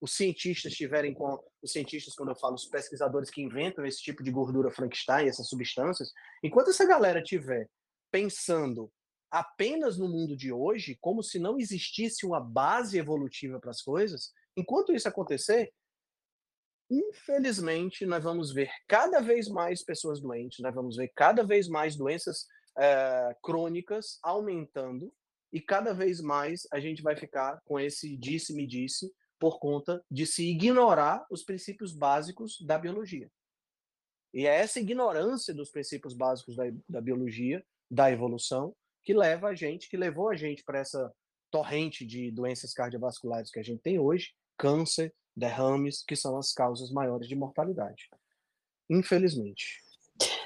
os 0.00 0.14
cientistas 0.16 0.72
estiverem 0.72 1.14
com 1.14 1.38
os 1.62 1.72
cientistas, 1.72 2.14
quando 2.14 2.30
eu 2.30 2.36
falo 2.36 2.56
os 2.56 2.66
pesquisadores 2.66 3.30
que 3.30 3.40
inventam 3.40 3.86
esse 3.86 4.02
tipo 4.02 4.22
de 4.22 4.30
gordura 4.30 4.70
Frankenstein, 4.70 5.28
essas 5.28 5.48
substâncias, 5.48 6.12
enquanto 6.42 6.70
essa 6.70 6.86
galera 6.86 7.22
tiver 7.22 7.68
pensando 8.10 8.92
apenas 9.30 9.96
no 9.98 10.08
mundo 10.08 10.36
de 10.36 10.52
hoje, 10.52 10.98
como 11.00 11.22
se 11.22 11.38
não 11.38 11.58
existisse 11.58 12.26
uma 12.26 12.38
base 12.38 12.98
evolutiva 12.98 13.58
para 13.58 13.70
as 13.70 13.82
coisas, 13.82 14.32
enquanto 14.56 14.92
isso 14.92 15.08
acontecer, 15.08 15.72
infelizmente, 16.98 18.04
nós 18.06 18.22
vamos 18.22 18.52
ver 18.52 18.70
cada 18.86 19.20
vez 19.20 19.48
mais 19.48 19.82
pessoas 19.82 20.20
doentes, 20.20 20.60
nós 20.60 20.74
vamos 20.74 20.96
ver 20.96 21.10
cada 21.14 21.42
vez 21.44 21.68
mais 21.68 21.96
doenças 21.96 22.46
é, 22.76 23.36
crônicas 23.42 24.18
aumentando, 24.22 25.12
e 25.52 25.60
cada 25.60 25.94
vez 25.94 26.20
mais 26.20 26.66
a 26.72 26.80
gente 26.80 27.00
vai 27.00 27.14
ficar 27.14 27.60
com 27.64 27.78
esse 27.78 28.16
disse-me-disse 28.16 29.12
por 29.38 29.60
conta 29.60 30.04
de 30.10 30.26
se 30.26 30.50
ignorar 30.50 31.24
os 31.30 31.44
princípios 31.44 31.94
básicos 31.94 32.60
da 32.60 32.76
biologia. 32.76 33.30
E 34.32 34.46
é 34.46 34.56
essa 34.56 34.80
ignorância 34.80 35.54
dos 35.54 35.70
princípios 35.70 36.12
básicos 36.12 36.56
da, 36.56 36.64
da 36.88 37.00
biologia, 37.00 37.64
da 37.88 38.10
evolução, 38.10 38.74
que 39.04 39.14
leva 39.14 39.48
a 39.48 39.54
gente, 39.54 39.88
que 39.88 39.96
levou 39.96 40.28
a 40.28 40.34
gente 40.34 40.64
para 40.64 40.80
essa 40.80 41.12
torrente 41.52 42.04
de 42.04 42.32
doenças 42.32 42.72
cardiovasculares 42.72 43.50
que 43.50 43.60
a 43.60 43.62
gente 43.62 43.80
tem 43.80 43.96
hoje, 43.96 44.34
câncer, 44.58 45.14
derrames, 45.36 46.02
que 46.02 46.16
são 46.16 46.36
as 46.36 46.52
causas 46.52 46.90
maiores 46.90 47.28
de 47.28 47.36
mortalidade. 47.36 48.08
Infelizmente. 48.88 49.82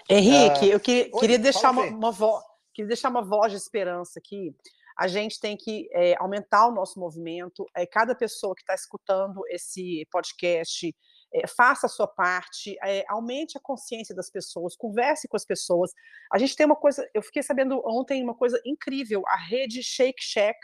Henrique, 0.08 0.66
uh, 0.66 0.72
eu 0.72 0.80
que, 0.80 1.10
oi, 1.12 1.20
queria, 1.20 1.38
deixar 1.38 1.70
uma, 1.70 1.84
uma 1.84 2.10
voz, 2.10 2.42
queria 2.72 2.88
deixar 2.88 3.10
uma 3.10 3.22
voz 3.22 3.52
de 3.52 3.58
esperança 3.58 4.18
aqui. 4.18 4.54
A 4.98 5.06
gente 5.06 5.38
tem 5.38 5.56
que 5.56 5.88
é, 5.92 6.16
aumentar 6.18 6.66
o 6.66 6.72
nosso 6.72 6.98
movimento. 6.98 7.64
É, 7.76 7.86
cada 7.86 8.14
pessoa 8.14 8.54
que 8.54 8.62
está 8.62 8.74
escutando 8.74 9.42
esse 9.48 10.04
podcast, 10.10 10.92
é, 11.32 11.46
faça 11.46 11.86
a 11.86 11.88
sua 11.88 12.08
parte, 12.08 12.76
é, 12.82 13.04
aumente 13.08 13.56
a 13.56 13.60
consciência 13.60 14.14
das 14.14 14.30
pessoas, 14.30 14.74
converse 14.74 15.28
com 15.28 15.36
as 15.36 15.44
pessoas. 15.44 15.92
A 16.32 16.38
gente 16.38 16.56
tem 16.56 16.66
uma 16.66 16.74
coisa, 16.74 17.08
eu 17.14 17.22
fiquei 17.22 17.42
sabendo 17.42 17.80
ontem 17.84 18.22
uma 18.24 18.34
coisa 18.34 18.60
incrível, 18.64 19.22
a 19.26 19.36
rede 19.36 19.82
Shake 19.82 20.22
Shack, 20.22 20.58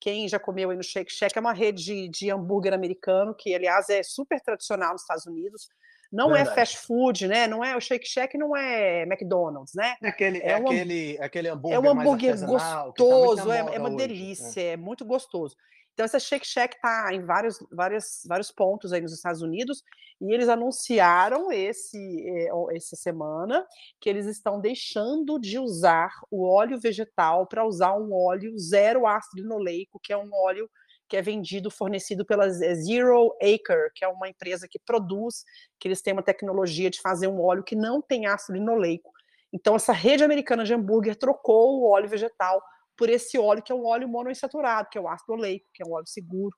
quem 0.00 0.28
já 0.28 0.38
comeu 0.38 0.70
aí 0.70 0.76
no 0.76 0.82
Shake 0.82 1.12
Shack, 1.12 1.36
é 1.36 1.40
uma 1.40 1.52
rede 1.52 2.08
de, 2.08 2.30
hambúrguer 2.30 2.72
americano, 2.72 3.34
que, 3.34 3.54
aliás, 3.54 3.88
é 3.88 4.02
super 4.02 4.40
tradicional 4.40 4.92
nos 4.92 5.02
Estados 5.02 5.26
Unidos. 5.26 5.68
Não 6.10 6.30
é 6.30 6.38
Verdade. 6.38 6.50
é 6.50 6.54
fast 6.54 6.78
food, 6.86 7.28
né? 7.28 7.46
Não 7.46 7.62
é 7.62 7.76
o 7.76 7.80
Shake 7.80 8.08
Shack, 8.08 8.38
não 8.38 8.56
é 8.56 9.02
McDonald's, 9.02 9.74
né? 9.74 9.94
É 10.02 10.08
aquele, 10.08 10.38
é, 10.38 10.52
é 10.52 10.56
um, 10.56 10.66
aquele, 10.66 11.18
aquele 11.20 11.48
hambúrguer. 11.48 11.76
É 11.76 11.80
um 11.80 11.90
hambúrguer 11.90 12.40
tá 12.40 12.46
gostoso, 12.46 13.46
tá 13.46 13.56
é, 13.56 13.74
é, 13.74 13.78
uma 13.78 13.90
delícia, 13.90 14.60
é. 14.60 14.66
é 14.72 14.76
muito 14.76 15.04
gostoso. 15.04 15.54
Então, 15.98 16.04
essa 16.04 16.20
Shake 16.20 16.46
Shack 16.46 16.76
está 16.76 17.12
em 17.12 17.24
vários, 17.24 17.58
vários, 17.72 18.22
vários 18.24 18.52
pontos 18.52 18.92
aí 18.92 19.00
nos 19.00 19.12
Estados 19.12 19.42
Unidos, 19.42 19.82
e 20.20 20.32
eles 20.32 20.48
anunciaram 20.48 21.50
esse, 21.50 21.98
eh, 22.24 22.48
essa 22.70 22.94
semana 22.94 23.66
que 24.00 24.08
eles 24.08 24.24
estão 24.26 24.60
deixando 24.60 25.40
de 25.40 25.58
usar 25.58 26.12
o 26.30 26.46
óleo 26.46 26.78
vegetal 26.78 27.48
para 27.48 27.66
usar 27.66 27.96
um 27.96 28.14
óleo 28.14 28.56
zero 28.56 29.08
ácido 29.08 29.42
linoleico, 29.42 29.98
que 30.00 30.12
é 30.12 30.16
um 30.16 30.32
óleo 30.32 30.70
que 31.08 31.16
é 31.16 31.22
vendido, 31.22 31.68
fornecido 31.68 32.24
pela 32.24 32.46
eh, 32.46 32.74
Zero 32.76 33.34
Acre, 33.42 33.90
que 33.92 34.04
é 34.04 34.08
uma 34.08 34.28
empresa 34.28 34.68
que 34.70 34.78
produz, 34.78 35.42
que 35.80 35.88
eles 35.88 36.00
têm 36.00 36.12
uma 36.12 36.22
tecnologia 36.22 36.90
de 36.90 37.00
fazer 37.00 37.26
um 37.26 37.42
óleo 37.42 37.64
que 37.64 37.74
não 37.74 38.00
tem 38.00 38.24
ácido 38.26 38.56
linoleico. 38.56 39.10
Então, 39.52 39.74
essa 39.74 39.92
rede 39.92 40.22
americana 40.22 40.64
de 40.64 40.72
hambúrguer 40.72 41.16
trocou 41.16 41.80
o 41.80 41.90
óleo 41.90 42.08
vegetal 42.08 42.62
por 42.98 43.08
esse 43.08 43.38
óleo 43.38 43.62
que 43.62 43.70
é 43.70 43.74
um 43.74 43.86
óleo 43.86 44.08
monoinsaturado, 44.08 44.88
que 44.90 44.98
é 44.98 45.00
o 45.00 45.08
ácido 45.08 45.32
oleico, 45.32 45.66
que 45.72 45.82
é 45.82 45.86
um 45.86 45.92
óleo 45.92 46.06
seguro. 46.06 46.54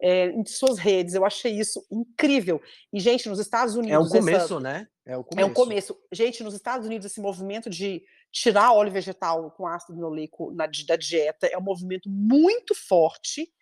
É, 0.00 0.26
em 0.26 0.44
suas 0.46 0.78
redes, 0.78 1.14
eu 1.14 1.24
achei 1.24 1.58
isso 1.58 1.84
incrível. 1.90 2.62
E, 2.92 3.00
gente, 3.00 3.28
nos 3.28 3.40
Estados 3.40 3.74
Unidos. 3.74 4.12
É 4.12 4.18
o 4.18 4.20
começo, 4.20 4.54
essa... 4.54 4.60
né? 4.60 4.88
É 5.04 5.16
o 5.16 5.24
começo. 5.24 5.48
É 5.48 5.50
o 5.50 5.54
começo. 5.54 5.98
Gente, 6.12 6.44
nos 6.44 6.54
Estados 6.54 6.86
Unidos, 6.86 7.06
esse 7.06 7.20
movimento 7.20 7.68
de 7.68 8.02
tirar 8.30 8.72
óleo 8.72 8.92
vegetal 8.92 9.50
com 9.50 9.66
ácido 9.66 9.94
linoleico 9.94 10.52
na, 10.52 10.66
da 10.86 10.96
dieta 10.96 11.46
é 11.46 11.58
um 11.58 11.62
movimento 11.62 12.08
muito 12.08 12.74
forte. 12.74 13.52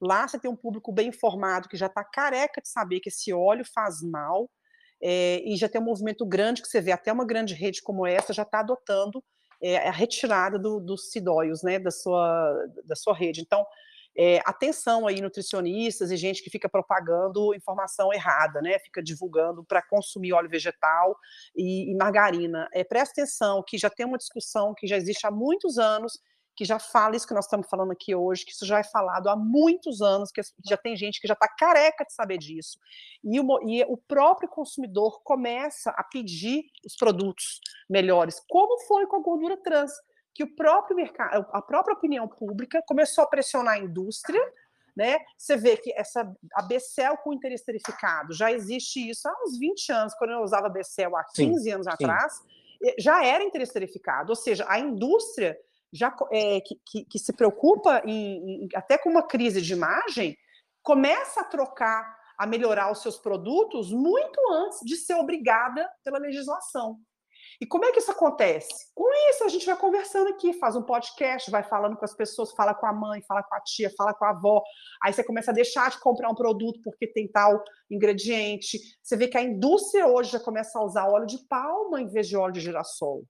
Lá 0.00 0.26
você 0.26 0.38
tem 0.38 0.50
um 0.50 0.56
público 0.56 0.90
bem 0.92 1.08
informado 1.08 1.68
que 1.68 1.76
já 1.76 1.86
está 1.86 2.02
careca 2.02 2.60
de 2.60 2.68
saber 2.68 3.00
que 3.00 3.08
esse 3.08 3.32
óleo 3.32 3.64
faz 3.72 4.02
mal. 4.02 4.50
É, 5.00 5.40
e 5.44 5.56
já 5.56 5.68
tem 5.68 5.80
um 5.80 5.84
movimento 5.84 6.26
grande 6.26 6.60
que 6.60 6.66
você 6.66 6.80
vê, 6.80 6.90
até 6.90 7.12
uma 7.12 7.24
grande 7.24 7.54
rede 7.54 7.80
como 7.82 8.04
essa 8.04 8.32
já 8.32 8.42
está 8.42 8.60
adotando 8.60 9.22
é, 9.62 9.88
a 9.88 9.90
retirada 9.90 10.58
do, 10.58 10.80
dos 10.80 11.10
sidóios, 11.10 11.62
né, 11.62 11.78
da 11.78 11.90
sua, 11.90 12.66
da 12.84 12.94
sua 12.96 13.14
rede. 13.14 13.40
Então, 13.40 13.66
é, 14.16 14.40
atenção 14.44 15.06
aí, 15.06 15.20
nutricionistas 15.20 16.10
e 16.10 16.16
gente 16.16 16.42
que 16.42 16.50
fica 16.50 16.68
propagando 16.68 17.54
informação 17.54 18.12
errada, 18.12 18.60
né? 18.60 18.76
Fica 18.80 19.00
divulgando 19.00 19.62
para 19.62 19.80
consumir 19.80 20.32
óleo 20.32 20.48
vegetal 20.48 21.16
e, 21.54 21.92
e 21.92 21.94
margarina. 21.94 22.68
É, 22.72 22.82
presta 22.82 23.20
atenção 23.20 23.62
que 23.64 23.78
já 23.78 23.88
tem 23.88 24.04
uma 24.04 24.18
discussão 24.18 24.74
que 24.76 24.88
já 24.88 24.96
existe 24.96 25.24
há 25.24 25.30
muitos 25.30 25.78
anos 25.78 26.18
que 26.58 26.64
já 26.64 26.80
fala 26.80 27.14
isso 27.14 27.28
que 27.28 27.34
nós 27.34 27.44
estamos 27.44 27.68
falando 27.68 27.92
aqui 27.92 28.16
hoje, 28.16 28.44
que 28.44 28.50
isso 28.50 28.66
já 28.66 28.80
é 28.80 28.82
falado 28.82 29.28
há 29.28 29.36
muitos 29.36 30.02
anos, 30.02 30.32
que 30.32 30.40
já 30.68 30.76
tem 30.76 30.96
gente 30.96 31.20
que 31.20 31.28
já 31.28 31.34
está 31.34 31.46
careca 31.46 32.04
de 32.04 32.12
saber 32.12 32.36
disso. 32.36 32.80
E 33.22 33.38
o, 33.38 33.46
e 33.62 33.84
o 33.84 33.96
próprio 33.96 34.48
consumidor 34.48 35.22
começa 35.22 35.90
a 35.90 36.02
pedir 36.02 36.64
os 36.84 36.96
produtos 36.96 37.60
melhores, 37.88 38.42
como 38.50 38.76
foi 38.88 39.06
com 39.06 39.18
a 39.18 39.22
gordura 39.22 39.56
trans, 39.56 39.92
que 40.34 40.42
o 40.42 40.56
próprio 40.56 40.96
mercado, 40.96 41.46
a 41.52 41.62
própria 41.62 41.94
opinião 41.94 42.26
pública 42.26 42.82
começou 42.88 43.22
a 43.22 43.28
pressionar 43.28 43.74
a 43.74 43.78
indústria 43.78 44.42
né? 44.96 45.16
Você 45.36 45.56
vê 45.56 45.76
que 45.76 45.92
essa 45.92 46.28
a 46.54 46.62
Becel 46.62 47.16
com 47.18 47.32
interesterificado 47.32 48.34
já 48.34 48.50
existe 48.50 49.08
isso 49.08 49.28
há 49.28 49.44
uns 49.44 49.56
20 49.56 49.92
anos, 49.92 50.14
quando 50.14 50.32
eu 50.32 50.40
usava 50.40 50.68
Becel 50.68 51.16
há 51.16 51.22
15 51.22 51.62
sim, 51.62 51.70
anos 51.70 51.86
sim. 51.86 51.92
atrás, 51.92 52.42
já 52.98 53.24
era 53.24 53.44
interesterificado, 53.44 54.30
ou 54.30 54.36
seja, 54.36 54.66
a 54.68 54.76
indústria 54.80 55.56
já 55.92 56.14
é, 56.32 56.60
que, 56.60 56.80
que, 56.86 57.04
que, 57.04 57.18
se 57.18 57.32
preocupa 57.32 58.02
em, 58.04 58.64
em, 58.64 58.68
até 58.74 58.98
com 58.98 59.10
uma 59.10 59.26
crise 59.26 59.60
de 59.62 59.72
imagem, 59.72 60.36
começa 60.82 61.40
a 61.40 61.44
trocar, 61.44 62.16
a 62.38 62.46
melhorar 62.46 62.90
os 62.90 63.02
seus 63.02 63.18
produtos 63.18 63.92
muito 63.92 64.40
antes 64.52 64.80
de 64.84 64.96
ser 64.96 65.14
obrigada 65.14 65.88
pela 66.04 66.18
legislação. 66.18 66.98
E 67.60 67.66
como 67.66 67.84
é 67.84 67.90
que 67.90 67.98
isso 67.98 68.10
acontece? 68.10 68.68
Com 68.94 69.10
isso, 69.30 69.42
a 69.42 69.48
gente 69.48 69.66
vai 69.66 69.76
conversando 69.76 70.28
aqui, 70.28 70.52
faz 70.54 70.76
um 70.76 70.82
podcast, 70.82 71.50
vai 71.50 71.64
falando 71.64 71.96
com 71.96 72.04
as 72.04 72.14
pessoas, 72.14 72.52
fala 72.52 72.72
com 72.72 72.86
a 72.86 72.92
mãe, 72.92 73.20
fala 73.26 73.42
com 73.42 73.54
a 73.54 73.60
tia, 73.60 73.90
fala 73.96 74.14
com 74.14 74.24
a 74.24 74.30
avó. 74.30 74.62
Aí 75.02 75.12
você 75.12 75.24
começa 75.24 75.50
a 75.50 75.54
deixar 75.54 75.90
de 75.90 75.98
comprar 75.98 76.30
um 76.30 76.34
produto 76.34 76.80
porque 76.84 77.06
tem 77.06 77.26
tal 77.26 77.62
ingrediente. 77.90 78.78
Você 79.02 79.16
vê 79.16 79.26
que 79.26 79.36
a 79.36 79.42
indústria 79.42 80.06
hoje 80.06 80.30
já 80.30 80.40
começa 80.40 80.78
a 80.78 80.84
usar 80.84 81.08
óleo 81.08 81.26
de 81.26 81.38
palma 81.48 82.00
em 82.00 82.06
vez 82.06 82.28
de 82.28 82.36
óleo 82.36 82.52
de 82.52 82.60
girassol. 82.60 83.24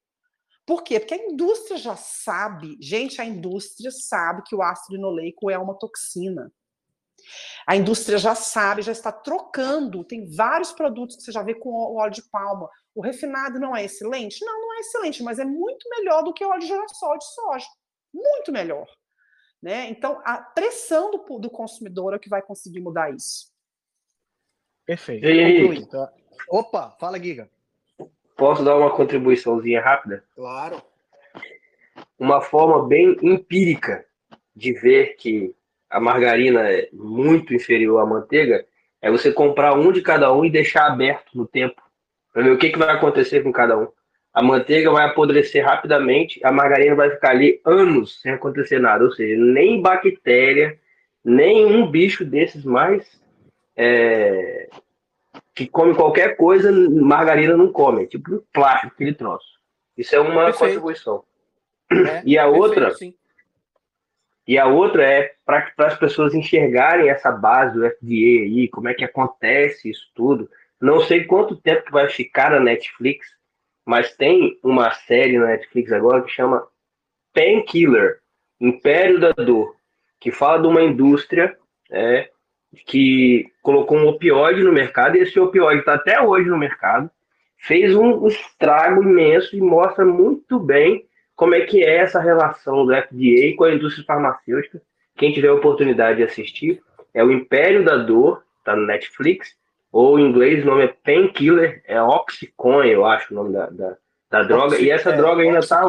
Por 0.68 0.82
quê? 0.82 1.00
Porque 1.00 1.14
a 1.14 1.26
indústria 1.30 1.78
já 1.78 1.96
sabe, 1.96 2.76
gente, 2.78 3.22
a 3.22 3.24
indústria 3.24 3.90
sabe 3.90 4.42
que 4.42 4.54
o 4.54 4.62
ácido 4.62 4.96
linoleico 4.96 5.50
é 5.50 5.56
uma 5.56 5.72
toxina. 5.72 6.52
A 7.66 7.74
indústria 7.74 8.18
já 8.18 8.34
sabe, 8.34 8.82
já 8.82 8.92
está 8.92 9.10
trocando. 9.10 10.04
Tem 10.04 10.28
vários 10.28 10.70
produtos 10.70 11.16
que 11.16 11.22
você 11.22 11.32
já 11.32 11.42
vê 11.42 11.54
com 11.54 11.70
óleo 11.96 12.12
de 12.12 12.22
palma. 12.30 12.68
O 12.94 13.00
refinado 13.00 13.58
não 13.58 13.74
é 13.74 13.82
excelente? 13.82 14.44
Não, 14.44 14.60
não 14.60 14.74
é 14.74 14.80
excelente, 14.80 15.22
mas 15.22 15.38
é 15.38 15.44
muito 15.46 15.88
melhor 15.88 16.22
do 16.22 16.34
que 16.34 16.44
o 16.44 16.50
óleo 16.50 16.60
de 16.60 16.66
girassol 16.66 17.16
de 17.16 17.24
soja. 17.24 17.66
Muito 18.12 18.52
melhor. 18.52 18.86
Né? 19.62 19.88
Então, 19.88 20.20
a 20.22 20.36
pressão 20.36 21.10
do, 21.10 21.38
do 21.38 21.48
consumidor 21.48 22.12
é 22.12 22.16
o 22.18 22.20
que 22.20 22.28
vai 22.28 22.42
conseguir 22.42 22.80
mudar 22.80 23.10
isso. 23.10 23.50
Perfeito. 24.84 25.24
E... 25.24 25.86
Tá? 25.86 26.12
Opa, 26.50 26.94
fala, 27.00 27.18
Giga. 27.18 27.50
Posso 28.38 28.64
dar 28.64 28.76
uma 28.76 28.90
contribuiçãozinha 28.90 29.80
rápida? 29.80 30.22
Claro. 30.36 30.80
Uma 32.16 32.40
forma 32.40 32.86
bem 32.86 33.16
empírica 33.20 34.04
de 34.54 34.72
ver 34.72 35.16
que 35.16 35.52
a 35.90 35.98
margarina 35.98 36.70
é 36.70 36.88
muito 36.92 37.52
inferior 37.52 38.00
à 38.00 38.06
manteiga 38.06 38.64
é 39.02 39.10
você 39.10 39.32
comprar 39.32 39.74
um 39.74 39.90
de 39.90 40.02
cada 40.02 40.32
um 40.32 40.44
e 40.44 40.50
deixar 40.50 40.86
aberto 40.86 41.30
no 41.34 41.48
tempo 41.48 41.82
para 42.32 42.44
ver 42.44 42.52
o 42.52 42.58
que, 42.58 42.70
que 42.70 42.78
vai 42.78 42.90
acontecer 42.90 43.42
com 43.42 43.52
cada 43.52 43.76
um. 43.76 43.88
A 44.32 44.40
manteiga 44.40 44.92
vai 44.92 45.06
apodrecer 45.06 45.64
rapidamente, 45.64 46.38
a 46.44 46.52
margarina 46.52 46.94
vai 46.94 47.10
ficar 47.10 47.30
ali 47.30 47.60
anos 47.64 48.20
sem 48.20 48.30
acontecer 48.30 48.78
nada, 48.78 49.02
ou 49.02 49.10
seja, 49.10 49.36
nem 49.36 49.82
bactéria, 49.82 50.78
nem 51.24 51.66
um 51.66 51.90
bicho 51.90 52.24
desses 52.24 52.64
mais 52.64 53.20
é, 53.76 54.68
que 55.58 55.66
come 55.66 55.92
qualquer 55.92 56.36
coisa, 56.36 56.70
margarina 56.70 57.56
não 57.56 57.72
come. 57.72 58.04
É 58.04 58.06
tipo 58.06 58.44
plástico, 58.52 58.92
aquele 58.94 59.12
troço. 59.12 59.58
Isso 59.96 60.14
é 60.14 60.20
uma 60.20 60.44
perfeito. 60.44 60.58
contribuição. 60.58 61.24
É, 61.90 62.22
e 62.24 62.38
a 62.38 62.44
perfeito, 62.44 62.62
outra. 62.62 62.94
Sim. 62.94 63.14
E 64.46 64.56
a 64.56 64.66
outra 64.66 65.04
é 65.04 65.34
para 65.44 65.68
as 65.78 65.98
pessoas 65.98 66.32
enxergarem 66.32 67.10
essa 67.10 67.32
base 67.32 67.74
do 67.74 67.84
FDA 67.84 68.44
aí, 68.44 68.68
como 68.68 68.88
é 68.88 68.94
que 68.94 69.04
acontece 69.04 69.90
isso 69.90 70.08
tudo. 70.14 70.48
Não 70.80 71.00
sei 71.00 71.24
quanto 71.24 71.56
tempo 71.56 71.86
que 71.86 71.90
vai 71.92 72.08
ficar 72.08 72.52
na 72.52 72.60
Netflix, 72.60 73.26
mas 73.84 74.14
tem 74.16 74.60
uma 74.62 74.92
série 74.92 75.38
na 75.38 75.46
Netflix 75.46 75.90
agora 75.90 76.22
que 76.22 76.30
chama 76.30 76.64
Painkiller, 77.34 78.20
Império 78.60 79.18
da 79.18 79.32
Dor, 79.32 79.74
que 80.20 80.30
fala 80.30 80.62
de 80.62 80.68
uma 80.68 80.82
indústria 80.82 81.58
é, 81.90 82.30
que 82.86 83.50
colocou 83.62 83.98
um 83.98 84.08
opioide 84.08 84.62
no 84.62 84.72
mercado, 84.72 85.16
e 85.16 85.20
esse 85.20 85.38
opioide 85.38 85.80
está 85.80 85.94
até 85.94 86.20
hoje 86.20 86.48
no 86.48 86.58
mercado, 86.58 87.10
fez 87.56 87.94
um 87.94 88.26
estrago 88.26 89.02
imenso 89.02 89.56
e 89.56 89.60
mostra 89.60 90.04
muito 90.04 90.58
bem 90.58 91.04
como 91.34 91.54
é 91.54 91.62
que 91.62 91.82
é 91.84 91.98
essa 91.98 92.20
relação 92.20 92.84
do 92.84 92.92
FDA 92.92 93.54
com 93.56 93.64
a 93.64 93.72
indústria 93.72 94.04
farmacêutica. 94.04 94.82
Quem 95.16 95.32
tiver 95.32 95.48
a 95.48 95.54
oportunidade 95.54 96.18
de 96.18 96.24
assistir, 96.24 96.82
é 97.14 97.24
o 97.24 97.32
Império 97.32 97.84
da 97.84 97.96
Dor, 97.96 98.42
está 98.58 98.76
no 98.76 98.86
Netflix, 98.86 99.56
ou 99.90 100.18
em 100.18 100.26
inglês 100.26 100.62
o 100.62 100.66
nome 100.66 100.84
é 100.84 100.88
Painkiller, 100.88 101.82
é 101.86 102.00
Oxycontin, 102.02 102.88
eu 102.88 103.06
acho 103.06 103.32
o 103.32 103.36
nome 103.36 103.52
da, 103.52 103.66
da, 103.66 103.96
da 104.30 104.42
droga, 104.42 104.74
Oxy, 104.74 104.84
e 104.84 104.90
essa 104.90 105.10
é, 105.10 105.16
droga 105.16 105.42
ainda 105.42 105.60
está... 105.60 105.84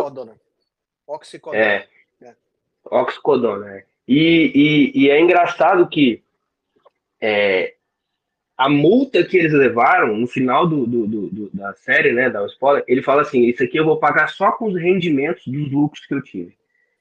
Oxicodona. 1.05 1.61
É, 1.63 1.85
é. 2.21 2.33
Oxicodona, 2.85 3.75
é. 3.75 3.83
E, 4.07 4.91
e, 4.95 5.03
e 5.03 5.09
é 5.09 5.19
engraçado 5.19 5.87
que 5.87 6.23
é, 7.21 7.73
a 8.59 8.67
multa 8.67 9.23
que 9.23 9.37
eles 9.37 9.53
levaram 9.53 10.17
no 10.17 10.27
final 10.27 10.67
do, 10.67 10.85
do, 10.85 11.07
do, 11.07 11.49
da 11.53 11.73
série, 11.75 12.11
né, 12.11 12.29
da 12.29 12.45
spoiler, 12.45 12.83
ele 12.87 13.01
fala 13.01 13.21
assim, 13.21 13.43
isso 13.45 13.63
aqui 13.63 13.77
eu 13.77 13.85
vou 13.85 13.97
pagar 13.97 14.27
só 14.27 14.51
com 14.51 14.65
os 14.65 14.75
rendimentos 14.75 15.47
dos 15.47 15.71
lucros 15.71 16.05
que 16.05 16.13
eu 16.13 16.21
tive. 16.21 16.57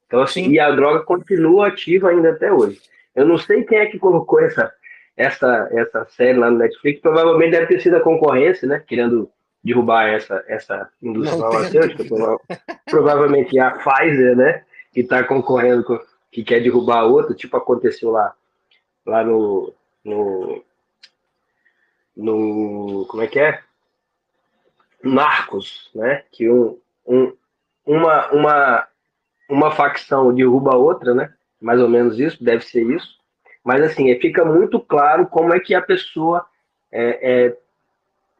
Então, 0.06 0.20
assim, 0.22 0.44
Sim. 0.44 0.50
e 0.52 0.60
a 0.60 0.70
droga 0.70 1.00
continua 1.00 1.66
ativa 1.66 2.10
ainda 2.10 2.30
até 2.30 2.52
hoje. 2.52 2.80
Eu 3.14 3.26
não 3.26 3.36
sei 3.36 3.64
quem 3.64 3.78
é 3.78 3.86
que 3.86 3.98
colocou 3.98 4.40
essa, 4.40 4.72
essa, 5.16 5.68
essa 5.72 6.04
série 6.06 6.38
lá 6.38 6.48
no 6.48 6.58
Netflix, 6.58 7.00
provavelmente 7.00 7.50
deve 7.50 7.66
ter 7.66 7.80
sido 7.80 7.96
a 7.96 8.00
concorrência, 8.00 8.68
né, 8.68 8.82
querendo 8.86 9.28
derrubar 9.62 10.08
essa, 10.08 10.44
essa 10.46 10.88
indústria 11.02 11.40
farmacêutica, 11.40 12.04
provavelmente 12.88 13.58
a 13.58 13.72
Pfizer, 13.72 14.36
né, 14.36 14.62
que 14.92 15.00
está 15.00 15.24
concorrendo 15.24 15.82
com, 15.82 15.98
que 16.30 16.44
quer 16.44 16.62
derrubar 16.62 17.00
a 17.00 17.06
outra, 17.06 17.34
tipo 17.34 17.56
aconteceu 17.56 18.12
lá, 18.12 18.32
lá 19.04 19.24
no, 19.24 19.74
no, 20.08 20.64
no 22.16 23.06
como 23.06 23.22
é 23.22 23.26
que 23.26 23.38
é? 23.38 23.60
Narcos, 25.02 25.90
né? 25.94 26.24
Que 26.32 26.50
um, 26.50 26.78
um, 27.06 27.32
uma, 27.86 28.26
uma, 28.32 28.88
uma 29.48 29.70
facção 29.70 30.34
derruba 30.34 30.72
a 30.72 30.76
outra, 30.76 31.14
né? 31.14 31.32
Mais 31.60 31.80
ou 31.80 31.88
menos 31.88 32.18
isso, 32.18 32.42
deve 32.42 32.64
ser 32.64 32.82
isso. 32.90 33.18
Mas 33.64 33.82
assim, 33.82 34.14
fica 34.18 34.44
muito 34.44 34.80
claro 34.80 35.26
como 35.26 35.52
é 35.52 35.60
que 35.60 35.74
a 35.74 35.82
pessoa 35.82 36.46
é, 36.90 37.46
é, 37.46 37.56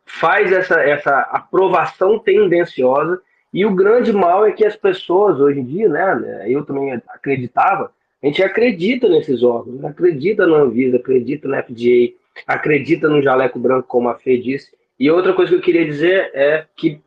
faz 0.05 0.51
essa, 0.53 0.81
essa 0.81 1.20
aprovação 1.20 2.19
tendenciosa 2.19 3.20
e 3.53 3.65
o 3.65 3.74
grande 3.74 4.12
mal 4.12 4.45
é 4.45 4.53
que 4.53 4.65
as 4.65 4.77
pessoas 4.77 5.40
hoje 5.40 5.61
em 5.61 5.65
dia, 5.65 5.89
né? 5.89 6.45
Eu 6.47 6.65
também 6.65 6.93
acreditava, 7.09 7.93
a 8.23 8.27
gente 8.27 8.43
acredita 8.43 9.09
nesses 9.09 9.43
órgãos, 9.43 9.85
acredita 9.85 10.47
na 10.47 10.59
Anvisa, 10.59 10.97
acredita 10.97 11.47
na 11.47 11.62
FDA, 11.62 12.15
acredita 12.47 13.09
no 13.09 13.23
jaleco 13.23 13.59
branco, 13.59 13.86
como 13.86 14.09
a 14.09 14.15
Fê 14.15 14.36
disse. 14.36 14.77
E 14.99 15.11
outra 15.11 15.32
coisa 15.32 15.53
que 15.53 15.57
eu 15.57 15.62
queria 15.62 15.85
dizer 15.85 16.31
é 16.35 16.66
que, 16.77 17.01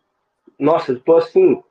nossa, 0.58 0.94
estou 0.94 1.18
assim, 1.18 1.62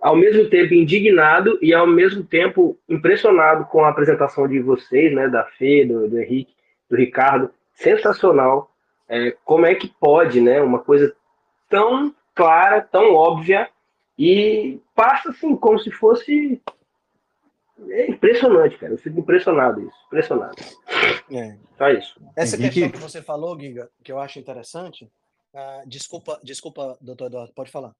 ao 0.00 0.16
mesmo 0.16 0.48
tempo 0.50 0.74
indignado 0.74 1.58
e 1.62 1.72
ao 1.72 1.86
mesmo 1.86 2.24
tempo 2.24 2.76
impressionado 2.88 3.66
com 3.66 3.84
a 3.84 3.90
apresentação 3.90 4.48
de 4.48 4.58
vocês, 4.58 5.14
né, 5.14 5.28
da 5.28 5.44
Fê, 5.44 5.84
do, 5.84 6.08
do 6.08 6.18
Henrique, 6.18 6.52
do 6.88 6.96
Ricardo. 6.96 7.50
Sensacional. 7.74 8.70
É, 9.08 9.36
como 9.44 9.66
é 9.66 9.74
que 9.74 9.88
pode, 10.00 10.40
né, 10.40 10.60
uma 10.60 10.80
coisa 10.80 11.14
tão 11.68 12.12
clara, 12.34 12.80
tão 12.80 13.14
óbvia 13.14 13.68
e 14.18 14.80
passa 14.94 15.30
assim 15.30 15.56
como 15.56 15.78
se 15.78 15.90
fosse 15.90 16.60
é 17.88 18.10
impressionante, 18.10 18.78
cara. 18.78 18.92
Eu 18.92 18.98
fico 18.98 19.20
impressionado 19.20 19.80
isso. 19.80 19.96
Impressionado. 20.06 20.56
É. 21.30 21.58
Só 21.78 21.90
isso. 21.90 22.20
Essa 22.36 22.56
Henrique... 22.56 22.80
questão 22.80 22.90
que 22.90 22.98
você 22.98 23.22
falou, 23.22 23.58
Giga, 23.58 23.90
que 24.04 24.12
eu 24.12 24.18
acho 24.18 24.38
interessante. 24.38 25.04
Uh, 25.54 25.88
desculpa, 25.88 26.40
desculpa, 26.42 26.98
doutor 27.00 27.26
Eduardo, 27.26 27.52
pode 27.54 27.70
falar. 27.70 27.94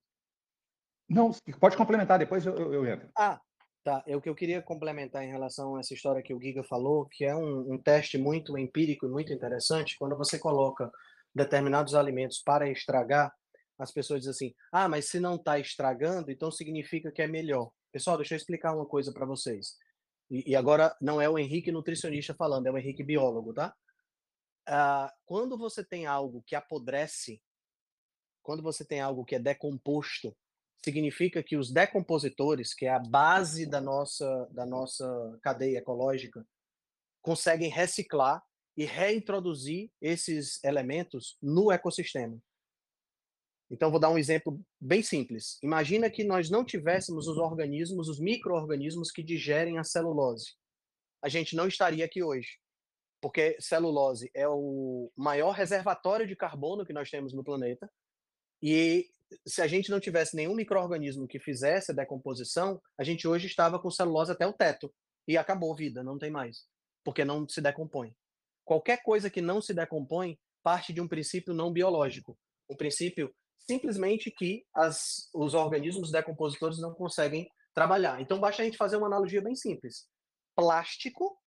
Não, 1.09 1.33
pode 1.59 1.77
complementar, 1.77 2.19
depois 2.19 2.47
eu, 2.47 2.55
eu, 2.57 2.75
eu 2.75 2.87
entro. 2.87 3.09
Ah, 3.17 3.41
tá. 3.83 4.03
É 4.07 4.17
o 4.17 4.21
que 4.21 4.29
eu 4.29 4.35
queria 4.35 4.63
complementar 4.63 5.25
em 5.25 5.31
relação 5.31 5.75
a 5.75 5.81
essa 5.81 5.95
história 5.95 6.23
que 6.23 6.33
o 6.33 6.41
Giga 6.41 6.63
falou, 6.63 7.07
que 7.11 7.25
é 7.25 7.35
um, 7.35 7.75
um 7.75 7.79
teste 7.79 8.17
muito 8.17 8.57
empírico 8.57 9.07
e 9.07 9.11
muito 9.11 9.33
interessante, 9.33 9.97
quando 9.99 10.17
você 10.17 10.39
coloca 10.39 10.91
determinados 11.35 11.95
alimentos 11.95 12.41
para 12.45 12.71
estragar, 12.71 13.33
as 13.79 13.91
pessoas 13.91 14.21
dizem 14.21 14.31
assim: 14.31 14.55
ah, 14.73 14.89
mas 14.89 15.09
se 15.09 15.19
não 15.19 15.35
está 15.35 15.59
estragando, 15.59 16.31
então 16.31 16.51
significa 16.51 17.11
que 17.11 17.23
é 17.23 17.27
melhor. 17.27 17.71
Pessoal, 17.93 18.17
deixa 18.17 18.35
eu 18.35 18.37
explicar 18.37 18.75
uma 18.75 18.87
coisa 18.87 19.13
para 19.13 19.27
vocês. 19.27 19.77
E, 20.31 20.53
e, 20.53 20.57
agora 20.57 20.97
não 21.01 21.21
é 21.21 21.29
o 21.29 21.39
Henrique 21.39 21.73
nutricionista 21.73 22.33
falando, 22.35 22.67
é 22.67 22.71
o 22.71 22.79
Henrique 22.79 23.03
biólogo, 23.03 23.53
tá? 23.53 23.75
Ah, 24.67 25.13
quando 25.27 25.59
você 25.59 25.85
tem 25.85 26.07
algo 26.07 26.43
que 26.47 26.55
apodrece, 26.55 27.43
quando 28.43 28.63
você 28.63 28.85
tem 28.85 29.01
algo 29.01 29.25
que 29.25 29.35
é 29.35 29.39
decomposto, 29.41 30.37
significa 30.85 31.43
que 31.43 31.57
os 31.57 31.73
decompositores, 31.73 32.73
que 32.73 32.87
é 32.87 32.91
a 32.91 32.99
base 32.99 33.67
da 33.67 33.81
nossa, 33.81 34.49
da 34.53 34.65
nossa 34.65 35.39
cadeia 35.43 35.79
ecológica, 35.79 36.47
conseguem 37.21 37.69
reciclar 37.69 38.43
e 38.77 38.85
reintroduzir 38.85 39.91
esses 40.01 40.63
elementos 40.65 41.37
no 41.43 41.71
ecossistema. 41.71 42.41
Então, 43.71 43.91
vou 43.91 44.01
dar 44.01 44.11
um 44.11 44.19
exemplo 44.19 44.61
bem 44.81 45.03
simples. 45.03 45.59
Imagina 45.63 46.11
que 46.11 46.25
nós 46.25 46.51
não 46.51 46.65
tivéssemos 46.65 47.29
os 47.29 47.39
organismos, 47.39 48.09
os 48.09 48.19
micro-organismos 48.19 49.13
que 49.13 49.23
digerem 49.23 49.79
a 49.79 49.85
celulose. 49.85 50.55
A 51.23 51.29
gente 51.29 51.55
não 51.55 51.69
estaria 51.69 52.05
aqui 52.05 52.23
hoje. 52.23 52.59
Porque 53.21 53.57
celulose 53.61 54.31
é 54.35 54.49
o 54.49 55.13
maior 55.15 55.53
reservatório 55.53 56.27
de 56.27 56.35
carbono 56.35 56.87
que 56.87 56.93
nós 56.93 57.11
temos 57.11 57.33
no 57.33 57.45
planeta. 57.45 57.89
E 58.63 59.09
se 59.47 59.63
a 59.63 59.67
gente 59.67 59.91
não 59.91 60.01
tivesse 60.01 60.35
nenhum 60.35 60.55
microorganismo 60.55 61.29
que 61.29 61.39
fizesse 61.39 61.93
a 61.93 61.95
decomposição, 61.95 62.81
a 62.99 63.05
gente 63.05 63.29
hoje 63.29 63.47
estava 63.47 63.79
com 63.79 63.91
celulose 63.91 64.33
até 64.33 64.47
o 64.47 64.53
teto. 64.53 64.93
E 65.29 65.37
acabou 65.37 65.73
a 65.73 65.77
vida, 65.77 66.03
não 66.03 66.19
tem 66.19 66.31
mais. 66.31 66.67
Porque 67.05 67.25
não 67.25 67.49
se 67.49 67.61
decompõe. 67.61 68.17
Qualquer 68.65 69.03
coisa 69.03 69.31
que 69.31 69.41
não 69.41 69.61
se 69.61 69.75
decompõe 69.75 70.39
parte 70.63 70.93
de 70.93 71.01
um 71.01 71.07
princípio 71.07 71.55
não 71.55 71.73
biológico. 71.73 72.39
Um 72.69 72.77
princípio 72.77 73.35
simplesmente 73.71 74.33
que 74.33 74.67
as, 74.75 75.31
os 75.33 75.55
organismos 75.55 76.11
decompositores 76.11 76.81
não 76.81 76.93
conseguem 76.93 77.49
trabalhar. 77.73 78.21
Então, 78.21 78.41
basta 78.41 78.63
a 78.63 78.65
gente 78.65 78.77
fazer 78.77 78.97
uma 78.97 79.07
analogia 79.07 79.41
bem 79.41 79.55
simples. 79.55 80.09
Plástico 80.57 81.39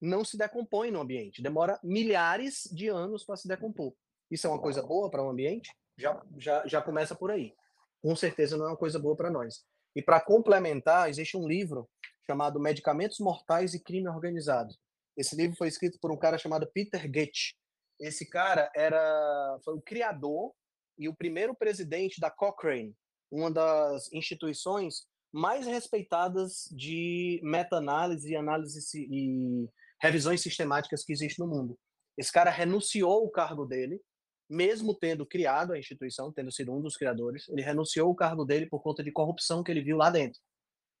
não 0.00 0.24
se 0.24 0.36
decompõe 0.36 0.92
no 0.92 1.00
ambiente, 1.00 1.42
demora 1.42 1.78
milhares 1.82 2.68
de 2.72 2.86
anos 2.86 3.24
para 3.24 3.36
se 3.36 3.48
decompor. 3.48 3.92
Isso 4.30 4.46
é 4.46 4.50
uma 4.50 4.60
coisa 4.60 4.80
boa 4.80 5.10
para 5.10 5.24
o 5.24 5.28
ambiente? 5.28 5.70
Já, 5.98 6.22
já, 6.38 6.66
já 6.68 6.80
começa 6.80 7.16
por 7.16 7.32
aí. 7.32 7.52
Com 8.00 8.14
certeza 8.14 8.56
não 8.56 8.66
é 8.66 8.68
uma 8.68 8.76
coisa 8.76 9.00
boa 9.00 9.16
para 9.16 9.30
nós. 9.30 9.64
E 9.94 10.00
para 10.00 10.20
complementar, 10.20 11.10
existe 11.10 11.36
um 11.36 11.48
livro 11.48 11.90
chamado 12.24 12.60
Medicamentos 12.60 13.18
Mortais 13.18 13.74
e 13.74 13.82
Crime 13.82 14.08
Organizado. 14.08 14.72
Esse 15.16 15.34
livro 15.34 15.56
foi 15.56 15.66
escrito 15.66 15.98
por 16.00 16.12
um 16.12 16.16
cara 16.16 16.38
chamado 16.38 16.70
Peter 16.72 17.10
Goethe. 17.10 17.54
Esse 18.02 18.28
cara 18.28 18.68
era 18.74 19.58
foi 19.64 19.74
o 19.74 19.80
criador 19.80 20.52
e 20.98 21.08
o 21.08 21.14
primeiro 21.14 21.54
presidente 21.54 22.20
da 22.20 22.30
Cochrane, 22.30 22.94
uma 23.30 23.48
das 23.48 24.12
instituições 24.12 25.06
mais 25.32 25.66
respeitadas 25.66 26.68
de 26.72 27.40
meta-análise 27.44 28.30
e 28.30 28.36
análise 28.36 29.06
e 29.08 29.68
revisões 30.02 30.42
sistemáticas 30.42 31.04
que 31.04 31.12
existe 31.12 31.38
no 31.38 31.46
mundo. 31.46 31.78
Esse 32.18 32.32
cara 32.32 32.50
renunciou 32.50 33.24
o 33.24 33.30
cargo 33.30 33.64
dele, 33.64 34.02
mesmo 34.50 34.94
tendo 34.94 35.24
criado 35.24 35.72
a 35.72 35.78
instituição, 35.78 36.32
tendo 36.32 36.52
sido 36.52 36.74
um 36.74 36.82
dos 36.82 36.96
criadores, 36.96 37.48
ele 37.48 37.62
renunciou 37.62 38.10
o 38.10 38.16
cargo 38.16 38.44
dele 38.44 38.66
por 38.66 38.82
conta 38.82 39.02
de 39.02 39.12
corrupção 39.12 39.62
que 39.62 39.70
ele 39.70 39.80
viu 39.80 39.96
lá 39.96 40.10
dentro. 40.10 40.40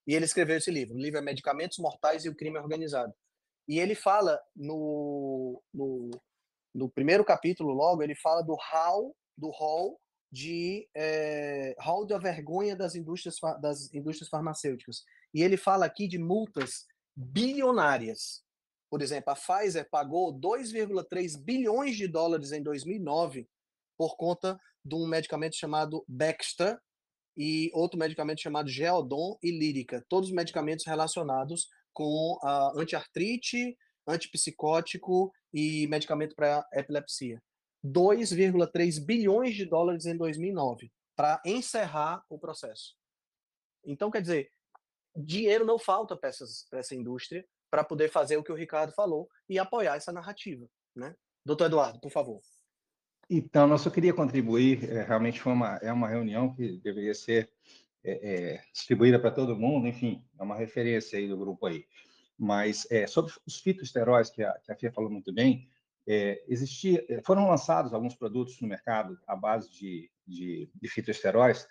E 0.06 0.14
ele 0.14 0.24
escreveu 0.24 0.56
esse 0.56 0.70
livro. 0.70 0.94
O 0.94 1.00
livro 1.00 1.18
é 1.18 1.22
Medicamentos 1.22 1.78
Mortais 1.78 2.24
e 2.24 2.28
o 2.28 2.34
Crime 2.34 2.58
Organizado. 2.58 3.12
E 3.68 3.78
ele 3.78 3.94
fala 3.94 4.40
no, 4.56 5.62
no 5.74 6.10
no 6.74 6.88
primeiro 6.88 7.24
capítulo, 7.24 7.72
logo, 7.72 8.02
ele 8.02 8.14
fala 8.14 8.42
do 8.42 8.54
hall, 8.54 9.14
do 9.36 9.50
hall 9.50 10.00
de 10.30 10.88
é, 10.96 11.74
hall 11.78 12.06
da 12.06 12.16
vergonha 12.16 12.74
das 12.74 12.94
indústrias, 12.94 13.36
das 13.60 13.92
indústrias 13.92 14.30
farmacêuticas. 14.30 15.04
E 15.34 15.42
ele 15.42 15.58
fala 15.58 15.84
aqui 15.84 16.08
de 16.08 16.18
multas 16.18 16.86
bilionárias. 17.14 18.42
Por 18.90 19.02
exemplo, 19.02 19.30
a 19.30 19.36
Pfizer 19.36 19.88
pagou 19.90 20.32
2,3 20.32 21.38
bilhões 21.38 21.96
de 21.96 22.08
dólares 22.08 22.52
em 22.52 22.62
2009 22.62 23.46
por 23.96 24.16
conta 24.16 24.58
de 24.84 24.94
um 24.94 25.06
medicamento 25.06 25.56
chamado 25.56 26.04
Baxter 26.08 26.78
e 27.36 27.70
outro 27.74 27.98
medicamento 27.98 28.40
chamado 28.40 28.68
Geodon 28.68 29.38
e 29.42 29.50
Lírica, 29.50 30.04
todos 30.08 30.30
medicamentos 30.30 30.86
relacionados 30.86 31.68
com 31.92 32.38
a 32.42 32.72
antiartrite, 32.76 33.76
antipsicótico 34.06 35.32
e 35.52 35.86
medicamento 35.86 36.34
para 36.34 36.66
epilepsia. 36.72 37.42
2,3 37.84 39.04
bilhões 39.04 39.54
de 39.54 39.64
dólares 39.64 40.06
em 40.06 40.16
2009 40.16 40.90
para 41.16 41.42
encerrar 41.44 42.24
o 42.28 42.38
processo. 42.38 42.94
Então, 43.84 44.10
quer 44.10 44.22
dizer, 44.22 44.50
dinheiro 45.16 45.64
não 45.64 45.78
falta 45.78 46.16
para 46.16 46.30
essa 46.30 46.94
indústria 46.94 47.44
para 47.70 47.82
poder 47.82 48.08
fazer 48.08 48.36
o 48.36 48.44
que 48.44 48.52
o 48.52 48.56
Ricardo 48.56 48.92
falou 48.92 49.28
e 49.48 49.58
apoiar 49.58 49.96
essa 49.96 50.12
narrativa. 50.12 50.66
Né? 50.94 51.14
Doutor 51.44 51.66
Eduardo, 51.66 52.00
por 52.00 52.10
favor. 52.10 52.40
Então, 53.28 53.70
eu 53.70 53.78
só 53.78 53.90
queria 53.90 54.12
contribuir, 54.12 54.84
é, 54.90 55.02
realmente 55.02 55.40
foi 55.40 55.52
uma, 55.52 55.76
é 55.76 55.92
uma 55.92 56.08
reunião 56.08 56.54
que 56.54 56.78
deveria 56.78 57.14
ser 57.14 57.50
é, 58.04 58.12
é, 58.12 58.62
distribuída 58.72 59.18
para 59.18 59.30
todo 59.30 59.56
mundo, 59.56 59.86
enfim, 59.86 60.22
é 60.38 60.42
uma 60.42 60.56
referência 60.56 61.18
aí 61.18 61.28
do 61.28 61.36
grupo 61.36 61.66
aí. 61.66 61.86
Mas 62.38 62.86
é, 62.90 63.06
sobre 63.06 63.32
os 63.46 63.58
fitoesteróis, 63.58 64.30
que 64.30 64.42
a, 64.42 64.52
que 64.60 64.72
a 64.72 64.76
FIA 64.76 64.92
falou 64.92 65.10
muito 65.10 65.32
bem, 65.32 65.68
é, 66.06 66.42
existia, 66.48 67.04
é, 67.08 67.22
foram 67.22 67.48
lançados 67.48 67.94
alguns 67.94 68.14
produtos 68.14 68.60
no 68.60 68.68
mercado 68.68 69.18
à 69.26 69.36
base 69.36 69.70
de, 69.70 70.10
de, 70.26 70.70
de 70.74 70.88
fitoesteróis 70.88 71.66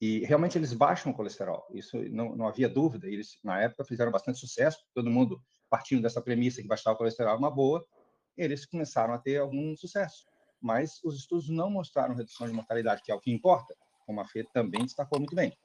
e 0.00 0.20
realmente 0.20 0.56
eles 0.56 0.72
baixam 0.72 1.12
o 1.12 1.14
colesterol. 1.14 1.66
Isso 1.72 1.96
não, 2.10 2.34
não 2.34 2.48
havia 2.48 2.68
dúvida. 2.68 3.06
Eles, 3.06 3.38
na 3.44 3.60
época, 3.60 3.84
fizeram 3.84 4.10
bastante 4.10 4.38
sucesso, 4.38 4.78
todo 4.94 5.10
mundo 5.10 5.42
partindo 5.68 6.02
dessa 6.02 6.20
premissa 6.20 6.60
que 6.60 6.68
baixar 6.68 6.92
o 6.92 6.96
colesterol 6.96 7.34
é 7.34 7.38
uma 7.38 7.50
boa, 7.50 7.86
eles 8.36 8.66
começaram 8.66 9.14
a 9.14 9.18
ter 9.18 9.36
algum 9.36 9.76
sucesso. 9.76 10.26
Mas 10.60 11.00
os 11.04 11.16
estudos 11.16 11.48
não 11.48 11.70
mostraram 11.70 12.14
redução 12.14 12.46
de 12.46 12.52
mortalidade, 12.52 13.02
que 13.02 13.12
é 13.12 13.14
o 13.14 13.20
que 13.20 13.30
importa, 13.30 13.74
como 14.04 14.20
a 14.20 14.24
FE 14.24 14.44
também 14.52 14.82
destacou 14.84 15.18
muito 15.18 15.34
bem. 15.34 15.56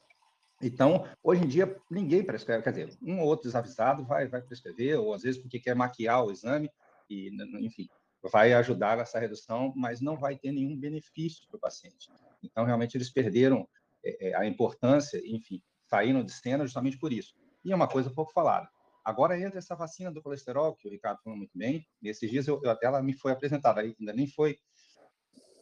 Então, 0.62 1.06
hoje 1.22 1.44
em 1.44 1.48
dia, 1.48 1.78
ninguém 1.90 2.24
prescreve, 2.24 2.64
quer 2.64 2.72
dizer, 2.72 2.98
um 3.02 3.20
ou 3.20 3.28
outro 3.28 3.46
desavisado 3.46 4.06
vai, 4.06 4.28
vai 4.28 4.42
prescrever, 4.42 5.00
ou 5.00 5.14
às 5.14 5.24
vezes 5.24 5.42
porque 5.42 5.60
quer 5.60 5.76
maquiar 5.76 6.24
o 6.24 6.32
exame, 6.32 6.70
e, 7.10 7.30
enfim, 7.60 7.88
vai 8.24 8.54
ajudar 8.54 8.98
nessa 8.98 9.20
redução, 9.20 9.74
mas 9.76 10.02
não 10.02 10.18
vai 10.18 10.38
ter 10.38 10.52
nenhum 10.52 10.78
benefício 10.78 11.46
para 11.48 11.58
o 11.58 11.60
paciente. 11.60 12.10
Então, 12.42 12.64
realmente, 12.64 12.96
eles 12.96 13.10
perderam 13.10 13.68
é, 14.04 14.30
é, 14.30 14.36
a 14.36 14.46
importância, 14.46 15.22
enfim, 15.26 15.62
saíram 15.90 16.24
de 16.24 16.32
cena 16.32 16.66
justamente 16.66 16.98
por 16.98 17.12
isso. 17.12 17.36
E 17.64 17.72
é 17.72 17.76
uma 17.76 17.88
coisa 17.88 18.10
pouco 18.10 18.32
falada. 18.32 18.70
Agora 19.04 19.40
entra 19.40 19.60
essa 19.60 19.76
vacina 19.76 20.12
do 20.12 20.22
colesterol, 20.22 20.76
que 20.76 20.88
o 20.88 20.92
Ricardo 20.92 21.22
falou 21.22 21.38
muito 21.38 21.56
bem. 21.56 21.86
Nesses 22.02 22.30
dias, 22.30 22.48
eu, 22.48 22.60
eu 22.64 22.78
ela 22.82 23.04
me 23.04 23.14
foi 23.14 23.32
apresentada, 23.32 23.82
ainda 23.82 24.14
nem 24.14 24.26
foi 24.26 24.58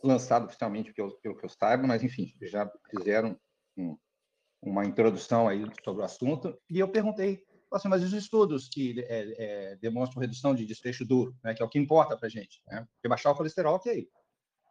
lançado 0.02 0.46
oficialmente, 0.46 0.94
pelo, 0.94 1.12
pelo 1.20 1.36
que 1.38 1.46
eu 1.46 1.50
saiba, 1.50 1.86
mas, 1.86 2.04
enfim, 2.04 2.34
já 2.42 2.70
fizeram 2.90 3.38
um, 3.78 3.98
uma 4.66 4.86
introdução 4.86 5.48
aí 5.48 5.66
sobre 5.84 6.02
o 6.02 6.06
assunto, 6.06 6.58
e 6.70 6.80
eu 6.80 6.88
perguntei, 6.88 7.44
assim, 7.72 7.88
mas 7.88 8.04
os 8.04 8.14
estudos 8.14 8.70
que 8.70 9.00
é, 9.02 9.36
é, 9.38 9.76
demonstram 9.78 10.22
redução 10.22 10.56
de 10.56 10.66
desfecho 10.66 11.06
duro, 11.06 11.36
né, 11.44 11.54
que 11.54 11.62
é 11.62 11.66
o 11.66 11.70
que 11.70 11.80
importa 11.80 12.18
para 12.18 12.28
a 12.28 12.30
gente, 12.30 12.62
né? 12.68 12.88
Baixar 13.08 13.32
o 13.32 13.36
colesterol, 13.36 13.76
ok, 13.76 14.08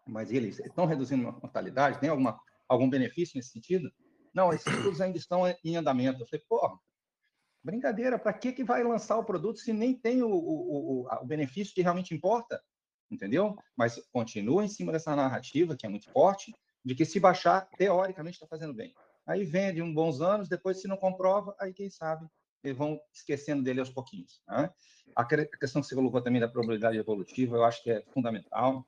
mas 0.07 0.33
eles 0.33 0.59
estão 0.61 0.87
reduzindo 0.87 1.29
a 1.29 1.33
mortalidade, 1.33 2.01
tem 2.01 2.09
alguma, 2.09 2.41
algum 2.69 2.89
benefício 2.89 3.37
nesse 3.37 3.51
sentido? 3.51 3.93
Não, 4.35 4.53
esses 4.53 4.67
estudos 4.67 5.01
ainda 5.01 5.19
estão 5.19 5.43
em 5.63 5.77
andamento. 5.77 6.23
Eu 6.23 6.27
falei, 6.27 6.45
pô, 6.49 6.79
brincadeira, 7.63 8.19
para 8.19 8.33
que, 8.33 8.53
que 8.53 8.65
vai 8.65 8.83
lançar 8.83 9.19
o 9.19 9.25
produto 9.25 9.61
se 9.61 9.73
nem 9.73 9.95
tem 9.95 10.23
o, 10.23 10.31
o, 10.31 11.03
o, 11.03 11.07
o 11.07 11.27
benefício 11.27 11.75
que 11.75 11.83
realmente 11.83 12.15
importa? 12.15 12.61
Entendeu? 13.11 13.57
Mas 13.77 14.01
continua 14.11 14.65
em 14.65 14.69
cima 14.69 14.91
dessa 14.91 15.15
narrativa, 15.15 15.77
que 15.77 15.85
é 15.85 15.89
muito 15.89 16.11
forte, 16.11 16.53
de 16.83 16.95
que 16.95 17.05
se 17.05 17.21
baixar, 17.21 17.69
teoricamente 17.77 18.37
está 18.37 18.47
fazendo 18.47 18.73
bem 18.73 18.95
aí 19.27 19.45
vende 19.45 19.83
uns 19.83 19.95
bons 19.95 20.21
anos, 20.21 20.49
depois 20.49 20.81
se 20.81 20.89
não 20.89 20.97
comprova, 20.97 21.55
aí 21.59 21.73
quem 21.73 21.91
sabe 21.91 22.27
vão 22.77 23.01
esquecendo 23.13 23.63
dele 23.63 23.81
aos 23.81 23.91
pouquinhos. 23.91 24.41
Né? 24.47 24.71
A 25.17 25.25
questão 25.25 25.83
que 25.83 25.89
você 25.89 25.95
colocou 25.95 26.23
também 26.23 26.41
da 26.41 26.49
probabilidade 26.49 26.97
evolutiva, 26.97 27.57
eu 27.57 27.65
acho 27.65 27.83
que 27.83 27.91
é 27.91 28.03
fundamental, 28.13 28.87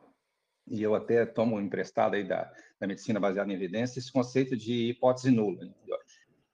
e 0.67 0.83
eu 0.83 0.95
até 0.95 1.27
tomo 1.27 1.61
emprestado 1.61 2.15
aí 2.15 2.27
da, 2.27 2.53
da 2.79 2.87
medicina 2.87 3.21
baseada 3.21 3.51
em 3.51 3.55
evidência, 3.55 3.99
esse 3.99 4.13
conceito 4.13 4.57
de 4.57 4.91
hipótese 4.91 5.31
nula. 5.31 5.65
Entendeu? 5.65 5.99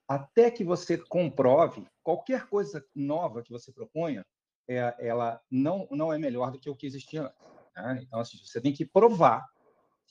Até 0.09 0.51
que 0.51 0.65
você 0.65 0.99
comprove 0.99 1.87
qualquer 2.03 2.49
coisa 2.49 2.85
nova 2.95 3.43
que 3.43 3.53
você 3.53 3.71
proponha, 3.73 4.25
é, 4.69 4.95
ela 4.99 5.41
não, 5.51 5.87
não 5.91 6.13
é 6.13 6.19
melhor 6.19 6.51
do 6.51 6.59
que 6.59 6.71
o 6.71 6.75
que 6.75 6.87
existia 6.87 7.23
antes. 7.23 7.37
Né? 7.77 8.01
Então, 8.03 8.21
assim, 8.21 8.39
você 8.39 8.61
tem 8.61 8.73
que 8.73 8.85
provar 8.85 9.47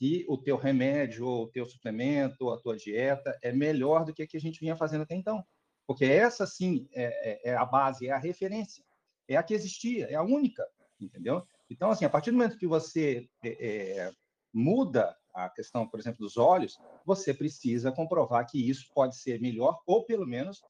que 0.00 0.24
o 0.30 0.38
teu 0.38 0.56
remédio, 0.56 1.26
ou 1.26 1.44
o 1.44 1.48
teu 1.48 1.66
suplemento, 1.66 2.46
ou 2.46 2.54
a 2.54 2.58
tua 2.58 2.74
dieta 2.74 3.38
é 3.42 3.52
melhor 3.52 4.02
do 4.02 4.14
que 4.14 4.22
a 4.22 4.26
que 4.26 4.38
a 4.38 4.40
gente 4.40 4.58
vinha 4.58 4.74
fazendo 4.74 5.02
até 5.02 5.14
então. 5.14 5.44
Porque 5.86 6.06
essa, 6.06 6.46
sim, 6.46 6.88
é, 6.94 7.48
é, 7.48 7.50
é 7.50 7.54
a 7.54 7.66
base, 7.66 8.08
é 8.08 8.10
a 8.10 8.16
referência. 8.16 8.82
É 9.28 9.36
a 9.36 9.42
que 9.42 9.52
existia, 9.52 10.06
é 10.06 10.14
a 10.14 10.22
única, 10.22 10.66
entendeu? 10.98 11.46
Então, 11.68 11.90
assim, 11.90 12.06
a 12.06 12.08
partir 12.08 12.30
do 12.30 12.38
momento 12.38 12.56
que 12.56 12.66
você 12.66 13.28
é, 13.44 13.66
é 13.66 14.12
muda 14.50 15.14
a 15.34 15.50
questão, 15.50 15.86
por 15.86 16.00
exemplo, 16.00 16.20
dos 16.20 16.38
óleos, 16.38 16.78
você 17.04 17.34
precisa 17.34 17.92
comprovar 17.92 18.46
que 18.46 18.70
isso 18.70 18.90
pode 18.94 19.16
ser 19.16 19.38
melhor 19.38 19.82
ou, 19.86 20.06
pelo 20.06 20.26
menos, 20.26 20.62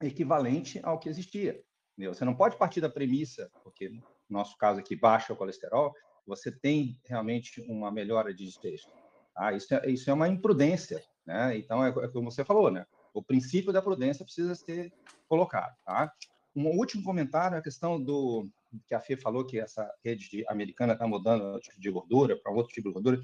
equivalente 0.00 0.78
ao 0.84 1.00
que 1.00 1.08
existia. 1.08 1.60
Entendeu? 1.94 2.14
Você 2.14 2.24
não 2.24 2.36
pode 2.36 2.56
partir 2.56 2.80
da 2.80 2.88
premissa, 2.88 3.50
porque 3.64 3.88
no 3.88 4.04
nosso 4.28 4.56
caso 4.56 4.78
aqui, 4.78 4.94
baixa 4.94 5.32
o 5.32 5.36
colesterol, 5.36 5.92
você 6.28 6.52
tem 6.52 7.00
realmente 7.04 7.60
uma 7.62 7.90
melhora 7.90 8.32
de 8.32 8.44
desfecho. 8.44 8.88
Ah, 9.34 9.52
isso, 9.52 9.74
é, 9.74 9.90
isso 9.90 10.10
é 10.10 10.12
uma 10.12 10.28
imprudência. 10.28 11.02
Né? 11.26 11.56
Então, 11.56 11.84
é, 11.84 11.88
é 11.88 12.08
como 12.08 12.30
você 12.30 12.44
falou, 12.44 12.70
né? 12.70 12.86
o 13.14 13.22
princípio 13.22 13.72
da 13.72 13.82
prudência 13.82 14.24
precisa 14.24 14.54
ser 14.54 14.92
colocado. 15.28 15.74
Tá? 15.84 16.12
Um 16.54 16.68
último 16.68 17.02
comentário 17.02 17.56
a 17.56 17.62
questão 17.62 18.00
do 18.02 18.48
que 18.86 18.94
a 18.94 19.00
Fê 19.00 19.16
falou 19.16 19.46
que 19.46 19.58
essa 19.58 19.90
rede 20.04 20.28
de, 20.28 20.44
americana 20.48 20.92
está 20.92 21.06
mudando 21.06 21.56
o 21.56 21.60
tipo 21.60 21.80
de 21.80 21.90
gordura 21.90 22.36
para 22.36 22.52
outro 22.52 22.72
tipo 22.72 22.88
de 22.88 22.94
gordura. 22.94 23.20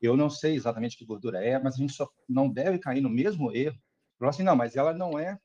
Eu 0.00 0.16
não 0.16 0.30
sei 0.30 0.54
exatamente 0.54 0.96
que 0.96 1.04
gordura 1.04 1.44
é, 1.44 1.58
mas 1.58 1.74
a 1.74 1.78
gente 1.78 1.92
só 1.92 2.08
não 2.28 2.48
deve 2.48 2.78
cair 2.78 3.00
no 3.00 3.08
mesmo 3.10 3.54
erro. 3.54 3.76
Falar 4.18 4.30
assim, 4.30 4.42
não, 4.42 4.54
mas 4.54 4.76
ela 4.76 4.92
não 4.92 5.18
é, 5.18 5.38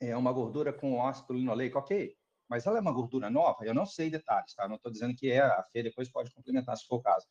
é 0.00 0.16
uma 0.16 0.32
gordura 0.32 0.72
com 0.72 1.04
ácido 1.04 1.34
linoleico, 1.34 1.78
ok. 1.78 2.14
Mas 2.50 2.66
ela 2.66 2.78
é 2.78 2.80
uma 2.80 2.92
gordura 2.92 3.30
nova? 3.30 3.64
Eu 3.64 3.72
não 3.72 3.86
sei 3.86 4.10
detalhes, 4.10 4.52
tá? 4.54 4.66
Não 4.66 4.74
estou 4.74 4.90
dizendo 4.90 5.14
que 5.14 5.30
é, 5.30 5.38
a 5.38 5.62
Fê 5.72 5.84
depois 5.84 6.10
pode 6.10 6.32
complementar 6.34 6.76
se 6.76 6.84
for 6.84 6.96
o 6.96 7.00
caso. 7.00 7.24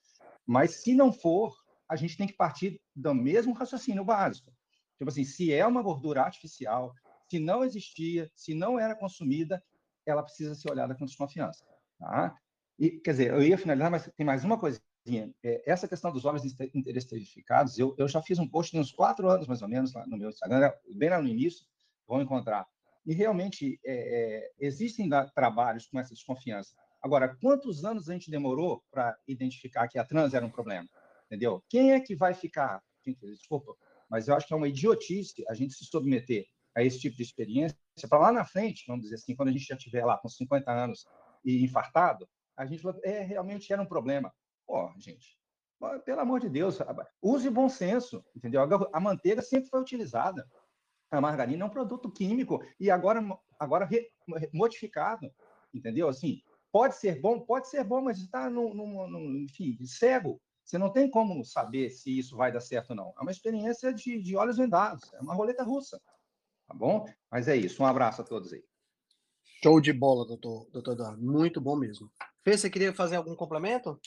Mas 0.48 0.76
se 0.76 0.96
não 0.96 1.12
for, 1.12 1.54
a 1.90 1.98
gente 1.98 2.16
tem 2.16 2.26
que 2.26 2.34
partir 2.34 2.82
do 2.96 3.14
mesmo 3.14 3.52
raciocínio 3.52 4.06
básico. 4.06 4.50
Tipo 4.98 5.10
assim, 5.10 5.26
se 5.26 5.52
é 5.54 5.68
uma 5.68 5.82
gordura 5.82 6.22
artificial, 6.22 6.94
se 7.30 7.38
não 7.38 7.66
existia, 7.66 8.32
se 8.34 8.54
não 8.54 8.80
era 8.80 8.96
consumida, 8.96 9.62
ela 10.06 10.24
precisa 10.24 10.56
ser 10.56 10.72
olhada 10.72 10.96
com 10.96 11.06
desconfiança. 11.06 11.66
Tá? 12.00 12.34
E, 12.80 12.92
quer 12.92 13.12
dizer, 13.12 13.32
eu 13.32 13.44
ia 13.44 13.58
finalizar, 13.58 13.92
mas 13.92 14.10
tem 14.16 14.26
mais 14.26 14.46
uma 14.46 14.58
coisinha. 14.58 15.34
É, 15.44 15.70
essa 15.70 15.88
questão 15.88 16.14
dos 16.14 16.24
óleos 16.24 16.44
interesterificados, 16.74 17.78
eu, 17.78 17.94
eu 17.98 18.08
já 18.08 18.22
fiz 18.22 18.40
um 18.40 18.48
post 18.48 18.78
uns 18.78 18.92
quatro 18.94 19.30
anos, 19.30 19.48
mais 19.48 19.62
ou 19.62 19.68
menos, 19.68 19.94
lá 19.94 20.08
no 20.08 20.18
meu 20.18 20.30
Instagram, 20.30 20.72
bem 20.96 21.10
lá 21.10 21.22
no 21.22 21.28
início, 21.28 21.66
vão 22.08 22.22
encontrar. 22.22 22.66
E 23.06 23.14
realmente 23.14 23.80
é, 23.86 23.94
é, 23.94 24.52
existem 24.60 25.10
trabalhos 25.34 25.88
com 25.88 26.00
essa 26.00 26.14
desconfiança. 26.14 26.74
Agora, 27.02 27.36
quantos 27.42 27.86
anos 27.86 28.10
a 28.10 28.14
gente 28.14 28.30
demorou 28.30 28.84
para 28.92 29.18
identificar 29.28 29.88
que 29.88 29.98
a 29.98 30.06
trans 30.06 30.34
era 30.34 30.46
um 30.46 30.52
problema? 30.52 30.88
Entendeu? 31.26 31.64
Quem 31.70 31.94
é 31.94 32.00
que 32.00 32.16
vai 32.16 32.34
ficar? 32.34 32.82
Desculpa, 33.06 33.74
mas 34.10 34.28
eu 34.28 34.36
acho 34.36 34.48
que 34.48 34.54
é 34.54 34.58
uma 34.58 34.68
idiotice 34.68 35.44
a 35.48 35.54
gente 35.54 35.74
se 35.74 35.86
submeter 35.86 36.46
a 36.76 36.84
esse 36.84 37.00
tipo 37.00 37.16
de 37.16 37.24
experiência, 37.24 37.78
para 38.10 38.20
lá 38.20 38.32
na 38.32 38.46
frente, 38.46 38.86
vamos 38.88 39.04
dizer 39.04 39.16
assim, 39.16 39.36
quando 39.36 39.50
a 39.50 39.52
gente 39.52 39.66
já 39.66 39.76
estiver 39.76 40.06
lá 40.06 40.18
com 40.18 40.30
50 40.30 40.72
anos 40.72 41.06
e 41.44 41.64
infartado, 41.64 42.28
a 42.56 42.66
gente 42.66 42.82
vai, 42.84 42.94
é, 43.04 43.22
realmente 43.22 43.72
era 43.72 43.82
um 43.82 43.86
problema. 43.86 44.32
Pô, 44.66 44.92
gente, 44.98 45.38
pelo 46.06 46.22
amor 46.22 46.40
de 46.40 46.50
Deus, 46.50 46.78
use 47.22 47.50
bom 47.50 47.70
senso, 47.70 48.24
entendeu? 48.36 48.62
A 48.94 49.00
manteiga 49.00 49.42
sempre 49.42 49.70
foi 49.70 49.82
utilizada. 49.82 50.46
A 51.12 51.22
margarina 51.22 51.64
é 51.64 51.68
um 51.68 51.72
produto 51.72 52.12
químico 52.12 52.64
e 52.80 52.92
agora, 52.92 53.22
agora 53.60 53.86
re, 53.86 54.12
modificado, 54.54 55.32
entendeu? 55.74 56.08
Assim, 56.08 56.42
pode 56.72 56.96
ser 56.96 57.20
bom, 57.20 57.40
pode 57.40 57.68
ser 57.68 57.84
bom, 57.84 58.02
mas 58.02 58.20
está 58.20 58.50
no, 58.50 58.74
no, 58.74 59.08
no, 59.08 59.38
enfim, 59.38 59.78
cego. 59.86 60.40
Você 60.64 60.78
não 60.78 60.92
tem 60.92 61.10
como 61.10 61.44
saber 61.44 61.90
se 61.90 62.16
isso 62.16 62.38
vai 62.38 62.52
dar 62.52 62.60
certo 62.60 62.92
ou 62.92 62.96
não. 62.96 63.14
É 63.18 63.22
uma 63.22 63.32
experiência 63.32 63.92
de, 63.92 64.22
de 64.22 64.36
olhos 64.36 64.58
vendados, 64.58 65.12
é 65.14 65.20
uma 65.20 65.34
roleta 65.34 65.64
russa. 65.64 66.00
Tá 66.68 66.76
bom? 66.76 67.06
Mas 67.32 67.48
é 67.48 67.56
isso. 67.56 67.82
Um 67.82 67.88
abraço 67.88 68.22
a 68.22 68.24
todos 68.24 68.54
aí. 68.54 68.64
Show 69.64 69.82
de 69.82 69.92
bola, 69.92 70.26
doutor, 70.28 70.70
doutor 70.72 70.94
Eduardo. 70.94 71.20
Muito 71.20 71.60
bom 71.60 71.76
mesmo. 71.76 72.12
Fê, 72.44 72.56
você 72.56 72.70
queria 72.70 72.94
fazer 72.94 73.16
algum 73.16 73.36
complemento? 73.36 74.00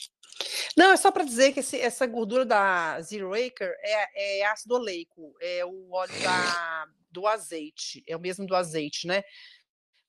Não, 0.77 0.91
é 0.91 0.97
só 0.97 1.11
para 1.11 1.23
dizer 1.23 1.53
que 1.53 1.59
esse, 1.59 1.79
essa 1.79 2.05
gordura 2.07 2.45
da 2.45 2.99
Zero 3.01 3.33
Acre 3.33 3.67
é, 3.81 4.39
é, 4.39 4.45
ácido 4.45 4.75
oleico, 4.75 5.35
é 5.39 5.63
o 5.65 5.91
óleo 5.91 6.13
da, 6.21 6.87
do 7.11 7.27
azeite, 7.27 8.03
é 8.07 8.15
o 8.15 8.19
mesmo 8.19 8.45
do 8.45 8.55
azeite, 8.55 9.07
né? 9.07 9.23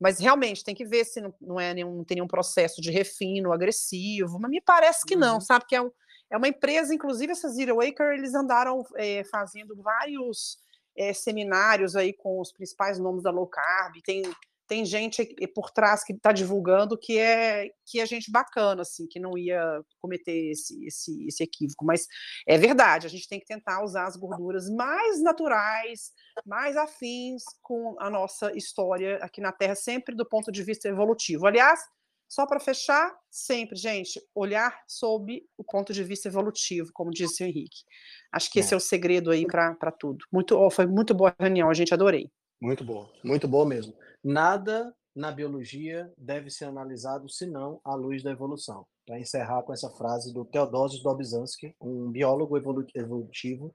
Mas 0.01 0.19
realmente 0.19 0.65
tem 0.65 0.75
que 0.75 0.85
ver 0.85 1.05
se 1.05 1.21
não, 1.21 1.35
não 1.41 1.61
é 1.61 1.73
nenhum, 1.73 1.97
não 1.97 2.05
tem 2.05 2.17
nenhum 2.17 2.27
processo 2.27 2.81
de 2.81 2.91
refino 2.91 3.53
agressivo, 3.53 4.39
mas 4.41 4.51
me 4.51 4.61
parece 4.61 5.05
que 5.07 5.17
não, 5.17 5.35
uhum. 5.35 5.41
sabe? 5.41 5.67
Que 5.67 5.77
é, 5.77 5.83
um, 5.83 5.91
é 6.31 6.37
uma 6.37 6.49
empresa, 6.49 6.95
inclusive 6.95 7.33
essa 7.33 7.49
Zero 7.49 7.81
Acre, 7.81 8.15
eles 8.15 8.35
andaram 8.35 8.85
é, 8.97 9.23
fazendo 9.25 9.77
vários 9.83 10.59
é, 10.97 11.13
seminários 11.13 11.97
aí 11.97 12.13
com 12.13 12.41
os 12.41 12.53
principais 12.53 12.99
nomes 12.99 13.23
da 13.23 13.31
low 13.31 13.47
carb, 13.47 13.95
tem, 14.05 14.23
tem 14.67 14.85
gente 14.85 15.27
por 15.55 15.71
trás 15.71 16.03
que 16.03 16.13
está 16.13 16.33
divulgando 16.33 16.99
que 16.99 17.19
é 17.19 17.69
que 17.87 18.01
é 18.01 18.07
gente 18.07 18.31
bacana, 18.31 18.83
assim, 18.83 19.07
que 19.07 19.21
não 19.21 19.37
ia 19.37 19.83
cometer 20.01 20.51
esse, 20.51 20.85
esse, 20.87 21.27
esse 21.27 21.43
equívoco. 21.43 21.85
Mas 21.85 22.07
é 22.47 22.57
verdade, 22.57 23.07
a 23.07 23.11
gente 23.11 23.29
tem 23.29 23.39
que 23.39 23.47
tentar 23.47 23.85
usar 23.85 24.07
as 24.07 24.17
gorduras 24.17 24.69
mais 24.71 25.23
naturais, 25.23 26.13
mais 26.47 26.77
afins 26.77 27.43
com 27.63 27.95
a 27.99 28.09
nossa 28.09 28.53
história 28.57 29.19
aqui 29.19 29.41
na 29.41 29.53
Terra, 29.53 29.75
sempre 29.75 30.15
do 30.15 30.27
ponto 30.27 30.51
de 30.51 30.63
vista 30.63 30.89
evolutivo. 30.89 31.47
Aliás, 31.47 31.81
só 32.29 32.47
para 32.47 32.59
fechar, 32.59 33.15
sempre, 33.31 33.77
gente, 33.77 34.21
olhar 34.35 34.77
sob 34.89 35.41
o 35.57 35.63
ponto 35.63 35.93
de 35.93 36.03
vista 36.03 36.29
evolutivo, 36.29 36.91
como 36.93 37.11
disse 37.11 37.45
o 37.45 37.47
Henrique. 37.47 37.85
Acho 38.33 38.51
que 38.51 38.59
é. 38.59 38.61
esse 38.61 38.75
é 38.75 38.77
o 38.77 38.81
segredo 38.81 39.31
aí 39.31 39.47
para 39.47 39.93
tudo. 39.93 40.25
Muito, 40.33 40.59
oh, 40.59 40.71
foi 40.71 40.87
muito 40.87 41.15
boa 41.15 41.35
a 41.39 41.43
reunião, 41.43 41.71
a 41.71 41.75
gente 41.75 41.95
adorei. 41.95 42.31
Muito 42.61 42.83
boa, 42.83 43.13
muito 43.23 43.47
boa 43.47 43.67
mesmo. 43.67 43.95
Nada 44.25 44.95
na 45.15 45.31
biologia 45.31 46.11
deve 46.17 46.49
ser 46.49 46.65
analisado 46.65 47.29
senão 47.29 47.79
à 47.85 47.95
luz 47.95 48.23
da 48.23 48.31
evolução. 48.31 48.87
Para 49.07 49.21
encerrar 49.21 49.63
com 49.63 49.73
essa 49.75 49.91
frase 49.91 50.33
do 50.33 50.47
Theodosius 50.47 51.03
Dobzhansky, 51.03 51.75
um 51.79 52.11
biólogo 52.11 52.57
evolutivo 52.57 53.67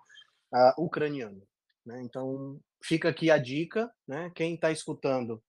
uh, 0.51 0.83
ucraniano. 0.83 1.39
Né? 1.85 2.01
Então, 2.01 2.59
fica 2.83 3.09
aqui 3.09 3.29
a 3.29 3.37
dica, 3.37 3.91
né? 4.07 4.31
quem 4.33 4.55
está 4.55 4.71
escutando 4.71 5.39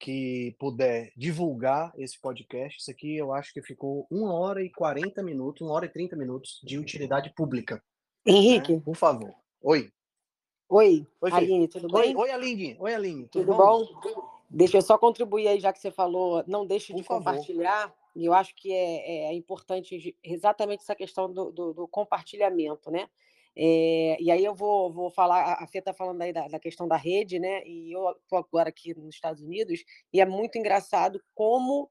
que 0.00 0.56
puder 0.58 1.12
divulgar 1.14 1.92
esse 1.96 2.18
podcast, 2.20 2.78
isso 2.78 2.90
aqui 2.90 3.16
eu 3.16 3.32
acho 3.32 3.52
que 3.52 3.62
ficou 3.62 4.06
uma 4.10 4.32
hora 4.34 4.62
e 4.62 4.70
40 4.70 5.22
minutos, 5.22 5.62
uma 5.62 5.74
hora 5.74 5.86
e 5.86 5.92
30 5.92 6.16
minutos 6.16 6.60
de 6.64 6.78
utilidade 6.78 7.32
pública. 7.34 7.82
Henrique. 8.24 8.74
Né? 8.74 8.82
Por 8.82 8.96
favor. 8.96 9.34
Oi. 9.62 9.90
Oi, 10.68 11.06
Oi 11.20 11.30
Aline, 11.30 11.68
tudo 11.68 11.88
bem? 11.88 12.16
Oi, 12.16 12.30
Aline. 12.30 12.76
Oi, 12.80 12.94
Aline. 12.94 13.28
Tudo, 13.28 13.46
tudo 13.46 13.56
bom? 13.56 13.84
bom? 14.02 14.35
Deixa 14.48 14.78
eu 14.78 14.82
só 14.82 14.96
contribuir 14.96 15.48
aí, 15.48 15.60
já 15.60 15.72
que 15.72 15.78
você 15.78 15.90
falou, 15.90 16.44
não 16.46 16.66
deixe 16.66 16.94
de 16.94 17.02
compartilhar. 17.02 17.92
E 18.14 18.24
eu 18.24 18.32
acho 18.32 18.54
que 18.54 18.72
é, 18.72 19.26
é, 19.26 19.34
importante 19.34 20.16
exatamente 20.22 20.82
essa 20.82 20.94
questão 20.94 21.30
do, 21.30 21.50
do, 21.50 21.74
do 21.74 21.88
compartilhamento, 21.88 22.90
né? 22.90 23.08
É, 23.58 24.16
e 24.20 24.30
aí 24.30 24.44
eu 24.44 24.54
vou, 24.54 24.92
vou 24.92 25.10
falar, 25.10 25.54
a 25.54 25.66
Fê 25.66 25.78
está 25.78 25.92
falando 25.92 26.20
aí 26.20 26.32
da, 26.32 26.46
da, 26.46 26.58
questão 26.58 26.86
da 26.86 26.96
rede, 26.96 27.38
né? 27.38 27.66
E 27.66 27.90
eu 27.90 28.10
estou 28.10 28.38
agora 28.38 28.68
aqui 28.68 28.94
nos 28.94 29.14
Estados 29.14 29.42
Unidos, 29.42 29.82
e 30.12 30.20
é 30.20 30.26
muito 30.26 30.58
engraçado 30.58 31.22
como 31.34 31.90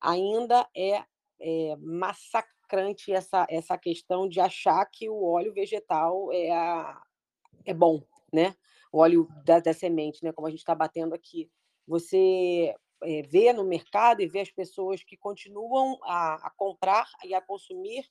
ainda 0.00 0.68
é, 0.76 1.04
é 1.40 1.76
massacrante 1.78 3.12
essa, 3.12 3.46
essa 3.48 3.78
questão 3.78 4.28
de 4.28 4.40
achar 4.40 4.84
que 4.86 5.08
o 5.08 5.24
óleo 5.24 5.52
vegetal 5.52 6.32
é, 6.32 6.50
a, 6.50 7.00
é 7.64 7.72
bom, 7.72 8.02
né? 8.32 8.54
O 8.92 8.98
óleo 8.98 9.28
da, 9.44 9.60
da 9.60 9.72
semente, 9.72 10.24
né? 10.24 10.32
Como 10.32 10.46
a 10.46 10.50
gente 10.50 10.60
está 10.60 10.74
batendo 10.74 11.14
aqui. 11.14 11.48
Você 11.86 12.74
é, 13.02 13.22
vê 13.22 13.52
no 13.52 13.64
mercado 13.64 14.22
e 14.22 14.28
vê 14.28 14.40
as 14.40 14.50
pessoas 14.50 15.02
que 15.02 15.16
continuam 15.16 15.98
a, 16.02 16.46
a 16.46 16.50
comprar 16.56 17.08
e 17.24 17.34
a 17.34 17.40
consumir 17.40 18.04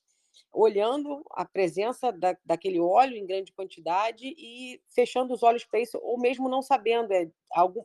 olhando 0.52 1.24
a 1.32 1.46
presença 1.46 2.12
da, 2.12 2.36
daquele 2.44 2.80
óleo 2.80 3.16
em 3.16 3.26
grande 3.26 3.52
quantidade 3.54 4.34
e 4.38 4.82
fechando 4.94 5.34
os 5.34 5.44
olhos 5.44 5.66
para 5.66 5.80
isso, 5.80 5.98
ou 6.02 6.20
mesmo 6.20 6.50
não 6.50 6.62
sabendo. 6.62 7.14
É, 7.14 7.30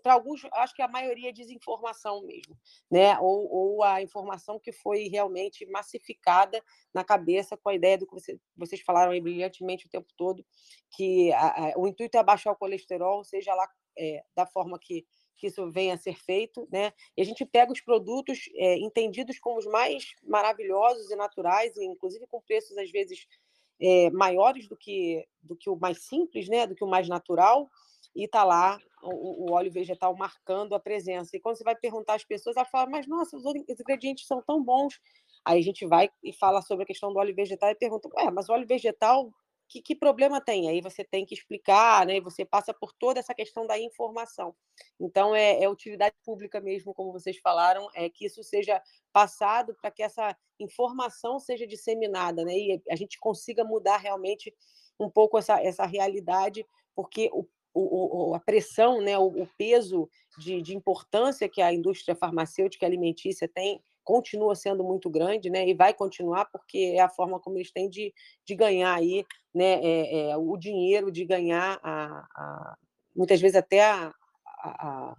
para 0.03 0.15
alguns, 0.15 0.45
acho 0.53 0.75
que 0.75 0.83
a 0.83 0.89
maioria 0.89 1.31
é 1.31 1.33
desinformação 1.33 2.23
mesmo, 2.27 2.57
né? 2.91 3.19
Ou, 3.21 3.49
ou, 3.53 3.83
a 3.85 4.03
informação 4.03 4.59
que 4.59 4.73
foi 4.73 5.09
realmente 5.09 5.67
massificada 5.67 6.63
na 6.93 7.05
cabeça 7.05 7.57
com 7.57 7.69
a 7.69 7.75
ideia 7.75 7.99
do 7.99 8.07
que 8.07 8.15
você, 8.15 8.39
vocês 8.57 8.81
falaram 8.81 9.13
aí 9.13 9.21
brilhantemente 9.21 9.87
o 9.87 9.91
tempo 9.91 10.09
todo, 10.17 10.45
que 10.91 11.33
a, 11.33 11.71
a, 11.71 11.73
o 11.77 11.87
intuito 11.87 12.17
é 12.17 12.21
abaixar 12.21 12.53
o 12.53 12.57
colesterol, 12.57 13.23
seja 13.25 13.55
lá 13.55 13.69
é, 13.99 14.23
da 14.35 14.47
forma 14.47 14.79
que 14.81 15.07
que 15.41 15.47
isso 15.47 15.71
venha 15.71 15.95
a 15.95 15.99
ser 15.99 16.17
feito, 16.17 16.69
né? 16.71 16.93
E 17.17 17.23
a 17.23 17.25
gente 17.25 17.47
pega 17.47 17.73
os 17.73 17.81
produtos 17.81 18.51
é, 18.55 18.77
entendidos 18.79 19.39
como 19.39 19.59
os 19.59 19.67
mais 19.67 20.13
maravilhosos 20.23 21.11
e 21.11 21.17
naturais, 21.17 21.77
inclusive 21.79 22.27
com 22.27 22.41
preços 22.43 22.77
às 22.77 22.91
vezes 22.91 23.27
é, 23.81 24.11
maiores 24.11 24.69
do 24.69 24.77
que 24.77 25.27
do 25.43 25.57
que 25.57 25.71
o 25.71 25.77
mais 25.77 26.03
simples, 26.05 26.49
né? 26.49 26.67
Do 26.67 26.75
que 26.75 26.85
o 26.85 26.89
mais 26.89 27.09
natural, 27.09 27.71
e 28.15 28.29
tá 28.29 28.45
lá 28.45 28.79
o, 29.03 29.51
o, 29.51 29.53
óleo 29.53 29.73
vegetal 29.73 30.15
marcando 30.15 30.75
a 30.75 30.81
presença. 30.81 31.35
E 31.35 31.41
quando 31.41 31.57
você 31.57 31.65
vai 31.65 31.75
perguntar 31.75 32.15
às 32.15 32.25
pessoas, 32.25 32.57
elas 32.57 32.69
falam: 32.69 32.91
mas 32.91 33.07
nossa, 33.07 33.37
os 33.37 33.45
ingredientes 33.47 34.27
são 34.27 34.43
tão 34.43 34.63
bons. 34.63 35.01
Aí 35.45 35.59
a 35.59 35.63
gente 35.63 35.87
vai 35.87 36.11
e 36.23 36.33
fala 36.35 36.61
sobre 36.61 36.85
a 36.85 36.87
questão 36.87 37.13
do 37.13 37.19
óleo 37.19 37.35
vegetal 37.35 37.71
e 37.71 37.75
pergunta: 37.75 38.09
ué, 38.15 38.31
mas 38.31 38.49
o 38.49 38.53
óleo 38.53 38.67
vegetal 38.67 39.33
que, 39.71 39.81
que, 39.81 39.95
problema 39.95 40.41
tem? 40.41 40.69
Aí 40.69 40.81
você 40.81 41.05
tem 41.05 41.25
que 41.25 41.33
explicar, 41.33 42.05
né? 42.05 42.21
Você 42.21 42.45
passa 42.45 42.75
por 42.75 42.93
toda 42.93 43.21
essa 43.21 43.33
questão 43.33 43.65
da 43.65 43.79
informação. 43.79 44.53
Então, 44.99 45.35
é, 45.35 45.63
é 45.63 45.69
utilidade 45.69 46.17
pública 46.25 46.61
mesmo, 46.61 46.93
como 46.93 47.13
vocês 47.13 47.39
falaram, 47.39 47.89
é 47.95 48.11
que 48.11 48.27
isso 48.27 48.43
seja 48.43 48.83
passado 49.13 49.77
para 49.81 49.93
que 49.93 50.03
essa 50.03 50.37
informação 50.59 51.39
seja 51.39 51.69
disseminada, 51.69 52.45
né? 52.45 52.53
E 52.53 52.83
a 52.91 52.97
gente 52.97 53.19
consiga 53.21 53.63
mudar 53.63 53.99
realmente 53.99 54.53
um 54.99 55.09
pouco 55.09 55.39
essa, 55.39 55.63
essa 55.63 55.87
realidade, 55.87 56.67
porque 56.93 57.31
o, 57.33 57.47
o, 57.73 58.35
a 58.35 58.41
pressão, 58.41 59.01
né, 59.01 59.17
o, 59.17 59.27
o 59.27 59.49
peso 59.57 60.11
de, 60.37 60.61
de 60.61 60.77
importância 60.77 61.49
que 61.49 61.63
a 61.63 61.73
indústria 61.73 62.17
farmacêutica 62.17 62.85
e 62.85 62.89
alimentícia 62.89 63.49
tem 63.49 63.81
continua 64.05 64.55
sendo 64.55 64.83
muito 64.85 65.09
grande, 65.11 65.51
né? 65.51 65.69
E 65.69 65.75
vai 65.75 65.95
continuar 65.95 66.47
porque 66.47 66.95
é 66.97 67.01
a 67.01 67.09
forma 67.09 67.41
como 67.41 67.59
eles 67.59 67.73
têm 67.73 67.89
de, 67.89 68.13
de 68.47 68.55
ganhar 68.55 68.95
aí, 68.95 69.25
né? 69.55 69.81
É, 69.83 70.31
é, 70.31 70.37
o 70.37 70.57
dinheiro 70.57 71.11
de 71.11 71.25
ganhar 71.25 71.79
a, 71.83 72.27
a 72.35 72.77
muitas 73.15 73.41
vezes 73.41 73.57
até 73.57 73.83
a, 73.83 74.13
a, 74.63 75.17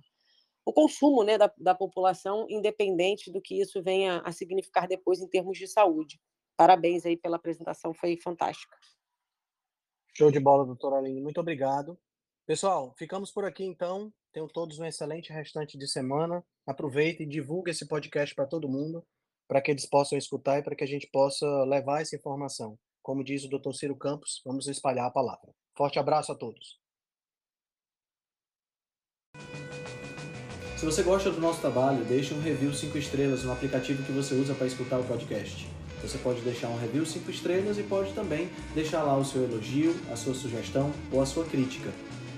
o 0.66 0.74
consumo, 0.74 1.24
né? 1.24 1.38
Da, 1.38 1.52
da 1.58 1.76
população, 1.76 2.46
independente 2.50 3.32
do 3.32 3.42
que 3.42 3.60
isso 3.60 3.82
venha 3.82 4.22
a 4.26 4.32
significar 4.32 4.88
depois 4.88 5.20
em 5.20 5.28
termos 5.28 5.58
de 5.58 5.68
saúde. 5.68 6.20
Parabéns 6.58 7.06
aí 7.06 7.18
pela 7.18 7.38
apresentação, 7.38 7.94
foi 7.94 8.18
fantástica. 8.18 8.78
Show 10.14 10.30
de 10.30 10.40
bola, 10.40 10.66
doutora 10.66 10.98
Aline. 10.98 11.22
Muito 11.22 11.40
obrigado. 11.40 11.98
Pessoal, 12.46 12.94
ficamos 12.98 13.32
por 13.32 13.46
aqui 13.46 13.64
então. 13.64 14.14
Tenham 14.34 14.48
todos 14.48 14.80
um 14.80 14.86
excelente 14.86 15.34
restante 15.34 15.78
de 15.78 15.88
semana. 15.88 16.44
Aproveite 16.66 17.24
e 17.24 17.26
divulgue 17.26 17.72
esse 17.72 17.86
podcast 17.86 18.34
para 18.34 18.48
todo 18.48 18.70
mundo, 18.70 19.04
para 19.48 19.62
que 19.62 19.70
eles 19.70 19.86
possam 19.86 20.18
escutar 20.18 20.60
e 20.60 20.64
para 20.64 20.76
que 20.76 20.84
a 20.84 20.88
gente 20.88 21.08
possa 21.12 21.46
levar 21.66 22.02
essa 22.02 22.16
informação. 22.16 22.78
Como 23.02 23.24
diz 23.24 23.44
o 23.44 23.50
Dr. 23.50 23.74
Ciro 23.74 23.96
Campos, 23.96 24.42
vamos 24.46 24.68
espalhar 24.68 25.08
a 25.08 25.12
palavra. 25.12 25.52
Forte 25.76 26.00
abraço 26.00 26.32
a 26.32 26.36
todos. 26.36 26.80
Se 30.78 30.86
você 30.86 31.04
gosta 31.04 31.30
do 31.30 31.42
nosso 31.42 31.60
trabalho, 31.60 32.06
deixe 32.06 32.34
um 32.34 32.42
review 32.42 32.74
5 32.74 32.98
estrelas 32.98 33.44
no 33.44 33.52
aplicativo 33.52 34.04
que 34.04 34.12
você 34.12 34.34
usa 34.34 34.56
para 34.56 34.66
escutar 34.66 35.00
o 35.00 35.04
podcast. 35.04 35.68
Você 36.02 36.18
pode 36.18 36.42
deixar 36.42 36.70
um 36.70 36.80
review 36.80 37.06
5 37.06 37.30
estrelas 37.30 37.78
e 37.78 37.84
pode 37.84 38.14
também 38.14 38.50
deixar 38.74 39.04
lá 39.04 39.16
o 39.18 39.26
seu 39.26 39.44
elogio, 39.44 39.94
a 40.12 40.16
sua 40.16 40.34
sugestão 40.34 40.92
ou 41.12 41.22
a 41.22 41.26
sua 41.26 41.46
crítica. 41.46 41.92